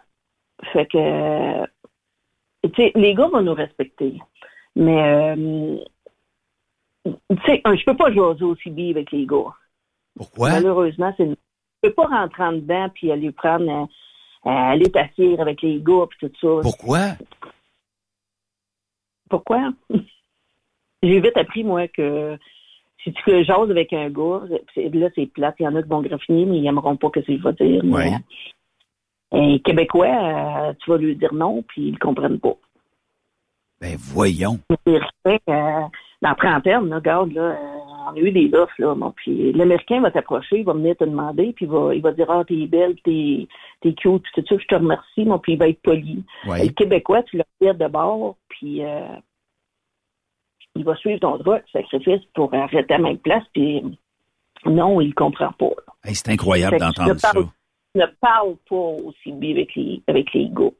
Fait 0.72 0.86
que 0.86 1.66
tu 2.64 2.72
sais, 2.78 2.92
les 2.96 3.14
gars 3.14 3.28
vont 3.28 3.42
nous 3.42 3.54
respecter. 3.54 4.14
Mais 4.76 5.36
euh, 5.36 5.78
tu 7.06 7.38
sais, 7.46 7.62
je 7.66 7.84
peux 7.86 7.96
pas 7.98 8.12
jaser 8.14 8.44
aussi 8.46 8.70
bien 8.70 8.92
avec 8.92 9.12
les 9.12 9.26
gars. 9.26 9.54
Pourquoi? 10.16 10.52
Malheureusement, 10.52 11.14
c'est 11.18 11.28
je 11.30 11.36
peux 11.90 11.94
pas 11.94 12.08
rentrer 12.08 12.44
en 12.44 12.54
dedans 12.54 12.88
puis 12.94 13.12
aller 13.12 13.32
prendre 13.32 13.70
euh, 13.70 13.86
euh, 14.46 14.50
aller 14.50 14.90
t'asseoir 14.92 15.40
avec 15.42 15.62
les 15.62 15.80
gars 15.82 16.06
puis 16.10 16.30
tout 16.30 16.34
ça. 16.42 16.62
Pourquoi? 16.62 17.00
Pourquoi? 19.30 19.74
J'ai 21.04 21.20
vite 21.20 21.36
appris, 21.38 21.64
moi, 21.64 21.88
que 21.90 22.38
si 23.04 23.12
tu 23.12 23.44
jases 23.44 23.70
avec 23.70 23.92
un 23.92 24.10
gars, 24.10 24.44
c'est- 24.74 24.90
là, 24.96 25.10
c'est 25.16 25.26
plate. 25.26 25.56
Il 25.60 25.64
y 25.64 25.68
en 25.68 25.76
a 25.76 25.84
qui 25.84 25.90
vont 25.90 26.02
graffiner, 26.02 26.46
mais 26.46 26.58
ils 26.60 26.64
n'aimeront 26.64 26.96
pas 26.96 27.10
ce 27.16 27.20
que 27.20 27.38
je 27.38 27.44
vais 27.44 27.54
dire. 27.54 27.84
mais, 27.84 27.94
Ouais. 27.94 28.12
euh, 29.34 29.38
un 29.56 29.58
Québécois, 29.60 30.08
euh, 30.70 30.74
tu 30.80 30.90
vas 30.90 30.98
lui 30.98 31.16
dire 31.18 31.34
non, 31.34 31.64
puis 31.64 31.88
ils 31.90 31.94
ne 31.94 31.98
comprennent 31.98 32.40
pas. 32.40 32.56
Ben 33.82 33.98
voyons. 34.00 34.60
Euh, 34.88 35.00
dans 36.24 36.30
la 36.30 36.36
trentaine, 36.36 36.90
là, 36.90 36.96
regarde, 36.96 37.34
là, 37.34 37.42
euh, 37.42 37.56
on 38.08 38.16
a 38.16 38.20
eu 38.20 38.32
des 38.32 38.50
offres, 38.54 38.74
là, 38.80 38.96
bon, 38.96 39.12
puis 39.12 39.52
l'Américain 39.52 40.00
va 40.00 40.10
t'approcher, 40.10 40.60
il 40.60 40.66
va 40.66 40.74
venir 40.74 40.96
te 40.96 41.04
demander, 41.04 41.52
puis 41.54 41.66
il 41.66 41.72
va, 41.72 41.94
il 41.94 42.02
va 42.02 42.14
dire, 42.14 42.32
ah, 42.32 42.44
t'es 42.48 42.66
belle, 42.66 42.96
t'es, 43.04 43.48
t'es 43.82 43.94
cute, 43.94 44.24
puis 44.24 44.44
tout 44.44 44.56
ça, 44.56 44.62
je 44.62 44.68
te 44.68 44.76
remercie, 44.76 45.26
mon, 45.26 45.38
puis 45.38 45.54
il 45.54 45.60
va 45.60 45.68
être 45.68 45.82
poli. 45.82 46.24
Ouais. 46.48 46.66
Le 46.66 46.72
Québécois, 46.72 47.24
tu 47.24 47.38
le 47.38 47.44
regardes 47.60 47.78
de 47.78 47.88
bord, 47.88 48.38
puis 48.48 48.84
euh, 48.86 49.16
il 50.76 50.86
va 50.86 50.96
suivre 50.96 51.20
ton 51.20 51.38
droit 51.38 51.60
de 51.60 51.66
sacrifice 51.74 52.22
pour 52.34 52.54
arrêter 52.54 52.94
à 52.94 53.00
même 53.00 53.18
place, 53.18 53.44
puis 53.54 53.84
non, 54.66 55.02
il 55.02 55.14
comprend 55.14 55.52
pas. 55.52 55.72
Hey, 56.06 56.16
c'est 56.16 56.30
incroyable 56.30 56.80
d'entendre 56.80 57.14
ne 57.14 57.18
ça. 57.18 57.32
Tu 57.34 58.00
ne 58.00 58.06
parles 58.22 58.56
pas 58.70 58.76
aussi 58.76 59.34
bien 59.34 59.52
avec 59.52 59.76
les, 59.76 60.02
avec 60.08 60.34
les 60.34 60.48
gars. 60.50 60.72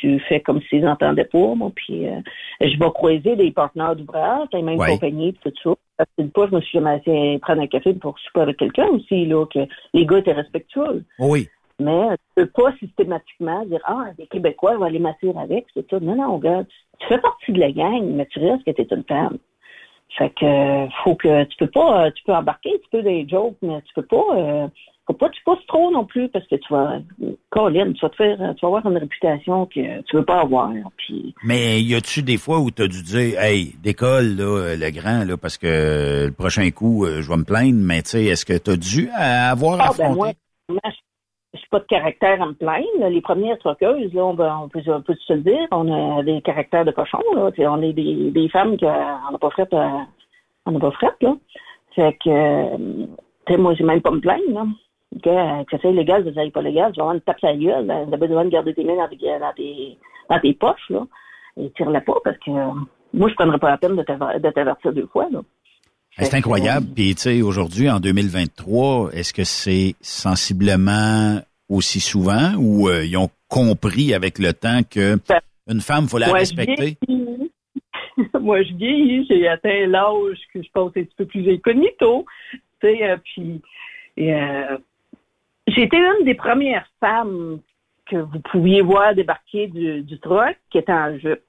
Tu 0.00 0.18
fais 0.28 0.40
comme 0.40 0.60
s'ils 0.62 0.84
n'entendaient 0.84 1.24
pas, 1.24 1.54
moi, 1.54 1.70
puis 1.74 2.06
euh, 2.08 2.20
je 2.60 2.78
vais 2.78 2.90
croiser 2.92 3.36
des 3.36 3.50
partenaires 3.52 3.96
d'ouvrage, 3.96 4.48
les 4.52 4.62
mêmes 4.62 4.78
Ouais. 4.78 4.92
compagnies, 4.92 5.32
puis 5.32 5.52
tout 5.52 5.70
ça. 5.70 5.76
Parce 5.96 6.10
que 6.18 6.24
fois, 6.34 6.48
je 6.50 6.56
me 6.56 6.60
suis 6.60 6.78
jamais 6.78 6.90
assez 7.00 7.38
prendre 7.40 7.62
un 7.62 7.66
café 7.66 7.94
pour 7.94 8.18
souper 8.18 8.40
avec 8.40 8.56
quelqu'un 8.56 8.88
aussi, 8.88 9.26
là, 9.26 9.46
que 9.46 9.60
les 9.92 10.04
gars 10.06 10.18
étaient 10.18 10.32
respectueux. 10.32 11.04
Oui. 11.18 11.48
Mais 11.80 12.10
tu 12.10 12.44
peux 12.44 12.46
pas 12.46 12.72
systématiquement 12.78 13.64
dire 13.64 13.80
Ah, 13.84 14.06
des 14.16 14.26
Québécois, 14.26 14.72
on 14.76 14.78
va 14.78 14.86
aller 14.86 14.98
m'assurer 14.98 15.38
avec, 15.40 15.66
c'est 15.74 15.88
ça. 15.88 15.98
Non, 16.00 16.16
non, 16.16 16.38
gars, 16.38 16.64
tu 16.98 17.06
fais 17.08 17.18
partie 17.18 17.52
de 17.52 17.60
la 17.60 17.72
gang, 17.72 18.04
mais 18.04 18.26
tu 18.26 18.38
restes 18.40 18.64
que 18.64 18.70
t'es 18.70 18.86
une 18.90 19.04
femme. 19.04 19.38
Fait 20.16 20.30
que 20.30 20.44
euh, 20.44 20.86
faut 21.02 21.16
que 21.16 21.44
tu 21.44 21.56
peux 21.56 21.66
pas, 21.70 22.06
euh, 22.06 22.10
tu 22.12 22.22
peux 22.24 22.34
embarquer, 22.34 22.70
tu 22.80 22.88
peux 22.92 23.02
des 23.02 23.26
jokes, 23.28 23.56
mais 23.62 23.80
tu 23.82 23.94
peux 23.94 24.06
pas, 24.06 24.24
euh, 24.36 24.68
faut 25.06 25.12
pas 25.14 25.28
que 25.28 25.34
tu 25.34 25.42
pousses 25.44 25.66
trop 25.66 25.90
non 25.90 26.04
plus 26.04 26.28
parce 26.30 26.46
que 26.46 26.56
tu 26.56 26.72
vas, 26.72 26.98
Colin, 27.50 27.92
tu 27.92 28.00
vas 28.00 28.08
te 28.08 28.16
faire, 28.16 28.38
tu 28.38 28.60
vas 28.62 28.68
avoir 28.68 28.86
une 28.86 28.96
réputation 28.96 29.66
que 29.66 30.02
tu 30.02 30.16
veux 30.16 30.24
pas 30.24 30.40
avoir. 30.40 30.70
Puis 30.96 31.34
Mais 31.44 31.82
y 31.82 31.94
a-tu 31.94 32.22
des 32.22 32.38
fois 32.38 32.60
où 32.60 32.70
t'as 32.70 32.86
dû 32.88 33.02
dire, 33.02 33.38
hey, 33.40 33.74
décolle, 33.82 34.36
là, 34.36 34.44
euh, 34.44 34.76
le 34.76 34.90
grand, 34.90 35.24
là, 35.24 35.36
parce 35.36 35.58
que 35.58 35.66
euh, 35.66 36.26
le 36.26 36.32
prochain 36.32 36.70
coup, 36.70 37.04
euh, 37.04 37.20
je 37.20 37.28
vais 37.28 37.36
me 37.36 37.44
plaindre, 37.44 37.78
mais 37.78 38.02
tu 38.02 38.10
sais, 38.10 38.24
est-ce 38.24 38.46
que 38.46 38.56
t'as 38.56 38.76
dû 38.76 39.08
euh, 39.08 39.50
avoir 39.50 39.80
Ah, 39.80 39.88
affronté? 39.90 40.02
ben 40.02 40.14
moi, 40.14 40.32
moi, 40.70 40.80
je 41.52 41.58
suis 41.58 41.68
pas 41.68 41.78
de 41.80 41.84
caractère 41.84 42.42
à 42.42 42.46
me 42.46 42.54
plaindre. 42.54 43.08
Les 43.10 43.20
premières 43.20 43.58
truckeuses, 43.58 44.12
là, 44.14 44.24
on, 44.24 44.34
va- 44.34 44.58
on 44.58 44.68
peut, 44.68 44.82
on 44.88 45.02
peut 45.02 45.14
se 45.26 45.34
le 45.34 45.40
dire, 45.42 45.68
on 45.70 46.18
a 46.18 46.22
des 46.22 46.40
caractères 46.42 46.84
de 46.84 46.90
cochon. 46.90 47.20
Là. 47.36 47.52
Tu 47.52 47.66
On 47.66 47.80
est 47.82 47.92
des, 47.92 48.30
des 48.30 48.48
femmes 48.48 48.76
qu'on 48.78 48.86
n'a 48.86 49.38
pas 49.40 49.50
euh, 49.58 49.98
on 50.66 50.72
n'a 50.72 50.80
pas 50.80 50.90
fait, 50.92 51.14
là. 51.20 51.36
Fait 51.94 52.18
que, 52.24 52.30
euh, 52.30 53.06
tu 53.46 53.52
sais, 53.52 53.58
moi, 53.58 53.74
j'ai 53.74 53.84
même 53.84 54.00
pas 54.00 54.10
me 54.10 54.20
plaindre, 54.20 54.50
là. 54.52 54.64
Que, 55.22 55.28
euh, 55.30 55.64
que 55.70 55.76
c'est 55.80 55.92
légal, 55.92 56.24
que 56.24 56.32
ça 56.34 56.42
n'est 56.42 56.50
pas 56.50 56.62
légal, 56.62 56.90
tu 56.92 56.96
vas 56.98 57.04
avoir 57.04 57.14
une 57.14 57.20
tape 57.20 57.40
la 57.42 57.54
gueule, 57.56 57.86
là. 57.86 58.04
t'as 58.10 58.16
besoin 58.16 58.44
de 58.44 58.50
garder 58.50 58.74
tes 58.74 58.82
mains 58.84 58.96
dans 58.96 59.08
tes, 59.08 59.16
dans 59.38 59.52
tes, 59.54 59.98
dans 60.28 60.40
tes 60.40 60.54
poches, 60.54 60.90
là. 60.90 61.06
Et 61.56 61.70
tire-la 61.76 62.00
pas, 62.00 62.16
parce 62.24 62.36
que 62.38 62.50
euh, 62.50 62.80
moi, 63.12 63.28
je 63.28 63.34
prendrais 63.34 63.58
pas 63.58 63.70
la 63.70 63.78
peine 63.78 63.94
de 63.96 64.02
t'aver- 64.02 64.40
de 64.40 64.50
t'avertir 64.50 64.92
deux 64.92 65.06
fois, 65.06 65.28
là. 65.30 65.40
C'est 66.18 66.34
incroyable. 66.34 66.86
Puis, 66.94 67.14
tu 67.16 67.22
sais, 67.22 67.42
aujourd'hui, 67.42 67.90
en 67.90 67.98
2023, 68.00 69.10
est-ce 69.12 69.32
que 69.32 69.44
c'est 69.44 69.94
sensiblement 70.00 71.40
aussi 71.68 72.00
souvent 72.00 72.54
ou 72.58 72.88
euh, 72.88 73.04
ils 73.04 73.16
ont 73.16 73.30
compris 73.48 74.14
avec 74.14 74.38
le 74.38 74.52
temps 74.52 74.80
que 74.88 75.16
Ben, 75.28 75.40
une 75.68 75.80
femme, 75.80 76.06
faut 76.08 76.18
la 76.18 76.28
Moi, 76.28 76.38
respecter? 76.38 76.98
Moi, 78.40 78.62
je 78.62 78.74
vieillis. 78.74 79.26
J'ai 79.28 79.48
atteint 79.48 79.86
l'âge 79.86 80.38
que 80.52 80.62
je 80.62 80.68
pense 80.72 80.88
un 80.96 81.02
petit 81.02 81.14
peu 81.16 81.24
plus 81.26 81.52
incognito. 81.52 82.24
Tu 82.52 82.58
sais, 82.82 83.10
euh, 83.10 83.16
puis 83.24 83.60
euh, 84.30 84.76
été 85.66 85.96
une 85.96 86.24
des 86.24 86.34
premières 86.34 86.86
femmes 87.00 87.60
que 88.06 88.16
vous 88.16 88.40
pouviez 88.40 88.82
voir 88.82 89.14
débarquer 89.14 89.66
du, 89.68 90.02
du 90.02 90.18
truck 90.20 90.56
qui 90.70 90.78
était 90.78 90.92
en 90.92 91.16
jupe. 91.18 91.40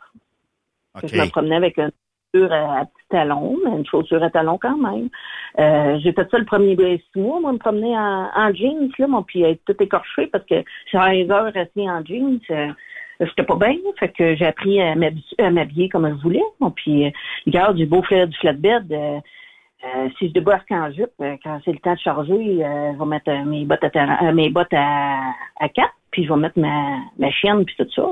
Que 1.01 1.07
Je 1.07 1.15
me 1.15 1.31
promenais 1.31 1.55
avec 1.57 1.77
une 1.77 1.91
chaussure 2.33 2.53
à, 2.53 2.79
à 2.79 2.85
petits 2.85 3.07
talons, 3.09 3.57
mais 3.65 3.71
une 3.77 3.85
chaussure 3.85 4.23
à 4.23 4.29
talons 4.29 4.57
quand 4.57 4.77
même. 4.77 5.09
Euh, 5.59 5.99
j'ai 6.01 6.13
fait 6.13 6.29
ça 6.31 6.37
le 6.37 6.45
premier 6.45 6.75
six 7.13 7.19
mois, 7.19 7.41
moi, 7.41 7.51
me 7.51 7.57
promener 7.57 7.97
en, 7.97 8.29
en 8.33 8.53
jeans, 8.53 8.89
là, 8.97 9.07
mon, 9.07 9.23
puis 9.23 9.41
être 9.43 9.61
tout 9.65 9.75
écorché 9.83 10.27
parce 10.27 10.45
que 10.45 10.55
j'ai 10.91 10.97
15 11.27 11.31
heures 11.31 11.51
assis 11.57 11.89
en 11.89 12.03
jeans. 12.05 12.39
euh, 12.51 12.67
J'étais 13.21 13.43
pas 13.43 13.55
bien, 13.55 13.75
fait 13.97 14.09
que 14.09 14.35
j'ai 14.35 14.45
appris 14.45 14.81
à 14.81 14.93
m'habi- 14.95 15.35
à 15.39 15.49
m'habiller 15.49 15.87
comme 15.87 16.05
je 16.17 16.21
voulais. 16.21 16.43
Bon, 16.59 16.71
puis, 16.71 17.05
euh, 17.05 17.11
regarde, 17.45 17.77
j'ai 17.77 17.85
beau 17.85 18.01
faire 18.03 18.27
du 18.27 18.37
flatbed. 18.37 18.91
Euh, 18.91 19.19
euh, 19.85 20.09
si 20.17 20.27
je 20.29 20.33
débarque 20.33 20.71
en 20.71 20.91
jupe, 20.91 21.11
euh, 21.21 21.35
quand 21.43 21.59
c'est 21.63 21.71
le 21.71 21.79
temps 21.79 21.93
de 21.93 21.99
charger, 21.99 22.33
euh, 22.65 22.93
je 22.93 22.99
vais 22.99 23.05
mettre 23.05 23.29
euh, 23.29 23.43
mes 23.45 23.65
bottes 23.65 23.83
à 23.83 23.89
terrain- 23.89 24.17
euh, 24.23 24.33
mes 24.33 24.49
bottes 24.49 24.73
à, 24.73 25.19
à 25.59 25.69
quatre, 25.69 25.93
puis 26.11 26.25
je 26.25 26.33
vais 26.33 26.39
mettre 26.39 26.57
ma, 26.59 26.97
ma 27.19 27.29
chienne 27.31 27.65
puis 27.65 27.75
tout 27.77 27.87
ça. 27.95 28.07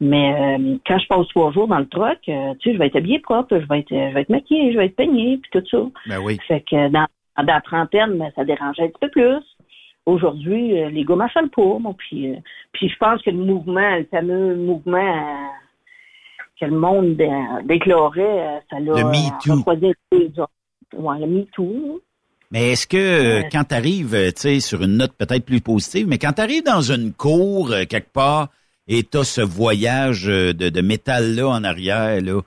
Mais 0.00 0.34
euh, 0.58 0.76
quand 0.86 0.98
je 0.98 1.06
passe 1.06 1.28
trois 1.28 1.52
jours 1.52 1.68
dans 1.68 1.78
le 1.78 1.88
truck, 1.88 2.18
euh, 2.28 2.54
tu 2.60 2.68
sais, 2.68 2.74
je 2.74 2.78
vais 2.78 2.86
être 2.88 2.96
habillée 2.96 3.20
propre, 3.20 3.58
je 3.58 3.66
vais 3.66 3.78
être, 3.80 3.88
je 3.90 4.14
vais 4.14 4.20
être 4.20 4.28
maquillée, 4.28 4.72
je 4.72 4.78
vais 4.78 4.86
être 4.86 4.96
peignée 4.96 5.38
puis 5.38 5.50
tout 5.52 5.66
ça. 5.70 5.84
Ben 6.06 6.18
oui. 6.22 6.38
Fait 6.46 6.60
que 6.60 6.88
dans, 6.88 7.06
dans 7.38 7.44
la 7.54 7.60
trentaine, 7.60 8.18
ben, 8.18 8.30
ça 8.36 8.44
dérangeait 8.44 8.82
un 8.82 8.88
petit 8.88 9.00
peu 9.00 9.08
plus. 9.10 9.40
Aujourd'hui, 10.06 10.78
euh, 10.82 10.90
les 10.90 11.04
gars 11.04 11.16
m'achètent 11.16 11.54
pas, 11.54 11.78
moi, 11.80 11.94
puis, 11.96 12.32
euh, 12.32 12.36
puis 12.72 12.88
je 12.90 12.96
pense 12.98 13.22
que 13.22 13.30
le 13.30 13.38
mouvement, 13.38 13.96
le 13.96 14.04
fameux 14.10 14.54
mouvement 14.56 14.98
euh, 14.98 15.48
que 16.60 16.66
le 16.66 16.76
monde 16.76 17.16
déclarait, 17.64 18.60
ça 18.70 18.78
l'a 18.80 18.92
refroidi 19.56 19.86
un 19.86 19.92
peu 20.10 20.18
les 20.18 20.40
autres. 20.40 20.50
Ouais, 20.96 21.18
le. 21.26 22.00
Mais 22.50 22.70
est-ce 22.72 22.86
que 22.86 22.96
euh, 22.96 23.42
quand 23.50 23.64
tu 23.64 23.74
arrives, 23.74 24.10
tu 24.34 24.40
sais, 24.40 24.60
sur 24.60 24.82
une 24.82 24.96
note 24.98 25.12
peut-être 25.18 25.44
plus 25.44 25.60
positive, 25.60 26.06
mais 26.06 26.18
quand 26.18 26.34
tu 26.34 26.42
arrives 26.42 26.62
dans 26.64 26.82
une 26.82 27.12
cour 27.12 27.72
euh, 27.72 27.84
quelque 27.84 28.12
part 28.12 28.48
et 28.86 29.02
tu 29.02 29.24
ce 29.24 29.40
voyage 29.40 30.28
euh, 30.28 30.52
de, 30.52 30.68
de 30.68 30.80
métal-là 30.80 31.48
en 31.48 31.64
arrière, 31.64 32.20
là, 32.20 32.40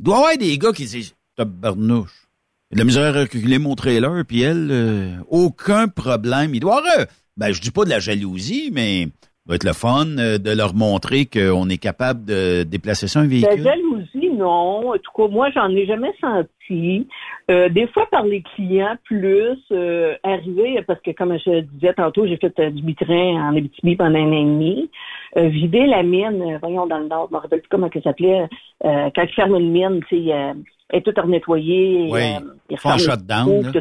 il 0.00 0.04
doit 0.04 0.14
y 0.16 0.18
avoir 0.18 0.36
des 0.38 0.58
gars 0.58 0.72
qui 0.72 0.84
disent 0.84 1.14
Tabarnouche. 1.36 2.26
La 2.74 2.84
misère 2.84 3.14
à 3.16 3.20
reculer 3.20 3.58
mon 3.58 3.74
trailer, 3.74 4.24
puis 4.26 4.42
elle, 4.42 4.68
euh, 4.70 5.16
aucun 5.28 5.88
problème. 5.88 6.54
Il 6.54 6.60
doit 6.60 6.76
y 6.76 6.78
avoir, 6.78 7.00
euh, 7.00 7.04
ben, 7.36 7.52
je 7.52 7.60
dis 7.60 7.70
pas 7.70 7.84
de 7.84 7.90
la 7.90 8.00
jalousie, 8.00 8.70
mais 8.72 9.08
doit 9.46 9.56
être 9.56 9.64
le 9.64 9.72
fun 9.72 10.06
euh, 10.18 10.38
de 10.38 10.50
leur 10.50 10.74
montrer 10.74 11.26
qu'on 11.26 11.68
est 11.68 11.78
capable 11.78 12.24
de 12.24 12.62
déplacer 12.64 13.08
ça 13.08 13.20
un 13.20 13.22
La 13.24 13.28
véhicule. 13.28 13.62
jalousie, 13.62 14.21
non. 14.42 14.90
En 14.90 14.98
tout 14.98 15.12
cas, 15.16 15.28
moi, 15.28 15.50
j'en 15.50 15.68
ai 15.70 15.86
jamais 15.86 16.12
senti. 16.20 17.08
Euh, 17.50 17.68
des 17.68 17.86
fois, 17.88 18.06
par 18.10 18.24
les 18.24 18.42
clients, 18.42 18.96
plus 19.04 19.58
euh, 19.72 20.14
arrivé, 20.22 20.82
parce 20.86 21.00
que 21.00 21.10
comme 21.12 21.36
je 21.38 21.60
disais 21.60 21.94
tantôt, 21.94 22.26
j'ai 22.26 22.36
fait 22.36 22.58
euh, 22.60 22.70
du 22.70 22.82
bitrin 22.82 23.48
en 23.48 23.56
Abitibi 23.56 23.96
pendant 23.96 24.18
un 24.18 24.28
an 24.28 24.32
et 24.32 24.44
demi. 24.44 24.90
Euh, 25.36 25.48
vider 25.48 25.86
la 25.86 26.02
mine, 26.02 26.58
voyons, 26.60 26.86
dans 26.86 26.98
le 26.98 27.08
nord, 27.08 27.28
je 27.30 27.36
me 27.36 27.40
rappelle 27.40 27.60
plus 27.60 27.68
comment 27.68 27.90
ça 27.92 28.02
s'appelait. 28.02 28.48
Quand 28.82 29.26
tu 29.26 29.34
fermes 29.34 29.56
une 29.56 29.70
mine, 29.70 30.00
tu 30.08 30.16
sais, 30.16 30.30
elle 30.30 30.98
est 30.98 31.02
toute 31.02 31.18
renettoyée. 31.18 32.08
Oui. 32.10 32.20
ils 32.68 32.78
Font 32.78 32.90
un 32.90 32.98
shutdown. 32.98 33.72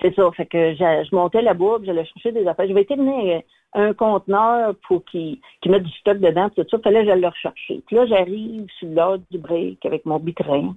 C'est 0.00 0.14
ça. 0.14 0.30
Fait 0.36 0.46
que 0.46 0.74
je 0.74 1.14
montais 1.14 1.42
là-bas, 1.42 1.78
j'allais 1.84 2.04
chercher 2.06 2.32
des 2.32 2.46
affaires. 2.46 2.68
Je 2.68 2.72
vais 2.72 2.84
tenir 2.84 3.42
un 3.74 3.92
conteneur 3.94 4.74
pour 4.86 5.04
qu'il 5.04 5.38
qu'il 5.60 5.70
mette 5.70 5.84
du 5.84 5.92
stock 5.98 6.18
dedans, 6.18 6.50
tout 6.50 6.64
ça. 6.70 6.78
Fallait 6.78 7.00
que 7.00 7.06
j'aille 7.06 7.20
le 7.20 7.28
rechercher. 7.28 7.82
Puis 7.86 7.96
là, 7.96 8.06
j'arrive 8.06 8.66
sur 8.78 8.88
l'heure 8.88 9.18
du 9.30 9.38
break 9.38 9.84
avec 9.86 10.04
mon 10.06 10.18
bitrin. 10.18 10.74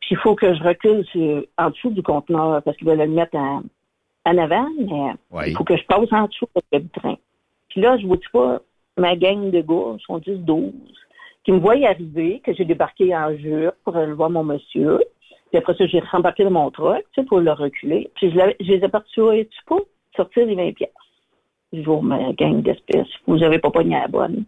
Puis 0.00 0.10
il 0.12 0.16
faut 0.18 0.34
que 0.34 0.54
je 0.54 0.62
recule 0.62 1.04
sur- 1.06 1.44
en 1.58 1.70
dessous 1.70 1.90
du 1.90 2.02
conteneur 2.02 2.62
parce 2.62 2.76
qu'il 2.76 2.86
va 2.86 2.94
le 2.94 3.06
mettre 3.06 3.36
en, 3.36 3.62
en 4.24 4.38
avant, 4.38 4.68
mais 4.78 5.14
il 5.48 5.56
faut 5.56 5.64
que 5.64 5.76
je 5.76 5.84
passe 5.84 6.12
en 6.12 6.26
dessous 6.26 6.46
avec 6.54 6.66
le 6.72 6.78
bitrin. 6.80 7.16
Puis 7.68 7.80
là, 7.82 7.98
je 7.98 8.06
vois 8.06 8.16
pas 8.32 8.60
ma 8.96 9.14
gang 9.16 9.50
de 9.50 9.60
gars, 9.60 9.96
ils 9.98 10.02
sont 10.06 10.18
10-12, 10.18 10.72
qui 11.44 11.52
me 11.52 11.58
voient 11.58 11.74
arriver, 11.86 12.40
que 12.44 12.52
j'ai 12.54 12.64
débarqué 12.64 13.14
en 13.14 13.36
jupe 13.36 13.74
pour 13.84 13.96
aller 13.96 14.12
voir 14.12 14.30
mon 14.30 14.44
monsieur. 14.44 15.00
Puis 15.50 15.58
après 15.58 15.74
ça, 15.74 15.86
j'ai 15.86 16.00
rembarqué 16.00 16.44
dans 16.44 16.50
mon 16.50 16.70
truck, 16.70 17.04
tu 17.12 17.20
sais, 17.20 17.26
pour 17.26 17.40
le 17.40 17.52
reculer. 17.52 18.10
Puis 18.16 18.30
je, 18.30 18.64
les 18.64 18.84
ai 18.84 18.88
partis, 18.88 19.12
tu 19.14 19.64
peux 19.66 19.84
sortir 20.16 20.46
les 20.46 20.54
20 20.54 20.72
pièces. 20.72 20.90
Je 21.72 21.82
vois 21.82 22.00
ma 22.02 22.32
gang 22.32 22.62
d'espèces, 22.62 23.08
vous 23.26 23.42
avez 23.42 23.58
pas 23.58 23.70
pogné 23.70 23.96
la 23.96 24.08
bonne. 24.08 24.44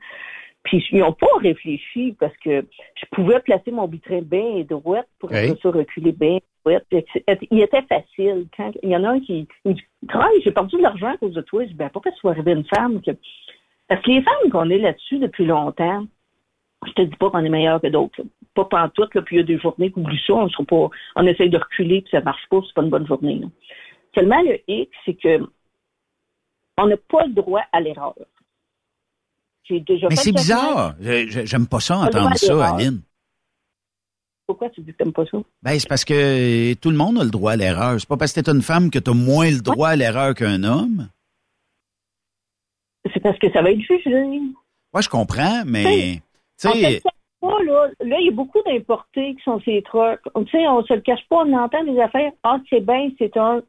Puis 0.63 0.85
ils 0.93 1.01
n'ont 1.01 1.13
pas 1.13 1.27
réfléchi 1.41 2.15
parce 2.19 2.37
que 2.39 2.65
je 2.95 3.07
pouvais 3.13 3.41
placer 3.41 3.71
mon 3.71 3.87
bitrin 3.89 4.21
bien 4.21 4.63
droite 4.69 5.09
pour 5.19 5.31
après 5.31 5.57
ça 5.63 5.71
reculer 5.71 6.13
bien 6.13 6.39
droite. 6.65 6.85
Il 7.51 7.61
était 7.61 7.83
facile. 7.83 8.47
Quand 8.57 8.71
il 8.83 8.91
y 8.91 8.97
en 8.97 9.05
a 9.05 9.11
un 9.11 9.21
qui 9.21 9.47
il 9.65 9.71
me 9.71 9.75
dit 9.75 9.83
Travaille, 10.09 10.43
j'ai 10.45 10.51
perdu 10.51 10.77
de 10.77 10.83
l'argent 10.83 11.09
à 11.09 11.17
cause 11.17 11.33
de 11.33 11.41
toi. 11.41 11.63
Je 11.65 11.69
dis 11.69 11.75
ben 11.75 11.89
pourquoi 11.91 12.13
tu 12.13 12.19
vas 12.25 12.31
arriver 12.31 12.53
une 12.53 12.67
femme 12.67 13.01
que... 13.01 13.13
Parce 13.89 14.03
que 14.03 14.11
les 14.11 14.23
femmes 14.23 14.51
qu'on 14.53 14.69
est 14.71 14.79
là-dessus 14.79 15.19
depuis 15.19 15.47
longtemps, 15.47 16.05
je 16.87 16.93
te 16.93 17.03
dis 17.03 17.17
pas 17.17 17.31
qu'on 17.31 17.45
est 17.45 17.49
meilleur 17.49 17.81
que 17.81 17.89
d'autres. 17.89 18.21
Pas 18.55 18.65
pantoute, 18.65 19.15
là, 19.15 19.23
puis 19.23 19.37
il 19.37 19.39
y 19.41 19.43
a 19.43 19.47
des 19.47 19.59
journées 19.59 19.91
qui 19.91 19.99
oublient 19.99 20.23
ça, 20.27 20.35
on 20.35 20.49
sera 20.49 20.65
pas. 20.65 20.89
On 21.17 21.27
essaye 21.27 21.51
de 21.51 21.59
reculer, 21.59 22.03
puis 22.03 22.11
ça 22.11 22.21
marche 22.21 22.47
pas, 22.51 22.61
c'est 22.67 22.75
pas 22.75 22.83
une 22.83 22.91
bonne 22.91 23.07
journée. 23.07 23.37
là. 23.37 23.47
Seulement 24.15 24.41
le 24.43 24.59
hic, 24.69 24.91
c'est 25.05 25.15
que 25.15 25.41
on 26.81 26.87
n'a 26.87 26.97
pas 26.97 27.27
le 27.27 27.33
droit 27.33 27.63
à 27.73 27.81
l'erreur. 27.81 28.15
J'ai 29.65 29.81
déjà 29.81 30.09
Mais 30.09 30.17
c'est 30.17 30.33
bizarre. 30.33 30.95
J'aime 31.01 31.67
pas 31.67 31.81
ça 31.81 31.99
entendre 31.99 32.37
ça. 32.37 32.75
Aline. 32.75 33.03
Pourquoi 34.47 34.69
tu 34.71 34.81
dis 34.81 34.93
que 34.93 34.97
t'aimes 34.97 35.13
pas 35.13 35.27
ça? 35.27 35.39
Ben, 35.63 35.79
c'est 35.79 35.89
parce 35.89 36.05
que 36.05 36.75
tout 36.75 36.91
le 36.91 36.97
monde 36.97 37.21
a 37.21 37.25
le 37.25 37.31
droit 37.31 37.53
à 37.53 37.57
l'erreur. 37.57 38.01
C'est 38.01 38.09
pas 38.09 38.17
parce 38.17 38.33
que 38.33 38.41
t'es 38.41 38.51
une 38.51 38.63
femme 38.63 38.91
que 38.91 38.99
t'as 38.99 39.15
moins 39.15 39.49
le 39.51 39.61
droit 39.61 39.91
à 39.91 39.97
l'erreur 39.97 40.35
qu'un 40.35 40.65
homme. 40.65 41.09
C'est 43.15 43.21
parce 43.21 43.39
que 43.39 43.51
ça 43.53 43.63
va 43.63 43.71
être 43.71 43.81
jugé. 43.81 44.13
Moi, 44.93 45.03
je 45.03 45.09
comprends, 45.09 45.63
mais, 45.65 46.21
tu 46.61 46.69
sais, 46.69 47.01
pas, 47.41 47.63
là, 47.63 47.89
là, 48.01 48.17
il 48.19 48.27
y 48.27 48.29
a 48.29 48.33
beaucoup 48.33 48.61
d'importés 48.67 49.35
qui 49.37 49.43
sont 49.45 49.61
ces 49.61 49.83
trucks. 49.83 50.21
Tu 50.35 50.51
sais, 50.51 50.67
on 50.67 50.85
se 50.85 50.93
le 50.95 51.01
cache 51.01 51.27
pas, 51.29 51.37
on 51.37 51.53
entend 51.55 51.85
des 51.85 51.99
affaires. 52.01 52.33
Ah, 52.43 52.59
c'est 52.69 52.85
bien, 52.85 53.09
c'est 53.19 53.37
un. 53.37 53.63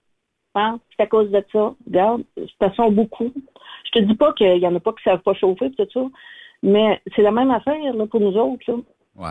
Hein, 0.56 0.80
c'est 0.95 1.03
à 1.03 1.07
cause 1.07 1.32
de 1.32 1.44
ça. 1.52 1.73
Regarde, 1.88 2.23
de 2.38 2.45
toute 2.45 2.57
façon, 2.60 2.91
beaucoup. 2.91 3.32
Je 3.86 3.99
te 3.99 4.06
dis 4.06 4.15
pas 4.15 4.34
qu'il 4.34 4.57
y 4.57 4.68
en 4.68 4.76
a 4.76 4.80
pas 4.80 4.91
qui 4.94 5.03
savent 5.03 5.22
pas 5.22 5.34
chauffer, 5.34 5.72
tout 5.72 5.88
ça. 5.94 6.02
Mais 6.64 7.02
c'est 7.15 7.22
la 7.22 7.32
même 7.32 7.52
affaire, 7.52 7.94
là, 7.94 8.06
pour 8.06 8.19
nous 8.19 8.36
autres, 8.38 8.64
là. 8.68 8.76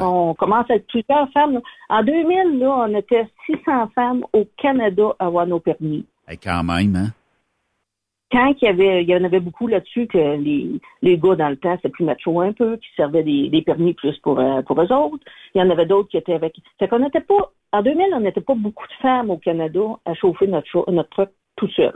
On 0.02 0.34
commence 0.34 0.70
à 0.70 0.74
être 0.74 0.86
plusieurs 0.86 1.30
femmes. 1.32 1.54
là. 1.54 1.60
En 1.88 2.02
2000, 2.02 2.58
là, 2.58 2.86
on 2.86 2.94
était 2.94 3.26
600 3.46 3.88
femmes 3.94 4.24
au 4.32 4.46
Canada 4.56 5.14
à 5.18 5.26
avoir 5.26 5.46
nos 5.46 5.60
permis 5.60 6.04
hey, 6.28 6.38
quand 6.38 6.62
même, 6.62 6.96
hein? 6.96 7.08
Quand 8.32 8.54
il 8.60 8.64
y 8.64 8.68
avait, 8.68 9.02
il 9.02 9.08
y 9.08 9.14
en 9.16 9.24
avait 9.24 9.40
beaucoup 9.40 9.66
là-dessus 9.66 10.06
que 10.06 10.18
les, 10.36 10.80
les 11.02 11.18
gars 11.18 11.34
dans 11.34 11.48
le 11.48 11.56
temps, 11.56 11.74
c'était 11.76 11.88
plus 11.88 12.04
macho 12.04 12.40
un 12.40 12.52
peu, 12.52 12.76
qui 12.76 12.86
servaient 12.96 13.24
des, 13.24 13.48
des 13.48 13.62
permis 13.62 13.92
plus 13.94 14.16
pour, 14.18 14.38
euh, 14.38 14.62
pour 14.62 14.80
eux 14.80 14.92
autres. 14.92 15.24
Il 15.54 15.58
y 15.60 15.62
en 15.62 15.70
avait 15.70 15.86
d'autres 15.86 16.08
qui 16.08 16.16
étaient 16.16 16.34
avec. 16.34 16.54
Fait 16.78 16.86
qu'on 16.88 17.00
n'était 17.00 17.20
pas, 17.20 17.50
en 17.72 17.82
2000, 17.82 18.06
on 18.14 18.20
n'était 18.20 18.40
pas 18.40 18.54
beaucoup 18.54 18.86
de 18.86 18.92
femmes 19.02 19.30
au 19.30 19.36
Canada 19.38 19.80
à 20.04 20.14
chauffer 20.14 20.46
notre, 20.46 20.90
notre 20.92 21.10
truck 21.10 21.30
tout 21.56 21.68
seul. 21.70 21.94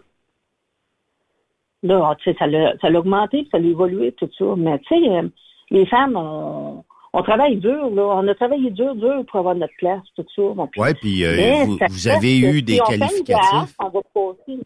Là, 1.82 2.14
tu 2.18 2.30
sais, 2.32 2.36
ça 2.38 2.46
l'a, 2.46 2.74
ça 2.80 2.88
l'a 2.90 2.98
augmenté, 2.98 3.42
puis 3.42 3.48
ça 3.52 3.58
l'a 3.58 3.66
évolué, 3.68 4.12
tout 4.12 4.28
ça. 4.38 4.44
Mais 4.56 4.78
tu 4.80 4.88
sais, 4.88 5.08
euh, 5.10 5.28
les 5.70 5.84
femmes, 5.86 6.16
on, 6.16 6.82
on 7.12 7.22
travaille 7.22 7.56
dur, 7.56 7.90
là. 7.90 8.02
On 8.16 8.26
a 8.26 8.34
travaillé 8.34 8.70
dur, 8.70 8.94
dur 8.94 9.24
pour 9.26 9.38
avoir 9.40 9.54
notre 9.54 9.74
place, 9.78 10.02
tout 10.16 10.24
ça. 10.34 10.42
Bon, 10.54 10.66
puis- 10.66 10.80
Ouais, 10.80 10.94
puis 10.94 11.24
euh, 11.24 11.64
vous, 11.66 12.08
avez 12.08 12.38
eu 12.38 12.56
si 12.56 12.62
des 12.62 12.80
on 12.80 12.84
gaffe, 13.24 13.74
on 13.78 13.88
va 13.90 14.00
passer. 14.14 14.58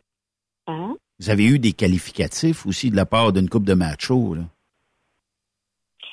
Hein? 0.69 0.97
Vous 1.21 1.31
avez 1.31 1.45
eu 1.45 1.59
des 1.59 1.73
qualificatifs 1.73 2.65
aussi 2.67 2.91
de 2.91 2.97
la 2.97 3.07
part 3.07 3.33
d'une 3.33 3.49
coupe 3.49 3.65
de 3.65 3.75
machos, 3.75 4.35
là. 4.35 4.43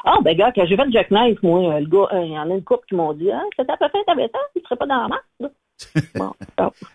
Ah, 0.07 0.18
ben, 0.22 0.38
gars, 0.38 0.52
quand 0.53 0.65
j'ai 0.68 0.76
fait 0.76 0.91
Jack 0.91 1.10
Knife, 1.10 1.41
moi, 1.41 1.73
euh, 1.76 1.80
le 1.80 1.88
gars, 1.88 2.07
euh, 2.14 2.23
il 2.26 2.32
y 2.34 2.38
en 2.38 2.49
a 2.52 2.53
une 2.53 2.64
couple 2.64 2.86
qui 2.88 2.95
m'ont 2.95 3.14
dit, 3.14 3.32
ah, 3.32 3.41
c'était 3.57 3.72
à 3.72 3.77
peu 3.77 3.90
près, 3.90 4.03
t'avais 4.06 4.30
ça, 4.32 4.38
tu 4.56 4.61
serais 4.61 4.76
pas 4.76 4.86
dans 4.86 5.07
la 5.07 5.19
là. 5.40 5.49
Bon. 6.15 6.32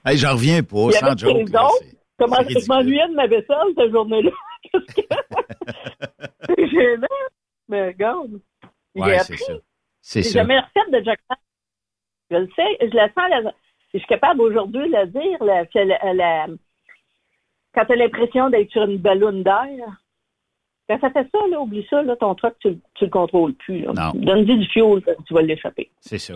Hey, 0.05 0.17
j'en 0.17 0.33
reviens 0.33 0.63
pas, 0.63 0.91
sans 0.93 1.17
joke. 1.19 1.35
les 1.37 1.45
là, 1.47 1.67
autres. 1.67 1.85
Comment 2.19 2.37
je 2.49 2.69
m'ennuyais 2.69 3.09
de 3.09 3.15
ma 3.15 3.27
vaisselle 3.27 3.57
cette 3.77 3.91
journée-là? 3.91 4.31
Parce 4.73 4.85
que 4.87 5.03
c'est 6.57 6.69
gênant. 6.69 7.07
Mais 7.69 7.87
regarde, 7.89 8.41
Ouais, 8.95 9.19
c'est 9.21 9.37
ça. 9.37 9.53
C'est 10.03 10.23
J'ai 10.23 10.29
ça. 10.31 10.39
jamais 10.41 10.59
refait 10.59 10.91
de 11.01 11.05
Jack 11.05 11.21
Knife. 11.29 11.39
Je 12.31 12.37
le 12.37 12.49
sais, 12.55 12.79
je 12.89 12.95
la 12.97 13.09
sens, 13.09 13.29
la- 13.31 13.53
je 13.93 13.99
suis 13.99 14.07
capable 14.07 14.41
aujourd'hui 14.43 14.87
de 14.87 14.93
la 14.93 15.07
dire, 15.07 15.43
la, 15.43 15.67
que 15.67 15.79
la- 15.79 16.15
la- 16.15 16.47
quand 17.75 17.85
tu 17.87 17.93
as 17.93 17.97
l'impression 17.97 18.51
d'être 18.51 18.71
sur 18.71 18.83
une 18.83 18.99
ballonne 18.99 19.43
d'air. 19.43 20.01
Quand 20.89 20.99
ça 21.01 21.11
fait 21.11 21.29
ça, 21.33 21.39
là, 21.51 21.61
oublie 21.61 21.87
ça, 21.89 22.03
là, 22.03 22.17
ton 22.17 22.35
truck, 22.35 22.55
tu, 22.61 22.71
le- 22.71 22.79
tu 22.95 23.05
le 23.05 23.11
contrôles 23.11 23.55
plus. 23.55 23.85
Donne-lui 24.15 24.59
du 24.59 24.67
fioul, 24.67 25.03
tu 25.27 25.35
vas 25.35 25.43
l'échapper. 25.43 25.89
C'est 26.01 26.19
ça. 26.19 26.35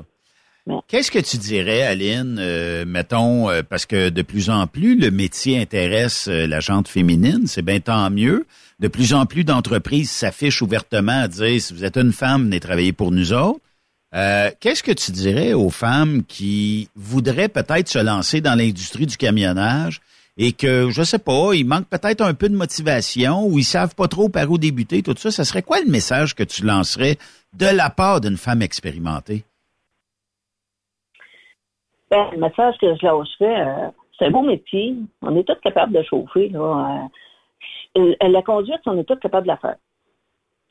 Qu'est-ce 0.89 1.11
que 1.11 1.19
tu 1.19 1.37
dirais, 1.37 1.83
Aline, 1.83 2.39
euh, 2.41 2.85
mettons, 2.87 3.51
euh, 3.51 3.63
parce 3.69 3.85
que 3.85 4.09
de 4.09 4.23
plus 4.23 4.49
en 4.49 4.67
plus, 4.67 4.97
le 4.99 5.11
métier 5.11 5.61
intéresse 5.61 6.27
euh, 6.29 6.47
la 6.47 6.61
gente 6.61 6.89
féminine, 6.89 7.47
c'est 7.47 7.61
bien 7.63 7.81
tant 7.81 8.09
mieux. 8.11 8.47
De 8.81 8.89
plus 8.89 9.13
en 9.13 9.27
plus 9.27 9.45
d'entreprises 9.45 10.11
s'affichent 10.11 10.63
ouvertement 10.63 11.21
à 11.23 11.29
dire, 11.29 11.61
si 11.61 11.75
vous 11.75 11.85
êtes 11.85 11.99
une 11.99 12.13
femme, 12.13 12.45
venez 12.45 12.61
travailler 12.61 12.93
pour 12.95 13.11
nous 13.11 13.33
autres. 13.35 13.61
Qu'est-ce 14.61 14.83
que 14.85 14.93
tu 14.93 15.11
dirais 15.11 15.53
aux 15.55 15.71
femmes 15.71 16.23
qui 16.25 16.89
voudraient 16.95 17.49
peut-être 17.49 17.89
se 17.89 17.99
lancer 17.99 18.41
dans 18.41 18.55
l'industrie 18.55 19.07
du 19.07 19.17
camionnage 19.17 20.01
et 20.37 20.53
que, 20.53 20.91
je 20.91 21.03
sais 21.03 21.19
pas, 21.19 21.55
il 21.55 21.67
manque 21.67 21.89
peut-être 21.89 22.21
un 22.21 22.35
peu 22.35 22.49
de 22.49 22.57
motivation 22.57 23.47
ou 23.47 23.59
ils 23.59 23.65
savent 23.65 23.95
pas 23.95 24.09
trop 24.09 24.29
par 24.29 24.51
où 24.51 24.59
débuter, 24.59 25.03
tout 25.03 25.15
ça, 25.17 25.31
ce 25.31 25.45
serait 25.45 25.63
quoi 25.63 25.81
le 25.81 25.91
message 25.91 26.35
que 26.35 26.43
tu 26.43 26.65
lancerais 26.65 27.17
de 27.57 27.67
la 27.67 27.91
part 27.91 28.21
d'une 28.21 28.37
femme 28.37 28.63
expérimentée? 28.63 29.45
Ben, 32.11 32.31
le 32.33 32.39
message 32.39 32.75
que 32.81 32.95
je 32.97 33.07
lâcherais, 33.07 33.61
euh, 33.67 33.91
c'est 34.19 34.27
un 34.27 34.31
beau 34.31 34.43
métier. 34.43 34.97
On 35.23 35.37
est 35.37 35.45
tous 35.45 35.61
capables 35.63 35.93
de 35.93 36.03
chauffer. 36.03 36.49
Là. 36.49 37.09
Euh, 37.97 38.15
la 38.21 38.43
conduite, 38.43 38.81
on 38.87 38.99
est 38.99 39.05
tous 39.05 39.17
capables 39.17 39.47
de 39.47 39.53
la 39.53 39.57
faire. 39.57 39.77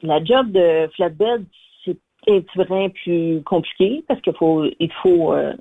La 0.02 0.24
job 0.24 0.52
de 0.52 0.90
flatbed, 0.96 1.46
c'est 1.86 1.98
un 2.28 2.42
petit 2.42 2.90
plus 3.04 3.42
compliqué 3.44 4.04
parce 4.08 4.22
qu'il 4.22 4.36
faut, 4.36 4.66
il 4.66 4.92
faut, 5.02 5.34
euh, 5.34 5.54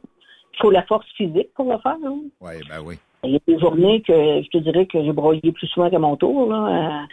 faut 0.60 0.70
la 0.70 0.82
force 0.84 1.06
physique 1.16 1.54
pour 1.54 1.72
le 1.72 1.78
faire. 1.78 1.96
Oui, 2.40 2.52
ben 2.68 2.80
oui. 2.84 2.98
Il 3.24 3.30
y 3.30 3.36
a 3.36 3.40
des 3.46 3.58
journées 3.58 4.02
que 4.02 4.12
je 4.12 4.48
te 4.48 4.58
dirais 4.58 4.86
que 4.86 5.02
j'ai 5.02 5.12
broyé 5.12 5.52
plus 5.52 5.68
souvent 5.68 5.88
qu'à 5.90 5.98
mon 5.98 6.16
tour. 6.16 6.50
Là. 6.50 7.06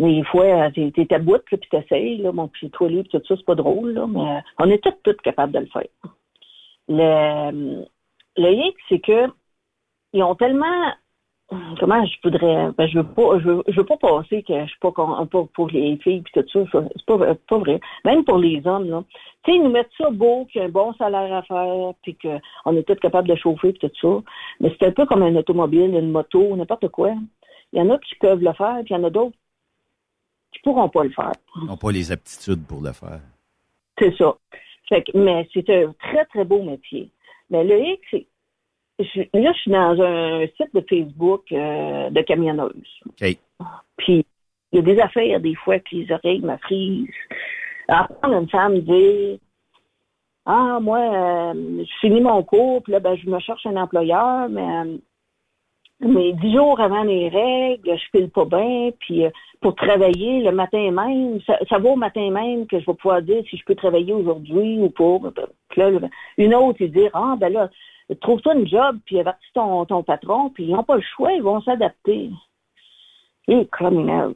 Euh, 0.00 0.06
des 0.06 0.24
fois, 0.24 0.70
t'es 0.70 1.14
à 1.14 1.18
bout, 1.18 1.42
puis 1.44 1.58
t'essayes, 1.70 2.18
là, 2.18 2.32
mon 2.32 2.48
puis 2.48 2.70
toi 2.70 2.88
libre, 2.88 3.08
tout 3.10 3.20
ça, 3.26 3.34
c'est 3.36 3.44
pas 3.44 3.54
drôle, 3.54 3.92
là, 3.92 4.06
mais 4.06 4.42
on 4.58 4.70
est 4.70 4.82
tous, 4.82 4.94
tous 5.02 5.16
capables 5.22 5.52
de 5.52 5.60
le 5.60 5.66
faire. 5.66 5.88
Le, 6.88 7.84
le 8.36 8.52
hic, 8.52 8.76
c'est 8.88 9.00
que 9.00 9.28
ils 10.12 10.22
ont 10.22 10.34
tellement 10.34 10.92
comment 11.78 12.04
je 12.06 12.16
voudrais 12.22 12.70
ben, 12.76 12.86
je 12.86 12.98
veux 12.98 13.06
pas 13.06 13.38
je 13.40 13.48
veux, 13.48 13.62
je 13.66 13.76
veux 13.76 13.86
pas 13.86 13.96
passer 13.96 14.42
que 14.42 14.60
je 14.60 14.66
suis 14.66 14.78
pas 14.80 14.92
pour, 15.30 15.48
pour 15.48 15.68
les 15.68 15.96
filles 15.98 16.22
puis 16.22 16.32
tout 16.32 16.48
ça 16.52 16.82
c'est 16.96 17.06
pas, 17.06 17.34
pas 17.34 17.58
vrai. 17.58 17.80
Même 18.04 18.24
pour 18.24 18.38
les 18.38 18.64
hommes 18.66 18.88
là. 18.88 19.02
Tu 19.42 19.50
sais 19.50 19.56
ils 19.56 19.62
nous 19.62 19.70
mettent 19.70 19.90
ça 19.98 20.10
beau 20.10 20.46
qu'il 20.46 20.60
y 20.60 20.64
a 20.64 20.66
un 20.66 20.70
bon 20.70 20.92
salaire 20.94 21.32
à 21.34 21.42
faire 21.42 21.92
puis 22.02 22.16
qu'on 22.16 22.76
est 22.76 22.82
tous 22.82 22.96
capables 22.96 23.28
de 23.28 23.34
chauffer 23.34 23.72
puis 23.72 23.88
tout 23.88 23.96
ça. 24.00 24.32
Mais 24.60 24.74
c'est 24.78 24.88
un 24.88 24.92
peu 24.92 25.06
comme 25.06 25.22
un 25.22 25.34
automobile 25.36 25.94
une 25.94 26.10
moto 26.10 26.56
n'importe 26.56 26.88
quoi. 26.88 27.14
Il 27.72 27.78
y 27.78 27.82
en 27.82 27.90
a 27.90 27.98
qui 27.98 28.14
peuvent 28.16 28.42
le 28.42 28.52
faire 28.52 28.76
puis 28.84 28.94
il 28.94 28.98
y 28.98 29.00
en 29.00 29.04
a 29.04 29.10
d'autres 29.10 29.36
qui 30.52 30.60
pourront 30.62 30.88
pas 30.88 31.04
le 31.04 31.10
faire. 31.10 31.32
Ils 31.56 31.66
n'ont 31.66 31.76
pas 31.76 31.92
les 31.92 32.12
aptitudes 32.12 32.66
pour 32.66 32.80
le 32.80 32.92
faire. 32.92 33.20
C'est 33.98 34.16
ça. 34.16 34.36
Fait 34.88 35.02
que, 35.02 35.16
mais 35.16 35.48
c'est 35.52 35.68
un 35.70 35.92
très 35.98 36.24
très 36.26 36.44
beau 36.44 36.62
métier. 36.62 37.10
Mais 37.50 37.64
le 37.64 37.80
hic 37.80 38.00
c'est 38.10 38.26
là, 39.34 39.52
je 39.52 39.58
suis 39.58 39.70
dans 39.70 40.00
un 40.00 40.46
site 40.46 40.74
de 40.74 40.84
Facebook 40.88 41.44
euh, 41.52 42.10
de 42.10 42.20
camionneuses. 42.22 43.00
OK. 43.06 43.36
Puis, 43.96 44.24
il 44.72 44.76
y 44.76 44.78
a 44.78 44.82
des 44.82 45.00
affaires, 45.00 45.40
des 45.40 45.54
fois, 45.54 45.78
que 45.78 45.94
les 45.94 46.10
oreilles 46.12 46.40
me 46.40 46.56
frisent. 46.58 47.08
Après, 47.88 48.32
une 48.32 48.48
femme 48.48 48.80
dit 48.80 49.40
Ah, 50.46 50.78
moi, 50.80 50.98
euh, 50.98 51.84
je 51.84 51.92
finis 52.00 52.20
mon 52.20 52.42
cours, 52.42 52.82
puis 52.82 52.92
là, 52.92 53.00
ben, 53.00 53.16
je 53.16 53.28
me 53.28 53.38
cherche 53.40 53.66
un 53.66 53.76
employeur, 53.76 54.48
mais, 54.48 54.62
euh, 54.62 54.96
mais 56.00 56.32
dix 56.34 56.54
jours 56.54 56.80
avant 56.80 57.02
les 57.02 57.28
règles, 57.28 57.98
je 57.98 58.18
file 58.18 58.30
pas 58.30 58.44
bien, 58.44 58.90
puis 59.00 59.24
pour 59.60 59.74
travailler 59.74 60.40
le 60.40 60.52
matin 60.52 60.90
même, 60.90 61.40
ça, 61.46 61.58
ça, 61.68 61.78
va 61.78 61.90
au 61.90 61.96
matin 61.96 62.30
même 62.30 62.66
que 62.66 62.80
je 62.80 62.86
vais 62.86 62.94
pouvoir 62.94 63.20
dire 63.20 63.42
si 63.50 63.58
je 63.58 63.64
peux 63.64 63.74
travailler 63.74 64.12
aujourd'hui 64.12 64.78
ou 64.78 64.88
pas. 64.88 65.18
Puis 65.68 65.80
là, 65.80 65.90
une 66.38 66.54
autre, 66.54 66.78
il 66.80 66.90
dit 66.92 67.08
Ah, 67.12 67.36
ben 67.38 67.52
là, 67.52 67.70
trouve-toi 68.20 68.54
une 68.54 68.68
job, 68.68 68.98
puis 69.04 69.20
avertis 69.20 69.52
ton, 69.54 69.84
ton 69.84 70.02
patron, 70.02 70.50
puis 70.50 70.64
ils 70.64 70.72
n'ont 70.72 70.84
pas 70.84 70.96
le 70.96 71.04
choix, 71.16 71.32
ils 71.32 71.42
vont 71.42 71.60
s'adapter. 71.62 72.30
Et 73.48 73.66
criminel. 73.66 74.34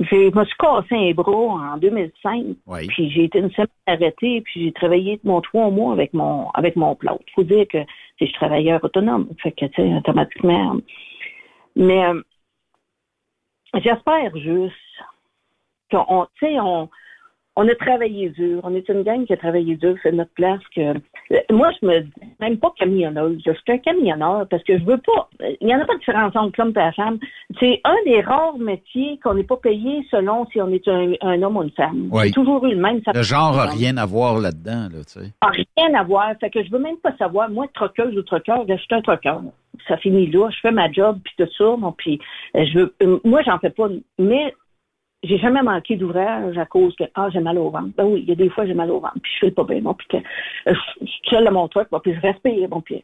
Je 0.00 0.36
me 0.36 0.44
suis 0.44 0.56
cassé 0.58 0.94
un 0.96 1.12
bras 1.12 1.74
en 1.74 1.76
2005, 1.76 2.56
puis 2.88 3.10
j'ai 3.10 3.24
été 3.24 3.38
une 3.38 3.50
semaine 3.52 3.68
arrêtée, 3.86 4.40
puis 4.40 4.64
j'ai 4.64 4.72
travaillé 4.72 5.20
mon 5.22 5.40
trois 5.40 5.70
mois 5.70 5.92
avec 5.92 6.12
mon 6.12 6.50
avec 6.50 6.74
mon 6.74 6.96
plot. 6.96 7.20
Il 7.28 7.32
faut 7.32 7.44
dire 7.44 7.66
que 7.68 7.78
je 8.18 8.24
suis 8.24 8.34
travailleur 8.34 8.82
autonome, 8.82 9.28
fait 9.40 9.52
que 9.52 9.66
tu 9.66 9.74
sais, 9.74 9.94
automatiquement. 9.94 10.76
Mais 11.76 12.04
euh, 12.06 12.20
j'espère 13.74 14.36
juste 14.36 14.74
qu'on, 15.90 16.26
tu 16.38 16.46
sais, 16.46 16.60
on, 16.60 16.88
on 17.56 17.68
a 17.68 17.74
travaillé 17.76 18.30
dur. 18.30 18.60
On 18.64 18.74
est 18.74 18.88
une 18.88 19.02
gang 19.02 19.24
qui 19.24 19.32
a 19.32 19.36
travaillé 19.36 19.76
dur, 19.76 19.96
c'est 20.02 20.12
notre 20.12 20.32
place. 20.32 20.60
Que 20.74 20.94
moi, 21.52 21.70
je 21.80 21.86
me 21.86 22.00
dis 22.00 22.12
même 22.40 22.58
pas 22.58 22.72
camionneuse. 22.76 23.40
Je 23.46 23.52
suis 23.52 23.72
un 23.72 23.78
camionneur 23.78 24.46
parce 24.48 24.62
que 24.64 24.78
je 24.78 24.84
veux 24.84 24.98
pas. 24.98 25.28
Il 25.60 25.66
n'y 25.66 25.74
en 25.74 25.80
a 25.80 25.84
pas 25.84 25.94
de 25.94 26.00
différence 26.00 26.34
entre 26.34 26.58
l'homme 26.58 26.72
et 26.74 26.80
la 26.80 26.92
femme. 26.92 27.18
C'est 27.60 27.80
un 27.84 27.96
des 28.06 28.20
rares 28.20 28.58
métiers 28.58 29.20
qu'on 29.22 29.34
n'est 29.34 29.44
pas 29.44 29.56
payé 29.56 30.04
selon 30.10 30.46
si 30.46 30.60
on 30.60 30.68
est 30.70 30.86
un, 30.88 31.42
homme 31.42 31.56
ou 31.56 31.62
une 31.62 31.70
femme. 31.70 32.08
Oui. 32.10 32.32
toujours 32.32 32.64
eu 32.66 32.70
le 32.70 32.80
même. 32.80 33.00
le 33.12 33.22
genre 33.22 33.56
n'a 33.56 33.66
rien 33.66 33.96
à 33.98 34.06
voir 34.06 34.38
là-dedans, 34.38 34.88
là, 34.92 35.04
tu 35.04 35.20
sais. 35.20 35.66
rien 35.76 35.94
à 35.94 36.02
voir. 36.02 36.32
Fait 36.40 36.50
que 36.50 36.62
je 36.62 36.70
veux 36.70 36.80
même 36.80 36.98
pas 36.98 37.16
savoir. 37.16 37.50
Moi, 37.50 37.66
troqueuse 37.72 38.16
ou 38.16 38.22
troqueur, 38.22 38.64
je 38.68 38.76
suis 38.76 38.86
un 38.90 39.00
troqueur. 39.00 39.42
Ça 39.88 39.96
finit 39.98 40.26
là. 40.28 40.48
Je 40.50 40.58
fais 40.60 40.72
ma 40.72 40.90
job 40.90 41.18
puis 41.24 41.34
tout 41.36 41.50
ça. 41.56 41.76
Bon, 41.76 41.92
puis 41.92 42.18
euh, 42.56 42.64
je 42.64 42.78
veux. 42.78 42.94
Euh, 43.02 43.18
moi, 43.24 43.42
j'en 43.42 43.58
fais 43.58 43.70
pas. 43.70 43.88
Mais 44.18 44.54
j'ai 45.24 45.38
jamais 45.38 45.62
manqué 45.62 45.96
d'ouvrage 45.96 46.56
à 46.58 46.66
cause 46.66 46.94
que 46.96 47.04
ah 47.14 47.28
j'ai 47.32 47.40
mal 47.40 47.58
au 47.58 47.70
ventre. 47.70 47.90
Ben 47.96 48.04
oui, 48.04 48.20
il 48.22 48.28
y 48.28 48.32
a 48.32 48.34
des 48.34 48.50
fois 48.50 48.66
j'ai 48.66 48.74
mal 48.74 48.90
au 48.90 49.00
ventre, 49.00 49.18
puis 49.22 49.32
je 49.34 49.46
fais 49.46 49.50
pas 49.50 49.64
bien, 49.64 49.80
bon, 49.80 49.94
puis 49.94 50.06
que 50.08 50.16
euh, 50.16 50.74
je 51.00 51.06
suis 51.06 51.20
seule 51.30 51.46
à 51.46 51.50
mon 51.50 51.68
truc, 51.68 51.88
bon, 51.90 52.00
puis 52.00 52.14
je 52.14 52.20
respire, 52.20 52.68
bon, 52.68 52.80
puis 52.80 53.02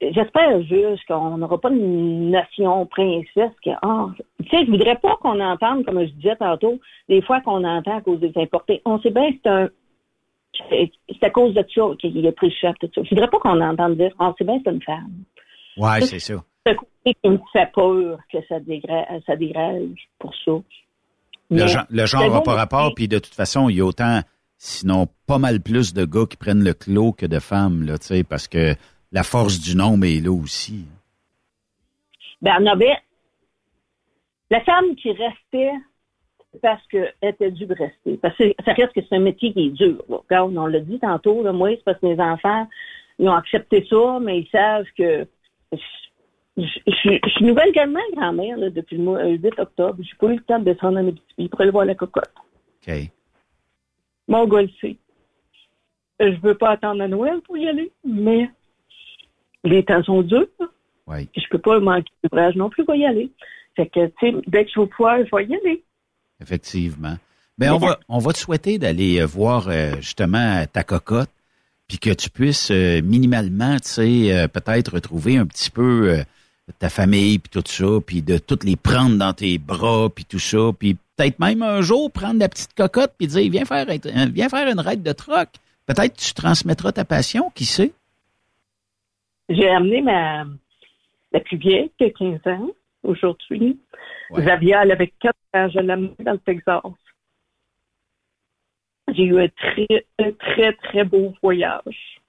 j'espère 0.00 0.62
juste 0.62 1.04
qu'on 1.06 1.38
n'aura 1.38 1.60
pas 1.60 1.70
une 1.70 2.30
nation 2.30 2.86
princesse 2.86 3.52
que 3.64 3.70
ah, 3.82 4.08
tu 4.42 4.48
sais, 4.48 4.64
je 4.64 4.70
voudrais 4.70 4.96
pas 4.96 5.16
qu'on 5.16 5.40
entende, 5.40 5.84
comme 5.84 6.00
je 6.00 6.12
disais 6.12 6.36
tantôt, 6.36 6.80
des 7.08 7.22
fois 7.22 7.40
qu'on 7.40 7.64
entend 7.64 7.98
à 7.98 8.00
cause 8.00 8.20
des 8.20 8.32
importés. 8.36 8.82
On 8.84 9.00
sait 9.00 9.10
bien 9.10 9.32
que 9.32 9.38
c'est 9.42 9.50
un 9.50 9.68
c'est 11.08 11.24
à 11.24 11.30
cause 11.30 11.54
de 11.54 11.64
ça 11.74 11.82
qu'il 11.98 12.26
a 12.26 12.32
pris 12.32 12.48
le 12.48 12.54
chef, 12.54 12.74
tout 12.78 12.90
ça. 12.94 13.02
Je 13.02 13.10
voudrais 13.10 13.28
pas 13.28 13.38
qu'on 13.38 13.60
entende 13.60 13.96
dire, 13.96 14.12
ah, 14.18 14.34
c'est 14.36 14.44
bien, 14.44 14.60
c'est 14.64 14.70
une 14.70 14.82
femme. 14.82 15.24
Ouais, 15.76 16.00
c'est 16.02 16.18
ça. 16.18 16.44
C'est 16.66 16.76
qui 17.04 17.28
me 17.28 17.38
fait 17.52 17.70
peur 17.72 18.18
que 18.30 18.38
ça 18.48 18.60
dégrade, 18.60 19.22
ça 19.26 19.34
dégrade 19.34 19.88
pour 20.18 20.34
ça. 20.44 20.52
Le, 21.52 22.06
genre 22.06 22.30
n'a 22.30 22.40
pas 22.40 22.54
rapport, 22.54 22.94
puis 22.94 23.08
de 23.08 23.18
toute 23.18 23.34
façon, 23.34 23.68
il 23.68 23.76
y 23.76 23.80
a 23.80 23.84
autant, 23.84 24.20
sinon 24.56 25.06
pas 25.26 25.38
mal 25.38 25.60
plus 25.60 25.92
de 25.92 26.04
gars 26.04 26.26
qui 26.28 26.36
prennent 26.36 26.64
le 26.64 26.74
clos 26.74 27.12
que 27.12 27.26
de 27.26 27.38
femmes, 27.38 27.82
là, 27.84 27.94
parce 28.28 28.48
que 28.48 28.74
la 29.12 29.22
force 29.22 29.60
du 29.60 29.76
nombre 29.76 30.06
est 30.06 30.20
là 30.20 30.32
aussi. 30.32 30.86
Ben, 32.40 32.66
avait 32.66 32.96
la 34.50 34.60
femme 34.60 34.94
qui 34.96 35.10
restait 35.12 35.72
parce 36.60 36.86
qu'elle 36.88 37.14
était 37.22 37.50
due 37.50 37.66
de 37.66 37.74
rester. 37.74 38.18
Parce 38.20 38.36
que 38.36 38.52
ça 38.64 38.72
reste 38.72 38.92
que 38.92 39.00
c'est 39.00 39.16
un 39.16 39.20
métier 39.20 39.52
qui 39.52 39.66
est 39.66 39.70
dur. 39.70 40.02
on 40.30 40.66
l'a 40.66 40.80
dit 40.80 40.98
tantôt, 40.98 41.42
là, 41.42 41.52
moi, 41.52 41.70
c'est 41.70 41.84
parce 41.84 41.98
que 41.98 42.06
mes 42.06 42.20
enfants, 42.20 42.68
ils 43.18 43.28
ont 43.28 43.34
accepté 43.34 43.86
ça, 43.88 44.18
mais 44.20 44.40
ils 44.40 44.48
savent 44.50 44.86
que 44.98 45.26
je, 46.56 46.64
suis 46.64 47.44
nouvelle 47.44 47.70
également 47.70 48.00
grand-mère 48.14 48.58
depuis 48.70 48.98
le 48.98 49.04
mois 49.04 49.24
8 49.24 49.44
euh, 49.44 49.62
octobre. 49.62 49.98
J'ai 50.00 50.16
pas 50.18 50.26
eu 50.26 50.36
le 50.36 50.42
temps 50.42 50.58
de 50.58 50.64
descendre 50.64 50.98
en 50.98 51.08
Abitibi 51.08 51.48
pour 51.48 51.60
aller 51.62 51.70
voir 51.70 51.86
la 51.86 51.94
cocotte. 51.94 52.32
OK. 52.86 52.94
Mon 54.28 54.46
gars 54.46 54.62
le 54.62 54.70
sait. 54.80 54.96
Euh, 56.20 56.32
je 56.34 56.40
veux 56.40 56.54
pas 56.54 56.70
attendre 56.70 57.02
à 57.02 57.08
Noël 57.08 57.40
pour 57.46 57.56
y 57.56 57.66
aller, 57.66 57.90
mais 58.04 58.50
les 59.64 59.82
temps 59.84 60.02
sont 60.02 60.22
durs. 60.22 60.46
Oui. 61.06 61.28
Je 61.34 61.48
peux 61.50 61.58
pas 61.58 61.80
manquer 61.80 62.12
d'ouvrage 62.22 62.54
non 62.54 62.68
plus 62.68 62.84
pour 62.84 62.94
y 62.94 63.06
aller. 63.06 63.30
Fait 63.74 63.86
que, 63.86 64.06
tu 64.06 64.12
sais, 64.20 64.36
dès 64.46 64.64
que 64.66 64.70
je 64.74 64.80
vais 64.80 64.86
pouvoir, 64.86 65.18
je 65.18 65.34
vais 65.34 65.46
y 65.46 65.56
aller. 65.56 65.82
Effectivement. 66.40 67.16
Ben, 67.56 67.72
on 67.72 67.78
va, 67.78 67.98
on 68.08 68.18
va 68.18 68.32
te 68.32 68.38
souhaiter 68.38 68.78
d'aller 68.78 69.20
euh, 69.20 69.26
voir 69.26 69.70
justement 70.00 70.64
ta 70.70 70.84
cocotte, 70.84 71.30
puis 71.88 71.98
que 71.98 72.10
tu 72.10 72.28
puisses 72.28 72.70
minimalement, 72.70 73.76
tu 73.76 73.88
sais, 73.88 74.48
peut-être 74.52 74.94
retrouver 74.94 75.36
un 75.38 75.46
petit 75.46 75.70
peu 75.70 76.24
ta 76.78 76.88
famille, 76.88 77.38
puis 77.38 77.50
tout 77.50 77.62
ça, 77.66 78.00
puis 78.06 78.22
de 78.22 78.38
toutes 78.38 78.64
les 78.64 78.76
prendre 78.76 79.16
dans 79.16 79.32
tes 79.32 79.58
bras, 79.58 80.08
puis 80.14 80.24
tout 80.24 80.38
ça, 80.38 80.70
puis 80.78 80.96
peut-être 81.16 81.38
même 81.38 81.62
un 81.62 81.80
jour 81.80 82.10
prendre 82.10 82.38
la 82.38 82.48
petite 82.48 82.74
cocotte, 82.74 83.12
puis 83.18 83.26
dire, 83.26 83.50
viens 83.50 83.64
faire, 83.64 83.86
viens 83.86 84.48
faire 84.48 84.68
une 84.68 84.80
raide 84.80 85.02
de 85.02 85.12
troc. 85.12 85.48
Peut-être 85.86 86.16
tu 86.16 86.32
transmettras 86.34 86.92
ta 86.92 87.04
passion, 87.04 87.50
qui 87.50 87.64
sait? 87.64 87.92
J'ai 89.48 89.68
amené 89.68 90.00
ma, 90.02 90.44
la 91.32 91.40
plus 91.40 91.56
vieille, 91.56 91.90
qui 91.98 92.04
a 92.04 92.10
15 92.10 92.40
ans, 92.46 92.70
aujourd'hui. 93.02 93.78
Ouais. 94.30 94.42
Xavier, 94.42 94.76
elle 94.82 94.92
avait 94.92 95.12
4 95.20 95.34
ans, 95.54 95.68
je 95.68 95.80
l'ai 95.80 95.92
amenée 95.92 96.14
dans 96.20 96.32
le 96.32 96.38
Texas. 96.38 96.82
J'ai 99.12 99.24
eu 99.24 99.42
un 99.42 99.48
très, 99.48 100.06
un 100.20 100.32
très, 100.32 100.72
très 100.74 101.04
beau 101.04 101.34
voyage. 101.42 102.20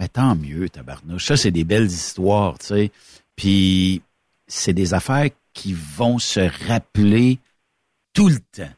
Mais 0.00 0.08
tant 0.08 0.34
mieux, 0.34 0.70
tabarnouche. 0.70 1.26
Ça, 1.26 1.36
c'est 1.36 1.50
des 1.50 1.62
belles 1.62 1.84
histoires, 1.86 2.58
tu 2.58 2.66
sais. 2.68 2.90
Puis, 3.36 4.00
c'est 4.48 4.72
des 4.72 4.94
affaires 4.94 5.28
qui 5.52 5.74
vont 5.74 6.18
se 6.18 6.40
rappeler 6.68 7.38
tout 8.14 8.28
le 8.28 8.38
temps. 8.38 8.72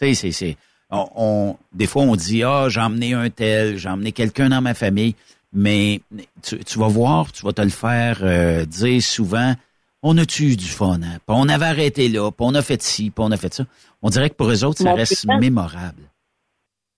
Tu 0.00 0.14
sais, 0.14 0.32
c'est, 0.32 0.56
on, 0.88 1.06
on- 1.14 1.56
des 1.74 1.86
fois, 1.86 2.02
on 2.02 2.16
dit, 2.16 2.42
ah, 2.42 2.68
j'ai 2.70 2.80
emmené 2.80 3.12
un 3.12 3.28
tel, 3.28 3.76
j'ai 3.76 3.90
emmené 3.90 4.12
quelqu'un 4.12 4.48
dans 4.48 4.62
ma 4.62 4.72
famille. 4.72 5.14
Mais 5.52 6.00
tu, 6.42 6.58
tu 6.64 6.78
vas 6.78 6.88
voir, 6.88 7.30
tu 7.30 7.44
vas 7.44 7.52
te 7.52 7.60
le 7.60 7.68
faire 7.68 8.20
euh, 8.22 8.64
dire 8.64 9.02
souvent, 9.02 9.54
on 10.02 10.16
a-tu 10.16 10.52
eu 10.52 10.56
du 10.56 10.66
fun, 10.66 10.94
hein? 11.02 11.18
Puis 11.26 11.28
on 11.28 11.46
avait 11.50 11.66
arrêté 11.66 12.08
là, 12.08 12.30
puis 12.30 12.46
on 12.46 12.54
a 12.54 12.62
fait 12.62 12.82
ci, 12.82 13.10
puis 13.10 13.22
on 13.22 13.30
a 13.30 13.36
fait 13.36 13.52
ça. 13.52 13.66
On 14.00 14.08
dirait 14.08 14.30
que 14.30 14.34
pour 14.34 14.50
eux 14.50 14.64
autres, 14.64 14.78
ça 14.78 14.90
Mon 14.90 14.94
reste 14.96 15.26
mémorable. 15.40 16.02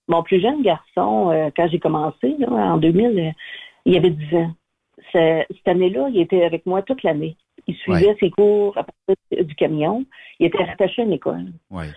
Mon 0.07 0.21
plus 0.23 0.39
jeune 0.41 0.61
garçon, 0.61 1.31
euh, 1.31 1.49
quand 1.55 1.67
j'ai 1.69 1.79
commencé, 1.79 2.35
là, 2.37 2.47
en 2.49 2.77
2000, 2.77 3.19
euh, 3.19 3.31
il 3.85 3.97
avait 3.97 4.11
10 4.11 4.35
ans. 4.35 4.51
Ce- 5.11 5.43
cette 5.49 5.67
année-là, 5.67 6.07
il 6.09 6.19
était 6.19 6.43
avec 6.43 6.65
moi 6.65 6.81
toute 6.81 7.03
l'année. 7.03 7.35
Il 7.67 7.75
suivait 7.75 8.07
Ouais. 8.09 8.17
ses 8.19 8.29
cours 8.31 8.77
à 8.77 8.83
partir 8.83 9.45
du 9.45 9.55
camion. 9.55 10.05
Il 10.39 10.45
était 10.47 10.63
rattaché 10.63 11.01
à 11.01 11.05
une 11.05 11.13
école. 11.13 11.45
Ouais. 11.71 11.87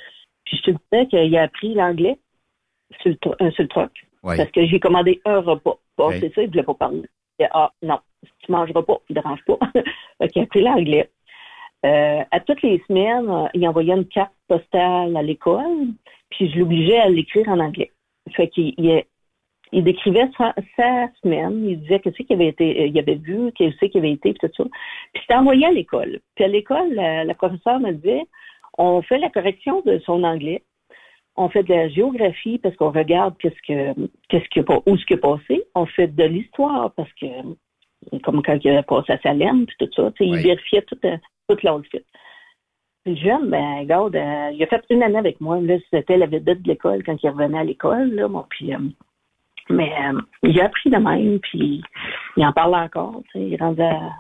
Puis 0.44 0.56
je 0.58 0.70
te 0.72 0.76
disais 0.76 1.06
qu'il 1.06 1.36
a 1.36 1.42
appris 1.42 1.74
l'anglais 1.74 2.18
sur 3.00 3.10
le, 3.10 3.18
euh, 3.46 3.50
sur 3.50 3.62
le 3.64 3.68
truck. 3.68 3.90
Ouais. 4.22 4.36
Parce 4.38 4.50
que 4.50 4.64
j'ai 4.66 4.80
commandé 4.80 5.20
un 5.26 5.40
repas. 5.40 5.78
Bon, 5.98 6.10
c'est 6.12 6.32
ça, 6.34 6.42
il 6.42 6.48
voulait 6.48 6.62
pas 6.62 6.74
parler. 6.74 7.02
Il 7.38 7.44
dit, 7.44 7.50
ah, 7.52 7.70
non, 7.82 7.98
tu 8.42 8.50
mangeras 8.50 8.82
pas, 8.82 8.98
il 9.08 9.14
ne 9.16 9.20
dérange 9.20 9.44
pas. 9.44 9.58
fait 10.20 10.28
qu'il 10.28 10.40
a 10.40 10.44
appris 10.44 10.62
l'anglais. 10.62 11.10
Euh, 11.86 12.22
à 12.30 12.40
toutes 12.40 12.62
les 12.62 12.82
semaines, 12.88 13.48
il 13.54 13.68
envoyait 13.68 13.94
une 13.94 14.06
carte 14.06 14.32
postale 14.48 15.16
à 15.16 15.22
l'école, 15.22 15.88
puis 16.30 16.50
je 16.50 16.58
l'obligeais 16.58 16.98
à 16.98 17.08
l'écrire 17.08 17.48
en 17.48 17.60
anglais. 17.60 17.92
Fait 18.34 18.48
qu'il 18.48 18.74
il, 18.78 19.02
il 19.72 19.84
décrivait 19.84 20.28
sa, 20.36 20.54
sa 20.76 21.08
semaine, 21.22 21.68
il 21.68 21.80
disait 21.80 22.00
que 22.00 22.10
c'est 22.16 22.24
qu'il 22.24 22.36
avait 22.36 22.48
été, 22.48 22.82
euh, 22.82 22.86
il 22.86 22.98
avait 22.98 23.16
vu, 23.16 23.52
que 23.52 23.64
c'est 23.78 23.90
qu'il 23.90 24.00
avait 24.00 24.12
été, 24.12 24.32
puis 24.32 24.48
tout 24.48 24.64
ça. 24.64 24.68
Puis 25.12 25.22
c'était 25.22 25.34
envoyé 25.34 25.66
à 25.66 25.72
l'école. 25.72 26.20
Puis 26.34 26.44
à 26.44 26.48
l'école, 26.48 26.92
la, 26.94 27.24
la 27.24 27.34
professeure 27.34 27.80
me 27.80 27.92
disait, 27.92 28.24
on 28.78 29.02
fait 29.02 29.18
la 29.18 29.28
correction 29.28 29.82
de 29.82 29.98
son 30.06 30.22
anglais, 30.22 30.62
on 31.36 31.48
fait 31.48 31.62
de 31.62 31.72
la 31.72 31.88
géographie 31.88 32.58
parce 32.58 32.74
qu'on 32.76 32.90
regarde 32.90 33.36
qu'est-ce 33.38 33.62
que 33.66 34.08
qu'est-ce 34.28 34.60
où 34.86 34.96
ce 34.96 35.06
qui 35.06 35.14
a 35.14 35.18
passé, 35.18 35.64
on 35.74 35.86
fait 35.86 36.08
de 36.08 36.24
l'histoire 36.24 36.92
parce 36.94 37.12
que 37.14 37.26
comme 38.22 38.42
quand 38.42 38.58
il 38.64 38.70
a 38.70 38.82
passé 38.82 39.12
à 39.12 39.18
Salem 39.20 39.66
puis 39.66 39.76
tout 39.78 39.90
ça, 39.94 40.10
il 40.20 40.36
vérifiait 40.36 40.82
tout 40.82 40.98
euh, 41.04 41.16
toute 41.48 41.62
l'outfit. 41.62 42.04
Le 43.06 43.14
jeune, 43.14 43.48
ben, 43.48 43.78
regarde, 43.80 44.16
euh, 44.16 44.50
il 44.52 44.62
a 44.62 44.66
fait 44.66 44.84
une 44.90 45.02
année 45.02 45.18
avec 45.18 45.40
moi. 45.40 45.60
Là, 45.60 45.76
c'était 45.90 46.16
la 46.16 46.26
vedette 46.26 46.62
de 46.62 46.68
l'école 46.68 47.02
quand 47.04 47.16
il 47.22 47.30
revenait 47.30 47.58
à 47.58 47.64
l'école. 47.64 48.10
Là, 48.14 48.28
bon, 48.28 48.44
puis, 48.50 48.74
euh, 48.74 48.78
mais 49.70 49.92
euh, 50.04 50.20
il 50.42 50.60
a 50.60 50.64
appris 50.66 50.90
de 50.90 50.96
même, 50.96 51.38
puis 51.40 51.82
il 52.36 52.44
en 52.46 52.52
parle 52.52 52.74
encore. 52.74 53.22
tu 53.32 53.38
sais, 53.38 53.46
Il 53.46 53.54
est 53.54 53.60
rendu 53.60 53.80
à, 53.82 54.10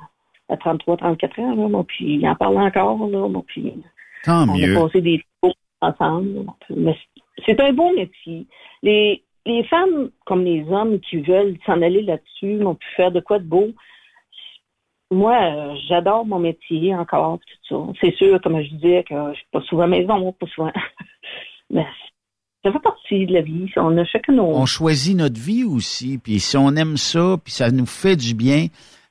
à 0.48 0.56
33, 0.56 0.96
34 0.96 1.38
ans, 1.40 1.54
là, 1.54 1.68
bon, 1.68 1.84
puis 1.84 2.14
il 2.14 2.28
en 2.28 2.34
parle 2.34 2.58
encore. 2.58 3.06
Là, 3.08 3.28
bon, 3.28 3.44
puis, 3.46 3.74
Tant 4.24 4.48
on 4.48 4.56
mieux. 4.56 4.76
a 4.76 4.80
passé 4.80 5.00
des 5.00 5.22
cours 5.42 5.54
ensemble. 5.80 6.46
mais 6.74 6.96
c'est 7.46 7.60
un 7.60 7.72
bon 7.72 7.94
métier. 7.94 8.46
Les, 8.82 9.22
les 9.46 9.64
femmes, 9.64 10.10
comme 10.24 10.44
les 10.44 10.64
hommes 10.70 10.98
qui 11.00 11.18
veulent 11.18 11.56
s'en 11.66 11.82
aller 11.82 12.02
là-dessus, 12.02 12.64
ont 12.64 12.74
pu 12.74 12.86
faire 12.96 13.12
de 13.12 13.20
quoi 13.20 13.38
de 13.38 13.44
beau. 13.44 13.68
Moi, 15.10 15.34
euh, 15.34 15.74
j'adore 15.88 16.26
mon 16.26 16.38
métier 16.38 16.94
encore, 16.94 17.38
tout 17.38 17.76
ça. 17.86 17.92
C'est 18.00 18.14
sûr, 18.16 18.40
comme 18.42 18.60
je 18.62 18.68
disais, 18.74 19.04
que 19.08 19.14
je 19.32 19.36
suis 19.36 19.46
pas 19.50 19.62
souvent 19.62 19.84
à 19.84 19.86
la 19.86 19.98
maison, 19.98 20.32
pas 20.32 20.46
souvent. 20.46 20.72
Mais 21.70 21.86
ça 22.64 22.72
fait 22.72 22.78
partie 22.80 23.26
de 23.26 23.32
la 23.32 23.42
vie. 23.42 23.70
On 23.76 23.96
a 23.96 24.04
chacun 24.04 24.34
nos... 24.34 24.54
On 24.54 24.66
choisit 24.66 25.16
notre 25.16 25.40
vie 25.40 25.64
aussi, 25.64 26.18
puis 26.18 26.40
si 26.40 26.56
on 26.56 26.74
aime 26.76 26.96
ça, 26.96 27.36
puis 27.42 27.52
ça 27.52 27.70
nous 27.70 27.86
fait 27.86 28.16
du 28.16 28.34
bien, 28.34 28.66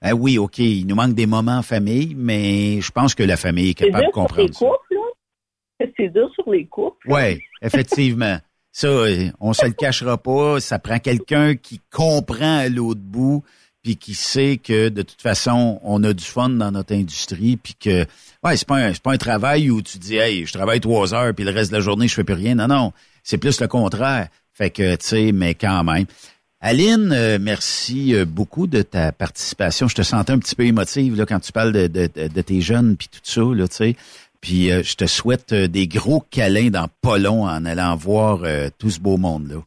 euh, 0.06 0.12
oui, 0.12 0.38
OK, 0.38 0.60
il 0.60 0.86
nous 0.86 0.96
manque 0.96 1.14
des 1.16 1.26
moments 1.26 1.58
en 1.58 1.64
famille, 1.64 2.14
mais 2.16 2.80
je 2.82 2.92
pense 2.92 3.16
que 3.16 3.24
la 3.24 3.38
famille 3.38 3.72
est 3.72 3.80
C'est 3.80 3.92
capable 3.92 4.06
de 4.06 4.12
dur 4.12 4.14
sur 4.14 4.38
les 4.38 4.46
comprendre 4.46 4.54
ça. 4.54 4.66
couples, 4.66 4.94
là. 4.94 5.88
C'est 5.98 6.10
dur 6.10 6.30
sur 6.34 6.52
les 6.52 6.66
couples. 6.66 7.12
Oui, 7.12 7.42
effectivement. 7.62 8.38
Ça, 8.72 8.88
euh, 8.88 9.30
on 9.40 9.54
se 9.54 9.66
le 9.66 9.74
cachera 9.74 10.18
pas. 10.18 10.60
Ça 10.60 10.78
prend 10.78 11.00
quelqu'un 11.00 11.56
qui 11.56 11.82
comprend 11.92 12.60
à 12.60 12.70
l'autre 12.70 13.02
bout, 13.02 13.44
puis 13.88 13.96
qui 13.96 14.16
sait 14.16 14.58
que 14.62 14.90
de 14.90 15.02
toute 15.02 15.22
façon, 15.22 15.80
on 15.82 16.04
a 16.04 16.12
du 16.12 16.26
fun 16.26 16.50
dans 16.50 16.72
notre 16.72 16.94
industrie, 16.94 17.56
puis 17.56 17.74
que 17.74 18.06
ouais, 18.44 18.58
c'est 18.58 18.68
pas 18.68 18.76
un, 18.80 18.92
pas 18.92 19.14
un 19.14 19.18
travail 19.18 19.70
où 19.70 19.82
tu 19.82 19.98
dis, 19.98 20.18
hey, 20.18 20.46
je 20.46 20.52
travaille 20.52 20.82
trois 20.82 21.14
heures, 21.14 21.34
puis 21.34 21.46
le 21.46 21.52
reste 21.52 21.72
de 21.72 21.78
la 21.78 21.82
journée, 21.82 22.10
je 22.10 22.14
fais 22.14 22.26
plus 22.26 22.34
rien. 22.34 22.56
Non, 22.56 22.68
non, 22.68 22.92
c'est 23.24 23.38
plus 23.38 23.62
le 23.62 23.68
contraire. 23.70 24.28
Fait 24.52 24.72
que, 24.72 24.98
tu 24.98 25.06
sais, 25.06 25.32
mais 25.32 25.54
quand 25.54 25.86
même. 25.86 26.06
Aline, 26.60 27.14
euh, 27.14 27.38
merci 27.40 28.14
euh, 28.14 28.26
beaucoup 28.26 28.68
de 28.68 28.82
ta 28.82 29.14
participation. 29.14 29.88
Je 29.88 29.96
te 29.96 30.02
sentais 30.02 30.34
un 30.34 30.40
petit 30.40 30.56
peu 30.56 30.66
émotive 30.66 31.16
là, 31.16 31.26
quand 31.26 31.40
tu 31.40 31.54
parles 31.54 31.72
de, 31.72 31.88
de, 31.88 32.10
de- 32.28 32.42
tes 32.42 32.60
jeunes 32.60 32.98
puis 32.98 33.08
tout 33.08 33.22
ça, 33.24 33.40
là, 33.56 33.70
tu 33.70 33.76
sais. 33.76 33.96
Puis 34.42 34.70
euh, 34.70 34.84
je 34.84 34.96
te 34.96 35.06
souhaite 35.06 35.54
des 35.54 35.88
gros 35.88 36.20
câlins 36.30 36.72
dans 36.72 36.90
pas 37.00 37.20
long 37.20 37.46
en 37.46 37.64
allant 37.64 37.96
voir 37.96 38.42
tout 38.80 38.90
ce 38.90 39.00
beau 39.00 39.16
monde-là. 39.16 39.62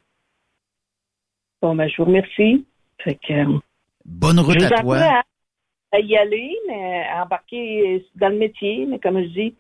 Bon, 1.63 1.75
ben, 1.75 1.89
je 1.89 1.97
vous 1.97 2.05
remercie. 2.05 2.67
Fait 3.03 3.15
que, 3.27 3.61
Bonne 4.05 4.41
route 4.41 4.63
à 4.63 4.81
toi. 4.83 4.99
à, 4.99 5.23
à 5.93 6.01
y 6.01 6.17
aller, 6.17 6.57
mais 6.69 7.05
à 7.13 7.25
embarquer 7.25 8.05
dans 8.17 8.29
le 8.29 8.39
métier, 8.39 8.87
mais 8.89 8.99
comme 8.99 9.21
je 9.23 9.29
dis, 9.29 9.55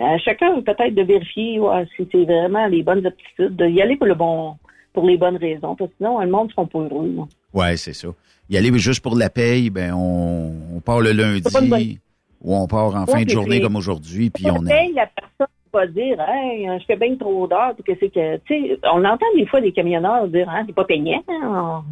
euh, 0.00 0.16
chacun 0.24 0.60
peut-être 0.62 0.94
de 0.94 1.02
vérifier 1.02 1.58
ouais, 1.60 1.86
si 1.96 2.08
c'est 2.10 2.24
vraiment 2.24 2.66
les 2.66 2.82
bonnes 2.82 3.06
aptitudes, 3.06 3.56
de 3.56 3.66
y 3.66 3.82
aller 3.82 3.96
pour 3.96 4.06
le 4.06 4.14
bon 4.14 4.56
pour 4.92 5.06
les 5.06 5.16
bonnes 5.16 5.36
raisons, 5.36 5.76
parce 5.76 5.90
que 5.90 5.96
sinon, 5.98 6.20
le 6.20 6.28
monde 6.28 6.48
ne 6.48 6.52
sera 6.52 6.66
pas 6.66 6.78
heureux. 6.80 7.14
Ouais, 7.54 7.76
c'est 7.76 7.92
ça. 7.92 8.08
Y 8.48 8.56
aller 8.56 8.76
juste 8.78 9.02
pour 9.02 9.16
la 9.16 9.30
paye, 9.30 9.70
ben 9.70 9.94
on, 9.94 10.52
on 10.76 10.80
part 10.80 11.00
le 11.00 11.12
lundi 11.12 12.00
ou 12.42 12.56
on 12.56 12.66
part 12.66 12.96
en 12.96 13.06
fin 13.06 13.22
de 13.22 13.28
journée 13.30 13.60
comme 13.60 13.76
aujourd'hui, 13.76 14.30
puis 14.30 14.50
on 14.50 14.66
est. 14.66 14.68
Paye, 14.68 14.92
la 14.94 15.06
personne 15.06 15.46
va 15.72 15.86
dire, 15.86 16.20
hey, 16.20 16.66
je 16.80 16.84
fais 16.86 16.96
bien 16.96 17.14
trop 17.14 17.46
d'heures, 17.46 17.74
que 17.86 17.92
c'est 18.00 18.08
que, 18.08 18.38
tu 18.38 18.66
sais, 18.68 18.80
on 18.92 19.04
entend 19.04 19.26
des 19.36 19.46
fois 19.46 19.60
des 19.60 19.70
camionneurs 19.70 20.26
dire, 20.26 20.48
hein, 20.48 20.64
c'est 20.66 20.74
pas 20.74 20.84
payant. 20.84 21.22
hein. 21.28 21.84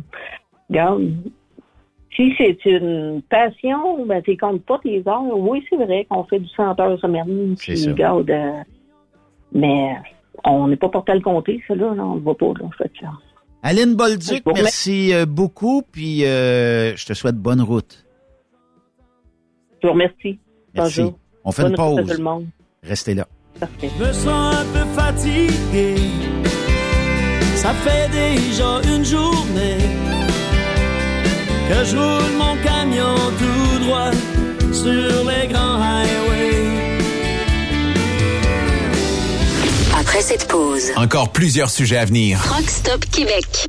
Regarde, 0.69 1.02
si 2.19 2.35
c'est 2.36 2.59
une 2.65 3.23
passion, 3.31 4.05
ben, 4.05 4.20
tu 4.23 4.36
comptes 4.36 4.65
pas 4.65 4.81
tes 4.82 5.03
heures. 5.07 5.39
Oui, 5.39 5.65
c'est 5.70 5.77
vrai 5.77 6.05
qu'on 6.11 6.24
fait 6.24 6.40
du 6.40 6.49
100 6.49 6.78
heures 6.81 6.99
semaine, 6.99 7.55
puis 7.57 7.78
ça. 7.78 7.90
regarde, 7.90 8.28
euh, 8.28 8.51
mais 9.53 9.97
on 10.45 10.66
n'est 10.66 10.77
pas 10.77 10.89
porté 10.89 11.12
à 11.12 11.15
le 11.15 11.20
compter, 11.20 11.62
ça, 11.69 11.77
là, 11.77 11.95
on 11.97 12.16
le 12.16 12.20
voit 12.20 12.36
pas, 12.36 12.53
là, 12.61 12.69
fait 12.77 12.89
que, 12.89 13.07
Aline 13.62 13.95
Bolduc, 13.95 14.43
merci 14.47 15.12
euh, 15.12 15.27
beaucoup, 15.27 15.82
puis 15.90 16.24
euh, 16.24 16.95
je 16.97 17.07
te 17.07 17.12
souhaite 17.12 17.36
bonne 17.36 17.61
route. 17.61 18.05
Je 19.82 19.86
vous 19.86 19.93
remercie. 19.93 20.39
Merci. 20.74 21.03
Bonjour. 21.03 21.19
On 21.45 21.53
fait 21.53 21.62
une 21.62 21.74
Bonne 21.74 21.86
route 21.86 21.99
à 21.99 22.03
pause. 22.03 22.11
tout 22.11 22.19
le 22.19 22.24
monde. 22.24 22.47
Restez 22.82 23.15
là. 23.15 23.27
Parfait. 23.59 23.90
Je 23.99 24.05
me 24.05 24.12
sens 24.12 24.55
un 24.55 24.65
peu 24.73 24.85
fatigué. 24.95 25.97
Ça 27.57 27.70
fait 27.73 28.09
déjà 28.11 28.81
une 28.97 29.05
journée 29.05 30.18
que 31.69 31.85
je 31.85 31.97
roule 31.97 32.32
mon 32.39 32.57
camion 32.62 33.15
tout 33.39 33.85
droit 33.85 34.11
sur 34.73 35.31
les 35.31 35.49
grands 35.49 35.81
highways. 35.81 36.99
Après 39.99 40.23
cette 40.23 40.49
pause, 40.49 40.93
Encore 40.97 41.31
plusieurs 41.32 41.70
sujets 41.70 41.99
à 41.99 42.05
venir. 42.05 42.40
Truck 42.43 42.70
Stop 42.70 43.05
Québec. 43.11 43.69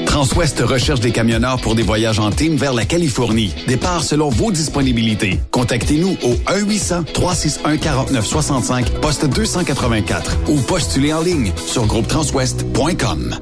Transwest 0.11 0.59
recherche 0.59 0.99
des 0.99 1.13
camionneurs 1.13 1.61
pour 1.61 1.73
des 1.73 1.83
voyages 1.83 2.19
en 2.19 2.31
team 2.31 2.57
vers 2.57 2.73
la 2.73 2.83
Californie. 2.83 3.53
Départ 3.65 4.03
selon 4.03 4.27
vos 4.27 4.51
disponibilités. 4.51 5.39
Contactez-nous 5.51 6.17
au 6.21 6.33
1-800-361-4965, 6.51 8.89
poste 8.99 9.25
284 9.25 10.35
ou 10.49 10.59
postulez 10.59 11.13
en 11.13 11.21
ligne 11.21 11.53
sur 11.65 11.85
groupetranswest.com. 11.85 13.37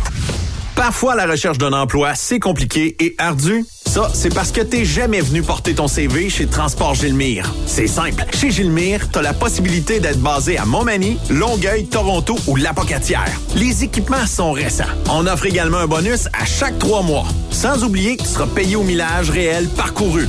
Parfois, 0.74 1.15
la 1.15 1.24
recherche 1.24 1.57
d'un 1.57 1.73
emploi, 1.73 2.15
c'est 2.15 2.39
compliqué 2.39 2.97
et 3.01 3.15
ardu. 3.16 3.65
Ça, 3.86 4.11
c'est 4.12 4.28
parce 4.35 4.52
que 4.52 4.61
t'es 4.61 4.85
jamais 4.85 5.23
venu 5.23 5.43
porter 5.43 5.74
ton 5.74 5.89
CV 5.89 6.28
chez 6.28 6.47
Transport 6.47 6.97
Gilmire. 6.97 7.51
C'est 7.65 7.86
simple. 7.86 8.27
Chez 8.39 8.51
Gilmire, 8.51 9.11
t'as 9.11 9.23
la 9.23 9.32
possibilité 9.32 10.01
d'être 10.01 10.20
basé 10.20 10.59
à 10.59 10.66
Montmagny, 10.66 11.16
Longueuil, 11.31 11.86
Toronto 11.86 12.36
ou 12.47 12.57
Lapocatière. 12.57 13.32
Les 13.57 13.85
équipements 13.85 14.27
sont 14.27 14.52
récents. 14.52 14.85
On 15.09 15.27
offre 15.27 15.47
également 15.47 15.78
un 15.78 15.86
bonus 15.86 16.28
à 16.39 16.44
chaque 16.44 16.78
trois 16.78 17.02
mois. 17.02 17.27
Sans 17.51 17.85
oublier 17.85 18.19
que 18.19 18.23
tu 18.23 18.28
seras 18.28 18.47
payé 18.48 18.77
au 18.77 18.82
millage 18.82 19.31
réel 19.31 19.66
parcouru. 19.70 20.28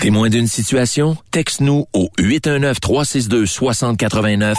Témoin 0.00 0.28
d'une 0.28 0.46
situation? 0.46 1.16
Texte-nous 1.32 1.86
au 1.92 2.08
819-362-6089, 2.20 4.54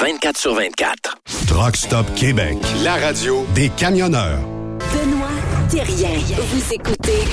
24 0.00 0.38
sur 0.38 0.54
24. 0.54 1.16
Truck 1.48 1.76
Stop 1.76 2.06
Québec, 2.14 2.56
la 2.84 2.94
radio 2.94 3.44
des 3.56 3.70
camionneurs. 3.70 4.38
Benoît 4.92 5.26
Thérien. 5.68 6.16
Vous 6.36 6.72
écoutez 6.72 7.24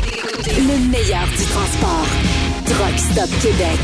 le 0.48 0.90
meilleur 0.90 1.28
du 1.28 1.46
transport. 1.46 2.08
Truck 2.66 2.98
Stop 2.98 3.30
Québec. 3.44 3.80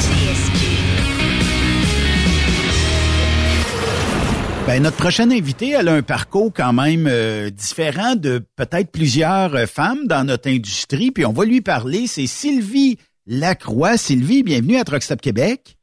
Ben, 4.67 4.83
notre 4.83 4.97
prochaine 4.97 5.31
invitée, 5.31 5.69
elle 5.69 5.87
a 5.87 5.93
un 5.93 6.01
parcours 6.01 6.51
quand 6.53 6.73
même 6.73 7.07
euh, 7.07 7.49
différent 7.49 8.17
de 8.17 8.43
peut-être 8.57 8.91
plusieurs 8.91 9.55
euh, 9.55 9.65
femmes 9.65 10.07
dans 10.07 10.25
notre 10.25 10.49
industrie. 10.49 11.11
Puis 11.11 11.25
on 11.25 11.31
va 11.31 11.45
lui 11.45 11.61
parler. 11.61 12.05
C'est 12.05 12.27
Sylvie 12.27 12.97
Lacroix. 13.27 13.97
Sylvie, 13.97 14.41
bienvenue 14.41 14.77
à 14.77 14.85
Truck 14.85 15.03
Stop 15.03 15.19
Québec. 15.19 15.77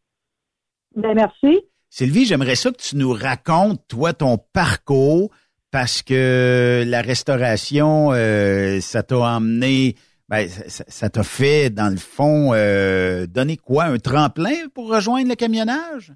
Ben, 0.96 1.14
merci. 1.14 1.60
Sylvie, 1.90 2.24
j'aimerais 2.24 2.54
ça 2.54 2.70
que 2.70 2.78
tu 2.78 2.96
nous 2.96 3.12
racontes, 3.12 3.86
toi, 3.86 4.14
ton 4.14 4.38
parcours, 4.38 5.30
parce 5.70 6.02
que 6.02 6.82
la 6.86 7.02
restauration, 7.02 8.12
euh, 8.12 8.80
ça 8.80 9.02
t'a 9.02 9.18
emmené, 9.18 9.94
ben, 10.28 10.48
ça 10.48 10.84
ça 10.88 11.10
t'a 11.10 11.22
fait, 11.22 11.68
dans 11.68 11.90
le 11.90 11.98
fond, 11.98 12.52
euh, 12.54 13.26
donner 13.26 13.58
quoi? 13.58 13.84
Un 13.84 13.98
tremplin 13.98 14.68
pour 14.74 14.88
rejoindre 14.88 15.28
le 15.28 15.34
camionnage? 15.34 16.14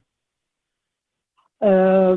Euh, 1.62 2.16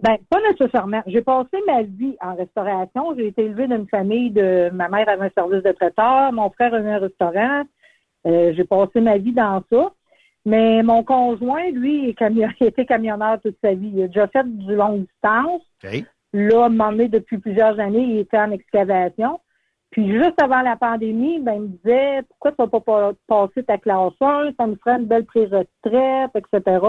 ben, 0.00 0.16
pas 0.30 0.38
nécessairement. 0.50 1.02
J'ai 1.06 1.22
passé 1.22 1.56
ma 1.66 1.82
vie 1.82 2.16
en 2.20 2.36
restauration. 2.36 3.14
J'ai 3.16 3.28
été 3.28 3.44
élevée 3.44 3.66
d'une 3.66 3.88
famille 3.88 4.30
de 4.30 4.70
ma 4.72 4.88
mère 4.88 5.08
avait 5.08 5.26
un 5.26 5.30
service 5.30 5.62
de 5.62 5.72
traiteur, 5.72 6.32
mon 6.32 6.50
frère 6.50 6.74
avait 6.74 6.92
un 6.92 6.98
restaurant. 6.98 7.64
Euh, 8.26 8.52
j'ai 8.56 8.64
passé 8.64 9.00
ma 9.00 9.18
vie 9.18 9.32
dans 9.32 9.62
ça. 9.70 9.92
Mais 10.44 10.82
mon 10.82 11.02
conjoint, 11.02 11.70
lui, 11.70 12.08
est 12.10 12.14
camion, 12.14 12.48
il 12.60 12.66
était 12.68 12.86
camionneur 12.86 13.40
toute 13.40 13.56
sa 13.62 13.74
vie. 13.74 13.90
Il 13.94 14.02
a 14.04 14.06
déjà 14.08 14.28
fait 14.28 14.44
du 14.44 14.74
long 14.74 14.98
distance. 14.98 15.62
Là, 16.32 16.62
à 16.62 16.66
un 16.66 16.68
moment 16.68 16.90
donné, 16.92 17.08
depuis 17.08 17.38
plusieurs 17.38 17.78
années, 17.80 18.02
il 18.02 18.18
était 18.18 18.38
en 18.38 18.50
excavation. 18.50 19.40
Puis 19.90 20.12
juste 20.12 20.40
avant 20.42 20.60
la 20.62 20.76
pandémie, 20.76 21.40
ben, 21.40 21.54
il 21.54 21.60
me 21.62 21.68
disait 21.68 22.22
pourquoi 22.28 22.50
tu 22.52 22.56
vas 22.58 22.66
pas 22.66 22.80
pa- 22.80 23.12
passer 23.26 23.62
ta 23.64 23.78
classe 23.78 24.12
1, 24.20 24.50
ça 24.58 24.66
me 24.66 24.76
ferait 24.76 24.96
une 24.98 25.06
belle 25.06 25.24
pré-retraite, 25.24 26.30
etc. 26.34 26.80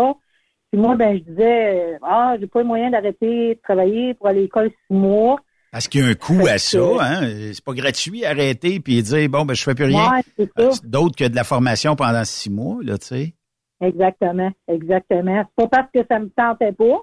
Puis 0.72 0.82
moi, 0.82 0.96
ben, 0.96 1.18
je 1.18 1.24
disais 1.24 1.98
Ah, 2.02 2.36
j'ai 2.40 2.48
pas 2.48 2.60
les 2.62 2.68
moyens 2.68 2.92
d'arrêter 2.92 3.56
de 3.56 3.60
travailler 3.62 4.14
pour 4.16 4.28
aller 4.28 4.40
à 4.40 4.42
l'école 4.44 4.72
six 4.88 4.94
mois. 4.94 5.40
Parce 5.72 5.88
qu'il 5.88 6.02
y 6.02 6.04
a 6.04 6.08
un 6.08 6.14
coût 6.14 6.48
à 6.48 6.58
ça, 6.58 6.80
hein? 7.00 7.22
C'est 7.54 7.64
pas 7.64 7.74
gratuit 7.74 8.26
arrêter 8.26 8.80
puis 8.80 9.02
dire 9.04 9.30
bon 9.30 9.46
ben 9.46 9.54
je 9.54 9.64
fais 9.64 9.76
plus 9.76 9.86
rien. 9.86 10.12
Ouais, 10.12 10.48
Euh, 10.60 10.72
ça. 10.72 10.82
D'autres 10.84 11.16
que 11.16 11.28
de 11.28 11.36
la 11.36 11.44
formation 11.44 11.96
pendant 11.96 12.24
six 12.24 12.50
mois, 12.50 12.78
là, 12.82 12.98
tu 12.98 13.08
sais. 13.08 13.34
Exactement, 13.82 14.52
exactement. 14.68 15.44
C'est 15.46 15.68
pas 15.68 15.68
parce 15.68 15.92
que 15.94 16.00
ça 16.10 16.20
me 16.20 16.30
tentait 16.30 16.72
pas, 16.72 17.02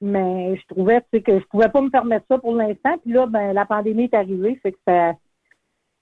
mais 0.00 0.56
je 0.56 0.62
trouvais 0.74 1.00
tu 1.00 1.06
sais, 1.14 1.22
que 1.22 1.40
je 1.40 1.44
pouvais 1.46 1.68
pas 1.68 1.80
me 1.80 1.90
permettre 1.90 2.26
ça 2.30 2.38
pour 2.38 2.54
l'instant. 2.54 2.96
Puis 3.02 3.12
là, 3.12 3.26
ben 3.26 3.52
la 3.52 3.64
pandémie 3.64 4.04
est 4.04 4.14
arrivée, 4.14 4.58
fait 4.62 4.72
que 4.72 4.78
ça, 4.86 5.12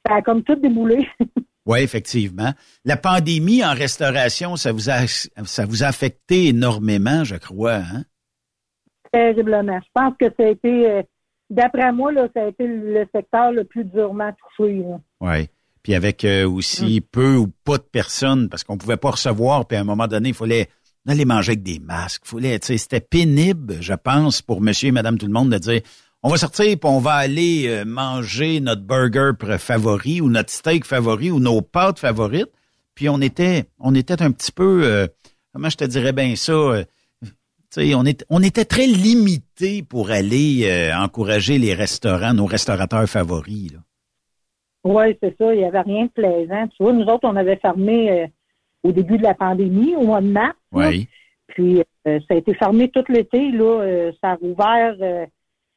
ça 0.07 0.17
a 0.17 0.23
comme 0.23 0.43
tout 0.43 0.57
déboulé. 0.57 1.07
Oui, 1.67 1.79
effectivement. 1.79 2.51
La 2.85 2.99
pandémie 2.99 3.65
en 3.65 3.73
restauration, 3.73 4.57
ça 4.57 4.71
vous 4.71 4.91
a 4.91 5.07
ça 5.07 5.65
vous 5.65 5.83
a 5.83 5.87
affecté 5.87 6.49
énormément, 6.49 7.25
je 7.25 7.37
crois, 7.37 7.77
hein? 7.77 8.05
Terriblement. 9.11 9.81
Je 9.81 9.89
pense 9.95 10.13
que 10.19 10.27
ça 10.27 10.47
a 10.47 10.51
été, 10.51 10.91
euh, 10.91 11.03
d'après 11.55 11.93
moi, 11.93 12.13
là, 12.13 12.29
ça 12.35 12.43
a 12.43 12.49
été 12.49 12.67
le 12.67 13.07
secteur 13.15 13.53
le 13.53 13.65
plus 13.65 13.85
durement 13.85 14.31
touché. 14.57 14.83
Oui. 15.21 15.49
Puis 15.83 15.95
avec 15.95 16.25
euh, 16.25 16.49
aussi 16.49 17.01
peu 17.01 17.37
ou 17.37 17.49
pas 17.65 17.77
de 17.77 17.83
personnes, 17.83 18.49
parce 18.49 18.65
qu'on 18.65 18.79
pouvait 18.79 18.97
pas 18.97 19.11
recevoir, 19.11 19.67
puis 19.67 19.77
à 19.77 19.81
un 19.81 19.85
moment 19.85 20.07
donné, 20.07 20.31
il 20.31 20.35
fallait 20.35 20.69
aller 21.07 21.25
manger 21.25 21.53
avec 21.53 21.63
des 21.63 21.79
masques. 21.79 22.23
Fallait, 22.25 22.59
c'était 22.63 23.01
pénible, 23.01 23.77
je 23.81 23.93
pense, 23.93 24.41
pour 24.41 24.61
monsieur 24.61 24.89
et 24.89 24.93
madame 24.93 25.19
tout 25.19 25.27
le 25.27 25.33
monde 25.33 25.51
de 25.51 25.59
dire 25.59 25.83
on 26.27 26.31
va 26.31 26.39
sortir 26.39 26.65
puis 26.65 26.91
on 26.91 27.01
va 27.01 27.13
aller 27.13 27.67
euh, 27.67 27.85
manger 27.85 28.59
notre 28.59 28.81
burger 28.81 29.33
favori 29.59 30.23
ou 30.23 30.31
notre 30.31 30.51
steak 30.51 30.87
favori 30.87 31.31
ou 31.31 31.39
nos 31.39 31.61
pâtes 31.61 31.99
favorites. 31.99 32.51
Puis 32.95 33.11
on 33.11 33.21
était 33.21 33.67
on 33.79 33.95
était 33.95 34.23
un 34.23 34.31
petit 34.31 34.51
peu 34.51 34.85
euh, 34.85 35.07
comment 35.53 35.69
je 35.69 35.77
te 35.77 35.85
dirais 35.85 36.15
bien 36.15 36.35
ça 36.35 36.53
euh, 36.53 36.85
on, 37.77 38.05
est, 38.05 38.25
on 38.31 38.43
était 38.43 38.65
très 38.65 38.87
limité 38.87 39.83
pour 39.83 40.11
aller 40.11 40.65
euh, 40.65 40.97
encourager 40.97 41.59
les 41.59 41.75
restaurants, 41.75 42.35
nos 42.35 42.47
restaurateurs 42.47 43.09
favoris. 43.09 43.73
Oui, 44.85 45.17
c'est 45.23 45.37
ça. 45.39 45.55
Il 45.55 45.59
n'y 45.59 45.65
avait 45.65 45.81
rien 45.81 46.05
de 46.05 46.11
plaisant. 46.11 46.69
Tu 46.69 46.83
vois, 46.83 46.93
nous 46.93 47.07
autres, 47.07 47.29
on 47.29 47.37
avait 47.37 47.57
fermé 47.57 48.11
euh, 48.11 48.27
au 48.83 48.93
début 48.93 49.17
de 49.17 49.23
la 49.23 49.35
pandémie, 49.35 49.97
au 49.97 50.05
mois 50.05 50.21
de 50.21 50.29
mars. 50.29 50.57
Oui. 50.73 51.09
Puis 51.49 51.83
euh, 52.07 52.21
ça 52.29 52.35
a 52.35 52.37
été 52.37 52.55
fermé 52.55 52.89
tout 52.89 53.05
l'été. 53.09 53.51
Là, 53.51 54.11
ça 54.21 54.33
a 54.33 54.35
rouvert, 54.35 54.97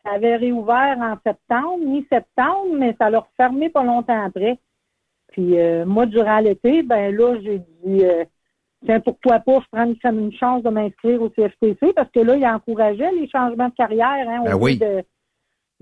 ça 0.04 0.12
avait 0.12 0.36
réouvert 0.38 0.98
en 1.00 1.16
septembre, 1.26 1.80
mi-septembre, 1.86 2.76
mais 2.78 2.96
ça 3.00 3.10
l'a 3.10 3.20
refermé 3.20 3.70
pas 3.70 3.84
longtemps 3.84 4.26
après. 4.26 4.58
Puis 5.32 5.56
moi, 5.86 6.06
durant 6.06 6.40
l'été, 6.40 6.84
ben 6.84 7.16
là, 7.16 7.38
j'ai 7.44 7.60
dit 7.86 8.04
tiens, 8.86 9.00
pourquoi 9.00 9.40
pas, 9.40 9.60
je 9.60 9.66
prends 9.72 9.86
une, 9.86 9.98
comme 10.00 10.20
une 10.20 10.34
chance 10.34 10.64
de 10.64 10.70
m'inscrire 10.70 11.22
au 11.22 11.30
CFTC 11.30 11.94
parce 11.94 12.12
que 12.12 12.20
là, 12.20 12.36
il 12.36 12.46
encourageait 12.46 13.12
les 13.12 13.30
changements 13.30 13.70
de 13.70 13.76
carrière, 13.76 14.28
hein, 14.30 14.42
au 14.42 14.46
Ben 14.46 14.52
lieu 14.52 14.64
oui. 14.64 14.78
de, 14.78 15.04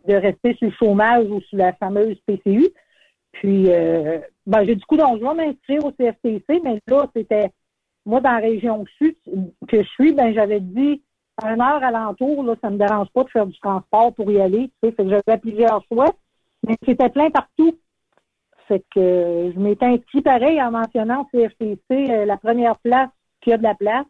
de 0.07 0.13
rester 0.15 0.55
sur 0.55 0.67
le 0.67 0.73
chômage 0.73 1.27
ou 1.29 1.41
sur 1.41 1.57
la 1.57 1.73
fameuse 1.73 2.17
PCU. 2.25 2.67
Puis 3.33 3.69
euh, 3.69 4.19
ben, 4.45 4.65
j'ai 4.65 4.75
du 4.75 4.85
coup 4.85 4.97
donc 4.97 5.19
je 5.19 5.23
vais 5.23 5.33
m'inscrire 5.33 5.85
au 5.85 5.91
CFTC, 5.91 6.61
mais 6.63 6.79
là, 6.87 7.07
c'était 7.15 7.51
moi 8.05 8.21
dans 8.21 8.31
la 8.31 8.39
région 8.39 8.85
sud 8.97 9.15
que 9.67 9.83
je 9.83 9.89
suis, 9.89 10.13
ben 10.13 10.33
j'avais 10.33 10.59
dit 10.59 11.01
à 11.43 11.53
une 11.53 11.61
heure 11.61 11.83
alentour, 11.83 12.43
là, 12.43 12.55
ça 12.61 12.69
me 12.69 12.77
dérange 12.77 13.09
pas 13.09 13.23
de 13.23 13.29
faire 13.29 13.45
du 13.45 13.59
transport 13.59 14.13
pour 14.13 14.31
y 14.31 14.39
aller. 14.39 14.71
Tu 14.81 14.89
sais, 14.89 14.95
fait 14.95 15.03
que 15.03 15.09
j'avais 15.09 15.39
plusieurs 15.39 15.83
choix, 15.91 16.13
mais 16.65 16.75
c'était 16.85 17.09
plein 17.09 17.29
partout. 17.29 17.77
Fait 18.67 18.83
que 18.93 18.99
euh, 18.99 19.51
je 19.53 19.59
m'étais 19.59 19.85
inscrit 19.85 20.21
pareil 20.21 20.61
en 20.61 20.71
mentionnant 20.71 21.27
CFTC 21.31 21.79
euh, 21.91 22.25
la 22.25 22.37
première 22.37 22.77
place 22.79 23.09
qu'il 23.41 23.51
y 23.51 23.53
a 23.53 23.57
de 23.57 23.63
la 23.63 23.75
place. 23.75 24.05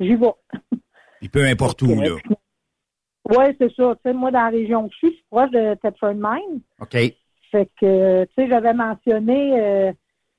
J'y 0.00 0.14
vais. 0.14 0.32
Puis 1.20 1.28
peu 1.28 1.44
importe 1.44 1.82
où, 1.82 1.94
là. 2.00 2.16
Oui, 3.30 3.44
c'est 3.58 3.74
ça. 3.74 3.94
Tu 3.94 4.00
sais, 4.10 4.12
moi, 4.12 4.30
dans 4.30 4.40
la 4.40 4.50
région 4.50 4.86
que 4.88 4.92
je 4.92 4.98
suis, 4.98 5.08
je 5.08 5.14
suis 5.14 5.24
proche 5.30 5.50
de 5.50 5.74
Thetford 5.82 6.14
Mine. 6.14 6.60
OK. 6.80 6.96
Fait 7.50 7.70
que, 7.80 8.24
tu 8.24 8.34
sais, 8.36 8.48
j'avais 8.48 8.74
mentionné 8.74 9.58
euh, 9.58 9.92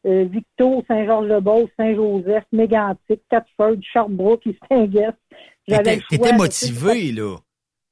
euh, 0.06 0.26
Victo, 0.26 0.84
Saint-Georges-le-Beauce, 0.88 1.70
Saint-Joseph, 1.78 2.44
Mégantic, 2.52 3.22
Thetford, 3.30 3.78
Sherbrooke, 3.82 4.46
Istinguest. 4.46 5.18
J'avais 5.68 6.00
T'étais 6.10 6.34
motivé, 6.34 7.12
là. 7.12 7.38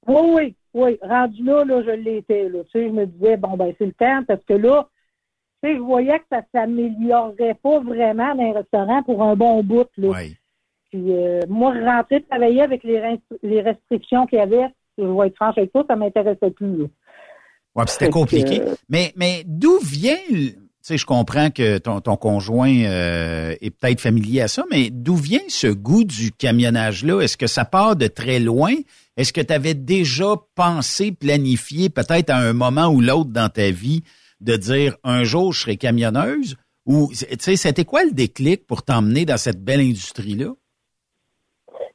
Oui, 0.05 0.21
oui, 0.35 0.55
oui. 0.73 0.99
Rendu 1.01 1.43
là, 1.43 1.63
là, 1.65 1.81
je 1.83 1.91
l'étais, 1.91 2.49
là. 2.49 2.63
Tu 2.65 2.71
sais, 2.71 2.87
je 2.87 2.93
me 2.93 3.07
disais, 3.07 3.37
bon, 3.37 3.57
ben, 3.57 3.73
c'est 3.79 3.85
le 3.85 3.93
temps, 3.93 4.23
parce 4.27 4.43
que 4.43 4.53
là, 4.53 4.87
je 5.63 5.79
voyais 5.79 6.19
que 6.19 6.25
ça 6.31 6.41
s'améliorerait 6.53 7.57
pas 7.61 7.79
vraiment 7.79 8.35
dans 8.35 8.43
les 8.43 8.51
restaurants 8.51 9.03
pour 9.03 9.23
un 9.23 9.35
bon 9.35 9.63
bout, 9.63 9.87
là. 9.97 10.09
Oui. 10.09 10.35
Puis, 10.91 11.11
euh, 11.11 11.39
moi, 11.49 11.73
rentrer 11.73 12.21
travailler 12.21 12.61
avec 12.61 12.83
les, 12.83 13.01
les 13.41 13.61
restrictions 13.61 14.27
qu'il 14.27 14.37
y 14.39 14.41
avait, 14.41 14.67
je 14.97 15.03
vais 15.03 15.27
être 15.27 15.35
franche 15.35 15.57
avec 15.57 15.71
toi, 15.71 15.83
ça 15.87 15.95
m'intéressait 15.95 16.51
plus, 16.51 16.77
là. 16.77 16.85
Ouais, 17.75 17.85
c'était 17.87 18.09
compliqué. 18.09 18.61
Mais, 18.87 19.13
mais 19.15 19.43
d'où 19.47 19.79
vient, 19.79 20.15
tu 20.29 20.55
sais, 20.81 20.97
je 20.97 21.05
comprends 21.07 21.49
que 21.49 21.79
ton, 21.79 22.01
ton 22.01 22.17
conjoint 22.17 22.75
euh, 22.85 23.55
est 23.61 23.71
peut-être 23.71 23.99
familier 23.99 24.41
à 24.41 24.47
ça, 24.47 24.63
mais 24.69 24.89
d'où 24.91 25.15
vient 25.15 25.41
ce 25.47 25.67
goût 25.67 26.03
du 26.03 26.31
camionnage-là? 26.31 27.21
Est-ce 27.21 27.37
que 27.37 27.47
ça 27.47 27.65
part 27.65 27.95
de 27.95 28.05
très 28.05 28.39
loin? 28.39 28.73
Est-ce 29.17 29.33
que 29.33 29.41
tu 29.41 29.53
avais 29.53 29.73
déjà 29.73 30.35
pensé, 30.53 31.11
planifié, 31.11 31.89
peut-être 31.89 32.29
à 32.29 32.37
un 32.37 32.53
moment 32.53 32.89
ou 32.89 33.01
l'autre 33.01 33.31
dans 33.31 33.49
ta 33.49 33.71
vie, 33.71 34.03
de 34.43 34.55
dire 34.55 34.97
un 35.03 35.23
jour 35.23 35.53
je 35.53 35.61
serai 35.61 35.77
camionneuse? 35.77 36.57
Ou, 36.85 37.09
tu 37.11 37.25
sais, 37.39 37.55
c'était 37.55 37.85
quoi 37.85 38.03
le 38.03 38.11
déclic 38.11 38.67
pour 38.67 38.83
t'emmener 38.83 39.25
dans 39.25 39.37
cette 39.37 39.63
belle 39.63 39.79
industrie-là? 39.79 40.51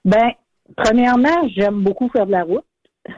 Ben, 0.04 0.30
premièrement, 0.76 1.46
j'aime 1.54 1.82
beaucoup 1.82 2.08
faire 2.08 2.26
de 2.26 2.32
la 2.32 2.44
route. 2.44 2.64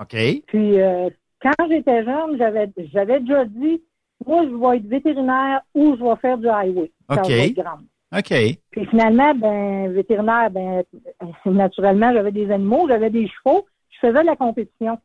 OK. 0.01 0.16
Puis, 0.47 0.81
euh, 0.81 1.09
quand 1.40 1.69
j'étais 1.69 2.05
jeune, 2.05 2.36
j'avais 2.39 2.70
j'avais 2.93 3.20
déjà 3.20 3.44
dit, 3.44 3.82
moi, 4.27 4.44
je 4.44 4.55
vais 4.55 4.77
être 4.78 4.86
vétérinaire 4.86 5.61
ou 5.74 5.97
je 5.97 6.02
vais 6.02 6.16
faire 6.20 6.39
du 6.39 6.48
highway. 6.48 6.90
OK. 7.09 7.32
OK. 8.16 8.35
Puis 8.73 8.86
finalement, 8.86 9.35
ben, 9.35 9.93
vétérinaire, 9.93 10.51
ben, 10.51 10.82
naturellement, 11.47 12.12
j'avais 12.12 12.32
des 12.32 12.51
animaux, 12.51 12.89
j'avais 12.89 13.11
des 13.11 13.28
chevaux, 13.28 13.66
je 13.90 13.98
faisais 14.01 14.23
de 14.23 14.27
la 14.27 14.36
compétition. 14.36 14.98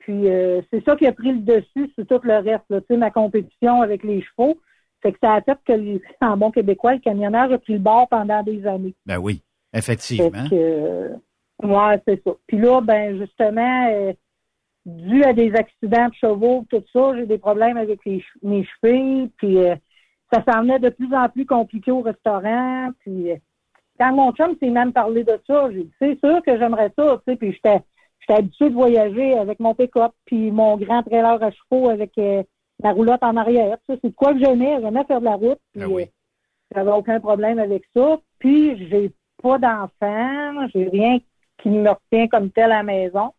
Puis 0.00 0.28
euh, 0.28 0.60
c'est 0.70 0.84
ça 0.84 0.96
qui 0.96 1.06
a 1.06 1.12
pris 1.12 1.32
le 1.32 1.40
dessus 1.40 1.92
sur 1.94 2.06
tout 2.06 2.20
le 2.22 2.38
reste, 2.38 2.64
tu 2.68 2.76
sais, 2.88 2.96
ma 2.96 3.10
compétition 3.10 3.82
avec 3.82 4.02
les 4.02 4.22
chevaux. 4.22 4.58
C'est 5.02 5.12
que 5.12 5.18
ça 5.22 5.34
a 5.34 5.40
fait 5.40 5.58
que, 5.64 6.00
en 6.20 6.36
bon 6.36 6.50
québécois, 6.50 6.94
le 6.94 7.00
camionnage 7.00 7.52
a 7.52 7.58
pris 7.58 7.74
le 7.74 7.78
bord 7.78 8.08
pendant 8.08 8.42
des 8.42 8.66
années. 8.66 8.94
Ben 9.06 9.18
oui, 9.18 9.42
effectivement. 9.72 10.48
Que, 10.48 10.54
euh, 10.54 11.08
ouais, 11.62 12.00
c'est 12.06 12.22
ça. 12.24 12.32
Puis 12.46 12.58
là, 12.58 12.80
ben, 12.80 13.18
justement, 13.18 13.88
euh, 13.90 14.12
dû 14.86 15.22
à 15.24 15.32
des 15.32 15.54
accidents 15.54 16.08
de 16.08 16.14
chevaux, 16.14 16.64
tout 16.70 16.82
ça, 16.92 17.12
j'ai 17.16 17.26
des 17.26 17.38
problèmes 17.38 17.76
avec 17.76 18.00
mes 18.06 18.64
chevilles, 18.64 19.30
puis 19.36 19.58
euh, 19.58 19.74
ça 20.32 20.42
s'en 20.48 20.62
venait 20.62 20.78
de 20.78 20.88
plus 20.88 21.14
en 21.14 21.28
plus 21.28 21.46
compliqué 21.46 21.90
au 21.90 22.00
restaurant, 22.00 22.90
puis 23.00 23.32
euh, 23.32 23.36
quand 23.98 24.12
mon 24.14 24.32
chum 24.32 24.56
s'est 24.58 24.70
même 24.70 24.92
parlé 24.92 25.24
de 25.24 25.38
ça, 25.46 25.70
j'ai 25.70 25.84
dit, 25.84 25.92
c'est 25.98 26.18
sûr 26.20 26.42
que 26.42 26.58
j'aimerais 26.58 26.92
ça, 26.96 27.20
tu 27.26 27.32
sais, 27.32 27.36
puis 27.36 27.52
j'étais 27.52 27.80
j'étais 28.20 28.38
habitué 28.38 28.70
de 28.70 28.74
voyager 28.74 29.38
avec 29.38 29.60
mon 29.60 29.74
pick-up, 29.74 30.12
puis 30.24 30.50
mon 30.50 30.76
grand 30.76 31.02
trailer 31.02 31.42
à 31.42 31.50
chevaux 31.50 31.88
avec 31.88 32.16
euh, 32.18 32.42
la 32.82 32.92
roulotte 32.92 33.22
en 33.22 33.36
arrière, 33.36 33.76
ça, 33.86 33.94
c'est 34.02 34.14
quoi 34.14 34.32
que 34.32 34.40
j'aimais, 34.40 34.78
j'aimais 34.80 35.04
faire 35.04 35.20
de 35.20 35.24
la 35.26 35.34
route, 35.34 35.58
puis 35.72 35.82
ah 35.82 36.06
j'avais 36.74 36.92
aucun 36.92 37.18
problème 37.20 37.58
avec 37.58 37.82
ça, 37.94 38.18
puis 38.38 38.88
j'ai 38.88 39.12
pas 39.42 39.58
d'enfant, 39.58 40.68
j'ai 40.72 40.88
rien 40.88 41.18
qui 41.58 41.68
me 41.68 41.90
retient 41.90 42.28
comme 42.28 42.50
tel 42.50 42.72
à 42.72 42.78
la 42.78 42.82
maison. 42.82 43.32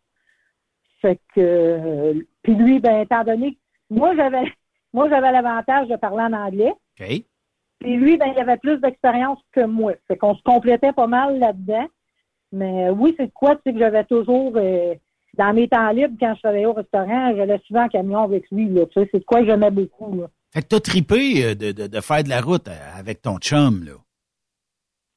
Fait 1.00 1.18
que, 1.34 2.24
puis 2.42 2.54
lui, 2.54 2.78
ben, 2.78 3.00
étant 3.00 3.24
donné 3.24 3.54
que 3.54 3.58
moi, 3.90 4.14
j'avais, 4.14 4.44
moi, 4.92 5.08
j'avais 5.08 5.32
l'avantage 5.32 5.88
de 5.88 5.96
parler 5.96 6.22
en 6.22 6.32
anglais. 6.32 6.72
OK. 7.00 7.22
Puis 7.80 7.96
lui, 7.96 8.16
ben, 8.16 8.32
il 8.34 8.38
avait 8.38 8.58
plus 8.58 8.78
d'expérience 8.78 9.40
que 9.50 9.64
moi. 9.64 9.94
Fait 10.06 10.16
qu'on 10.16 10.36
se 10.36 10.42
complétait 10.42 10.92
pas 10.92 11.08
mal 11.08 11.38
là-dedans. 11.38 11.86
Mais 12.52 12.90
oui, 12.90 13.14
c'est 13.18 13.32
quoi, 13.32 13.56
que 13.56 13.78
j'avais 13.78 14.04
toujours, 14.04 14.52
euh, 14.56 14.94
dans 15.38 15.54
mes 15.54 15.68
temps 15.68 15.90
libres, 15.90 16.16
quand 16.20 16.34
je 16.34 16.40
travaillais 16.40 16.66
au 16.66 16.74
restaurant, 16.74 17.34
j'allais 17.34 17.60
souvent 17.66 17.84
en 17.84 17.88
camion 17.88 18.24
avec 18.24 18.50
lui, 18.50 18.68
là. 18.68 18.86
Tu 18.86 19.00
sais, 19.00 19.08
c'est 19.12 19.24
quoi 19.24 19.40
que 19.40 19.46
j'aimais 19.46 19.70
beaucoup, 19.70 20.14
là. 20.20 20.26
Fait 20.52 20.62
que 20.62 20.68
t'as 20.68 20.80
tripé 20.80 21.44
euh, 21.44 21.54
de, 21.54 21.72
de, 21.72 21.86
de, 21.86 22.00
faire 22.00 22.22
de 22.22 22.28
la 22.28 22.42
route 22.42 22.68
euh, 22.68 22.98
avec 22.98 23.22
ton 23.22 23.38
chum, 23.38 23.84
là. 23.84 23.92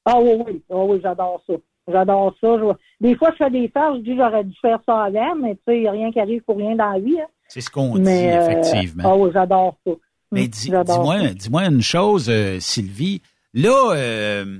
Ah 0.05 0.19
oui, 0.19 0.31
oui. 0.45 0.63
Ah 0.69 0.85
oui, 0.85 0.99
j'adore 1.03 1.41
ça. 1.45 1.53
J'adore 1.87 2.33
ça. 2.39 2.57
Des 3.01 3.15
fois, 3.15 3.31
je 3.31 3.43
fais 3.43 3.51
des 3.51 3.67
farces, 3.67 3.97
je 3.97 4.03
dis 4.03 4.15
j'aurais 4.15 4.43
dû 4.43 4.55
faire 4.61 4.79
ça 4.85 5.03
avant, 5.03 5.35
mais 5.35 5.55
tu 5.55 5.61
sais, 5.67 5.77
il 5.77 5.81
n'y 5.81 5.87
a 5.87 5.91
rien 5.91 6.11
qui 6.11 6.19
arrive 6.19 6.41
pour 6.43 6.57
rien 6.57 6.75
dans 6.75 6.91
la 6.91 6.99
vie. 6.99 7.19
Hein. 7.19 7.27
C'est 7.47 7.61
ce 7.61 7.69
qu'on 7.69 7.97
dit, 7.97 8.09
effectivement. 8.09 9.03
Ah 9.05 9.15
oui, 9.15 9.29
j'adore 9.33 9.75
ça. 9.85 9.91
Mais 10.31 10.47
dis-moi 10.47 10.83
dis 11.33 11.49
moi 11.49 11.65
une 11.65 11.81
chose, 11.81 12.29
euh, 12.29 12.59
Sylvie. 12.59 13.21
Là, 13.53 13.93
euh, 13.95 14.59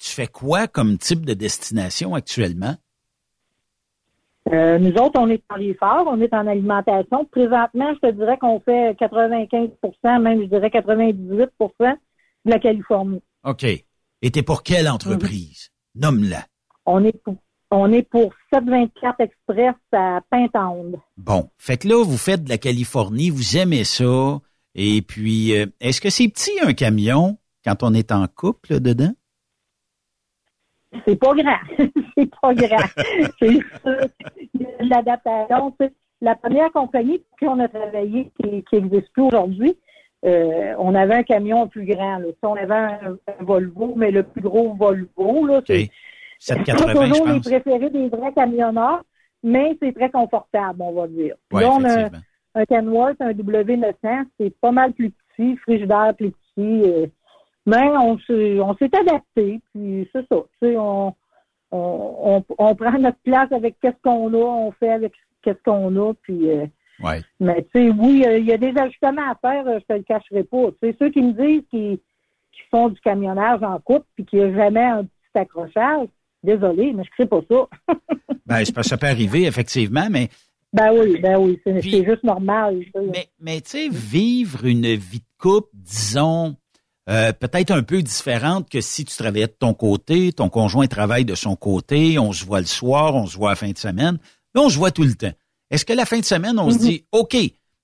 tu 0.00 0.10
fais 0.10 0.26
quoi 0.26 0.66
comme 0.66 0.98
type 0.98 1.26
de 1.26 1.34
destination 1.34 2.14
actuellement? 2.14 2.74
Euh, 4.50 4.78
nous 4.78 4.92
autres, 4.94 5.20
on 5.20 5.28
est 5.28 5.42
en 5.50 5.56
l'effort, 5.56 6.04
on 6.06 6.20
est 6.20 6.32
en 6.32 6.46
alimentation. 6.46 7.26
Présentement, 7.26 7.92
je 7.94 8.08
te 8.08 8.12
dirais 8.12 8.38
qu'on 8.38 8.58
fait 8.60 8.96
95% 8.98 10.20
même 10.20 10.40
je 10.40 10.46
dirais 10.46 10.68
98% 10.68 11.16
de 11.78 12.50
la 12.50 12.58
Californie. 12.58 13.22
OK. 13.44 13.64
Et 13.64 14.30
t'es 14.30 14.42
pour 14.42 14.62
quelle 14.62 14.88
entreprise? 14.88 15.70
Nomme-la. 15.94 16.44
On 16.86 17.04
est 17.04 17.22
pour, 17.22 17.36
on 17.70 17.92
est 17.92 18.02
pour 18.02 18.32
724 18.52 19.20
Express 19.20 19.74
à 19.92 20.20
Pintante. 20.30 20.96
Bon. 21.18 21.50
Fait 21.58 21.76
que 21.76 21.88
là, 21.88 22.02
vous 22.02 22.18
faites 22.18 22.44
de 22.44 22.48
la 22.48 22.58
Californie, 22.58 23.30
vous 23.30 23.58
aimez 23.58 23.84
ça. 23.84 24.40
Et 24.74 25.02
puis, 25.02 25.56
euh, 25.56 25.66
est-ce 25.80 26.00
que 26.00 26.10
c'est 26.10 26.28
petit 26.28 26.58
un 26.62 26.72
camion 26.72 27.38
quand 27.64 27.82
on 27.82 27.92
est 27.92 28.10
en 28.10 28.26
couple 28.26 28.80
dedans? 28.80 29.12
C'est 31.06 31.16
pas 31.16 31.34
grand. 31.34 31.56
c'est 32.16 32.30
pas 32.40 32.54
grand. 32.54 32.86
c'est 33.38 33.58
l'adaptation. 34.80 35.76
La 36.20 36.34
première 36.34 36.70
compagnie 36.72 37.18
pour 37.18 37.38
qui 37.38 37.46
on 37.46 37.58
a 37.60 37.68
travaillé, 37.68 38.30
qui 38.40 38.62
n'existe 38.72 39.12
plus 39.12 39.22
aujourd'hui, 39.22 39.76
euh, 40.24 40.74
on 40.78 40.94
avait 40.94 41.14
un 41.14 41.22
camion 41.22 41.66
plus 41.68 41.86
grand. 41.86 42.18
Là. 42.18 42.26
On 42.42 42.56
avait 42.56 42.74
un, 42.74 43.18
Volvo, 43.40 43.94
mais 43.96 44.10
le 44.10 44.22
plus 44.22 44.42
gros 44.42 44.74
Volvo. 44.74 45.46
Là, 45.46 45.62
c'est 45.66 45.90
pas 46.56 46.64
toujours 47.06 47.28
les 47.28 47.40
préférés 47.40 47.90
des 47.90 48.08
vrais 48.08 48.32
camionneurs, 48.32 49.02
mais 49.42 49.76
c'est 49.80 49.92
très 49.92 50.10
confortable, 50.10 50.82
on 50.82 50.92
va 50.92 51.06
dire. 51.08 51.36
là, 51.52 51.70
on 51.70 51.84
a 51.84 52.10
un 52.54 52.64
Kenworth, 52.64 53.20
un 53.20 53.32
W900, 53.32 54.24
c'est 54.38 54.54
pas 54.60 54.72
mal 54.72 54.92
plus 54.92 55.10
petit, 55.10 55.56
frigidaire 55.58 56.14
plus 56.16 56.32
petit. 56.32 56.82
Euh, 56.84 57.06
mais 57.70 57.88
on 57.96 58.18
s'est 58.76 58.96
adapté, 58.96 59.60
puis 59.72 60.08
c'est 60.12 60.26
ça. 60.28 60.42
On, 60.62 61.14
on, 61.70 62.44
on, 62.58 62.74
prend 62.74 62.98
notre 62.98 63.18
place 63.18 63.50
avec 63.52 63.76
qu'est-ce 63.80 64.02
qu'on 64.02 64.32
a, 64.34 64.36
on 64.36 64.72
fait 64.72 64.90
avec 64.90 65.12
qu'est-ce 65.42 65.62
qu'on 65.64 65.94
a, 65.96 66.14
puis... 66.14 66.50
Euh, 66.50 66.66
mais 67.38 67.66
tu 67.72 67.80
sais, 67.80 67.90
oui, 67.90 68.24
il 68.26 68.44
y 68.44 68.52
a 68.52 68.58
des 68.58 68.76
ajustements 68.76 69.30
à 69.30 69.34
faire, 69.40 69.64
je 69.66 69.84
te 69.86 69.92
le 69.94 70.02
cacherai 70.02 70.44
pas. 70.44 70.66
Tu 70.82 70.88
sais, 70.90 70.96
ceux 70.98 71.10
qui 71.10 71.22
me 71.22 71.32
disent 71.32 71.62
qu'ils 71.70 71.98
font 72.70 72.90
du 72.90 73.00
camionnage 73.00 73.62
en 73.62 73.78
couple 73.78 74.04
puis 74.14 74.26
qu'il 74.26 74.40
n'y 74.40 74.44
a 74.44 74.54
jamais 74.54 74.84
un 74.84 75.04
petit 75.04 75.38
accrochage, 75.38 76.08
désolé, 76.42 76.92
mais 76.92 77.04
je 77.04 77.10
ne 77.10 77.24
sais 77.24 77.26
pas 77.26 77.40
ça. 77.48 77.94
ben, 78.46 78.64
ça 78.64 78.98
peut 78.98 79.06
arriver, 79.06 79.46
effectivement, 79.46 80.08
mais. 80.10 80.28
Ben 80.74 80.92
oui, 80.92 81.18
ben 81.20 81.38
oui, 81.38 81.58
c'est 81.64 82.04
juste 82.04 82.22
normal. 82.22 82.82
Mais, 82.94 83.28
mais 83.40 83.60
tu 83.62 83.70
sais, 83.70 83.88
vivre 83.88 84.66
une 84.66 84.94
vie 84.94 85.20
de 85.20 85.24
couple, 85.38 85.70
disons, 85.72 86.54
euh, 87.10 87.32
peut-être 87.32 87.70
un 87.72 87.82
peu 87.82 88.02
différente 88.02 88.70
que 88.70 88.80
si 88.80 89.04
tu 89.04 89.16
travaillais 89.16 89.46
de 89.46 89.56
ton 89.58 89.74
côté, 89.74 90.32
ton 90.32 90.48
conjoint 90.48 90.86
travaille 90.86 91.24
de 91.24 91.34
son 91.34 91.56
côté, 91.56 92.18
on 92.18 92.32
se 92.32 92.44
voit 92.44 92.60
le 92.60 92.66
soir, 92.66 93.14
on 93.14 93.26
se 93.26 93.36
voit 93.36 93.50
la 93.50 93.56
fin 93.56 93.70
de 93.70 93.78
semaine. 93.78 94.18
Là, 94.54 94.62
on 94.62 94.68
se 94.68 94.78
voit 94.78 94.90
tout 94.90 95.04
le 95.04 95.14
temps. 95.14 95.32
Est-ce 95.70 95.84
que 95.84 95.92
la 95.92 96.06
fin 96.06 96.18
de 96.18 96.24
semaine, 96.24 96.58
on 96.58 96.70
se 96.70 96.76
mhm. 96.76 96.80
dit, 96.80 97.04
OK, 97.12 97.36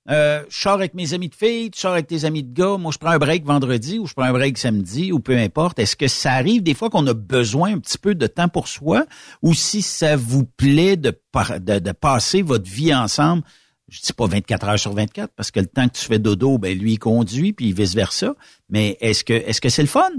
euh, 0.09 0.45
je 0.49 0.61
sors 0.61 0.75
avec 0.75 0.95
mes 0.95 1.15
amis 1.15 1.29
de 1.29 1.35
filles, 1.35 1.71
tu 1.71 1.81
sors 1.81 1.93
avec 1.93 2.07
tes 2.07 2.25
amis 2.25 2.45
de 2.45 2.53
gars, 2.53 2.77
moi 2.79 2.93
je 2.93 2.99
prends 2.99 3.11
un 3.11 3.19
break 3.19 3.45
vendredi 3.45 3.99
ou 3.99 4.07
je 4.07 4.15
prends 4.15 4.27
un 4.27 4.33
break 4.33 4.57
samedi 4.57 5.11
ou 5.11 5.19
peu 5.19 5.37
importe. 5.37 5.81
Est-ce 5.81 5.97
que 5.97 6.07
ça 6.07 6.33
arrive 6.33 6.63
des 6.63 6.75
fois 6.75 6.91
qu'on 6.91 7.07
a 7.09 7.15
besoin 7.15 7.75
un 7.75 7.79
petit 7.79 7.99
peu 7.99 8.15
de 8.15 8.27
temps 8.29 8.49
pour 8.49 8.69
soi 8.69 9.07
ou 9.43 9.53
si 9.53 9.83
ça 9.83 10.15
vous 10.15 10.45
plaît 10.45 10.97
de, 10.97 11.11
de, 11.59 11.93
passer 11.93 12.43
votre 12.43 12.71
vie 12.71 12.95
ensemble, 12.95 13.43
je 13.89 14.01
dis 14.01 14.13
pas 14.13 14.27
24 14.27 14.69
heures 14.69 14.79
sur 14.79 14.93
24 14.93 15.33
parce 15.35 15.51
que 15.51 15.61
le 15.61 15.67
temps 15.67 15.87
que 15.89 15.95
tu 15.95 16.05
fais 16.05 16.19
dodo, 16.19 16.59
ben 16.59 16.77
lui 16.77 16.95
il 16.95 16.99
conduit 16.99 17.53
puis 17.53 17.73
vice 17.73 17.95
versa, 17.95 18.35
mais 18.69 18.97
est-ce 19.01 19.25
que 19.25 19.33
est-ce 19.33 19.61
que 19.61 19.69
c'est 19.69 19.83
le 19.83 19.89
fun? 19.89 20.11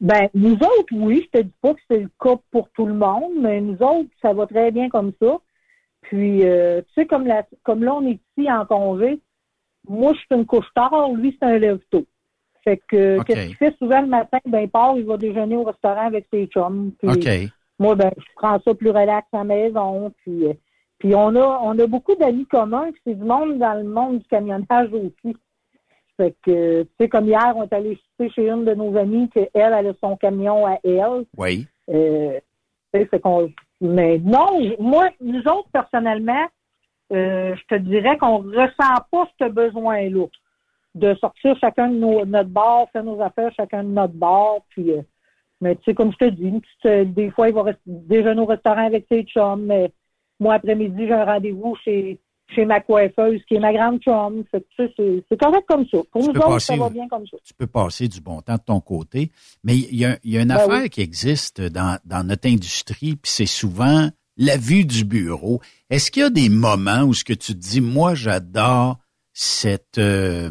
Ben, 0.00 0.28
nous 0.34 0.54
autres, 0.54 0.92
oui, 0.92 1.26
je 1.26 1.38
te 1.38 1.44
dis 1.44 1.54
pas 1.62 1.72
que 1.74 1.80
c'est 1.88 2.00
le 2.00 2.10
cas 2.20 2.36
pour 2.50 2.68
tout 2.70 2.86
le 2.86 2.94
monde, 2.94 3.32
mais 3.38 3.60
nous 3.60 3.80
autres, 3.80 4.10
ça 4.20 4.32
va 4.32 4.46
très 4.46 4.70
bien 4.70 4.88
comme 4.88 5.12
ça. 5.20 5.38
Puis, 6.02 6.44
euh, 6.44 6.82
tu 6.82 6.92
sais, 6.94 7.06
comme, 7.06 7.26
la, 7.26 7.46
comme 7.62 7.82
là, 7.82 7.94
on 7.94 8.06
est 8.06 8.20
ici 8.36 8.50
en 8.50 8.66
congé, 8.66 9.20
moi, 9.88 10.12
je 10.12 10.18
suis 10.18 10.26
une 10.32 10.46
couche 10.46 10.66
tard, 10.74 11.10
lui, 11.14 11.36
c'est 11.40 11.46
un 11.46 11.58
lève-tôt. 11.58 12.04
Fait 12.64 12.80
que, 12.88 13.22
qu'est-ce 13.22 13.46
qu'il 13.46 13.56
fait? 13.56 13.74
Souvent 13.78 14.00
le 14.00 14.08
matin? 14.08 14.38
Ben, 14.46 14.60
il 14.60 14.68
part, 14.68 14.96
il 14.96 15.04
va 15.04 15.16
déjeuner 15.16 15.56
au 15.56 15.64
restaurant 15.64 16.06
avec 16.06 16.26
ses 16.32 16.46
chums. 16.46 16.92
Puis, 16.98 17.48
moi, 17.78 17.94
ben, 17.94 18.10
je 18.16 18.24
prends 18.36 18.60
ça 18.60 18.74
plus 18.74 18.90
relax 18.90 19.26
à 19.32 19.38
la 19.38 19.44
maison. 19.44 20.12
Puis, 20.22 20.46
euh, 20.46 20.54
puis 20.98 21.14
on 21.14 21.34
a, 21.36 21.60
on 21.62 21.78
a 21.78 21.86
beaucoup 21.86 22.14
d'amis 22.14 22.46
communs, 22.46 22.90
c'est 23.04 23.14
du 23.14 23.24
monde 23.24 23.58
dans 23.58 23.74
le 23.74 23.84
monde 23.84 24.18
du 24.18 24.24
camionnage 24.26 24.90
aussi. 24.92 25.36
Fait 26.16 26.34
que, 26.42 26.82
tu 26.82 26.88
sais, 26.98 27.08
comme 27.08 27.26
hier, 27.26 27.52
on 27.56 27.64
est 27.64 27.72
allé 27.72 27.98
chez 28.18 28.48
une 28.48 28.64
de 28.64 28.74
nos 28.74 28.96
amies 28.96 29.28
qu'elle, 29.30 29.48
elle 29.52 29.88
a 29.88 29.94
son 30.00 30.16
camion 30.16 30.66
à 30.66 30.78
elle. 30.84 31.24
Oui. 31.36 31.66
Euh, 31.88 32.38
Fait 32.92 33.20
qu'on, 33.20 33.50
mais 33.80 34.18
non, 34.18 34.60
moi, 34.78 35.10
nous 35.20 35.40
autres, 35.40 35.68
personnellement, 35.72 36.46
euh, 37.12 37.54
je 37.56 37.76
te 37.76 37.80
dirais 37.80 38.16
qu'on 38.16 38.38
ressent 38.38 39.02
pas 39.10 39.28
ce 39.40 39.48
besoin-là 39.48 40.26
de 40.94 41.14
sortir 41.16 41.58
chacun 41.58 41.88
de 41.88 41.96
nos, 41.96 42.24
notre 42.24 42.48
bar, 42.50 42.88
faire 42.92 43.02
nos 43.02 43.20
affaires 43.20 43.52
chacun 43.56 43.82
de 43.82 43.88
notre 43.88 44.14
bar, 44.14 44.58
puis 44.70 44.92
euh, 44.92 45.02
mais 45.60 45.76
tu 45.76 45.84
sais, 45.84 45.94
comme 45.94 46.12
je 46.12 46.18
te 46.18 46.30
dis, 46.30 46.48
une 46.48 46.60
petite, 46.60 46.86
euh, 46.86 47.04
des 47.04 47.30
fois, 47.30 47.48
il 47.48 47.54
va 47.54 47.64
déjeuner 47.86 48.40
au 48.40 48.46
restaurant 48.46 48.86
avec 48.86 49.06
ses 49.10 49.24
chums, 49.24 49.64
mais 49.64 49.90
moi, 50.40 50.54
après-midi, 50.54 51.06
j'ai 51.06 51.12
un 51.12 51.24
rendez-vous 51.24 51.76
chez, 51.84 52.20
chez 52.54 52.64
ma 52.64 52.80
coiffeuse, 52.80 53.40
qui 53.48 53.54
est 53.54 53.60
ma 53.60 53.72
grande 53.72 54.00
chum. 54.00 54.44
C'est, 54.52 55.38
correct 55.40 55.64
comme 55.68 55.86
ça. 55.86 55.98
Pour 56.12 56.22
Tu 56.22 56.28
nous 56.28 56.34
autres, 56.36 56.48
passer- 56.48 56.66
ça 56.74 56.76
va 56.76 56.90
bien 56.90 57.08
comme 57.08 57.26
ça. 57.26 57.36
tu 57.44 57.54
peux 57.54 57.66
passer 57.66 58.08
du 58.08 58.20
bon 58.20 58.40
temps 58.42 58.56
de 58.56 58.62
ton 58.66 58.80
côté. 58.80 59.30
Mais 59.62 59.76
il 59.76 59.96
y 59.96 60.04
a, 60.04 60.18
y 60.24 60.36
a 60.38 60.42
une 60.42 60.48
Ben 60.48 60.56
affaire 60.56 60.82
oui. 60.82 60.90
qui 60.90 61.00
existe 61.00 61.60
dans, 61.62 61.98
dans 62.04 62.24
notre 62.26 62.48
industrie, 62.48 63.16
puis 63.16 63.30
c'est 63.30 63.46
souvent 63.46 64.08
la 64.36 64.56
vue 64.56 64.84
du 64.84 65.04
bureau. 65.04 65.60
Est-ce 65.90 66.10
qu'il 66.10 66.22
y 66.22 66.26
a 66.26 66.30
des 66.30 66.48
moments 66.48 67.02
où 67.02 67.14
ce 67.14 67.24
que 67.24 67.32
tu 67.32 67.52
te 67.54 67.58
dis, 67.58 67.80
moi, 67.80 68.14
j'adore 68.14 68.98
cette 69.32 69.98
euh, 69.98 70.50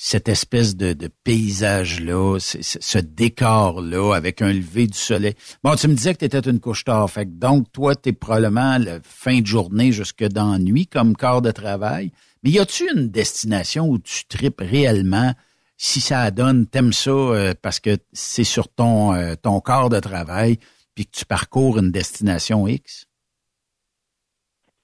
cette 0.00 0.28
espèce 0.28 0.76
de, 0.76 0.92
de 0.92 1.08
paysage-là, 1.24 2.38
ce, 2.38 2.98
décor-là, 2.98 4.14
avec 4.14 4.42
un 4.42 4.52
lever 4.52 4.86
du 4.86 4.96
soleil. 4.96 5.34
Bon, 5.64 5.74
tu 5.74 5.88
me 5.88 5.94
disais 5.94 6.14
que 6.14 6.20
tu 6.20 6.24
étais 6.24 6.38
une 6.48 6.60
couche 6.60 6.84
tard, 6.84 7.10
donc, 7.26 7.72
toi, 7.72 7.96
tu 7.96 8.10
es 8.10 8.12
probablement 8.12 8.78
la 8.78 9.00
fin 9.02 9.40
de 9.40 9.46
journée 9.46 9.90
jusque 9.90 10.22
dans 10.22 10.52
la 10.52 10.60
nuit 10.60 10.86
comme 10.86 11.16
corps 11.16 11.42
de 11.42 11.50
travail. 11.50 12.12
Mais 12.44 12.50
y 12.50 12.60
a-tu 12.60 12.88
une 12.94 13.08
destination 13.08 13.88
où 13.88 13.98
tu 13.98 14.24
tripes 14.26 14.60
réellement? 14.60 15.32
Si 15.76 16.00
ça 16.00 16.30
donne, 16.30 16.68
t'aimes 16.68 16.92
ça 16.92 17.10
euh, 17.10 17.54
parce 17.60 17.80
que 17.80 17.98
c'est 18.12 18.44
sur 18.44 18.68
ton, 18.68 19.14
euh, 19.14 19.34
ton 19.34 19.58
corps 19.60 19.90
de 19.90 19.98
travail, 19.98 20.58
puis 20.94 21.06
que 21.06 21.10
tu 21.10 21.26
parcours 21.26 21.76
une 21.76 21.90
destination 21.90 22.68
X? 22.68 23.06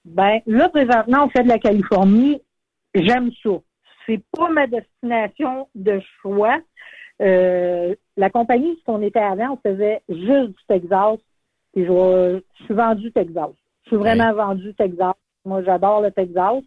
Ben, 0.03 0.39
là, 0.45 0.67
présentement, 0.67 1.23
on 1.25 1.29
fait 1.29 1.43
de 1.43 1.47
la 1.47 1.57
Californie. 1.57 2.41
J'aime 2.93 3.31
ça. 3.41 3.51
C'est 4.05 4.21
pas 4.31 4.49
ma 4.49 4.67
destination 4.67 5.67
de 5.75 5.99
choix. 6.21 6.59
Euh, 7.21 7.95
la 8.17 8.29
compagnie, 8.29 8.77
ce 8.79 8.83
qu'on 8.85 9.01
était 9.01 9.19
avant, 9.19 9.53
on 9.53 9.69
faisait 9.69 10.01
juste 10.09 10.49
du 10.49 10.65
Texas. 10.67 11.17
Puis 11.73 11.85
je, 11.85 12.41
je 12.59 12.63
suis 12.65 12.73
vendu 12.73 13.11
Texas. 13.11 13.51
Je 13.83 13.89
suis 13.89 13.97
vraiment 13.97 14.33
vendu 14.33 14.73
Texas. 14.75 15.13
Moi, 15.45 15.63
j'adore 15.63 16.01
le 16.01 16.11
Texas. 16.11 16.63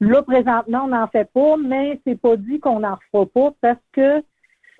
Là, 0.00 0.22
présentement, 0.22 0.82
on 0.84 0.88
n'en 0.88 1.06
fait 1.08 1.30
pas, 1.32 1.56
mais 1.56 2.00
c'est 2.06 2.20
pas 2.20 2.36
dit 2.36 2.60
qu'on 2.60 2.80
n'en 2.80 2.98
fera 3.10 3.26
pas 3.26 3.54
parce 3.60 3.80
que 3.92 4.22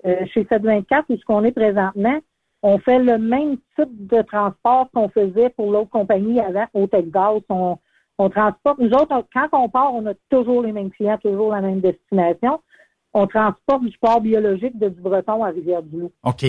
euh, 0.05 0.25
chez 0.33 0.45
724, 0.49 1.05
où 1.09 1.17
ce 1.17 1.25
qu'on 1.25 1.43
est 1.43 1.51
présentement, 1.51 2.19
on 2.61 2.77
fait 2.79 2.99
le 2.99 3.17
même 3.17 3.57
type 3.75 4.07
de 4.07 4.21
transport 4.21 4.89
qu'on 4.93 5.09
faisait 5.09 5.49
pour 5.49 5.71
l'autre 5.71 5.89
compagnie 5.89 6.39
avant 6.39 6.65
au 6.73 6.87
Texas. 6.87 7.41
On, 7.49 7.77
on 8.17 8.29
transporte, 8.29 8.79
nous 8.79 8.91
autres, 8.91 9.25
quand 9.33 9.47
on 9.53 9.69
part, 9.69 9.93
on 9.93 10.05
a 10.05 10.13
toujours 10.29 10.63
les 10.63 10.71
mêmes 10.71 10.91
clients, 10.91 11.17
toujours 11.21 11.51
la 11.51 11.61
même 11.61 11.81
destination. 11.81 12.61
On 13.13 13.27
transporte 13.27 13.83
du 13.83 13.91
sport 13.91 14.21
biologique 14.21 14.77
de 14.77 14.89
Dubreton 14.89 15.43
à 15.43 15.49
Rivière-du-Loup. 15.49 16.11
OK. 16.23 16.45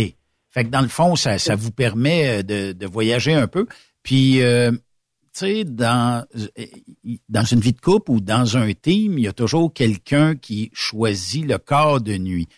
Fait 0.51 0.65
que 0.65 0.71
dans 0.71 0.81
le 0.81 0.89
fond, 0.89 1.17
ça, 1.17 1.39
ça 1.39 1.55
vous 1.55 1.71
permet 1.71 2.39
euh, 2.39 2.43
de, 2.43 2.73
de 2.73 2.87
voyager 2.87 3.35
un 3.35 3.47
peu. 3.47 3.67
Puis, 4.03 4.43
euh, 4.43 4.71
tu 4.73 4.79
sais, 5.33 5.65
dans, 5.65 6.25
euh, 6.35 6.65
dans 7.29 7.45
une 7.45 7.61
vie 7.61 7.73
de 7.73 7.81
couple 7.81 8.11
ou 8.13 8.21
dans 8.21 8.57
un 8.57 8.73
team, 8.73 9.19
il 9.19 9.25
y 9.25 9.29
a 9.29 9.33
toujours 9.33 9.73
quelqu'un 9.73 10.35
qui 10.35 10.71
choisit 10.73 11.47
le 11.47 11.59
corps 11.59 12.01
de 12.01 12.17
nuit. 12.17 12.49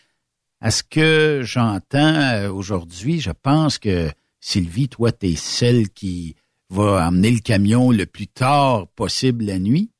À 0.60 0.70
ce 0.70 0.82
que 0.82 1.40
j'entends 1.42 2.48
aujourd'hui, 2.50 3.20
je 3.20 3.30
pense 3.30 3.78
que 3.78 4.10
Sylvie, 4.40 4.88
toi, 4.88 5.12
tu 5.12 5.28
es 5.28 5.36
celle 5.36 5.88
qui 5.88 6.34
va 6.70 7.04
amener 7.06 7.30
le 7.30 7.40
camion 7.40 7.90
le 7.90 8.06
plus 8.06 8.26
tard 8.28 8.88
possible 8.96 9.44
la 9.44 9.58
nuit? 9.58 9.90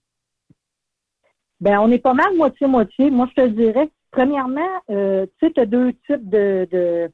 Ben, 1.61 1.79
on 1.81 1.91
est 1.91 1.99
pas 1.99 2.15
mal 2.15 2.37
moitié-moitié. 2.37 3.11
Moi, 3.11 3.29
je 3.37 3.43
te 3.43 3.49
dirais, 3.49 3.89
premièrement, 4.11 4.69
euh, 4.91 5.27
tu 5.39 5.47
sais, 5.47 5.53
tu 5.53 5.61
as 5.61 5.67
deux 5.67 5.93
types 6.07 6.29
de, 6.29 6.69
de, 6.71 7.11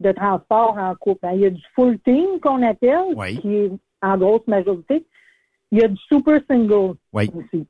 de 0.00 0.12
transport 0.12 0.78
en 0.78 0.94
couple. 0.94 1.26
hein. 1.26 1.32
Il 1.34 1.40
y 1.40 1.46
a 1.46 1.50
du 1.50 1.62
full 1.74 1.98
team 2.00 2.40
qu'on 2.40 2.62
appelle, 2.62 3.12
Oui. 3.16 3.38
qui 3.40 3.54
est 3.54 3.70
en 4.00 4.16
grosse 4.16 4.46
majorité. 4.46 5.04
Il 5.70 5.78
y 5.80 5.84
a 5.84 5.88
du 5.88 5.96
super 6.08 6.40
single 6.48 6.94
Oui. 7.12 7.30
aussi. 7.34 7.66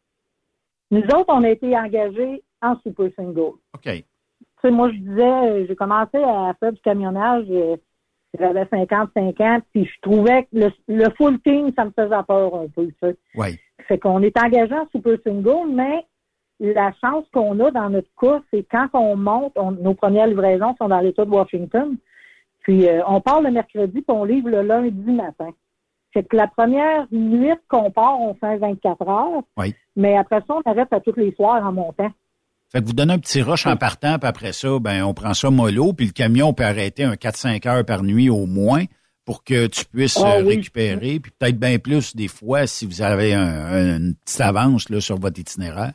Nous 0.91 1.03
autres, 1.03 1.27
on 1.29 1.43
a 1.43 1.51
été 1.51 1.77
engagés 1.77 2.43
en 2.61 2.77
super 2.81 3.09
single. 3.17 3.55
OK. 3.75 3.83
Tu 3.85 4.05
sais, 4.63 4.71
moi, 4.71 4.93
je 4.93 4.99
disais, 4.99 5.23
euh, 5.23 5.67
j'ai 5.67 5.75
commencé 5.75 6.19
à 6.19 6.55
faire 6.61 6.73
du 6.73 6.81
camionnage, 6.83 7.47
euh, 7.51 7.77
j'avais 8.39 8.67
55 8.67 9.41
ans, 9.41 9.59
puis 9.73 9.85
je 9.85 10.01
trouvais 10.01 10.45
que 10.45 10.49
le, 10.53 10.71
le 10.89 11.09
full 11.17 11.41
team, 11.43 11.71
ça 11.77 11.85
me 11.85 11.91
faisait 11.91 12.23
peur 12.27 12.55
un 12.55 12.67
peu, 12.69 12.87
tu 12.87 12.95
sais. 13.03 13.17
Oui. 13.35 13.59
Fait 13.89 13.99
qu'on 13.99 14.23
est 14.23 14.37
engagé 14.39 14.75
en 14.75 14.87
super 14.91 15.19
single, 15.25 15.71
mais 15.73 16.07
la 16.61 16.93
chance 17.03 17.25
qu'on 17.33 17.59
a 17.61 17.71
dans 17.71 17.91
notre 17.91 18.09
cas, 18.21 18.41
c'est 18.53 18.65
quand 18.71 18.89
on 18.95 19.17
monte, 19.17 19.53
on- 19.57 19.73
nos 19.73 19.95
premières 19.95 20.27
livraisons 20.29 20.75
sont 20.79 20.89
dans 20.89 21.01
l'État 21.01 21.25
de 21.25 21.31
Washington, 21.31 21.97
puis 22.61 22.89
euh, 22.89 23.03
on 23.07 23.21
part 23.21 23.43
le 23.43 23.51
mercredi, 23.51 24.01
puis 24.03 24.05
on 24.17 24.25
livre 24.25 24.49
le 24.49 24.63
lundi 24.63 25.11
matin. 25.13 25.51
Fait 26.15 26.23
que 26.23 26.37
la 26.37 26.47
première 26.47 27.07
nuit 27.11 27.53
qu'on 27.69 27.91
part, 27.91 28.21
on 28.21 28.35
fait 28.35 28.47
un 28.47 28.57
24 28.59 29.09
heures, 29.09 29.43
Oui. 29.57 29.75
mais 29.97 30.17
après 30.17 30.41
ça, 30.47 30.55
on 30.55 30.71
arrête 30.71 30.93
à 30.93 31.01
tous 31.01 31.15
les 31.17 31.33
soirs 31.35 31.67
en 31.67 31.73
montant. 31.73 32.11
Fait 32.73 32.81
que 32.81 32.87
vous 32.87 32.95
donnez 32.95 33.13
un 33.13 33.19
petit 33.19 33.43
rush 33.43 33.67
en 33.67 33.77
partant, 33.77 34.19
puis 34.19 34.29
après 34.29 34.53
ça, 34.53 34.79
ben 34.81 35.03
on 35.05 35.13
prend 35.13 35.35
ça 35.35 35.51
mollo, 35.51 35.93
puis 35.93 36.07
le 36.07 36.13
camion 36.13 36.55
peut 36.55 36.65
arrêter 36.65 37.05
un 37.05 37.15
4-5 37.17 37.67
heures 37.69 37.85
par 37.85 38.03
nuit 38.03 38.31
au 38.31 38.47
moins 38.47 38.85
pour 39.27 39.45
que 39.45 39.67
tu 39.67 39.85
puisses 39.85 40.19
Ah 40.25 40.37
euh, 40.39 40.43
oui. 40.43 40.57
récupérer, 40.57 41.21
puis 41.21 41.31
peut-être 41.39 41.59
bien 41.59 41.79
plus 41.79 42.17
des 42.17 42.29
fois 42.29 42.67
si 42.67 42.87
vous 42.87 43.03
avez 43.03 43.35
un- 43.35 43.97
une 43.99 44.15
petite 44.15 44.41
avance 44.41 44.89
là, 44.89 45.01
sur 45.01 45.19
votre 45.19 45.39
itinéraire. 45.39 45.93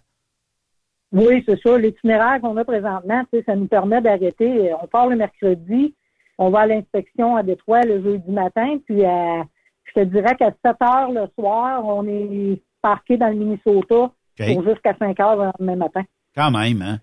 Oui, 1.12 1.44
c'est 1.48 1.60
ça. 1.62 1.78
L'itinéraire 1.78 2.40
qu'on 2.42 2.56
a 2.58 2.64
présentement, 2.66 3.24
ça 3.46 3.56
nous 3.56 3.68
permet 3.68 4.02
d'arrêter. 4.02 4.72
Euh, 4.72 4.76
On 4.84 4.88
part 4.88 5.08
le 5.08 5.16
mercredi, 5.16 5.96
on 6.38 6.50
va 6.52 6.60
à 6.62 6.68
l'inspection 6.68 7.36
à 7.38 7.44
Détroit 7.44 7.82
le 7.82 8.04
jeudi 8.04 8.30
matin, 8.32 8.78
puis 8.86 9.04
à, 9.04 9.44
je 9.86 9.94
te 10.02 10.06
dirais 10.06 10.36
qu'à 10.38 10.52
7 10.64 10.76
heures 10.84 11.12
le 11.12 11.26
soir, 11.40 11.84
on 11.86 12.06
est 12.08 12.62
parqué 12.84 13.18
dans 13.18 13.30
le 13.30 13.36
Minnesota 13.36 14.12
pour 14.54 14.64
jusqu'à 14.64 14.96
5 15.00 15.20
heures 15.20 15.36
le 15.38 15.44
lendemain 15.46 15.76
matin. 15.78 16.04
Quand 16.38 16.52
même, 16.52 16.82
hein? 16.84 17.00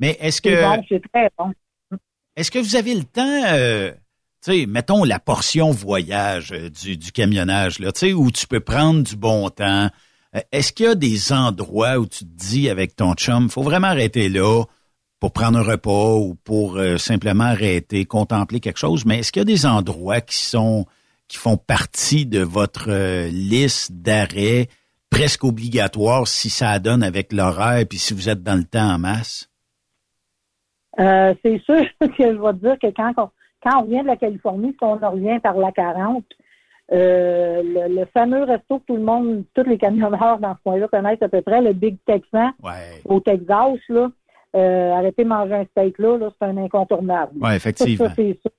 Mais 0.00 0.16
est-ce 0.20 0.40
C'est 0.42 0.50
que 0.50 0.62
bon, 0.62 0.84
c'est 0.88 1.02
très 1.12 1.28
bon. 1.36 1.50
est-ce 2.36 2.50
que 2.50 2.58
vous 2.60 2.76
avez 2.76 2.94
le 2.94 3.02
temps, 3.04 3.42
euh, 3.48 3.90
tu 4.44 4.60
sais, 4.60 4.66
mettons 4.66 5.02
la 5.04 5.18
portion 5.18 5.72
voyage 5.72 6.52
euh, 6.52 6.70
du, 6.70 6.96
du 6.96 7.10
camionnage, 7.12 7.80
là, 7.80 7.90
tu 7.92 7.98
sais, 8.00 8.12
où 8.12 8.30
tu 8.30 8.46
peux 8.46 8.60
prendre 8.60 9.02
du 9.02 9.16
bon 9.16 9.50
temps. 9.50 9.90
Euh, 10.36 10.40
Est-ce 10.52 10.72
qu'il 10.72 10.86
y 10.86 10.88
a 10.88 10.94
des 10.94 11.32
endroits 11.32 11.98
où 11.98 12.06
tu 12.06 12.20
te 12.20 12.30
dis 12.36 12.70
avec 12.70 12.94
ton 12.94 13.14
chum, 13.14 13.50
faut 13.50 13.62
vraiment 13.62 13.88
arrêter 13.88 14.28
là 14.28 14.64
pour 15.18 15.32
prendre 15.32 15.58
un 15.58 15.62
repas 15.62 16.14
ou 16.14 16.36
pour 16.44 16.76
euh, 16.76 16.96
simplement 16.98 17.44
arrêter, 17.44 18.04
contempler 18.04 18.60
quelque 18.60 18.78
chose, 18.78 19.04
mais 19.04 19.18
est-ce 19.20 19.32
qu'il 19.32 19.40
y 19.40 19.42
a 19.42 19.44
des 19.46 19.66
endroits 19.66 20.20
qui 20.20 20.36
sont 20.38 20.86
qui 21.28 21.38
font 21.38 21.56
partie 21.56 22.24
de 22.24 22.38
votre 22.40 22.84
euh, 22.88 23.26
liste 23.28 23.90
d'arrêts 23.92 24.68
presque 25.10 25.44
obligatoires 25.44 26.26
si 26.26 26.50
ça 26.50 26.78
donne 26.78 27.02
avec 27.02 27.32
l'horaire 27.32 27.84
puis 27.88 27.98
si 27.98 28.14
vous 28.14 28.28
êtes 28.28 28.42
dans 28.42 28.56
le 28.56 28.64
temps 28.64 28.94
en 28.94 28.98
masse? 28.98 29.48
Euh, 30.98 31.34
c'est 31.44 31.58
sûr 31.62 31.84
que 32.00 32.08
je 32.18 32.40
vais 32.40 32.52
te 32.52 32.58
dire 32.58 32.78
que 32.80 32.94
quand 32.94 33.12
on, 33.16 33.30
quand 33.62 33.78
on 33.78 33.82
revient 33.82 34.02
de 34.02 34.06
la 34.06 34.16
Californie, 34.16 34.70
si 34.70 34.78
on 34.82 35.02
en 35.02 35.10
revient 35.10 35.38
par 35.42 35.56
la 35.56 35.72
40, 35.72 36.24
euh, 36.92 37.62
le, 37.62 37.94
le 38.00 38.04
fameux 38.14 38.44
resto 38.44 38.78
que 38.78 38.84
tout 38.86 38.96
le 38.96 39.02
monde, 39.02 39.44
tous 39.54 39.64
les 39.64 39.78
camionneurs 39.78 40.38
dans 40.38 40.54
ce 40.54 40.62
coin-là 40.62 40.88
connaissent 40.88 41.22
à 41.22 41.28
peu 41.28 41.42
près, 41.42 41.60
le 41.60 41.72
Big 41.72 41.98
Texan 42.06 42.52
au 43.04 43.20
Texas, 43.20 43.78
là, 43.88 44.08
euh, 44.54 44.92
arrêter 44.92 45.24
de 45.24 45.28
manger 45.28 45.54
un 45.54 45.64
steak 45.64 45.98
là, 45.98 46.16
là 46.16 46.30
c'est 46.30 46.46
un 46.46 46.56
incontournable. 46.56 47.32
Ouais, 47.40 47.56
effectivement. 47.56 48.04
Ça, 48.04 48.10
ça, 48.10 48.14
c'est 48.16 48.38
sûr. 48.40 48.50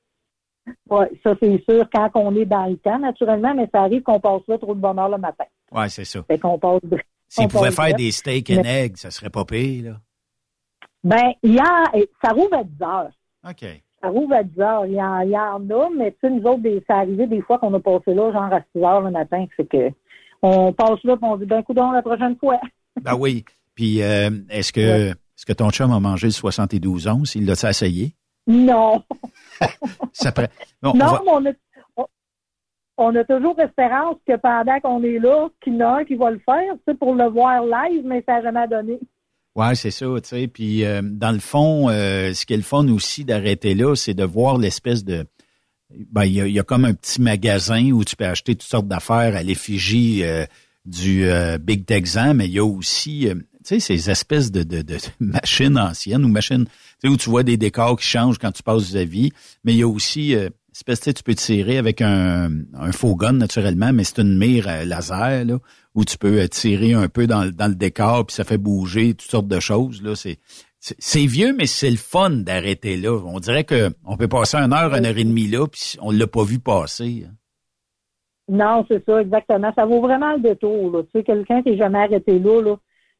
Ouais, 0.89 1.09
ça, 1.23 1.33
c'est 1.41 1.63
sûr 1.67 1.89
quand 1.93 2.09
on 2.15 2.35
est 2.35 2.45
dans 2.45 2.65
le 2.65 2.75
temps, 2.77 2.99
naturellement, 2.99 3.55
mais 3.55 3.69
ça 3.73 3.83
arrive 3.83 4.03
qu'on 4.03 4.19
passe 4.19 4.41
là 4.47 4.57
trop 4.57 4.75
de 4.75 4.81
bonheur 4.81 5.07
le 5.07 5.17
matin. 5.17 5.45
Ouais, 5.71 5.89
c'est 5.89 6.05
ça. 6.05 6.23
Fait 6.23 6.39
qu'on 6.39 6.57
passe. 6.59 6.79
S'ils 7.27 7.45
on 7.45 7.47
pouvaient 7.49 7.71
faire 7.71 7.93
des 7.95 8.11
steaks 8.11 8.49
and 8.51 8.61
Mais- 8.63 8.85
eggs, 8.85 8.97
ça 8.97 9.11
serait 9.11 9.29
pas 9.29 9.43
pire, 9.45 9.91
là. 9.91 9.97
Ben, 11.03 11.33
hier, 11.43 11.83
eh, 11.93 12.09
ça 12.23 12.31
rouvre 12.31 12.53
à 12.55 12.63
10 12.63 12.81
heures. 12.81 13.11
OK. 13.49 13.65
Ça 14.01 14.09
rouvre 14.09 14.33
à 14.33 14.43
10 14.43 14.59
heures. 14.59 14.85
Il 14.85 14.93
y 14.93 15.01
en, 15.01 15.19
il 15.21 15.29
y 15.31 15.37
en 15.37 15.69
a, 15.69 15.89
mais 15.95 16.11
tu 16.11 16.17
sais, 16.21 16.29
nous 16.29 16.43
autres, 16.43 16.61
des, 16.61 16.83
ça 16.87 16.97
arrivait 16.97 17.27
des 17.27 17.41
fois 17.41 17.59
qu'on 17.59 17.73
a 17.73 17.79
passé 17.79 18.13
là, 18.13 18.31
genre 18.31 18.53
à 18.53 18.61
6 18.75 18.83
heures 18.83 19.01
le 19.01 19.11
matin. 19.11 19.45
Fait 19.55 19.65
que, 19.65 19.89
on 20.41 20.71
passe 20.73 21.03
là, 21.03 21.15
puis 21.17 21.25
on 21.25 21.37
dit, 21.37 21.45
ben, 21.45 21.63
coudon, 21.63 21.91
la 21.91 22.01
prochaine 22.01 22.35
fois. 22.37 22.59
Ben 23.01 23.15
oui. 23.15 23.45
Puis, 23.75 24.01
euh, 24.01 24.31
est-ce 24.49 24.73
que, 24.73 25.09
est-ce 25.11 25.45
que 25.45 25.53
ton 25.53 25.69
chum 25.69 25.91
a 25.91 25.99
mangé 25.99 26.27
le 26.27 26.31
72 26.33 27.07
onces? 27.07 27.35
Il 27.35 27.45
l'a-tu 27.45 27.67
essayé? 27.67 28.15
Non. 28.47 29.03
Ça 30.13 30.31
prend- 30.31 30.47
Bon, 30.81 30.91
on 30.91 30.97
non, 30.97 31.05
va- 31.05 31.21
mais 31.25 31.31
on 31.31 31.45
a, 31.45 31.51
on, 32.97 33.15
a 33.15 33.23
toujours 33.23 33.59
espérance 33.59 34.17
que 34.27 34.35
pendant 34.37 34.79
qu'on 34.79 35.03
est 35.03 35.19
là, 35.19 35.49
qu'il 35.63 35.75
y 35.75 35.83
en 35.83 35.87
a 35.87 35.99
un 35.99 36.05
qui 36.05 36.15
va 36.15 36.31
le 36.31 36.39
faire, 36.39 36.73
tu 36.75 36.91
sais, 36.91 36.97
pour 36.97 37.15
le 37.15 37.29
voir 37.29 37.63
live, 37.63 38.03
mais 38.05 38.23
ça 38.25 38.33
n'a 38.33 38.43
jamais 38.43 38.67
donné. 38.67 38.99
Ouais, 39.55 39.75
c'est 39.75 39.91
ça, 39.91 40.05
tu 40.21 40.29
sais. 40.29 40.47
Puis, 40.47 40.85
euh, 40.85 41.01
dans 41.03 41.31
le 41.31 41.39
fond, 41.39 41.89
euh, 41.89 42.33
ce 42.33 42.45
qui 42.45 42.53
est 42.53 42.57
le 42.57 42.63
fun 42.63 42.87
aussi 42.89 43.25
d'arrêter 43.25 43.73
là, 43.73 43.95
c'est 43.95 44.13
de 44.13 44.23
voir 44.23 44.57
l'espèce 44.57 45.03
de, 45.03 45.25
ben, 46.11 46.25
il 46.25 46.33
y, 46.33 46.41
a, 46.41 46.47
y 46.47 46.59
a 46.59 46.63
comme 46.63 46.85
un 46.85 46.93
petit 46.93 47.21
magasin 47.21 47.91
où 47.91 48.03
tu 48.03 48.15
peux 48.15 48.25
acheter 48.25 48.55
toutes 48.55 48.69
sortes 48.69 48.87
d'affaires 48.87 49.35
à 49.35 49.43
l'effigie 49.43 50.23
euh, 50.23 50.45
du 50.87 51.25
euh, 51.25 51.57
Big 51.57 51.85
Texan, 51.85 52.33
mais 52.33 52.45
il 52.47 52.53
y 52.53 52.59
a 52.59 52.65
aussi, 52.65 53.27
euh, 53.27 53.35
tu 53.35 53.79
sais, 53.79 53.79
ces 53.79 54.09
espèces 54.09 54.51
de, 54.51 54.63
de, 54.63 54.81
de 54.81 54.97
machines 55.19 55.77
anciennes 55.77 56.25
ou 56.25 56.29
machines, 56.29 56.65
tu 56.65 56.71
sais, 57.01 57.07
où 57.09 57.17
tu 57.17 57.29
vois 57.29 57.43
des 57.43 57.57
décors 57.57 57.97
qui 57.99 58.07
changent 58.07 58.37
quand 58.39 58.51
tu 58.51 58.63
passes 58.63 58.83
vis-à-vis, 58.83 59.31
mais 59.63 59.73
il 59.73 59.79
y 59.79 59.83
a 59.83 59.87
aussi, 59.87 60.33
euh, 60.35 60.49
espèce, 60.77 61.13
tu 61.13 61.23
peux 61.23 61.33
tirer 61.35 61.77
avec 61.77 62.01
un, 62.01 62.49
faux 62.91 63.15
gun 63.15 63.33
naturellement, 63.33 63.91
mais 63.93 64.03
c'est 64.03 64.19
une 64.19 64.37
mire 64.37 64.67
euh, 64.67 64.85
laser, 64.85 65.45
où 65.95 66.05
tu 66.05 66.17
peux 66.17 66.39
euh, 66.39 66.47
tirer 66.47 66.93
un 66.93 67.07
peu 67.09 67.27
dans, 67.27 67.43
le- 67.43 67.75
décor, 67.75 68.25
puis 68.25 68.35
ça 68.35 68.43
fait 68.43 68.57
bouger 68.57 69.13
toutes 69.13 69.29
sortes 69.29 69.47
de 69.47 69.59
choses, 69.59 70.01
là, 70.03 70.15
c'est... 70.15 70.37
vieux, 71.25 71.53
mais 71.57 71.65
c'est 71.65 71.89
le 71.89 71.97
fun 71.97 72.29
d'arrêter 72.29 72.97
là. 72.97 73.19
On 73.25 73.39
dirait 73.39 73.63
que 73.63 73.89
on 74.05 74.17
peut 74.17 74.27
passer 74.27 74.57
une 74.57 74.73
heure, 74.73 74.93
une 74.93 75.05
heure 75.05 75.17
et 75.17 75.23
demie 75.23 75.47
là, 75.47 75.67
puis 75.67 75.97
on 76.01 76.11
l'a 76.11 76.27
pas 76.27 76.43
vu 76.43 76.59
passer. 76.59 77.25
hein. 77.27 77.33
Non, 78.49 78.85
c'est 78.87 79.03
ça, 79.05 79.21
exactement. 79.21 79.73
Ça 79.75 79.85
vaut 79.85 79.99
vraiment 79.99 80.33
le 80.33 80.39
détour. 80.39 81.03
Tu 81.05 81.19
sais, 81.19 81.23
quelqu'un 81.23 81.61
qui 81.61 81.71
n'est 81.71 81.77
jamais 81.77 81.99
arrêté 81.99 82.39
là, 82.39 82.61
là 82.61 82.75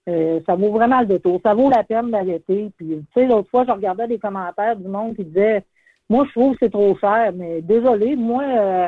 euh, 0.08 0.40
ça 0.46 0.56
vaut 0.56 0.72
vraiment 0.72 1.02
le 1.02 1.08
détour. 1.08 1.42
Ça 1.44 1.54
vaut 1.54 1.70
la 1.70 1.84
peine 1.84 2.12
d'arrêter. 2.12 2.72
Puis, 2.78 2.88
tu 2.88 3.06
sais, 3.14 3.28
l'autre 3.28 3.50
fois, 3.50 3.66
je 3.68 3.72
regardais 3.72 4.08
des 4.08 4.20
commentaires 4.20 4.78
du 4.78 4.88
monde 4.88 5.16
qui 5.18 5.26
disait 5.26 5.66
Moi, 6.10 6.26
je 6.26 6.32
trouve 6.32 6.54
que 6.54 6.60
c'est 6.62 6.72
trop 6.72 6.98
cher, 6.98 7.32
mais 7.36 7.62
désolé, 7.62 8.16
moi, 8.16 8.44
euh, 8.44 8.88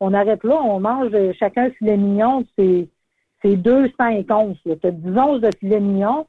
on 0.00 0.14
arrête 0.14 0.44
là, 0.44 0.60
on 0.62 0.80
mange 0.80 1.12
euh, 1.14 1.32
chacun 1.38 1.64
un 1.66 1.70
filet 1.70 1.96
mignon, 1.96 2.44
c'est 2.58 2.88
c'est 3.42 3.56
2,50 3.56 4.32
onces. 4.32 4.58
Tu 4.64 4.86
as 4.86 4.90
10 4.90 5.18
onces 5.18 5.40
de 5.40 5.50
filet 5.58 5.80
mignon 5.80 6.26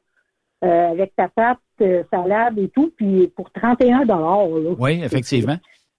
euh, 0.63 0.91
avec 0.91 1.15
ta 1.15 1.27
pâte, 1.27 1.59
euh, 1.81 2.03
salade 2.11 2.57
et 2.57 2.69
tout, 2.69 2.93
puis 2.95 3.27
pour 3.35 3.51
31 3.51 4.05
là. 4.05 4.45
Oui, 4.79 5.01
effectivement. 5.03 5.57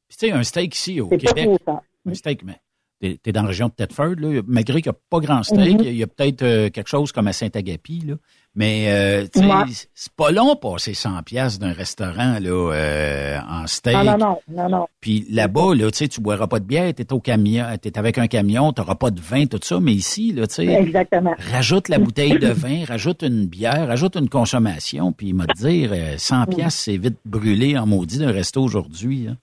Puis 0.09 0.19
tu 0.19 0.27
sais, 0.27 0.32
un 0.32 0.43
steak 0.43 0.74
ici 0.74 1.01
au 1.01 1.09
Québec, 1.09 1.35
trop 1.35 1.59
cher. 1.64 1.81
un 2.06 2.14
steak, 2.14 2.44
mais 2.44 2.56
t'es 3.03 3.19
es 3.27 3.33
dans 3.33 3.43
la 3.43 3.49
région 3.49 3.66
de 3.69 3.73
Thetford, 3.73 4.15
là, 4.19 4.41
malgré 4.47 4.81
qu'il 4.81 4.93
n'y 4.93 4.97
a 4.97 5.01
pas 5.11 5.19
grand 5.20 5.43
steak, 5.43 5.81
Mhm. 5.81 5.85
il 5.87 5.97
y 5.97 6.03
a 6.03 6.07
peut-être 6.07 6.43
euh, 6.43 6.70
quelque 6.70 6.89
chose 6.89 7.11
comme 7.12 7.27
à 7.27 7.33
Saint-Agapi, 7.33 8.03
là. 8.07 8.15
Mais 8.55 8.85
euh, 8.89 9.27
tu 9.33 9.39
Ouais. 9.41 9.65
c'est 9.95 10.12
pas 10.12 10.31
long 10.31 10.57
passer 10.57 10.93
100 10.93 11.23
pièces 11.23 11.59
d'un 11.59 11.73
restaurant 11.73 12.39
là 12.39 12.51
euh, 12.74 13.39
en 13.49 13.66
steak. 13.66 13.95
Non, 13.95 14.05
non, 14.05 14.19
non, 14.19 14.39
non, 14.51 14.69
non. 14.69 14.87
Puis 15.01 15.24
là-bas, 15.31 15.74
là, 15.74 15.91
tu 15.91 16.07
tu 16.09 16.20
boiras 16.20 16.47
pas 16.49 16.61
de 16.61 16.66
bière, 16.66 16.93
t'es 16.93 17.11
au 17.15 17.19
camion, 17.20 17.65
avec 17.95 18.19
un 18.19 18.27
camion, 18.27 18.73
t'auras 18.74 18.95
pas 18.97 19.11
de 19.11 19.20
vin, 19.20 19.47
tout 19.47 19.59
ça, 19.62 19.81
mais 19.81 19.95
ici, 19.95 20.33
là, 20.33 20.47
tu 20.47 20.57
sais, 20.57 20.66
Exactement. 20.66 21.35
rajoute 21.51 21.89
la 21.89 21.99
bouteille 21.99 22.39
de 22.39 22.49
vin, 22.53 22.85
rajoute 22.85 23.23
une 23.23 23.47
bière, 23.47 23.89
rajoute 23.89 24.16
une 24.16 24.29
consommation, 24.29 25.12
puis 25.12 25.29
il 25.29 25.35
m'a 25.35 25.47
dire, 25.47 25.91
euh, 25.95 26.19
100 26.19 26.45
pièces, 26.47 26.74
c'est 26.74 26.99
vite 26.99 27.16
brûlé 27.24 27.79
en 27.79 27.87
maudit 27.87 28.19
d'un 28.19 28.33
resto 28.33 28.62
aujourd'hui. 28.62 29.29
hein. 29.29 29.39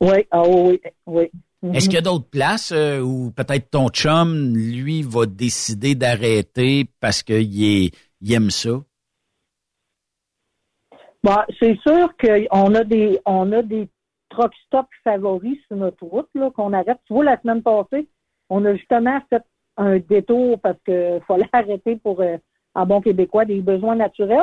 Oui, 0.00 0.18
ah 0.30 0.42
oui, 0.46 0.80
oui. 1.06 1.24
Mhm. 1.66 1.74
Est-ce 1.74 1.86
qu'il 1.86 1.94
y 1.94 1.98
a 1.98 2.02
d'autres 2.02 2.28
places 2.30 2.72
euh, 2.72 3.00
où 3.00 3.30
peut-être 3.30 3.70
ton 3.70 3.88
chum, 3.88 4.54
lui, 4.54 5.02
va 5.02 5.26
décider 5.26 5.94
d'arrêter 5.94 6.86
parce 7.00 7.22
qu'il 7.22 7.90
il 8.20 8.32
aime 8.32 8.50
ça? 8.50 8.70
Bon, 11.22 11.36
c'est 11.60 11.76
sûr 11.86 12.08
qu'on 12.20 12.74
a 12.74 12.84
des 12.84 13.18
on 13.26 13.50
a 13.52 13.62
des 13.62 13.88
truck 14.30 14.52
stops 14.66 14.88
favoris 15.02 15.58
sur 15.66 15.76
notre 15.76 16.04
route 16.04 16.28
là, 16.34 16.50
qu'on 16.54 16.72
arrête. 16.72 16.98
Tu 17.06 17.14
vois, 17.14 17.24
la 17.24 17.40
semaine 17.40 17.62
passée, 17.62 18.08
on 18.48 18.64
a 18.64 18.74
justement 18.74 19.18
fait 19.30 19.42
un 19.76 19.98
détour 19.98 20.58
parce 20.60 20.78
qu'il 20.84 21.20
fallait 21.28 21.48
arrêter 21.52 21.96
pour, 21.96 22.20
euh, 22.20 22.36
en 22.74 22.86
bon 22.86 23.00
québécois, 23.00 23.44
des 23.44 23.60
besoins 23.60 23.96
naturels. 23.96 24.40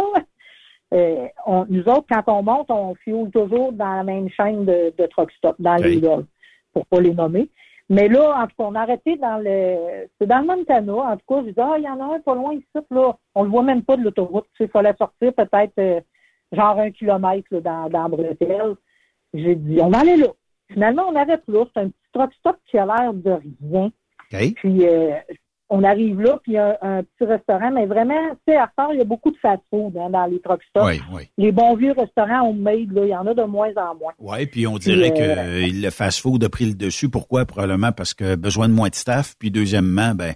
Euh, 0.94 1.28
on- 1.45 1.66
nous 1.70 1.84
autres, 1.84 2.06
quand 2.10 2.24
on 2.28 2.44
monte, 2.44 2.70
on 2.70 2.94
fuel 2.95 3.30
toujours 3.32 3.72
dans 3.74 3.94
la 3.95 4.04
même 4.04 4.30
chaîne 4.30 4.66
de, 4.66 4.94
de 4.98 5.06
truck 5.08 5.32
stop, 5.32 5.56
dans 5.60 5.76
les 5.76 5.95
Lidl, 5.95 6.26
pour 6.74 6.86
pas 6.88 7.02
les 7.02 7.14
nommer. 7.14 7.50
Mais 7.90 8.08
là, 8.08 8.41
en 8.41 8.48
tout 8.48 8.56
cas, 8.58 8.64
on 8.64 8.76
a 8.76 8.82
arrêté 8.82 9.18
dans 9.18 9.38
le. 9.38 10.08
C'est 10.20 10.28
dans 10.28 10.40
le 10.40 10.48
Montana. 10.48 10.94
En 10.94 11.18
tout 11.18 11.26
cas, 11.28 11.41
je 11.45 11.52
dis, 11.52 11.60
ah, 11.60 11.76
il 11.78 11.84
y 11.84 11.90
en 11.90 12.00
a 12.00 12.16
un 12.16 12.20
pas 12.20 12.36
loin 12.36 12.54
ici, 12.54 12.66
là. 12.91 13.18
On 13.36 13.44
le 13.44 13.50
voit 13.50 13.64
même 13.64 13.84
pas 13.84 13.98
de 13.98 14.04
l'autoroute. 14.04 14.45
Tu 14.54 14.58
sais, 14.58 14.64
Il 14.66 14.72
fallait 14.72 14.95
sortir 14.98 15.34
peut-être 15.34 15.78
euh, 15.80 16.02
genre 16.52 16.80
un 16.80 16.91
kilomètre 16.91 17.48
là, 17.52 17.62
dans, 17.62 17.90
dans 17.90 18.10
Bretelle. 18.10 18.76
J'ai 19.34 19.56
dit, 19.56 19.80
on 19.82 19.90
va 19.90 20.00
aller 20.00 20.18
là. 20.18 20.28
Finalement, 20.72 21.04
on 21.10 21.16
arrête 21.16 21.44
là. 21.48 21.66
C'est 21.74 21.82
un 21.82 21.90
petit 21.90 22.12
truck 22.14 22.34
stop 22.36 22.58
qui 22.66 22.78
a 22.78 22.86
l'air 22.86 23.14
de 23.14 23.38
rien. 23.62 23.91
Puis 24.32 24.88
euh, 24.88 25.16
on 25.69 25.84
arrive 25.84 26.22
là, 26.22 26.38
puis 26.44 26.52
il 26.52 26.56
y 26.56 26.57
a 26.60 26.77
un, 26.81 26.99
un 26.99 27.03
petit 27.03 27.26
restaurant, 27.26 27.72
mais 27.72 27.85
vraiment, 27.85 28.30
tu 28.45 28.53
sais, 28.53 28.57
à 28.57 28.68
part, 28.76 28.94
il 28.94 28.99
y 28.99 29.02
a 29.02 29.06
beaucoup 29.06 29.31
de 29.31 29.38
fast-food 29.38 29.98
hein, 29.98 30.10
dans 30.10 30.26
les 30.26 30.40
truck 30.40 30.61
stops. 30.69 30.85
Oui, 30.85 31.02
oui. 31.14 31.30
Les 31.38 31.52
bons 31.52 31.76
vieux 31.76 31.94
restaurants 31.98 32.49
homemade, 32.49 32.91
là, 32.91 33.06
il 33.06 33.10
y 33.10 33.15
en 33.15 33.26
a 33.26 33.34
de 33.34 33.44
moins 33.44 33.72
en 33.77 33.95
moins. 33.95 34.14
Oui, 34.19 34.45
puis 34.45 34.68
on 34.68 34.77
dirait 34.77 35.11
Puis, 35.11 35.19
que 35.19 35.23
euh, 35.23 35.68
le 35.81 35.90
fast-food 35.90 36.44
a 36.44 36.49
pris 36.49 36.65
le 36.65 36.76
dessus. 36.76 37.10
Pourquoi? 37.10 37.45
Probablement 37.45 37.91
parce 37.91 38.14
que 38.14 38.35
besoin 38.35 38.68
de 38.68 38.73
moins 38.73 38.90
de 38.90 38.95
staff. 38.95 39.35
Puis 39.40 39.49
deuxièmement, 39.52 40.14
ben 40.14 40.34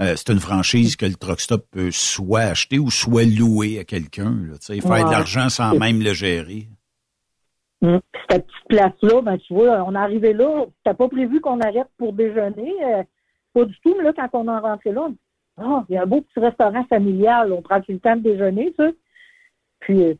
euh, 0.00 0.14
c'est 0.14 0.30
une 0.30 0.40
franchise 0.40 0.94
que 0.94 1.06
le 1.06 1.14
truck 1.14 1.40
stop 1.40 1.66
peut 1.70 1.90
soit 1.90 2.40
acheter 2.42 2.78
ou 2.78 2.90
soit 2.90 3.24
louer 3.24 3.78
à 3.80 3.84
quelqu'un. 3.84 4.34
tu 4.52 4.56
sais, 4.60 4.80
Faire 4.80 5.06
de 5.06 5.10
l'argent 5.10 5.48
sans 5.48 5.74
même 5.76 6.00
le 6.02 6.12
gérer. 6.12 6.68
Hum. 7.82 8.00
Cette 8.30 8.46
petite 8.46 8.68
place-là, 8.68 9.22
ben, 9.22 9.38
tu 9.38 9.54
vois, 9.54 9.84
on 9.86 9.94
est 9.94 9.98
arrivé 9.98 10.32
là, 10.32 10.64
c'était 10.78 10.96
pas 10.96 11.08
prévu 11.08 11.40
qu'on 11.40 11.60
arrête 11.60 11.88
pour 11.98 12.12
déjeuner. 12.12 12.72
euh, 12.84 13.02
pas 13.56 13.64
du 13.64 13.80
tout, 13.80 13.94
mais 13.96 14.04
là, 14.04 14.12
quand 14.12 14.28
on 14.34 14.54
est 14.54 14.60
rentré 14.60 14.92
là, 14.92 15.08
ah, 15.56 15.84
il 15.88 15.94
y 15.94 15.96
a 15.96 16.02
un 16.02 16.06
beau 16.06 16.20
petit 16.20 16.40
restaurant 16.40 16.84
familial, 16.84 17.52
on 17.52 17.62
prend 17.62 17.80
le 17.88 17.98
temps 17.98 18.16
de 18.16 18.20
déjeuner, 18.20 18.74
ça. 18.76 18.90
Puis, 19.80 20.04
euh, 20.04 20.14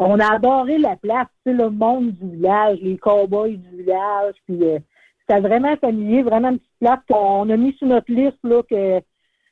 on 0.00 0.18
a 0.18 0.34
adoré 0.34 0.78
la 0.78 0.96
place, 0.96 1.28
tu 1.46 1.52
sais, 1.52 1.56
le 1.56 1.70
monde 1.70 2.10
du 2.10 2.30
village, 2.30 2.78
les 2.80 2.98
cowboys 2.98 3.56
du 3.56 3.76
village, 3.76 4.34
puis 4.44 4.64
euh, 4.64 4.80
c'était 5.20 5.40
vraiment 5.40 5.76
familier, 5.76 6.24
vraiment 6.24 6.48
une 6.48 6.58
petite 6.58 6.78
place 6.80 6.98
qu'on 7.08 7.48
a 7.48 7.56
mis 7.56 7.74
sur 7.74 7.86
notre 7.86 8.10
liste, 8.10 8.38
là, 8.42 8.62
que 8.68 9.00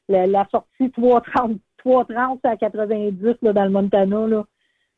la, 0.08 0.48
sortie 0.50 0.90
330, 0.90 1.60
330 1.78 2.40
à 2.44 2.56
90, 2.56 3.36
là, 3.42 3.52
dans 3.52 3.64
le 3.64 3.70
Montana, 3.70 4.26
là. 4.26 4.44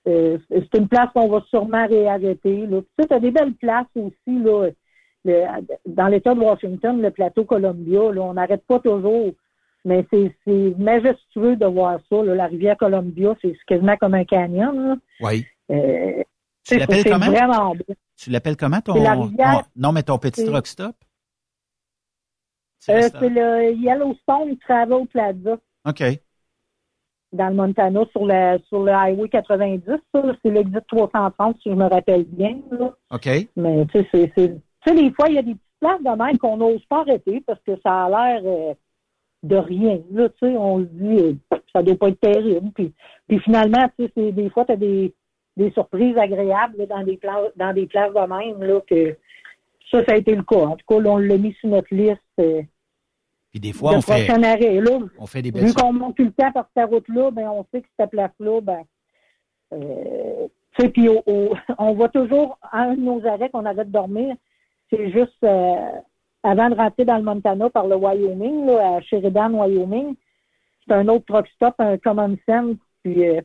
Euh, 0.08 0.38
c'est 0.48 0.78
une 0.78 0.88
place 0.88 1.10
qu'on 1.12 1.28
va 1.28 1.42
sûrement 1.50 1.86
réarrêter. 1.86 2.66
Là. 2.66 2.80
Puis, 2.80 2.90
tu 2.98 3.04
sais, 3.06 3.12
as 3.12 3.20
des 3.20 3.32
belles 3.32 3.52
places 3.52 3.84
aussi 3.94 4.38
là, 4.38 4.70
le- 5.24 5.46
dans 5.86 6.08
l'État 6.08 6.34
de 6.34 6.40
Washington, 6.40 7.00
le 7.00 7.10
plateau 7.10 7.44
Columbia. 7.44 8.12
Là, 8.12 8.22
on 8.22 8.34
n'arrête 8.34 8.64
pas 8.66 8.78
toujours. 8.80 9.32
Mais 9.84 10.04
c'est 10.12 10.74
majestueux 10.78 11.56
de 11.56 11.64
voir 11.66 12.00
ça. 12.10 12.22
Là. 12.22 12.34
La 12.34 12.46
rivière 12.46 12.76
Columbia, 12.76 13.34
c'est 13.40 13.56
quasiment 13.66 13.96
comme 13.96 14.14
un 14.14 14.24
canyon. 14.24 14.88
Là. 14.88 14.96
Oui. 15.22 15.46
Euh, 15.70 16.22
Tu 16.64 16.76
l'appelles 16.78 17.04
comment? 17.04 17.26
vraiment 17.30 17.74
beau. 17.74 17.84
Tu 18.16 18.28
l'appelles 18.30 18.56
comment 18.58 18.80
ton. 18.82 19.02
La 19.02 19.14
rivière- 19.14 19.64
non, 19.76 19.92
mais 19.92 20.02
ton 20.02 20.18
petit 20.18 20.44
truck 20.44 20.66
stop? 20.66 20.94
Euh, 22.88 23.08
c'est 23.18 23.28
le 23.28 23.72
Yellowstone 23.74 24.56
Travel 24.58 25.06
Plaza 25.08 25.58
OK. 25.86 26.02
dans 27.32 27.48
le 27.48 27.54
Montana 27.54 28.00
sur 28.10 28.24
le, 28.26 28.58
sur 28.68 28.82
le 28.82 28.92
Highway 28.92 29.28
90. 29.28 29.82
Ça, 30.14 30.22
c'est 30.42 30.50
l'exit 30.50 30.86
330, 30.88 31.56
si 31.62 31.70
je 31.70 31.74
me 31.74 31.84
rappelle 31.86 32.24
bien. 32.24 32.58
Là. 32.70 32.94
OK. 33.10 33.28
Mais 33.56 33.86
tu 33.86 34.02
sais, 34.10 34.32
c'est- 34.34 34.56
tu 34.84 34.90
sais, 34.90 34.94
des 35.02 35.10
fois, 35.12 35.28
il 35.28 35.34
y 35.34 35.38
a 35.38 35.42
des 35.42 35.54
petites 35.54 35.80
places 35.80 36.02
de 36.02 36.22
même 36.24 36.38
qu'on 36.38 36.56
n'ose 36.56 36.84
pas 36.86 37.00
arrêter 37.00 37.42
parce 37.46 37.60
que 37.62 37.72
ça 37.84 38.04
a 38.04 38.08
l'air 38.08 38.42
euh, 38.44 38.74
de 39.42 39.56
rien. 39.56 40.00
Là, 40.12 40.28
tu 40.28 40.38
sais, 40.40 40.56
on 40.56 40.78
se 40.80 40.84
dit, 40.84 41.18
euh, 41.52 41.56
ça 41.72 41.82
doit 41.82 41.96
pas 41.96 42.08
être 42.08 42.20
terrible. 42.20 42.70
Puis, 42.74 42.92
puis 43.28 43.38
finalement, 43.40 43.88
tu 43.98 44.08
sais, 44.16 44.32
des 44.32 44.50
fois, 44.50 44.64
tu 44.64 44.72
as 44.72 44.76
des, 44.76 45.14
des 45.56 45.70
surprises 45.72 46.16
agréables 46.18 46.78
là, 46.78 46.86
dans 46.86 47.02
des 47.02 47.16
places, 47.16 47.52
dans 47.56 47.72
des 47.72 47.86
places 47.86 48.12
de 48.12 48.20
même 48.20 48.62
là, 48.62 48.80
que 48.86 49.16
ça, 49.90 50.04
ça 50.04 50.12
a 50.12 50.16
été 50.16 50.34
le 50.34 50.42
cas. 50.42 50.56
En 50.56 50.76
tout 50.76 50.86
cas, 50.88 51.00
là, 51.00 51.10
on 51.10 51.18
l'a 51.18 51.36
mis 51.36 51.52
sur 51.54 51.68
notre 51.68 51.92
liste. 51.94 52.20
euh, 52.38 52.62
Puis 53.50 53.60
des 53.60 53.72
fois, 53.72 53.92
de 53.92 53.96
on 53.98 54.00
fait, 54.02 54.30
arrêt. 54.30 54.80
Là, 54.80 54.98
on 55.18 55.26
fait 55.26 55.42
des 55.42 55.50
belles 55.50 55.64
Vu 55.66 55.74
qu'on 55.74 55.92
monte 55.92 56.16
tout 56.16 56.24
le 56.24 56.32
temps 56.32 56.52
par 56.52 56.68
cette 56.76 56.88
route-là, 56.90 57.30
ben, 57.30 57.48
on 57.48 57.64
sait 57.72 57.80
que 57.82 57.88
cette 57.98 58.10
place-là, 58.10 58.60
ben, 58.60 58.82
euh, 59.72 60.46
tu 60.76 60.84
sais, 60.84 60.88
puis 60.90 61.08
au- 61.08 61.22
au- 61.26 61.54
on 61.78 61.94
va 61.94 62.08
toujours, 62.08 62.58
à 62.70 62.82
un 62.82 62.94
de 62.94 63.00
nos 63.00 63.24
arrêts 63.26 63.50
qu'on 63.50 63.64
arrête 63.64 63.88
de 63.88 63.92
dormir, 63.92 64.34
c'est 64.90 65.10
juste 65.10 65.42
euh, 65.44 65.76
avant 66.42 66.70
de 66.70 66.74
rentrer 66.74 67.04
dans 67.04 67.16
le 67.16 67.22
Montana 67.22 67.70
par 67.70 67.86
le 67.86 67.96
Wyoming, 67.96 68.66
là, 68.66 68.96
à 68.96 69.00
Sheridan, 69.02 69.52
Wyoming. 69.52 70.14
C'est 70.86 70.94
un 70.94 71.08
autre 71.08 71.24
truck 71.26 71.46
stop, 71.54 71.74
un 71.78 71.98
Common 71.98 72.36
Sense, 72.48 72.76
puis 73.02 73.28
euh, 73.28 73.40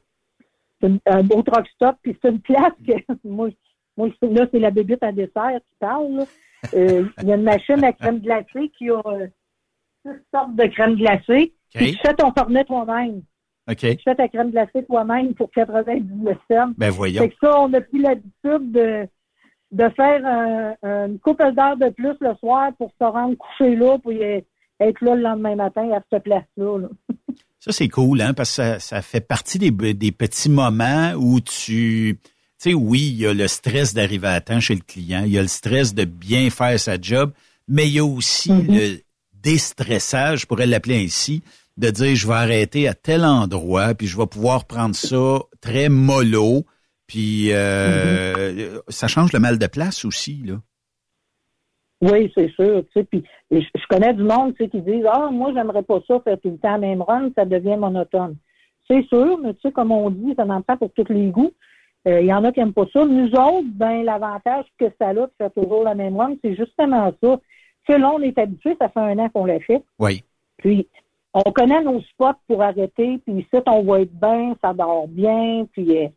une- 0.81 0.99
un 1.05 1.23
beau 1.23 1.41
truck 1.43 1.67
stop, 1.69 1.95
puis 2.01 2.17
c'est 2.22 2.30
une 2.30 2.39
place 2.41 2.73
que 2.88 2.93
moi, 3.23 3.49
moi 3.97 4.09
là, 4.22 4.47
c'est 4.51 4.59
la 4.59 4.72
bébite 4.72 5.03
à 5.03 5.11
dessert 5.11 5.59
qui 5.67 5.76
parle. 5.80 6.26
Euh, 6.73 7.05
Il 7.22 7.27
y 7.27 7.31
a 7.31 7.35
une 7.35 7.43
machine 7.43 7.84
à 7.84 7.93
crème 7.93 8.19
glacée 8.19 8.69
qui 8.77 8.89
a 8.89 9.01
euh, 9.05 9.27
six 10.05 10.11
sortes 10.34 10.55
de 10.55 10.65
crème 10.67 10.95
glacée. 10.95 11.53
Puis 11.73 11.91
tu 11.93 11.97
fais 11.99 12.13
ton 12.13 12.31
cornet 12.31 12.63
toi-même. 12.63 13.22
Tu 13.97 14.03
fais 14.03 14.15
ta 14.15 14.27
crème 14.27 14.51
glacée 14.51 14.84
toi-même 14.85 15.34
pour 15.35 15.51
99 15.51 16.38
cents. 16.49 16.72
Ben 16.77 16.89
voyons. 16.91 17.22
Fait 17.22 17.30
que 17.30 17.35
ça, 17.41 17.59
on 17.61 17.73
a 17.73 17.81
pris 17.81 17.99
l'habitude 17.99 18.72
de, 18.72 19.07
de 19.76 19.89
faire 19.89 20.26
un- 20.26 20.76
une 21.07 21.19
couple 21.19 21.53
d'heures 21.53 21.77
de 21.77 21.89
plus 21.89 22.15
le 22.22 22.34
soir 22.39 22.72
pour 22.77 22.91
se 22.99 23.03
rendre 23.06 23.35
couché 23.38 23.76
là, 23.76 23.97
y 24.06 24.43
être 24.80 25.02
là 25.02 25.15
le 25.15 25.22
lendemain 25.22 25.56
matin 25.56 25.89
à 25.93 26.02
cette 26.10 26.23
place-là. 26.23 26.80
là. 26.80 26.88
Ça, 27.60 27.72
c'est 27.72 27.88
cool, 27.89 28.22
hein, 28.22 28.34
parce 28.35 28.49
que 28.52 28.56
ça, 28.56 28.80
ça 28.80 29.02
fait 29.02 29.22
partie 29.22 29.57
des, 29.57 29.72
des 29.72 30.11
petits 30.11 30.49
moments 30.49 31.14
où 31.18 31.39
tu 31.41 32.19
Tu 32.22 32.69
sais, 32.69 32.73
oui, 32.76 32.99
il 33.11 33.18
y 33.18 33.26
a 33.26 33.34
le 33.34 33.47
stress 33.47 33.93
d'arriver 33.95 34.27
à 34.27 34.39
temps 34.39 34.60
chez 34.60 34.76
le 34.76 34.81
client, 34.81 35.23
il 35.26 35.31
y 35.31 35.38
a 35.39 35.41
le 35.41 35.47
stress 35.47 35.95
de 35.95 36.06
bien 36.06 36.52
faire 36.52 36.80
sa 36.80 37.02
job, 37.02 37.31
mais 37.68 37.88
il 37.88 37.93
y 37.93 37.99
a 37.99 38.06
aussi 38.06 38.52
le 38.52 38.99
déstressage, 39.34 40.41
je 40.41 40.45
pourrais 40.45 40.68
l'appeler 40.68 41.03
ainsi, 41.06 41.41
de 41.77 41.89
dire 41.89 42.15
je 42.15 42.27
vais 42.27 42.34
arrêter 42.35 42.88
à 42.88 42.93
tel 42.93 43.26
endroit, 43.26 43.95
puis 43.95 44.06
je 44.07 44.15
vais 44.18 44.27
pouvoir 44.27 44.65
prendre 44.65 44.95
ça 44.95 45.39
très 45.60 45.89
mollo, 45.89 46.65
puis 47.07 47.52
euh, 47.52 48.80
ça 48.88 49.07
change 49.07 49.34
le 49.34 49.40
mal 49.40 49.57
de 49.57 49.68
place 49.68 50.06
aussi, 50.06 50.44
là. 50.45 50.56
Oui, 52.02 52.32
c'est 52.36 52.52
sûr. 52.52 52.84
Tu 52.88 52.91
sais, 52.94 53.03
puis 53.06 53.23
je, 53.49 53.60
je 53.60 53.88
connais 53.90 54.14
du 54.14 54.23
monde 54.23 54.53
tu 54.56 54.64
sais, 54.64 54.69
qui 54.69 54.82
disent 54.82 55.06
Ah, 55.11 55.30
moi, 55.32 55.52
j'aimerais 55.53 55.84
pas 55.84 55.99
ça 56.07 56.19
faire 56.19 56.40
tout 56.40 56.49
le 56.49 56.57
temps 56.57 56.72
la 56.72 56.77
même 56.77 57.02
run, 57.02 57.30
ça 57.36 57.45
devient 57.45 57.77
monotone. 57.77 58.36
C'est 58.90 59.06
sûr, 59.07 59.40
mais 59.40 59.53
tu 59.56 59.61
sais, 59.61 59.72
comme 59.72 59.91
on 59.91 60.10
dit, 60.10 60.34
ça 60.36 60.45
n'en 60.45 60.61
prend 60.61 60.77
pour 60.77 60.91
tous 60.94 61.11
les 61.11 61.30
goûts. 61.30 61.53
Euh, 62.07 62.22
Il 62.22 62.27
y 62.27 62.34
en 62.34 62.44
a 62.44 62.52
qui 62.52 62.60
n'aiment 62.60 62.73
pas 62.73 62.86
ça. 62.94 63.03
Nous 63.06 63.30
autres, 63.32 63.68
ben, 63.73 64.03
l'avantage 64.03 64.65
que 64.77 64.86
ça 64.99 65.10
a 65.10 65.14
de 65.14 65.30
faire 65.38 65.52
toujours 65.53 65.84
la 65.84 65.95
même 65.95 66.18
run, 66.18 66.36
c'est 66.44 66.56
justement 66.56 67.11
ça. 67.23 67.40
Là, 67.88 68.11
on 68.14 68.22
est 68.22 68.38
habitué, 68.38 68.76
ça 68.80 68.90
fait 68.90 68.99
un 68.99 69.18
an 69.19 69.30
qu'on 69.30 69.45
l'a 69.45 69.60
fait. 69.60 69.84
Oui. 69.99 70.23
Puis, 70.57 70.88
on 71.34 71.52
connaît 71.52 71.82
nos 71.82 72.02
spots 72.02 72.40
pour 72.48 72.61
arrêter, 72.61 73.19
puis 73.26 73.40
ici, 73.40 73.64
on 73.68 73.84
va 73.84 74.02
être 74.02 74.14
bien, 74.14 74.56
ça 74.64 74.73
dort 74.73 75.07
bien, 75.07 75.68
puis 75.72 75.98
euh, 75.98 76.07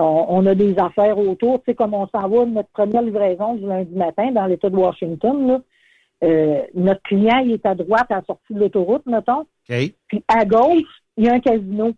on, 0.00 0.26
on 0.28 0.46
a 0.46 0.54
des 0.54 0.78
affaires 0.78 1.18
autour. 1.18 1.58
Tu 1.58 1.66
sais, 1.66 1.74
comme 1.74 1.94
on 1.94 2.06
s'en 2.08 2.28
va 2.28 2.44
de 2.44 2.50
notre 2.50 2.70
première 2.70 3.02
livraison 3.02 3.54
du 3.54 3.66
lundi 3.66 3.94
matin 3.94 4.30
dans 4.32 4.46
l'État 4.46 4.70
de 4.70 4.76
Washington, 4.76 5.46
là, 5.46 5.60
euh, 6.22 6.62
notre 6.74 7.02
client, 7.02 7.38
il 7.38 7.52
est 7.52 7.66
à 7.66 7.74
droite 7.74 8.10
à 8.10 8.16
la 8.16 8.24
sortie 8.24 8.52
de 8.54 8.60
l'autoroute, 8.60 9.06
mettons. 9.06 9.46
Puis 10.08 10.22
à 10.28 10.44
gauche, 10.44 10.82
il 11.16 11.24
y 11.24 11.28
a 11.28 11.34
un 11.34 11.40
casino. 11.40 11.92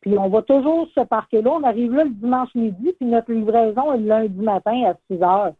Puis 0.00 0.16
on 0.18 0.28
va 0.28 0.42
toujours 0.42 0.88
se 0.94 1.04
parquer 1.04 1.42
là. 1.42 1.52
On 1.52 1.62
arrive 1.62 1.92
là 1.92 2.04
le 2.04 2.10
dimanche 2.10 2.54
midi, 2.54 2.92
puis 2.98 3.08
notre 3.08 3.32
livraison 3.32 3.92
est 3.92 3.98
le 3.98 4.06
lundi 4.06 4.40
matin 4.40 4.82
à 4.86 4.94
6 5.10 5.22
heures. 5.22 5.52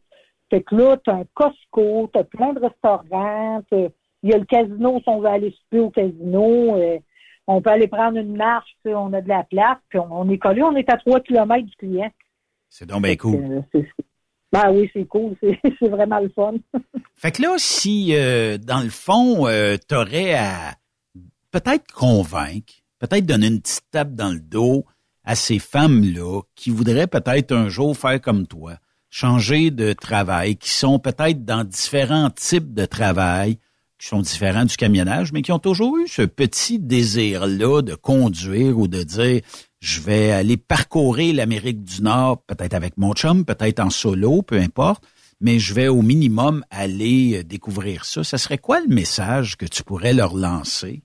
Fait 0.50 0.62
que 0.62 0.74
là, 0.76 0.96
t'as 1.04 1.14
un 1.14 1.24
Costco, 1.34 2.08
t'as 2.12 2.22
plein 2.24 2.52
de 2.52 2.60
restaurants, 2.60 3.62
il 3.72 4.30
y 4.30 4.32
a 4.32 4.38
le 4.38 4.44
casino 4.44 4.98
si 5.00 5.08
on 5.08 5.20
veut 5.20 5.28
aller 5.28 5.50
souper 5.50 5.80
au 5.80 5.90
casino. 5.90 6.76
euh, 6.76 6.98
on 7.46 7.60
peut 7.60 7.70
aller 7.70 7.88
prendre 7.88 8.18
une 8.18 8.36
marche, 8.36 8.76
tu 8.84 8.94
on 8.94 9.12
a 9.12 9.20
de 9.20 9.28
la 9.28 9.44
place, 9.44 9.78
puis 9.88 9.98
on, 9.98 10.08
on 10.10 10.28
est 10.30 10.38
collé, 10.38 10.62
on 10.62 10.74
est 10.76 10.90
à 10.90 10.96
3 10.96 11.20
kilomètres 11.20 11.66
du 11.66 11.76
client. 11.76 12.10
C'est 12.68 12.86
donc 12.86 13.02
bien 13.02 13.16
cool. 13.16 13.64
Euh, 13.74 13.82
ben 14.52 14.70
oui, 14.72 14.90
c'est 14.92 15.06
cool, 15.06 15.36
c'est 15.78 15.88
vraiment 15.88 16.20
le 16.20 16.28
fun. 16.28 16.54
Fait 17.14 17.32
que 17.32 17.42
là, 17.42 17.54
si 17.58 18.14
euh, 18.14 18.58
dans 18.58 18.80
le 18.80 18.90
fond, 18.90 19.46
euh, 19.46 19.76
t'aurais 19.88 20.34
à 20.34 20.74
peut-être 21.50 21.92
convaincre, 21.92 22.74
peut-être 22.98 23.26
donner 23.26 23.48
une 23.48 23.60
petite 23.60 23.90
tape 23.90 24.12
dans 24.12 24.32
le 24.32 24.40
dos 24.40 24.84
à 25.24 25.34
ces 25.34 25.58
femmes-là 25.58 26.42
qui 26.54 26.70
voudraient 26.70 27.06
peut-être 27.06 27.52
un 27.52 27.68
jour 27.68 27.96
faire 27.96 28.20
comme 28.20 28.46
toi, 28.46 28.76
changer 29.10 29.70
de 29.70 29.92
travail, 29.92 30.56
qui 30.56 30.70
sont 30.70 30.98
peut-être 30.98 31.44
dans 31.44 31.64
différents 31.64 32.30
types 32.30 32.74
de 32.74 32.84
travail, 32.84 33.58
qui 33.98 34.08
sont 34.08 34.20
différents 34.20 34.64
du 34.64 34.76
camionnage, 34.76 35.32
mais 35.32 35.42
qui 35.42 35.52
ont 35.52 35.58
toujours 35.58 35.96
eu 35.96 36.06
ce 36.06 36.22
petit 36.22 36.78
désir-là 36.78 37.82
de 37.82 37.94
conduire 37.94 38.78
ou 38.78 38.88
de 38.88 39.02
dire 39.02 39.40
je 39.80 40.00
vais 40.00 40.32
aller 40.32 40.56
parcourir 40.56 41.34
l'Amérique 41.34 41.82
du 41.82 42.02
Nord, 42.02 42.42
peut-être 42.46 42.74
avec 42.74 42.96
mon 42.96 43.12
chum, 43.12 43.44
peut-être 43.44 43.80
en 43.80 43.90
solo, 43.90 44.42
peu 44.42 44.56
importe, 44.56 45.04
mais 45.40 45.58
je 45.58 45.74
vais 45.74 45.88
au 45.88 46.02
minimum 46.02 46.64
aller 46.70 47.38
euh, 47.38 47.42
découvrir 47.42 48.04
ça. 48.04 48.24
Ça 48.24 48.38
serait 48.38 48.58
quoi 48.58 48.80
le 48.80 48.88
message 48.88 49.56
que 49.56 49.66
tu 49.66 49.82
pourrais 49.82 50.12
leur 50.12 50.34
lancer? 50.34 51.02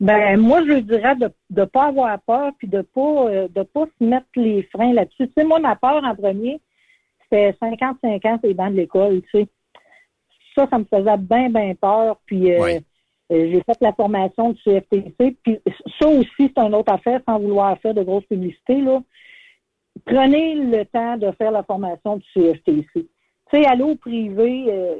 Ben 0.00 0.38
moi 0.40 0.60
je 0.66 0.80
dirais 0.80 1.14
de 1.16 1.30
ne 1.50 1.64
pas 1.64 1.86
avoir 1.86 2.20
peur 2.22 2.50
puis 2.58 2.66
de 2.66 2.82
pas 2.82 3.28
euh, 3.28 3.48
de 3.48 3.62
pas 3.62 3.84
se 3.98 4.04
mettre 4.04 4.26
les 4.34 4.62
freins 4.64 4.92
là-dessus. 4.92 5.28
Tu 5.28 5.32
sais, 5.36 5.44
moi, 5.44 5.60
ma 5.60 5.76
peur 5.76 6.02
en 6.02 6.14
premier, 6.16 6.60
c'était 7.22 7.56
55 7.60 8.24
ans, 8.24 8.38
c'est 8.42 8.48
les 8.48 8.54
bancs 8.54 8.72
de 8.72 8.76
l'école, 8.76 9.22
tu 9.22 9.40
sais. 9.40 9.48
Ça, 10.56 10.66
ça 10.70 10.78
me 10.78 10.84
faisait 10.84 11.16
bien, 11.18 11.50
bien 11.50 11.74
peur. 11.74 12.20
Puis 12.26 12.52
euh, 12.52 12.80
euh, 13.32 13.50
j'ai 13.50 13.62
fait 13.62 13.78
la 13.80 13.92
formation 13.92 14.50
du 14.50 14.62
CFTC. 14.62 15.36
Puis 15.42 15.60
ça 16.00 16.08
aussi, 16.08 16.28
c'est 16.38 16.58
une 16.58 16.74
autre 16.74 16.92
affaire, 16.92 17.20
sans 17.26 17.38
vouloir 17.38 17.78
faire 17.78 17.94
de 17.94 18.02
grosses 18.02 18.26
publicités, 18.26 18.80
là. 18.80 19.00
Prenez 20.04 20.56
le 20.56 20.84
temps 20.86 21.16
de 21.16 21.30
faire 21.32 21.52
la 21.52 21.62
formation 21.62 22.16
du 22.16 22.26
CFTC. 22.34 22.86
Tu 22.94 23.08
sais, 23.52 23.64
aller 23.64 23.84
au 23.84 23.94
privé, 23.94 24.64
euh, 24.68 24.96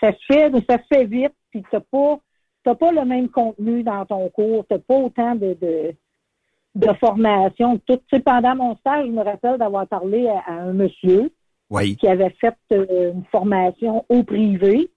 ça 0.00 0.12
se 0.12 0.24
fait, 0.26 0.52
ça 0.68 0.78
se 0.78 0.84
fait 0.94 1.04
vite, 1.04 1.34
puis 1.50 1.64
t'as 1.70 1.80
pas 1.80 2.18
t'as 2.64 2.74
pas 2.74 2.92
le 2.92 3.04
même 3.04 3.28
contenu 3.28 3.82
dans 3.82 4.04
ton 4.06 4.28
cours, 4.28 4.64
t'as 4.68 4.78
pas 4.78 4.94
autant 4.94 5.34
de, 5.34 5.56
de, 5.60 5.94
de 6.74 6.92
formation. 6.94 7.80
Tout, 7.86 7.98
pendant 8.24 8.54
mon 8.54 8.76
stage, 8.76 9.06
je 9.06 9.10
me 9.10 9.22
rappelle 9.22 9.58
d'avoir 9.58 9.86
parlé 9.86 10.28
à, 10.28 10.38
à 10.46 10.52
un 10.52 10.72
monsieur 10.72 11.32
Oui. 11.72 11.96
qui 11.96 12.06
avait 12.06 12.34
fait 12.40 12.54
euh, 12.72 13.12
une 13.12 13.24
formation 13.24 14.04
au 14.08 14.22
privé. 14.22 14.90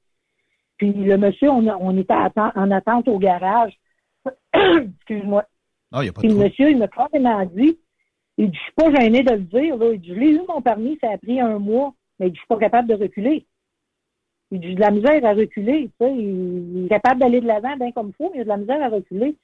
Puis 0.78 0.92
le 0.92 1.18
monsieur, 1.18 1.50
on, 1.50 1.98
était 1.98 2.14
en 2.14 2.72
attente 2.72 3.08
au 3.08 3.18
garage. 3.18 3.74
Excuse-moi. 4.54 5.46
Il 5.94 6.10
a 6.10 6.12
pas 6.12 6.20
Puis 6.20 6.30
de 6.30 6.34
le 6.34 6.44
monsieur, 6.44 6.70
il 6.70 6.78
m'a 6.78 6.90
carrément 6.90 7.46
dit, 7.46 7.80
il 8.38 8.52
dit, 8.52 8.58
je 8.58 8.62
suis 8.62 8.74
pas 8.74 8.94
gêné 8.94 9.24
de 9.24 9.32
le 9.32 9.40
dire, 9.40 9.78
là. 9.78 9.94
Il 9.94 10.02
dit, 10.02 10.10
je 10.10 10.14
l'ai 10.14 10.32
eu 10.32 10.42
mon 10.48 10.62
permis, 10.62 10.98
ça 11.02 11.12
a 11.12 11.18
pris 11.18 11.40
un 11.40 11.60
mois, 11.60 11.94
mais 12.20 12.28
il 12.28 12.32
dit, 12.32 12.36
je 12.36 12.42
suis 12.42 12.48
pas 12.48 12.58
capable 12.58 12.90
de 12.90 12.96
reculer. 12.96 13.46
Il 14.52 14.60
dit, 14.60 14.70
j'ai 14.70 14.76
de 14.76 14.82
la 14.82 14.92
misère 14.92 15.26
à 15.26 15.34
reculer, 15.34 15.90
tu 16.00 16.06
sais. 16.06 16.14
Il 16.14 16.78
il 16.78 16.86
est 16.86 16.90
capable 16.90 17.22
d'aller 17.22 17.40
de 17.40 17.48
l'avant 17.48 17.78
bien 17.78 17.92
comme 17.94 18.10
il 18.10 18.16
faut, 18.16 18.30
mais 18.34 18.40
il 18.40 18.42
a 18.42 18.44
de 18.44 18.50
la 18.50 18.58
misère 18.58 18.84
à 18.84 18.90
reculer. 18.90 19.38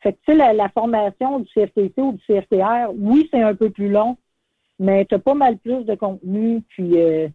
Fait 0.00 0.12
que, 0.12 0.18
tu 0.18 0.32
sais, 0.32 0.38
la, 0.38 0.52
la 0.52 0.68
formation 0.68 1.40
du 1.40 1.48
CFTC 1.52 1.94
ou 1.98 2.12
du 2.12 2.22
CFTR, 2.26 2.92
oui, 2.94 3.28
c'est 3.32 3.42
un 3.42 3.54
peu 3.56 3.70
plus 3.70 3.88
long, 3.88 4.16
mais 4.78 5.04
tu 5.04 5.14
as 5.14 5.18
pas 5.18 5.34
mal 5.34 5.58
plus 5.58 5.84
de 5.84 5.94
contenu. 5.94 6.62
Puis, 6.68 6.98
euh, 6.98 7.28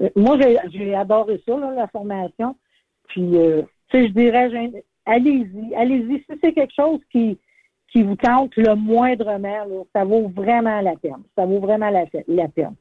euh, 0.00 0.08
moi, 0.16 0.38
j'ai 0.70 0.94
adoré 0.94 1.42
ça, 1.46 1.56
là, 1.56 1.72
la 1.72 1.88
formation. 1.88 2.56
Puis, 3.08 3.36
euh, 3.36 3.62
tu 3.88 3.98
sais, 3.98 4.08
je 4.08 4.12
dirais, 4.12 4.50
allez-y, 5.06 5.74
allez-y. 5.74 6.18
Si 6.18 6.38
c'est 6.42 6.52
quelque 6.52 6.74
chose 6.74 7.00
qui, 7.10 7.38
qui 7.92 8.02
vous 8.02 8.16
tente 8.16 8.56
le 8.56 8.74
moindrement, 8.74 9.64
là, 9.64 9.82
ça 9.94 10.04
vaut 10.04 10.28
vraiment 10.28 10.80
la 10.80 10.96
peine. 10.96 11.22
Ça 11.36 11.46
vaut 11.46 11.60
vraiment 11.60 11.90
la, 11.90 12.04
la 12.26 12.48
peine. 12.48 12.74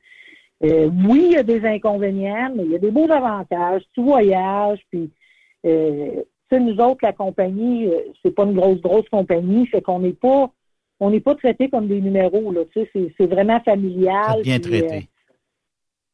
Euh, 0.64 0.90
oui, 1.08 1.28
il 1.28 1.32
y 1.34 1.38
a 1.38 1.44
des 1.44 1.66
inconvénients, 1.66 2.52
mais 2.56 2.66
il 2.66 2.72
y 2.72 2.76
a 2.76 2.80
des 2.80 2.92
beaux 2.92 3.12
avantages. 3.12 3.84
Tu 3.94 4.02
voyages, 4.02 4.80
puis 4.90 5.12
euh, 5.66 6.24
tu 6.50 6.60
nous 6.60 6.80
autres, 6.80 7.00
la 7.04 7.14
compagnie, 7.14 7.92
c'est 8.24 8.34
pas 8.34 8.46
une 8.46 8.56
grosse, 8.56 8.82
grosse 8.82 9.08
compagnie, 9.10 9.68
fait 9.68 9.82
qu'on 9.82 10.00
n'est 10.00 10.14
pas 10.14 10.50
on 11.00 11.10
n'est 11.12 11.20
pas 11.20 11.36
traité 11.36 11.70
comme 11.70 11.88
des 11.88 12.02
numéros, 12.02 12.52
là. 12.52 12.62
Tu 12.74 12.86
sais, 12.94 13.14
c'est, 13.18 13.26
vraiment 13.28 13.60
familial. 13.62 14.42
Bien 14.42 14.60
puis, 14.60 14.72
traité. 14.72 14.96
euh, 14.96 15.02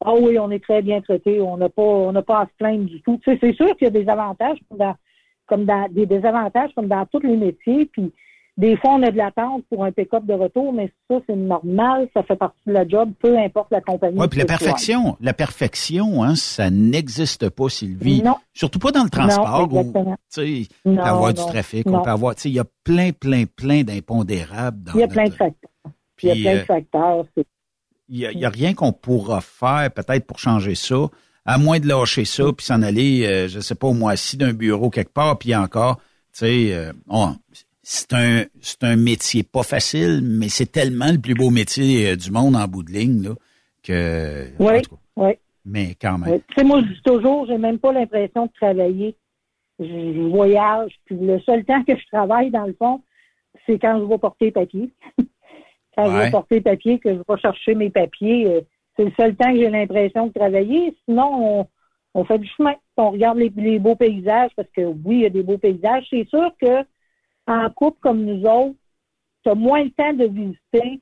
ah 0.04 0.14
oui, 0.14 0.38
on 0.38 0.50
est 0.50 0.62
très 0.62 0.82
bien 0.82 1.00
traité. 1.00 1.40
On 1.40 1.56
n'a 1.56 1.68
pas, 1.68 1.82
on 1.82 2.12
n'a 2.12 2.22
pas 2.22 2.40
à 2.40 2.46
se 2.46 2.52
plaindre 2.58 2.84
du 2.84 3.00
tout. 3.02 3.18
Tu 3.24 3.30
sais, 3.30 3.38
c'est 3.40 3.54
sûr 3.54 3.74
qu'il 3.76 3.86
y 3.86 3.88
a 3.88 3.90
des 3.90 4.08
avantages 4.08 4.58
comme 4.68 4.78
dans, 4.78 4.94
comme 5.46 5.64
dans 5.64 5.88
des 5.90 6.06
désavantages 6.06 6.70
comme 6.74 6.88
dans 6.88 7.06
tous 7.06 7.20
les 7.20 7.36
métiers. 7.36 7.86
Puis 7.86 8.12
des 8.56 8.76
fois, 8.76 8.92
on 8.94 9.02
a 9.02 9.10
de 9.10 9.16
l'attente 9.16 9.64
pour 9.68 9.84
un 9.84 9.90
pick-up 9.90 10.24
de 10.26 10.32
retour, 10.34 10.72
mais 10.72 10.92
ça, 11.10 11.16
c'est 11.26 11.34
normal. 11.34 12.08
Ça 12.14 12.22
fait 12.22 12.36
partie 12.36 12.60
de 12.66 12.72
la 12.72 12.86
job, 12.86 13.10
peu 13.20 13.36
importe 13.36 13.70
la 13.72 13.80
compagnie. 13.80 14.16
Oui, 14.18 14.28
puis 14.28 14.38
la 14.40 14.46
soit. 14.46 14.58
perfection, 14.58 15.16
la 15.20 15.32
perfection, 15.32 16.22
hein, 16.22 16.36
ça 16.36 16.70
n'existe 16.70 17.48
pas, 17.50 17.68
Sylvie. 17.68 18.22
Non. 18.22 18.36
Surtout 18.52 18.78
pas 18.78 18.92
dans 18.92 19.02
le 19.04 19.10
transport 19.10 19.68
Non, 19.68 19.80
où, 19.80 19.92
tu 19.92 20.14
sais, 20.28 20.68
Non, 20.84 21.02
avoir 21.02 21.34
du 21.34 21.42
trafic, 21.42 21.86
non. 21.86 21.98
on 21.98 22.02
peut 22.02 22.10
avoir, 22.10 22.34
tu 22.36 22.42
sais, 22.42 22.50
il 22.50 22.54
y 22.54 22.60
a 22.60 22.64
plein, 22.84 23.10
plein, 23.10 23.44
plein 23.46 23.82
d'impondérables 23.82 24.84
dans 24.84 24.92
Il 24.94 25.00
y 25.00 25.02
a 25.02 25.06
notre- 25.06 25.14
plein 25.14 25.24
de 25.24 25.30
facteurs. 25.34 25.70
Il 26.22 26.28
y 26.28 26.30
a 26.30 26.34
Puis, 26.34 26.42
plein 26.42 26.54
de 26.54 26.58
euh, 26.58 26.64
facteurs. 26.64 27.24
Il 28.08 28.18
y 28.18 28.44
a, 28.44 28.50
rien 28.50 28.74
qu'on 28.74 28.92
pourra 28.92 29.40
faire 29.40 29.90
peut-être 29.92 30.26
pour 30.26 30.38
changer 30.38 30.74
ça, 30.74 31.08
à 31.46 31.58
moins 31.58 31.80
de 31.80 31.88
lâcher 31.88 32.24
ça 32.24 32.44
puis 32.56 32.64
s'en 32.64 32.82
aller, 32.82 33.26
euh, 33.26 33.48
je 33.48 33.58
sais 33.60 33.74
pas, 33.74 33.88
au 33.88 33.94
mois-ci 33.94 34.36
d'un 34.36 34.52
bureau 34.52 34.90
quelque 34.90 35.12
part, 35.12 35.38
puis 35.38 35.54
encore, 35.56 35.96
tu 35.96 36.02
sais, 36.40 36.68
euh, 36.74 36.92
on- 37.08 37.34
c'est 37.86 38.12
un 38.14 38.44
c'est 38.60 38.82
un 38.82 38.96
métier 38.96 39.42
pas 39.42 39.62
facile, 39.62 40.20
mais 40.22 40.48
c'est 40.48 40.72
tellement 40.72 41.12
le 41.12 41.18
plus 41.18 41.34
beau 41.34 41.50
métier 41.50 42.10
euh, 42.10 42.16
du 42.16 42.30
monde 42.30 42.56
en 42.56 42.66
bout 42.66 42.82
de 42.82 42.90
ligne 42.90 43.22
là 43.22 43.34
que. 43.84 44.46
Oui, 44.58 44.82
oui. 45.16 45.32
mais 45.64 45.94
quand 46.00 46.18
même. 46.18 46.32
Oui. 46.32 46.42
Tu 46.48 46.54
sais, 46.56 46.64
moi, 46.64 46.80
je 46.80 46.94
dis 46.94 47.02
toujours, 47.04 47.46
j'ai 47.46 47.58
même 47.58 47.78
pas 47.78 47.92
l'impression 47.92 48.46
de 48.46 48.52
travailler. 48.52 49.14
Je, 49.78 50.28
voyage, 50.28 50.92
puis 51.04 51.16
le 51.16 51.38
seul 51.40 51.64
temps 51.64 51.82
que 51.84 51.96
je 51.96 52.06
travaille, 52.06 52.50
dans 52.50 52.64
le 52.64 52.74
fond, 52.74 53.02
c'est 53.66 53.78
quand 53.78 53.98
je 53.98 54.04
vais 54.04 54.18
porter 54.18 54.46
les 54.46 54.52
papiers. 54.52 54.90
quand 55.96 56.10
je 56.10 56.16
vais 56.16 56.30
porter 56.30 56.54
les 56.56 56.60
papiers, 56.60 56.98
que 56.98 57.10
je 57.10 57.18
vais 57.18 57.40
chercher 57.40 57.74
mes 57.74 57.90
papiers, 57.90 58.46
euh, 58.46 58.60
c'est 58.96 59.04
le 59.04 59.12
seul 59.18 59.34
temps 59.34 59.52
que 59.52 59.58
j'ai 59.58 59.70
l'impression 59.70 60.28
de 60.28 60.32
travailler. 60.32 60.96
Sinon, 61.04 61.60
on, 61.60 61.68
on 62.14 62.24
fait 62.24 62.38
du 62.38 62.48
chemin. 62.56 62.74
On 62.96 63.10
regarde 63.10 63.38
les, 63.38 63.52
les 63.56 63.78
beaux 63.80 63.96
paysages, 63.96 64.52
parce 64.56 64.70
que 64.70 64.82
oui, 64.82 65.16
il 65.16 65.20
y 65.22 65.26
a 65.26 65.30
des 65.30 65.42
beaux 65.42 65.58
paysages. 65.58 66.06
C'est 66.08 66.28
sûr 66.28 66.52
que 66.60 66.84
en 67.46 67.70
couple 67.70 67.98
comme 68.00 68.24
nous 68.24 68.44
autres, 68.44 68.76
tu 69.42 69.50
as 69.50 69.54
moins 69.54 69.84
le 69.84 69.90
temps 69.90 70.12
de 70.12 70.24
visiter 70.24 71.00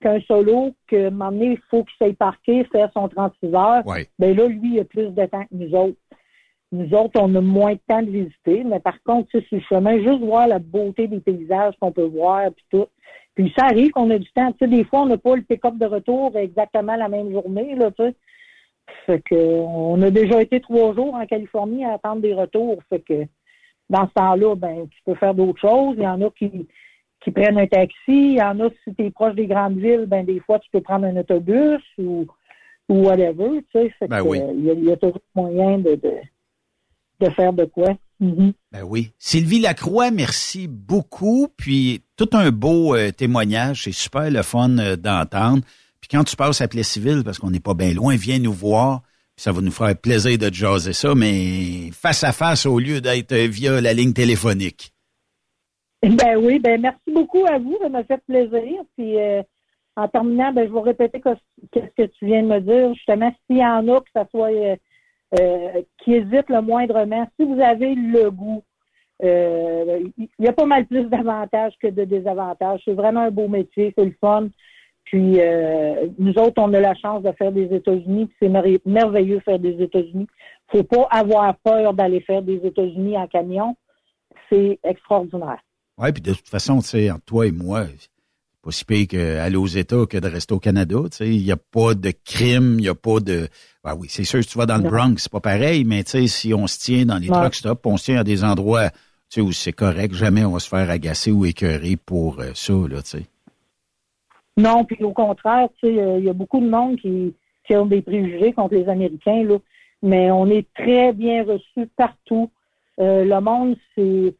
qu'un 0.00 0.20
solo, 0.22 0.74
que 0.86 1.04
à 1.04 1.06
un 1.08 1.10
moment 1.10 1.32
donné, 1.32 1.52
il 1.52 1.60
faut 1.70 1.84
qu'il 1.84 1.94
s'aille 1.98 2.14
parquer, 2.14 2.64
faire 2.64 2.90
son 2.92 3.08
36 3.08 3.54
heures. 3.54 3.86
Ouais. 3.86 4.06
Ben 4.18 4.36
là, 4.36 4.46
lui, 4.46 4.74
il 4.74 4.80
a 4.80 4.84
plus 4.84 5.10
de 5.10 5.26
temps 5.26 5.44
que 5.44 5.54
nous 5.54 5.74
autres. 5.74 5.98
nous 6.72 6.92
autres, 6.94 7.20
on 7.20 7.34
a 7.34 7.40
moins 7.40 7.74
de 7.74 7.80
temps 7.86 8.02
de 8.02 8.10
visiter, 8.10 8.64
mais 8.64 8.80
par 8.80 9.02
contre, 9.02 9.28
tu 9.30 9.40
sais, 9.40 9.46
sur 9.46 9.56
le 9.58 9.62
chemin, 9.62 9.98
juste 9.98 10.22
voir 10.22 10.48
la 10.48 10.58
beauté 10.58 11.06
des 11.06 11.20
paysages 11.20 11.74
qu'on 11.80 11.92
peut 11.92 12.04
voir, 12.06 12.50
puis 12.52 12.64
tout. 12.70 12.86
Puis 13.34 13.52
ça 13.56 13.66
arrive 13.66 13.90
qu'on 13.90 14.10
a 14.10 14.18
du 14.18 14.30
temps. 14.32 14.52
Tu 14.52 14.58
sais, 14.60 14.68
des 14.68 14.84
fois, 14.84 15.02
on 15.02 15.06
n'a 15.06 15.18
pas 15.18 15.36
le 15.36 15.42
pick-up 15.42 15.76
de 15.76 15.86
retour 15.86 16.36
exactement 16.36 16.96
la 16.96 17.08
même 17.08 17.32
journée, 17.32 17.74
là, 17.74 17.90
tu 17.90 18.04
sais. 18.04 18.14
Fait 19.06 19.22
que, 19.22 19.34
on 19.34 20.00
a 20.02 20.10
déjà 20.10 20.42
été 20.42 20.60
trois 20.60 20.94
jours 20.94 21.14
en 21.14 21.26
Californie 21.26 21.84
à 21.84 21.94
attendre 21.94 22.20
des 22.20 22.34
retours. 22.34 22.82
Fait 22.90 23.00
que, 23.00 23.24
dans 23.90 24.06
ce 24.08 24.12
temps-là, 24.14 24.54
ben, 24.56 24.86
tu 24.90 24.98
peux 25.04 25.14
faire 25.14 25.34
d'autres 25.34 25.60
choses. 25.60 25.94
Il 25.98 26.02
y 26.04 26.06
en 26.06 26.20
a 26.22 26.30
qui, 26.30 26.66
qui 27.22 27.30
prennent 27.30 27.58
un 27.58 27.66
taxi. 27.66 27.94
Il 28.08 28.34
y 28.36 28.42
en 28.42 28.58
a, 28.60 28.68
si 28.84 28.94
tu 28.94 29.04
es 29.06 29.10
proche 29.10 29.34
des 29.34 29.46
grandes 29.46 29.78
villes, 29.78 30.06
ben, 30.06 30.24
des 30.24 30.40
fois, 30.40 30.58
tu 30.58 30.68
peux 30.72 30.80
prendre 30.80 31.06
un 31.06 31.16
autobus 31.16 31.80
ou, 31.98 32.26
ou 32.88 32.94
whatever, 33.04 33.62
tu 33.72 33.80
sais. 33.80 33.90
Fait 33.98 34.08
Ben 34.08 34.22
que, 34.22 34.28
oui. 34.28 34.40
il 34.56 34.64
y, 34.64 34.70
a- 34.70 34.74
il 34.74 34.84
y 34.84 34.92
a 34.92 34.96
toujours 34.96 35.20
moyen 35.34 35.78
de, 35.78 35.94
de, 35.96 36.12
de 37.20 37.30
faire 37.30 37.52
de 37.52 37.64
quoi. 37.66 37.88
Mhm. 38.20 38.52
Ben 38.72 38.82
oui. 38.84 39.10
Sylvie 39.18 39.60
Lacroix, 39.60 40.10
merci 40.10 40.68
beaucoup. 40.68 41.48
Puis 41.56 42.02
tout 42.16 42.28
un 42.32 42.50
beau 42.52 42.94
euh, 42.94 43.10
témoignage. 43.10 43.82
C'est 43.84 43.92
super 43.92 44.30
le 44.30 44.42
fun 44.42 44.78
euh, 44.78 44.96
d'entendre. 44.96 45.62
Puis 46.00 46.08
quand 46.10 46.22
tu 46.24 46.36
passes 46.36 46.60
à 46.60 46.68
Plessisville, 46.68 47.22
parce 47.24 47.38
qu'on 47.38 47.50
n'est 47.50 47.60
pas 47.60 47.74
bien 47.74 47.92
loin, 47.92 48.14
viens 48.16 48.38
nous 48.38 48.52
voir. 48.52 49.02
Ça 49.36 49.50
va 49.52 49.60
nous 49.60 49.72
faire 49.72 49.96
plaisir 49.96 50.38
de 50.38 50.52
jaser 50.52 50.92
ça, 50.92 51.14
mais 51.14 51.90
face 51.92 52.22
à 52.22 52.32
face 52.32 52.66
au 52.66 52.78
lieu 52.78 53.00
d'être 53.00 53.34
via 53.34 53.80
la 53.80 53.92
ligne 53.92 54.12
téléphonique. 54.12 54.94
Ben 56.04 56.36
oui, 56.36 56.58
ben 56.58 56.80
merci 56.80 57.10
beaucoup 57.10 57.46
à 57.46 57.58
vous, 57.58 57.78
ça 57.80 57.88
m'a 57.88 58.04
fait 58.04 58.22
plaisir. 58.26 58.82
Puis 58.96 59.18
euh, 59.18 59.42
en 59.96 60.06
terminant, 60.08 60.52
ben 60.52 60.68
je 60.68 60.72
vais 60.72 60.80
répéter 60.80 61.20
qu'est-ce 61.20 61.94
que 61.96 62.08
tu 62.10 62.26
viens 62.26 62.42
de 62.42 62.48
me 62.48 62.60
dire. 62.60 62.94
Justement, 62.94 63.32
s'il 63.46 63.58
y 63.58 63.64
en 63.64 63.88
a 63.88 64.00
que 64.00 64.10
ça 64.14 64.26
soit 64.30 64.52
euh, 64.52 64.76
euh, 65.40 65.82
qui 66.02 66.14
hésitent 66.14 66.50
le 66.50 66.60
moindrement, 66.60 67.26
si 67.38 67.46
vous 67.46 67.60
avez 67.60 67.94
le 67.94 68.30
goût, 68.30 68.62
il 69.22 70.28
y 70.38 70.46
a 70.46 70.52
pas 70.52 70.66
mal 70.66 70.84
plus 70.86 71.04
d'avantages 71.04 71.74
que 71.80 71.88
de 71.88 72.04
désavantages. 72.04 72.82
C'est 72.84 72.92
vraiment 72.92 73.20
un 73.20 73.30
beau 73.30 73.48
métier, 73.48 73.94
c'est 73.96 74.04
le 74.04 74.14
fun. 74.20 74.48
Puis 75.14 75.40
euh, 75.40 76.08
nous 76.18 76.32
autres, 76.32 76.54
on 76.60 76.74
a 76.74 76.80
la 76.80 76.92
chance 76.96 77.22
de 77.22 77.30
faire 77.38 77.52
des 77.52 77.72
États-Unis, 77.72 78.26
puis 78.26 78.36
c'est 78.42 78.48
mer- 78.48 78.64
merveilleux 78.84 79.38
faire 79.44 79.60
des 79.60 79.80
États-Unis. 79.80 80.26
Faut 80.72 80.82
pas 80.82 81.06
avoir 81.08 81.56
peur 81.58 81.94
d'aller 81.94 82.20
faire 82.20 82.42
des 82.42 82.56
États-Unis 82.64 83.16
en 83.16 83.28
camion. 83.28 83.76
C'est 84.50 84.80
extraordinaire. 84.82 85.60
Oui, 85.98 86.10
puis 86.10 86.20
de 86.20 86.32
toute 86.34 86.48
façon, 86.48 86.80
tu 86.80 86.88
sais, 86.88 87.12
entre 87.12 87.24
toi 87.26 87.46
et 87.46 87.52
moi, 87.52 87.84
c'est 87.96 88.08
pas 88.60 88.72
si 88.72 88.84
pire 88.84 89.06
qu'aller 89.06 89.54
aux 89.54 89.68
États 89.68 90.04
que 90.04 90.18
de 90.18 90.26
rester 90.26 90.52
au 90.52 90.58
Canada. 90.58 90.96
Tu 91.12 91.16
sais, 91.18 91.28
il 91.28 91.44
n'y 91.44 91.52
a 91.52 91.56
pas 91.58 91.94
de 91.94 92.12
crime, 92.24 92.80
il 92.80 92.82
n'y 92.82 92.88
a 92.88 92.96
pas 92.96 93.20
de. 93.20 93.46
Ben 93.84 93.94
oui, 93.96 94.08
c'est 94.10 94.24
sûr, 94.24 94.42
si 94.42 94.48
tu 94.48 94.58
vas 94.58 94.66
dans 94.66 94.78
le. 94.78 94.90
Bronx, 94.90 95.14
c'est 95.18 95.30
pas 95.30 95.38
pareil, 95.38 95.84
mais 95.84 96.02
tu 96.02 96.10
sais, 96.10 96.26
si 96.26 96.52
on 96.52 96.66
se 96.66 96.80
tient 96.80 97.06
dans 97.06 97.18
les 97.18 97.28
Ouais. 97.30 97.36
truck 97.36 97.54
stops, 97.54 97.80
on 97.84 97.96
se 97.98 98.06
tient 98.06 98.18
à 98.18 98.24
des 98.24 98.42
endroits 98.42 98.90
tu 98.90 98.96
sais, 99.28 99.40
où 99.42 99.52
c'est 99.52 99.72
correct, 99.72 100.12
jamais 100.12 100.44
on 100.44 100.50
va 100.50 100.58
se 100.58 100.68
faire 100.68 100.90
agacer 100.90 101.30
ou 101.30 101.44
écœurer 101.46 101.94
pour 101.96 102.40
euh, 102.40 102.50
ça, 102.54 102.72
là, 102.72 103.00
tu 103.02 103.10
sais. 103.10 103.26
Non, 104.56 104.84
puis 104.84 105.02
au 105.02 105.12
contraire, 105.12 105.68
tu 105.80 105.88
sais, 105.88 106.00
euh, 106.00 106.18
il 106.18 106.24
y 106.24 106.30
a 106.30 106.32
beaucoup 106.32 106.60
de 106.60 106.68
monde 106.68 106.96
qui, 106.96 107.34
qui 107.66 107.76
ont 107.76 107.86
des 107.86 108.02
préjugés 108.02 108.52
contre 108.52 108.74
les 108.74 108.88
Américains, 108.88 109.42
là. 109.44 109.58
Mais 110.02 110.30
on 110.30 110.46
est 110.46 110.66
très 110.74 111.12
bien 111.12 111.44
reçus 111.44 111.88
partout. 111.96 112.50
Euh, 113.00 113.24
le 113.24 113.40
monde, 113.40 113.76
c'est 113.94 114.34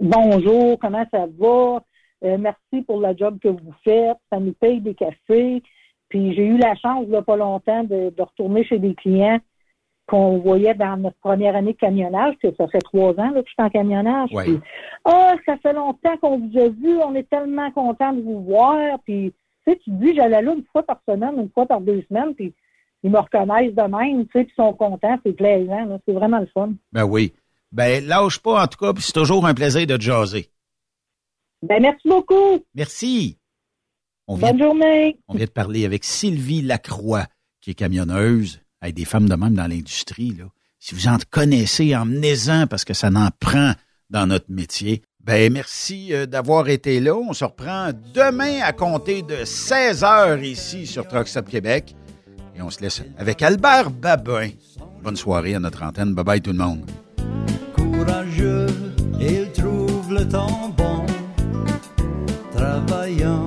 bonjour, 0.00 0.78
comment 0.78 1.04
ça 1.12 1.26
va? 1.38 1.82
Euh, 2.24 2.38
merci 2.38 2.82
pour 2.86 3.00
le 3.00 3.16
job 3.16 3.38
que 3.40 3.48
vous 3.48 3.74
faites. 3.84 4.16
Ça 4.30 4.38
nous 4.38 4.52
paye 4.52 4.80
des 4.80 4.94
cafés. 4.94 5.62
Puis 6.08 6.34
j'ai 6.34 6.46
eu 6.46 6.58
la 6.58 6.74
chance, 6.76 7.06
il 7.08 7.22
pas 7.22 7.36
longtemps, 7.36 7.84
de 7.84 8.12
retourner 8.18 8.64
chez 8.64 8.78
des 8.78 8.94
clients 8.94 9.40
qu'on 10.12 10.40
voyait 10.40 10.74
dans 10.74 10.98
notre 10.98 11.16
première 11.20 11.56
année 11.56 11.72
de 11.72 11.78
camionnage, 11.78 12.34
que 12.42 12.54
ça 12.56 12.68
fait 12.68 12.80
trois 12.80 13.12
ans 13.18 13.30
là, 13.30 13.40
que 13.42 13.48
je 13.48 13.52
suis 13.52 13.62
en 13.62 13.70
camionnage. 13.70 14.28
Ouais. 14.30 14.44
Puis, 14.44 14.60
ah, 15.06 15.34
ça 15.46 15.56
fait 15.56 15.72
longtemps 15.72 16.18
qu'on 16.18 16.38
vous 16.38 16.58
a 16.58 16.68
vu, 16.68 16.98
on 16.98 17.14
est 17.14 17.28
tellement 17.30 17.70
content 17.70 18.12
de 18.12 18.20
vous 18.20 18.42
voir. 18.44 18.98
Puis, 19.06 19.32
tu 19.64 19.72
sais, 19.72 19.78
tu 19.82 19.90
te 19.90 19.96
dis, 19.96 20.14
j'allais 20.14 20.42
là 20.42 20.52
une 20.52 20.64
fois 20.70 20.82
par 20.82 21.00
semaine, 21.08 21.36
une 21.38 21.48
fois 21.48 21.64
par 21.64 21.80
deux 21.80 22.04
semaines, 22.10 22.34
puis 22.34 22.52
ils 23.02 23.10
me 23.10 23.18
reconnaissent 23.18 23.74
de 23.74 23.82
même, 23.82 24.26
tu 24.26 24.32
sais, 24.32 24.44
puis 24.44 24.52
ils 24.52 24.62
sont 24.62 24.74
contents, 24.74 25.18
c'est 25.24 25.32
plaisant, 25.32 25.86
là, 25.86 25.98
c'est 26.06 26.12
vraiment 26.12 26.40
le 26.40 26.48
fun. 26.52 26.74
Ben 26.92 27.04
oui. 27.04 27.32
Ben, 27.72 28.06
lâche 28.06 28.38
pas, 28.38 28.64
en 28.64 28.66
tout 28.66 28.84
cas, 28.84 28.92
puis 28.92 29.02
c'est 29.02 29.14
toujours 29.14 29.46
un 29.46 29.54
plaisir 29.54 29.86
de 29.86 29.96
te 29.96 30.02
jaser. 30.02 30.50
Ben, 31.62 31.80
merci 31.80 32.06
beaucoup. 32.06 32.62
Merci. 32.74 33.38
On 34.28 34.36
vient, 34.36 34.50
Bonne 34.50 34.62
journée. 34.62 35.18
on 35.28 35.36
vient 35.36 35.46
de 35.46 35.50
parler 35.50 35.86
avec 35.86 36.04
Sylvie 36.04 36.60
Lacroix, 36.60 37.24
qui 37.62 37.70
est 37.70 37.74
camionneuse, 37.74 38.60
avec 38.82 38.94
des 38.94 39.04
femmes 39.04 39.28
de 39.28 39.34
même 39.34 39.54
dans 39.54 39.66
l'industrie, 39.66 40.34
là. 40.36 40.44
Si 40.80 40.96
vous 40.96 41.06
en 41.06 41.16
connaissez, 41.30 41.94
emmenez-en 41.94 42.66
parce 42.66 42.84
que 42.84 42.92
ça 42.92 43.08
n'en 43.08 43.28
prend 43.38 43.72
dans 44.10 44.26
notre 44.26 44.50
métier. 44.50 45.02
Ben, 45.20 45.52
merci 45.52 46.12
euh, 46.12 46.26
d'avoir 46.26 46.68
été 46.68 46.98
là. 46.98 47.14
On 47.14 47.32
se 47.32 47.44
reprend 47.44 47.90
demain 48.12 48.60
à 48.64 48.72
compter 48.72 49.22
de 49.22 49.44
16 49.44 50.02
heures 50.02 50.42
ici 50.42 50.88
sur 50.88 51.06
Truck 51.06 51.28
Stop 51.28 51.48
Québec. 51.48 51.94
Et 52.56 52.62
on 52.62 52.70
se 52.70 52.80
laisse 52.80 53.00
avec 53.16 53.40
Albert 53.42 53.92
Babin. 53.92 54.48
Bonne 55.04 55.16
soirée 55.16 55.54
à 55.54 55.60
notre 55.60 55.84
antenne. 55.84 56.14
Bye 56.14 56.24
bye 56.24 56.40
tout 56.40 56.50
le 56.50 56.58
monde. 56.58 56.90
courageux, 57.76 58.66
il 59.20 59.52
trouve 59.52 60.12
le 60.12 60.28
temps 60.28 60.74
bon, 60.76 61.06
travaillant 62.52 63.46